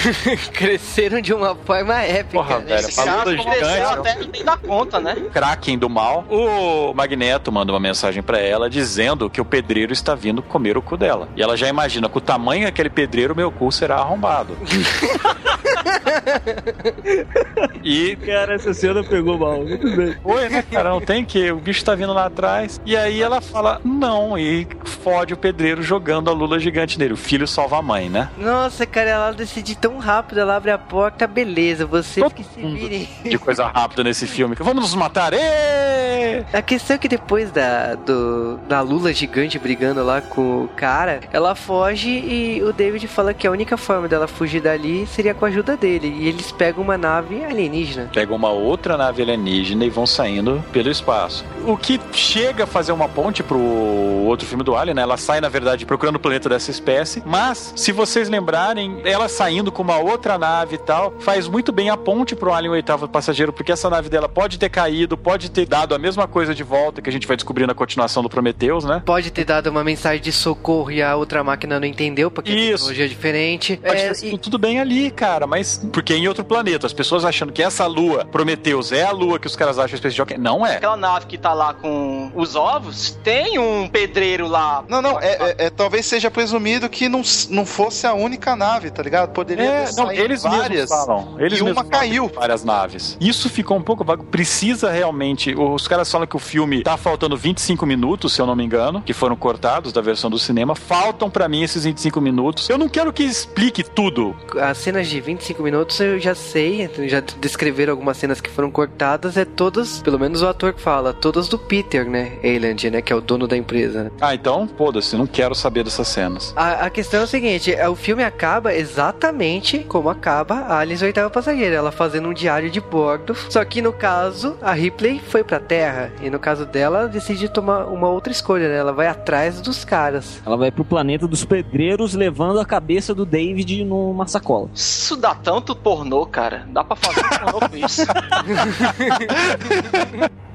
Cresceram 0.53 1.21
de 1.21 1.33
uma 1.33 1.55
forma 1.55 1.95
épica. 2.03 2.39
Porra, 2.43 2.59
né? 2.59 2.65
velho. 2.77 2.89
Esse 2.89 3.01
Uma 3.01 3.07
cara 3.07 3.31
luta 3.31 3.43
cresceu 3.43 3.69
gigante. 3.69 3.93
até 4.09 4.15
nem 4.33 4.45
dá 4.45 4.57
conta, 4.57 5.01
né? 5.01 5.17
Kraken 5.33 5.79
do 5.79 5.89
mal. 5.89 6.25
O 6.31 6.93
Magneto 6.95 7.51
manda 7.53 7.73
uma 7.73 7.81
mensagem 7.81 8.23
pra 8.23 8.39
ela 8.39 8.69
dizendo 8.71 9.29
que 9.31 9.41
o 9.41 9.45
pedreiro 9.45 9.93
está 9.93 10.15
vindo 10.15 10.43
comer 10.43 10.77
o 10.77 10.83
cu 10.83 10.97
dela. 10.97 11.29
E 11.37 11.43
ela 11.43 11.57
já 11.57 11.69
imagina, 11.69 12.09
com 12.09 12.19
o 12.19 12.23
tamanho 12.23 12.65
daquele 12.65 12.91
pedreiro, 12.91 13.35
meu 13.35 13.51
cu 13.51 13.71
será 13.71 13.97
arrombado. 13.97 14.57
e 17.83 18.17
Cara, 18.17 18.55
essa 18.55 18.75
cena 18.75 19.03
pegou 19.05 19.39
mal. 19.39 19.65
Muito 19.65 19.97
bem. 19.97 20.17
Oi, 20.25 20.49
né, 20.49 20.63
cara? 20.63 20.91
Não 20.91 21.01
tem 21.01 21.25
que. 21.25 21.51
O 21.53 21.57
bicho 21.57 21.85
tá 21.85 21.95
vindo 21.95 22.13
lá 22.13 22.27
atrás. 22.27 22.81
E 22.85 22.97
aí 22.97 23.23
ela 23.23 23.41
fala, 23.41 23.81
não, 23.85 24.37
e 24.37 24.67
fode 24.85 25.33
o 25.33 25.37
pedreiro 25.37 25.83
jogando 25.83 26.29
a 26.29 26.33
lula 26.33 26.59
gigante 26.59 26.99
nele. 26.99 27.15
O 27.15 27.17
filho 27.17 27.47
salva 27.47 27.79
a 27.79 27.83
mãe, 27.83 28.09
né? 28.09 28.29
Nossa, 28.37 28.85
cara, 28.87 29.11
ela 29.11 29.33
decide 29.33 29.77
tão 29.77 29.99
rápido, 29.99 30.41
ela 30.41 30.57
abre 30.57 30.71
a 30.71 30.79
porta, 30.79 31.27
beleza, 31.27 31.87
vocês 31.87 32.25
Todo 32.25 32.35
que 32.35 32.45
se 32.45 32.61
virem. 32.61 33.09
De 33.25 33.39
coisa 33.39 33.67
rápida 33.67 34.05
nesse 34.05 34.27
filme. 34.27 34.57
Vamos 34.59 34.83
nos 34.83 34.95
matar! 34.95 35.33
Êêê! 35.33 36.45
A 36.53 36.63
questão 36.63 36.97
é 36.97 36.99
que 36.99 37.09
depois 37.09 37.51
da, 37.51 37.95
do, 37.95 38.59
da 38.69 38.81
Lula 38.81 39.13
gigante 39.13 39.59
brigando 39.59 40.05
lá 40.05 40.21
com 40.21 40.65
o 40.65 40.69
cara, 40.69 41.21
ela 41.33 41.55
foge 41.55 42.11
e 42.11 42.63
o 42.63 42.73
David 42.73 43.07
fala 43.09 43.33
que 43.33 43.47
a 43.47 43.51
única 43.51 43.77
forma 43.77 44.09
dela 44.09 44.27
fugir 44.27 44.61
dali 44.61 45.07
seria 45.17 45.33
com 45.35 45.47
a 45.47 45.49
ajuda 45.49 45.77
dele. 45.77 46.15
E 46.21 46.29
eles 46.29 46.53
pegam 46.53 46.85
uma 46.85 46.99
nave 46.99 47.43
alienígena. 47.43 48.11
Pegam 48.13 48.37
uma 48.37 48.51
outra 48.51 48.97
nave 48.99 49.23
alienígena 49.23 49.85
e 49.85 49.89
vão 49.91 50.07
saindo 50.07 50.63
pelo 50.73 50.91
espaço. 50.91 51.43
O 51.67 51.77
que 51.77 51.99
chega 52.13 52.65
a 52.65 52.67
fazer 52.67 52.93
uma 52.93 53.09
ponte 53.09 53.43
pro 53.43 53.59
outro 53.59 54.47
filme 54.47 54.63
do 54.63 54.77
Alien, 54.77 54.95
né? 54.95 55.03
Ela 55.03 55.17
sai, 55.17 55.41
na 55.41 55.49
verdade, 55.49 55.87
procurando 55.87 56.17
o 56.17 56.21
planeta 56.21 56.49
dessa 56.49 56.71
espécie. 56.71 57.23
Mas, 57.25 57.73
se 57.75 57.93
vocês 57.93 58.29
lembrarem, 58.29 59.01
ela 59.05 59.29
saindo 59.29 59.73
com 59.73 59.83
uma 59.83 59.99
outra 59.99 60.37
nave 60.39 60.75
e 60.75 60.79
tal, 60.79 61.15
faz 61.21 61.49
muito 61.49 61.73
bem 61.73 61.89
a 61.89 61.97
ponte 61.97 62.37
pro 62.37 62.53
Alien 62.53 62.71
o 62.71 62.75
oitavo 62.75 63.09
passageiro, 63.09 63.53
porque 63.53 63.73
essa 63.73 63.89
nave 63.89 64.09
dela 64.11 64.29
pode 64.29 64.59
ter 64.59 64.69
caído, 64.69 65.17
pode 65.17 65.51
ter 65.51 65.65
dado 65.67 65.95
a 65.95 65.99
mesma 65.99 66.29
coisa 66.29 66.55
de 66.55 66.63
volta 66.63 67.01
que 67.01 67.09
a 67.09 67.13
gente 67.13 67.27
vai 67.27 67.37
descobrir 67.37 67.67
na 67.67 67.75
continuação 67.75 68.23
do 68.23 68.29
Prometheus, 68.29 68.85
né? 68.85 69.03
Pode 69.05 69.31
ter 69.31 69.45
dado 69.45 69.69
uma 69.69 69.83
mensagem 69.83 70.21
de 70.21 70.33
socorro 70.33 70.91
e 70.91 71.01
a 71.03 71.17
outra 71.17 71.43
máquina 71.43 71.81
não 71.81 71.87
entendeu, 71.87 72.31
porque 72.31 72.53
a 72.53 72.55
Isso. 72.55 72.73
tecnologia 72.75 73.05
é 73.05 73.09
diferente. 73.09 73.77
Pode 73.83 74.01
É, 74.01 74.13
ter 74.13 74.27
e- 74.35 74.39
tudo 74.39 74.59
bem 74.59 74.81
ali, 74.81 75.06
cara, 75.11 75.47
mas 75.47 75.81
porque 75.93 76.13
é 76.13 76.17
em 76.17 76.29
outro 76.29 76.45
planeta. 76.45 76.87
As 76.87 76.93
pessoas 76.93 77.25
achando 77.25 77.53
que 77.53 77.63
essa 77.63 77.87
lua, 77.87 78.25
Prometheus, 78.25 78.93
é 78.93 79.05
a 79.05 79.11
lua 79.13 79.39
que 79.39 79.47
os 79.47 79.57
caras 79.57 79.79
acham 79.79 79.97
Space 79.97 80.17
Jockey. 80.17 80.39
Não 80.39 80.67
é. 80.67 80.77
Aquela 80.77 80.97
nave 80.97 81.27
que 81.27 81.39
tá 81.39 81.53
lá 81.53 81.75
com 81.75 82.31
os 82.35 82.55
ovos, 82.57 83.19
tem 83.23 83.59
um 83.59 83.89
pedreiro 83.89 84.47
lá. 84.47 84.85
Não, 84.89 85.01
não, 85.03 85.21
é, 85.21 85.27
é- 85.33 85.57
é- 85.67 85.71
talvez 85.71 86.07
seja 86.07 86.31
presumido 86.31 86.89
que 86.89 87.09
não, 87.09 87.23
não 87.51 87.65
fosse 87.67 88.07
a 88.07 88.15
única 88.15 88.55
nave, 88.57 88.91
tá 88.91 89.03
ligado? 89.03 89.31
Poderia 89.33 89.65
É, 89.65 89.85
ter 89.87 89.97
não, 89.97 90.11
eles 90.13 90.43
várias. 90.43 90.89
falam. 90.89 91.37
Eles 91.39 91.59
e 91.59 91.63
uma 91.63 91.85
caiu. 91.85 92.31
Várias 92.35 92.65
naves. 92.65 93.17
Isso 93.21 93.49
ficou 93.49 93.77
um 93.77 93.83
pouco 93.83 94.05
vago. 94.05 94.25
Precisa 94.25 94.91
realmente. 94.91 95.55
Os 95.55 95.87
caras 95.89 96.11
falam 96.11 96.27
que 96.27 96.37
o 96.37 96.39
filme 96.39 96.83
tá 96.83 96.97
faltando 96.97 97.37
25 97.37 97.85
minutos, 97.87 98.33
se 98.33 98.41
eu 98.41 98.47
não 98.47 98.55
me 98.57 98.65
engano, 98.65 99.03
que 99.03 99.13
foram 99.13 99.37
cortados 99.37 99.93
da 99.93 100.01
versão 100.01 100.31
do 100.31 100.39
cinema. 100.39 100.75
Faltam 100.75 101.29
pra 101.31 101.49
mim 101.49 101.63
esses 101.63 101.85
25 101.85 102.21
minutos. 102.21 102.69
Eu 102.69 102.79
não 102.79 102.89
quero 102.89 103.13
que 103.13 103.23
explique 103.23 103.83
tudo. 103.83 104.35
As 104.61 104.79
cenas 104.87 105.09
de 105.09 105.21
25 105.21 105.65
minutos 105.65 105.99
eu 105.99 106.21
já 106.21 106.33
sei, 106.33 106.89
já 107.09 107.21
descreveram 107.41 107.93
algumas 107.93 108.17
cenas 108.17 108.41
que 108.41 108.49
foram 108.49 108.71
cortadas, 108.71 109.37
é 109.37 109.45
todas, 109.45 110.01
pelo 110.01 110.17
menos 110.17 110.43
o 110.43 110.47
ator 110.47 110.73
que 110.73 110.81
fala, 110.81 111.13
todas 111.13 111.49
do 111.49 111.59
Peter, 111.59 112.09
né? 112.09 112.39
Eyland, 112.41 112.89
né? 112.89 113.03
Que 113.03 113.13
é 113.13 113.17
o 113.17 113.21
dono 113.21 113.49
da 113.49 113.57
empresa. 113.57 114.13
Ah, 114.21 114.33
então, 114.33 114.69
foda-se, 114.79 115.17
não 115.17 115.27
quero 115.27 115.57
saber 115.57 115.83
dessas 115.83 116.07
cenas. 116.07 116.55
A, 116.55 116.87
a 116.87 116.91
questão 116.91 117.23
é 117.23 117.25
o 117.25 117.27
seguinte, 117.27 117.75
é, 117.75 117.89
o 117.89 117.97
filme 117.97 118.23
acaba 118.23 118.73
exatamente 118.77 119.81
como 119.81 120.09
acaba 120.09 120.55
a 120.55 120.79
Alice 120.79 121.05
Oitava 121.05 121.31
Passageira, 121.31 121.75
ela 121.75 121.91
fazendo 121.91 122.29
um 122.29 122.33
diário 122.33 122.71
de 122.71 122.81
bordo, 122.81 123.35
só 123.51 123.65
que 123.65 123.83
no 123.83 123.93
caso, 123.93 124.57
a 124.63 124.73
Ripley 124.73 125.19
foi 125.19 125.43
pra 125.43 125.59
Terra, 125.59 126.13
e 126.23 126.31
no 126.31 126.39
caso 126.39 126.65
dela, 126.65 127.01
ela 127.01 127.09
decide 127.09 127.49
tomar 127.49 127.87
uma 127.87 128.09
outra 128.09 128.33
escolha, 128.33 128.69
né? 128.69 128.77
Ela 128.77 128.93
vai 128.93 129.09
atrás 129.09 129.61
dos 129.61 129.85
caras. 129.85 130.41
Ela 130.47 130.57
vai 130.57 130.71
pro 130.71 130.85
planeta 130.85 131.27
dos 131.27 131.45
pedreiros 131.45 132.15
levando 132.15 132.61
a 132.61 132.65
cabeça 132.65 133.13
do 133.13 133.27
David 133.27 133.85
numa 133.85 134.29
sacola. 134.29 134.71
Isso 134.77 135.17
dá 135.17 135.35
tanto 135.35 135.75
pornô, 135.75 136.27
cara. 136.27 136.67
Dá 136.69 136.85
pra 136.85 136.95
fazer 136.95 137.27
pornô 137.27 137.69
com 137.69 137.77
isso. 137.77 138.03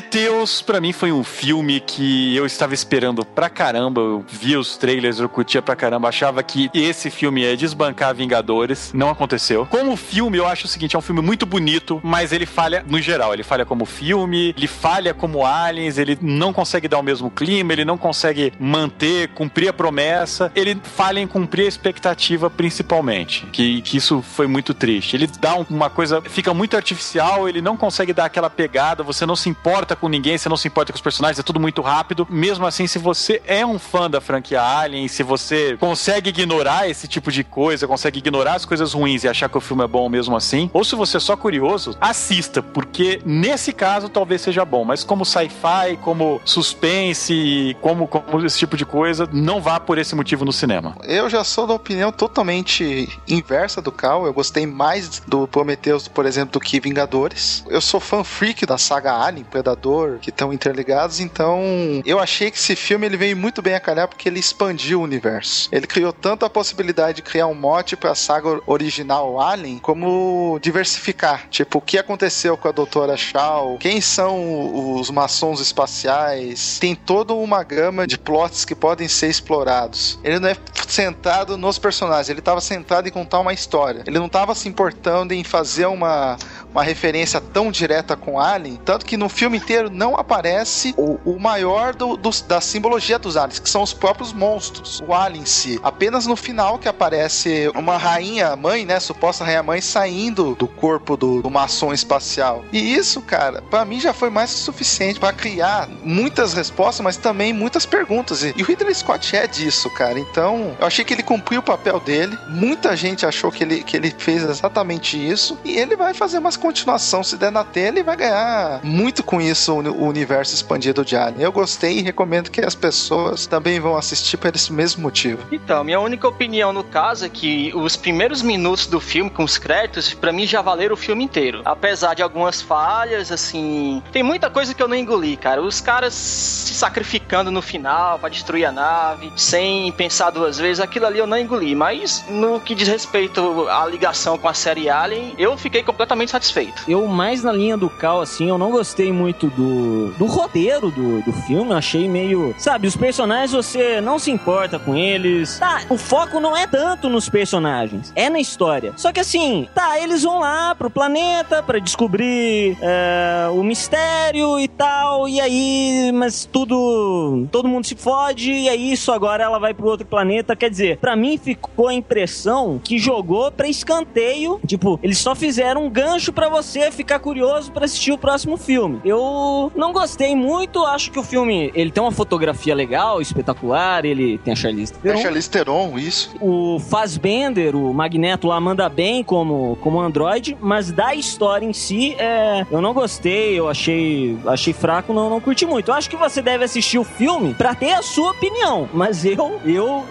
Prometheus, 0.00 0.60
pra 0.60 0.78
mim, 0.78 0.92
foi 0.92 1.10
um 1.10 1.24
filme 1.24 1.80
que 1.80 2.36
eu 2.36 2.44
estava 2.44 2.74
esperando 2.74 3.24
pra 3.24 3.48
caramba. 3.48 3.98
Eu 4.02 4.24
vi 4.28 4.54
os 4.54 4.76
trailers, 4.76 5.18
eu 5.18 5.26
curtia 5.28 5.62
pra 5.62 5.74
caramba. 5.74 6.06
Achava 6.10 6.42
que 6.42 6.68
esse 6.74 7.08
filme 7.10 7.40
ia 7.40 7.56
desbancar 7.56 8.14
Vingadores. 8.14 8.92
Não 8.92 9.08
aconteceu. 9.08 9.64
Como 9.64 9.96
filme, 9.96 10.36
eu 10.36 10.46
acho 10.46 10.66
o 10.66 10.68
seguinte: 10.68 10.94
é 10.94 10.98
um 10.98 11.02
filme 11.02 11.22
muito 11.22 11.46
bonito, 11.46 11.98
mas 12.04 12.30
ele 12.30 12.44
falha 12.44 12.84
no 12.86 13.00
geral. 13.00 13.32
Ele 13.32 13.42
falha 13.42 13.64
como 13.64 13.86
filme, 13.86 14.52
ele 14.54 14.66
falha 14.66 15.14
como 15.14 15.46
Aliens, 15.46 15.96
ele 15.96 16.18
não 16.20 16.52
consegue 16.52 16.88
dar 16.88 16.98
o 16.98 17.02
mesmo 17.02 17.30
clima, 17.30 17.72
ele 17.72 17.84
não 17.84 17.96
consegue 17.96 18.52
manter, 18.60 19.28
cumprir 19.28 19.68
a 19.70 19.72
promessa. 19.72 20.52
Ele 20.54 20.76
falha 20.82 21.20
em 21.20 21.26
cumprir 21.26 21.64
a 21.64 21.68
expectativa, 21.68 22.50
principalmente. 22.50 23.46
Que, 23.46 23.80
que 23.80 23.96
isso 23.96 24.20
foi 24.20 24.46
muito 24.46 24.74
triste. 24.74 25.16
Ele 25.16 25.26
dá 25.40 25.54
um- 25.56 25.64
uma 25.70 25.88
coisa, 25.88 26.20
fica 26.20 26.52
muito 26.52 26.76
artificial, 26.76 27.48
ele 27.48 27.62
não 27.62 27.78
consegue 27.78 28.12
dar 28.12 28.26
aquela 28.26 28.50
pegada, 28.50 29.02
você 29.02 29.24
não 29.24 29.34
se 29.34 29.48
importa 29.48 29.85
importa 29.86 29.94
com 29.94 30.08
ninguém, 30.08 30.36
você 30.36 30.48
não 30.48 30.56
se 30.56 30.66
importa 30.66 30.92
com 30.92 30.96
os 30.96 31.02
personagens, 31.02 31.38
é 31.38 31.42
tudo 31.42 31.60
muito 31.60 31.80
rápido. 31.80 32.26
Mesmo 32.28 32.66
assim, 32.66 32.88
se 32.88 32.98
você 32.98 33.40
é 33.46 33.64
um 33.64 33.78
fã 33.78 34.10
da 34.10 34.20
franquia 34.20 34.60
Alien, 34.60 35.06
se 35.06 35.22
você 35.22 35.76
consegue 35.78 36.30
ignorar 36.30 36.88
esse 36.88 37.06
tipo 37.06 37.30
de 37.30 37.44
coisa, 37.44 37.86
consegue 37.86 38.18
ignorar 38.18 38.54
as 38.54 38.64
coisas 38.64 38.92
ruins 38.92 39.22
e 39.22 39.28
achar 39.28 39.48
que 39.48 39.56
o 39.56 39.60
filme 39.60 39.84
é 39.84 39.86
bom 39.86 40.08
mesmo 40.08 40.36
assim, 40.36 40.68
ou 40.72 40.82
se 40.82 40.96
você 40.96 41.18
é 41.18 41.20
só 41.20 41.36
curioso, 41.36 41.96
assista, 42.00 42.62
porque 42.62 43.20
nesse 43.24 43.72
caso 43.72 44.08
talvez 44.08 44.40
seja 44.40 44.64
bom, 44.64 44.84
mas 44.84 45.04
como 45.04 45.24
sci-fi, 45.24 45.96
como 46.02 46.40
suspense, 46.44 47.76
como, 47.80 48.08
como 48.08 48.44
esse 48.44 48.58
tipo 48.58 48.76
de 48.76 48.84
coisa, 48.84 49.28
não 49.32 49.60
vá 49.60 49.78
por 49.78 49.98
esse 49.98 50.16
motivo 50.16 50.44
no 50.44 50.52
cinema. 50.52 50.96
Eu 51.04 51.30
já 51.30 51.44
sou 51.44 51.66
da 51.66 51.74
opinião 51.74 52.10
totalmente 52.10 53.08
inversa 53.28 53.80
do 53.80 53.92
Cal. 53.92 54.26
Eu 54.26 54.32
gostei 54.32 54.66
mais 54.66 55.20
do 55.26 55.46
Prometheus, 55.46 56.08
por 56.08 56.26
exemplo, 56.26 56.54
do 56.54 56.60
que 56.60 56.80
Vingadores. 56.80 57.64
Eu 57.68 57.80
sou 57.80 58.00
fã 58.00 58.24
freak 58.24 58.66
da 58.66 58.78
saga 58.78 59.14
Alien, 59.14 59.44
Predador, 59.44 59.75
que 60.20 60.30
estão 60.30 60.52
interligados, 60.52 61.20
então 61.20 61.60
eu 62.04 62.18
achei 62.18 62.50
que 62.50 62.58
esse 62.58 62.74
filme 62.74 63.06
ele 63.06 63.16
veio 63.16 63.36
muito 63.36 63.62
bem 63.62 63.74
a 63.74 63.80
calhar 63.80 64.08
porque 64.08 64.28
ele 64.28 64.40
expandiu 64.40 65.00
o 65.00 65.02
universo. 65.02 65.68
Ele 65.70 65.86
criou 65.86 66.12
tanto 66.12 66.44
a 66.44 66.50
possibilidade 66.50 67.16
de 67.16 67.22
criar 67.22 67.46
um 67.46 67.54
mote 67.54 67.96
para 67.96 68.10
a 68.10 68.14
saga 68.14 68.60
original 68.66 69.40
Alien, 69.40 69.78
como 69.78 70.58
diversificar. 70.60 71.48
Tipo, 71.50 71.78
o 71.78 71.80
que 71.80 71.98
aconteceu 71.98 72.56
com 72.56 72.68
a 72.68 72.72
Doutora 72.72 73.16
Shaw? 73.16 73.78
Quem 73.78 74.00
são 74.00 74.96
os 74.98 75.10
maçons 75.10 75.60
espaciais? 75.60 76.78
Tem 76.78 76.94
toda 76.94 77.32
uma 77.32 77.62
gama 77.62 78.06
de 78.06 78.18
plots 78.18 78.64
que 78.64 78.74
podem 78.74 79.08
ser 79.08 79.28
explorados. 79.28 80.18
Ele 80.24 80.40
não 80.40 80.48
é 80.48 80.56
centrado 80.88 81.56
nos 81.56 81.78
personagens, 81.78 82.28
ele 82.28 82.38
estava 82.38 82.60
centrado 82.60 83.08
em 83.08 83.10
contar 83.10 83.40
uma 83.40 83.52
história. 83.52 84.02
Ele 84.06 84.18
não 84.18 84.26
estava 84.26 84.54
se 84.54 84.68
importando 84.68 85.32
em 85.32 85.44
fazer 85.44 85.86
uma 85.86 86.36
uma 86.76 86.84
referência 86.84 87.40
tão 87.40 87.70
direta 87.70 88.14
com 88.14 88.38
Alien, 88.38 88.78
tanto 88.84 89.06
que 89.06 89.16
no 89.16 89.30
filme 89.30 89.56
inteiro 89.56 89.88
não 89.88 90.14
aparece 90.14 90.94
o, 90.98 91.18
o 91.24 91.40
maior 91.40 91.94
do, 91.94 92.18
do, 92.18 92.28
da 92.46 92.60
simbologia 92.60 93.18
dos 93.18 93.34
aliens, 93.34 93.58
que 93.58 93.70
são 93.70 93.82
os 93.82 93.94
próprios 93.94 94.30
monstros, 94.34 95.02
o 95.06 95.14
Alien 95.14 95.42
em 95.42 95.46
si. 95.46 95.80
Apenas 95.82 96.26
no 96.26 96.36
final 96.36 96.78
que 96.78 96.86
aparece 96.86 97.70
uma 97.74 97.96
rainha 97.96 98.54
mãe, 98.56 98.84
né, 98.84 99.00
suposta 99.00 99.42
rainha 99.42 99.62
mãe, 99.62 99.80
saindo 99.80 100.54
do 100.54 100.68
corpo 100.68 101.16
do, 101.16 101.40
do 101.40 101.50
maçom 101.50 101.94
espacial. 101.94 102.62
E 102.70 102.94
isso, 102.94 103.22
cara, 103.22 103.62
para 103.62 103.82
mim 103.86 103.98
já 103.98 104.12
foi 104.12 104.28
mais 104.28 104.52
que 104.52 104.60
suficiente 104.60 105.18
para 105.18 105.32
criar 105.32 105.88
muitas 106.04 106.52
respostas, 106.52 107.02
mas 107.02 107.16
também 107.16 107.54
muitas 107.54 107.86
perguntas. 107.86 108.42
E, 108.42 108.52
e 108.54 108.62
o 108.62 108.66
Ridley 108.66 108.94
Scott 108.94 109.34
é 109.34 109.46
disso, 109.46 109.88
cara. 109.88 110.18
Então, 110.18 110.76
eu 110.78 110.86
achei 110.86 111.06
que 111.06 111.14
ele 111.14 111.22
cumpriu 111.22 111.60
o 111.60 111.62
papel 111.62 111.98
dele. 112.00 112.36
Muita 112.50 112.94
gente 112.94 113.24
achou 113.24 113.50
que 113.50 113.64
ele, 113.64 113.82
que 113.82 113.96
ele 113.96 114.14
fez 114.18 114.42
exatamente 114.42 115.16
isso. 115.16 115.58
E 115.64 115.78
ele 115.78 115.96
vai 115.96 116.12
fazer 116.12 116.36
umas 116.36 116.65
continuação, 116.66 117.22
se 117.22 117.36
der 117.36 117.52
na 117.52 117.62
tela, 117.62 118.00
e 118.00 118.02
vai 118.02 118.16
ganhar 118.16 118.80
muito 118.82 119.22
com 119.22 119.40
isso 119.40 119.72
o 119.72 120.04
universo 120.04 120.52
expandido 120.52 121.04
de 121.04 121.16
Alien. 121.16 121.42
Eu 121.42 121.52
gostei 121.52 121.98
e 121.98 122.02
recomendo 122.02 122.50
que 122.50 122.60
as 122.60 122.74
pessoas 122.74 123.46
também 123.46 123.78
vão 123.78 123.96
assistir 123.96 124.36
por 124.36 124.52
esse 124.52 124.72
mesmo 124.72 125.00
motivo. 125.00 125.46
Então, 125.52 125.84
minha 125.84 126.00
única 126.00 126.26
opinião 126.26 126.72
no 126.72 126.82
caso 126.82 127.24
é 127.24 127.28
que 127.28 127.72
os 127.72 127.94
primeiros 127.94 128.42
minutos 128.42 128.88
do 128.88 128.98
filme 128.98 129.30
com 129.30 129.44
os 129.44 129.58
créditos, 129.58 130.12
para 130.12 130.32
mim 130.32 130.44
já 130.44 130.60
valeram 130.60 130.94
o 130.94 130.96
filme 130.96 131.22
inteiro. 131.22 131.62
Apesar 131.64 132.14
de 132.14 132.22
algumas 132.22 132.60
falhas, 132.60 133.30
assim, 133.30 134.02
tem 134.10 134.24
muita 134.24 134.50
coisa 134.50 134.74
que 134.74 134.82
eu 134.82 134.88
não 134.88 134.96
engoli, 134.96 135.36
cara. 135.36 135.62
Os 135.62 135.80
caras 135.80 136.14
se 136.14 136.74
sacrificando 136.74 137.48
no 137.48 137.62
final 137.62 138.18
para 138.18 138.28
destruir 138.28 138.64
a 138.64 138.72
nave, 138.72 139.32
sem 139.36 139.92
pensar 139.92 140.30
duas 140.30 140.58
vezes, 140.58 140.80
aquilo 140.80 141.06
ali 141.06 141.20
eu 141.20 141.28
não 141.28 141.38
engoli. 141.38 141.76
Mas 141.76 142.24
no 142.28 142.58
que 142.58 142.74
diz 142.74 142.88
respeito 142.88 143.68
à 143.68 143.86
ligação 143.86 144.36
com 144.36 144.48
a 144.48 144.54
série 144.54 144.90
Alien, 144.90 145.32
eu 145.38 145.56
fiquei 145.56 145.84
completamente 145.84 146.32
satisfeito 146.32 146.45
satisfeito. 146.46 146.82
Eu, 146.88 147.06
mais 147.06 147.42
na 147.42 147.52
linha 147.52 147.76
do 147.76 147.90
Cal, 147.90 148.20
assim, 148.20 148.48
eu 148.48 148.58
não 148.58 148.70
gostei 148.70 149.12
muito 149.12 149.48
do, 149.48 150.12
do 150.12 150.26
roteiro 150.26 150.90
do, 150.90 151.22
do 151.22 151.32
filme. 151.32 151.70
Eu 151.70 151.76
achei 151.76 152.08
meio. 152.08 152.54
Sabe, 152.58 152.86
os 152.86 152.96
personagens 152.96 153.52
você 153.52 154.00
não 154.00 154.18
se 154.18 154.30
importa 154.30 154.78
com 154.78 154.94
eles. 154.94 155.58
Tá, 155.58 155.82
o 155.88 155.98
foco 155.98 156.40
não 156.40 156.56
é 156.56 156.66
tanto 156.66 157.08
nos 157.08 157.28
personagens, 157.28 158.12
é 158.14 158.30
na 158.30 158.38
história. 158.38 158.92
Só 158.96 159.12
que 159.12 159.20
assim, 159.20 159.68
tá, 159.74 159.98
eles 159.98 160.22
vão 160.22 160.40
lá 160.40 160.74
pro 160.74 160.90
planeta 160.90 161.62
para 161.62 161.78
descobrir 161.78 162.76
é, 162.80 163.48
o 163.52 163.62
mistério 163.62 164.58
e 164.60 164.68
tal. 164.68 165.28
E 165.28 165.40
aí, 165.40 166.10
mas 166.14 166.44
tudo. 166.44 167.46
Todo 167.50 167.68
mundo 167.68 167.86
se 167.86 167.94
fode. 167.94 168.52
E 168.52 168.68
é 168.68 168.76
isso, 168.76 169.12
agora 169.12 169.44
ela 169.44 169.58
vai 169.58 169.74
pro 169.74 169.88
outro 169.88 170.06
planeta. 170.06 170.54
Quer 170.54 170.70
dizer, 170.70 170.98
para 170.98 171.16
mim 171.16 171.38
ficou 171.38 171.88
a 171.88 171.94
impressão 171.94 172.80
que 172.82 172.98
jogou 172.98 173.50
pra 173.50 173.68
escanteio. 173.68 174.60
Tipo, 174.66 174.98
eles 175.02 175.18
só 175.18 175.34
fizeram 175.34 175.86
um 175.86 175.90
gancho 175.90 176.32
para 176.36 176.50
você 176.50 176.90
ficar 176.90 177.18
curioso 177.18 177.72
para 177.72 177.86
assistir 177.86 178.12
o 178.12 178.18
próximo 178.18 178.58
filme. 178.58 179.00
Eu 179.02 179.72
não 179.74 179.90
gostei 179.90 180.36
muito, 180.36 180.84
acho 180.84 181.10
que 181.10 181.18
o 181.18 181.22
filme 181.22 181.72
ele 181.74 181.90
tem 181.90 182.02
uma 182.02 182.12
fotografia 182.12 182.74
legal, 182.74 183.22
espetacular, 183.22 184.04
ele 184.04 184.36
tem 184.38 184.52
a 184.52 184.56
Charlize 184.56 184.92
Theron. 184.92 185.16
É 185.16 185.18
a 185.18 185.22
Charlize 185.22 185.50
Theron, 185.50 185.98
isso. 185.98 186.34
O 186.38 186.78
Fassbender, 186.78 187.74
o 187.74 187.94
Magneto 187.94 188.46
lá 188.46 188.60
manda 188.60 188.86
bem 188.88 189.24
como 189.24 189.78
como 189.80 189.98
Android, 189.98 190.56
mas 190.60 190.92
da 190.92 191.14
história 191.14 191.64
em 191.64 191.72
si, 191.72 192.14
é, 192.18 192.66
eu 192.70 192.82
não 192.82 192.92
gostei, 192.92 193.58
eu 193.58 193.66
achei 193.66 194.38
achei 194.46 194.74
fraco, 194.74 195.14
não 195.14 195.30
não 195.30 195.40
curti 195.40 195.64
muito. 195.64 195.90
Eu 195.90 195.94
acho 195.94 196.10
que 196.10 196.16
você 196.16 196.42
deve 196.42 196.64
assistir 196.64 196.98
o 196.98 197.04
filme 197.04 197.54
para 197.54 197.74
ter 197.74 197.92
a 197.92 198.02
sua 198.02 198.32
opinião, 198.32 198.88
mas 198.92 199.24
eu 199.24 199.58
eu 199.64 200.04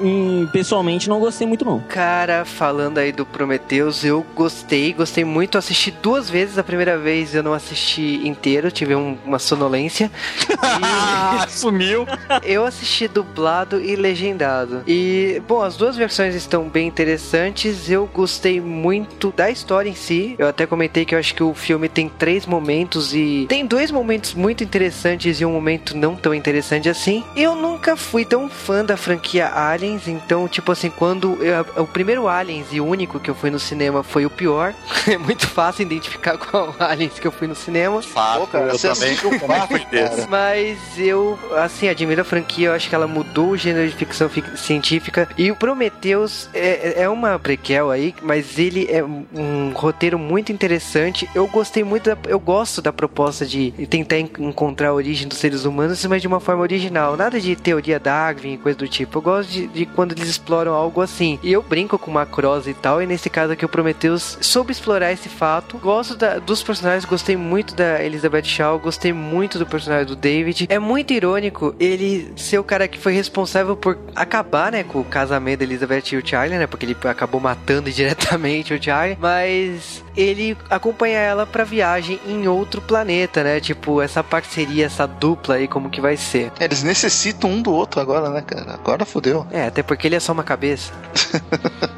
pessoalmente 0.51 1.07
não 1.07 1.19
gostei 1.19 1.45
muito 1.45 1.63
não. 1.63 1.81
Cara, 1.81 2.43
falando 2.45 2.97
aí 2.97 3.11
do 3.11 3.27
Prometheus, 3.27 4.03
eu 4.03 4.25
gostei, 4.33 4.91
gostei 4.91 5.23
muito, 5.23 5.57
assisti 5.57 5.91
duas 5.91 6.14
duas 6.15 6.29
vezes. 6.29 6.57
A 6.57 6.63
primeira 6.63 6.97
vez 6.97 7.35
eu 7.35 7.43
não 7.43 7.53
assisti 7.53 8.25
inteiro, 8.25 8.71
tive 8.71 8.95
um, 8.95 9.17
uma 9.25 9.37
sonolência. 9.37 10.09
e... 11.45 11.51
Sumiu. 11.51 12.05
Eu 12.41 12.65
assisti 12.65 13.07
dublado 13.07 13.81
e 13.81 13.95
legendado. 13.95 14.81
E, 14.87 15.41
bom, 15.45 15.61
as 15.61 15.75
duas 15.75 15.97
versões 15.97 16.33
estão 16.33 16.69
bem 16.69 16.87
interessantes. 16.87 17.89
Eu 17.89 18.09
gostei 18.13 18.61
muito 18.61 19.33
da 19.35 19.51
história 19.51 19.89
em 19.89 19.95
si. 19.95 20.35
Eu 20.37 20.47
até 20.47 20.65
comentei 20.65 21.03
que 21.03 21.13
eu 21.13 21.19
acho 21.19 21.35
que 21.35 21.43
o 21.43 21.53
filme 21.53 21.89
tem 21.89 22.07
três 22.07 22.45
momentos 22.45 23.13
e 23.13 23.45
tem 23.49 23.65
dois 23.65 23.91
momentos 23.91 24.33
muito 24.33 24.63
interessantes 24.63 25.41
e 25.41 25.45
um 25.45 25.51
momento 25.51 25.97
não 25.97 26.15
tão 26.15 26.33
interessante 26.33 26.87
assim. 26.87 27.25
Eu 27.35 27.55
nunca 27.55 27.97
fui 27.97 28.23
tão 28.23 28.49
fã 28.49 28.85
da 28.85 28.95
franquia 28.95 29.51
Aliens, 29.53 30.07
então, 30.07 30.47
tipo 30.47 30.71
assim, 30.71 30.89
quando 30.89 31.37
eu, 31.43 31.83
o 31.83 31.87
primeiro 31.87 32.27
Aliens 32.27 32.67
e 32.71 32.79
o 32.79 32.85
único 32.85 33.19
que 33.19 33.29
eu 33.29 33.35
fui 33.35 33.49
no 33.49 33.59
cinema 33.59 34.01
foi 34.01 34.25
o 34.25 34.29
pior. 34.29 34.73
é 35.07 35.17
muito 35.17 35.47
fácil 35.47 35.81
identificar 35.81 36.04
identificar 36.05 36.37
com 36.39 36.73
Aliens 36.79 37.19
que 37.19 37.27
eu 37.27 37.31
fui 37.31 37.47
no 37.47 37.55
cinema. 37.55 38.01
Fato, 38.01 38.47
Pô, 38.47 38.57
eu 38.57 38.79
também 38.79 39.15
fui 39.15 39.85
desse. 39.91 40.27
Mas 40.27 40.77
eu, 40.97 41.37
assim, 41.57 41.87
admiro 41.89 42.21
a 42.21 42.23
franquia, 42.23 42.67
eu 42.67 42.73
acho 42.73 42.87
que 42.87 42.95
ela 42.95 43.07
mudou 43.07 43.49
o 43.49 43.57
gênero 43.57 43.87
de 43.89 43.95
ficção 43.95 44.29
científica. 44.55 45.27
E 45.37 45.51
o 45.51 45.55
Prometheus 45.55 46.49
é, 46.53 47.03
é 47.03 47.09
uma 47.09 47.39
prequel 47.39 47.91
aí, 47.91 48.13
mas 48.21 48.57
ele 48.57 48.87
é 48.89 49.03
um 49.03 49.71
roteiro 49.73 50.17
muito 50.17 50.51
interessante. 50.51 51.29
Eu 51.33 51.47
gostei 51.47 51.83
muito, 51.83 52.09
da, 52.09 52.17
eu 52.27 52.39
gosto 52.39 52.81
da 52.81 52.93
proposta 52.93 53.45
de 53.45 53.71
tentar 53.89 54.19
encontrar 54.19 54.89
a 54.89 54.93
origem 54.93 55.27
dos 55.27 55.37
seres 55.37 55.65
humanos, 55.65 56.03
mas 56.05 56.21
de 56.21 56.27
uma 56.27 56.39
forma 56.39 56.61
original. 56.61 57.17
Nada 57.17 57.39
de 57.39 57.55
teoria 57.55 57.99
Darwin 57.99 58.53
e 58.53 58.57
coisa 58.57 58.77
do 58.77 58.87
tipo. 58.87 59.17
Eu 59.17 59.21
gosto 59.21 59.49
de, 59.49 59.67
de 59.67 59.85
quando 59.85 60.11
eles 60.11 60.29
exploram 60.29 60.73
algo 60.73 61.01
assim. 61.01 61.39
E 61.41 61.51
eu 61.51 61.61
brinco 61.61 61.97
com 61.97 62.11
Macross 62.11 62.67
e 62.67 62.73
tal, 62.73 63.01
e 63.01 63.05
nesse 63.05 63.29
caso 63.29 63.53
aqui 63.53 63.65
o 63.65 63.69
Prometheus 63.69 64.37
soube 64.41 64.71
explorar 64.71 65.11
esse 65.11 65.29
fato 65.29 65.77
gosto 65.77 65.94
da, 66.03 66.39
dos 66.39 66.61
personagens, 66.63 67.05
gostei 67.05 67.35
muito 67.37 67.75
da 67.75 68.03
Elizabeth 68.03 68.43
Shaw, 68.43 68.79
gostei 68.79 69.13
muito 69.13 69.57
do 69.57 69.65
personagem 69.65 70.05
do 70.05 70.15
David. 70.15 70.67
É 70.69 70.79
muito 70.79 71.13
irônico 71.13 71.75
ele 71.79 72.33
ser 72.35 72.59
o 72.59 72.63
cara 72.63 72.87
que 72.87 72.99
foi 72.99 73.13
responsável 73.13 73.75
por 73.75 73.97
acabar, 74.15 74.71
né, 74.71 74.83
com 74.83 74.99
o 74.99 75.03
casamento 75.03 75.59
da 75.59 75.65
Elizabeth 75.65 76.03
e 76.11 76.17
o 76.17 76.25
Charlie, 76.25 76.57
né, 76.57 76.67
porque 76.67 76.85
ele 76.85 76.97
acabou 77.03 77.39
matando 77.39 77.89
diretamente 77.91 78.73
o 78.73 78.81
Charlie, 78.81 79.17
mas 79.19 80.03
ele 80.15 80.57
acompanha 80.69 81.19
ela 81.19 81.45
pra 81.45 81.63
viagem 81.63 82.19
em 82.25 82.47
outro 82.47 82.81
planeta, 82.81 83.43
né? 83.43 83.59
Tipo, 83.59 84.01
essa 84.01 84.23
parceria, 84.23 84.85
essa 84.85 85.05
dupla 85.05 85.55
aí, 85.55 85.67
como 85.67 85.89
que 85.89 85.99
vai 85.99 86.15
ser. 86.15 86.51
Eles 86.59 86.83
necessitam 86.83 87.49
um 87.49 87.61
do 87.61 87.71
outro 87.71 87.99
agora, 87.99 88.29
né, 88.29 88.41
cara? 88.41 88.73
Agora 88.73 89.05
fodeu. 89.05 89.45
É, 89.51 89.65
até 89.65 89.83
porque 89.83 90.07
ele 90.07 90.15
é 90.15 90.19
só 90.19 90.31
uma 90.31 90.43
cabeça. 90.43 90.93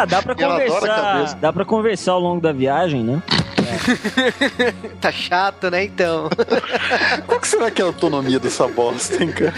ah, 0.00 0.04
dá 0.04 0.22
pra 0.22 0.34
conversar. 0.34 1.34
Dá 1.34 1.52
pra 1.52 1.64
conversar 1.64 2.12
ao 2.12 2.20
longo 2.20 2.40
da 2.40 2.52
viagem, 2.52 3.04
né? 3.04 3.22
Tá 5.00 5.10
chato, 5.10 5.70
né, 5.70 5.84
então? 5.84 6.28
Qual 7.26 7.40
que 7.40 7.48
será 7.48 7.70
que 7.70 7.80
é 7.80 7.84
a 7.84 7.88
autonomia 7.88 8.38
dessa 8.38 8.68
bosta, 8.68 9.22
hein, 9.22 9.32
cara? 9.32 9.54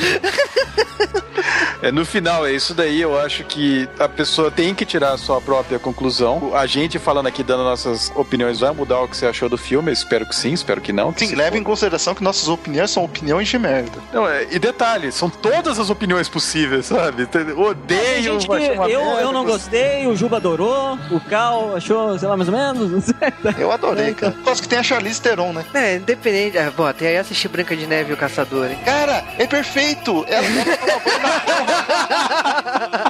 É, 1.83 1.91
no 1.91 2.05
final, 2.05 2.47
é 2.47 2.53
isso 2.53 2.75
daí. 2.75 3.01
Eu 3.01 3.19
acho 3.19 3.43
que 3.45 3.89
a 3.99 4.09
pessoa 4.09 4.51
tem 4.53 4.73
que 4.73 4.85
tirar 4.85 5.13
a 5.13 5.19
sua 5.19 5.41
própria 5.41 5.79
conclusão. 5.81 6.53
A 6.55 6.65
gente 6.65 6.97
falando 6.99 7.27
aqui, 7.27 7.43
dando 7.43 7.65
nossas 7.65 8.13
opiniões, 8.15 8.61
vai 8.61 8.71
mudar 8.73 9.01
o 9.01 9.09
que 9.09 9.17
você 9.17 9.27
achou 9.27 9.49
do 9.49 9.59
filme? 9.59 9.91
Eu 9.91 9.93
espero 9.93 10.25
que 10.25 10.35
sim, 10.35 10.53
espero 10.53 10.81
que 10.81 10.93
não. 10.93 11.13
Que 11.13 11.27
Sim, 11.27 11.35
leve 11.35 11.59
em 11.59 11.65
consideração 11.65 12.15
que 12.15 12.23
nossas 12.23 12.49
opiniões 12.49 12.91
são 12.93 13.03
opiniões 13.05 13.49
de 13.49 13.59
merda. 13.59 13.99
Não, 14.13 14.29
é, 14.29 14.47
e 14.51 14.59
detalhe, 14.61 15.11
são 15.11 15.29
todas 15.29 15.81
as 15.81 15.91
opiniões 15.91 16.29
possíveis, 16.29 16.87
sabe? 16.87 17.29
Odeio, 17.57 18.39
que 18.39 18.47
eu, 18.47 18.55
merda, 18.55 18.89
eu 18.93 19.33
não 19.33 19.45
gostei, 19.45 20.07
o 20.07 20.15
Juba 20.15 20.37
adorou, 20.37 20.97
o 21.11 21.21
Cal 21.21 21.75
achou, 21.75 22.17
sei 22.17 22.29
lá, 22.29 22.37
mais 22.37 22.49
ou 22.49 22.57
menos, 22.57 22.91
não 22.93 23.01
sei. 23.03 23.15
Eu 23.59 23.73
adorei, 23.73 24.12
cara. 24.15 24.35
Gosto 24.45 24.63
que 24.63 24.69
tem 24.69 24.79
a 24.79 24.83
Charlize 24.83 25.21
Theron, 25.21 25.53
né? 25.53 25.65
É, 25.75 25.97
independente. 25.97 26.59
Ah, 26.59 26.73
bom, 26.77 26.87
até 26.87 27.09
aí 27.09 27.17
assistir 27.19 27.49
Branca 27.49 27.77
de 27.77 27.87
Neve 27.87 28.11
e 28.11 28.15
o 28.15 28.17
Caçador, 28.17 28.71
hein? 28.71 28.79
Cara, 28.85 29.25
é 29.39 29.47
perfeito! 29.47 30.25
Ela, 30.29 30.47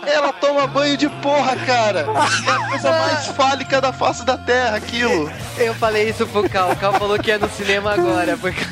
ela 0.07 0.33
toma 0.33 0.67
banho 0.67 0.97
de 0.97 1.09
porra, 1.09 1.57
cara! 1.57 2.07
É 2.47 2.51
a 2.51 2.69
coisa 2.69 2.91
mais 2.91 3.27
fálica 3.29 3.81
da 3.81 3.93
face 3.93 4.25
da 4.25 4.37
Terra, 4.37 4.77
aquilo! 4.77 5.31
Eu 5.59 5.75
falei 5.75 6.09
isso 6.09 6.27
pro 6.27 6.49
Cal. 6.49 6.73
O 6.73 6.77
Cal 6.77 6.93
falou 6.95 7.19
que 7.19 7.31
ia 7.31 7.39
no 7.39 7.49
cinema 7.51 7.93
agora. 7.95 8.37
Porque 8.37 8.63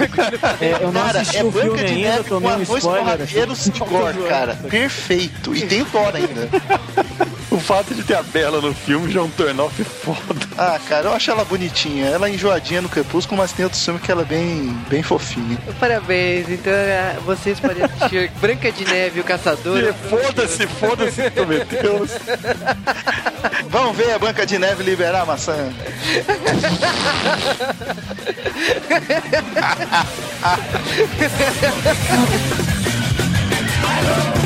É, 0.60 0.78
eu 0.82 0.90
não 0.92 1.02
Cara, 1.04 1.20
assisti 1.20 1.38
é 1.38 1.44
o 1.44 1.50
Branca 1.50 1.76
filme 1.78 1.84
de 1.84 1.94
ainda, 1.94 2.08
Neve 2.10 2.22
com 2.24 2.28
tomei 2.28 2.48
um 2.50 2.52
anões 2.54 2.68
spoiler. 2.70 3.02
porradeiros 3.04 3.66
e 3.66 3.70
gore, 3.70 4.18
cara. 4.28 4.54
Perfeito. 4.68 5.54
E 5.54 5.66
tem 5.66 5.82
o 5.82 5.86
Thor 5.86 6.12
ainda. 6.14 6.48
O 7.50 7.58
fato 7.58 7.92
de 7.94 8.04
ter 8.04 8.14
a 8.14 8.22
Bela 8.22 8.60
no 8.60 8.72
filme 8.72 9.10
já 9.10 9.18
é 9.18 9.22
um 9.22 9.30
turn-off 9.30 9.82
foda. 9.82 10.46
Ah, 10.56 10.78
cara, 10.88 11.08
eu 11.08 11.12
acho 11.12 11.30
ela 11.32 11.44
bonitinha. 11.44 12.06
Ela 12.06 12.28
é 12.28 12.34
enjoadinha 12.34 12.80
no 12.80 12.88
Crepúsculo, 12.88 13.38
mas 13.38 13.50
tem 13.52 13.64
outros 13.64 13.84
filmes 13.84 14.00
que 14.02 14.12
ela 14.12 14.22
é 14.22 14.24
bem, 14.24 14.68
bem 14.88 15.02
fofinha. 15.02 15.58
Parabéns. 15.80 16.48
Então 16.48 16.72
ah, 16.72 17.18
vocês 17.24 17.58
podem 17.58 17.82
assistir 17.82 18.30
Branca 18.40 18.70
de 18.70 18.84
Neve 18.84 19.18
e 19.18 19.20
o 19.20 19.24
Caçador. 19.24 19.92
Foda-se, 20.08 20.66
foda-se, 20.68 21.28
Prometeus. 21.30 22.12
Vamos 23.68 23.96
ver 23.96 24.12
a 24.12 24.18
Branca 24.18 24.46
de 24.46 24.56
Neve 24.56 24.84
liberar 24.84 25.22
a 25.22 25.26
maçã. 25.26 25.56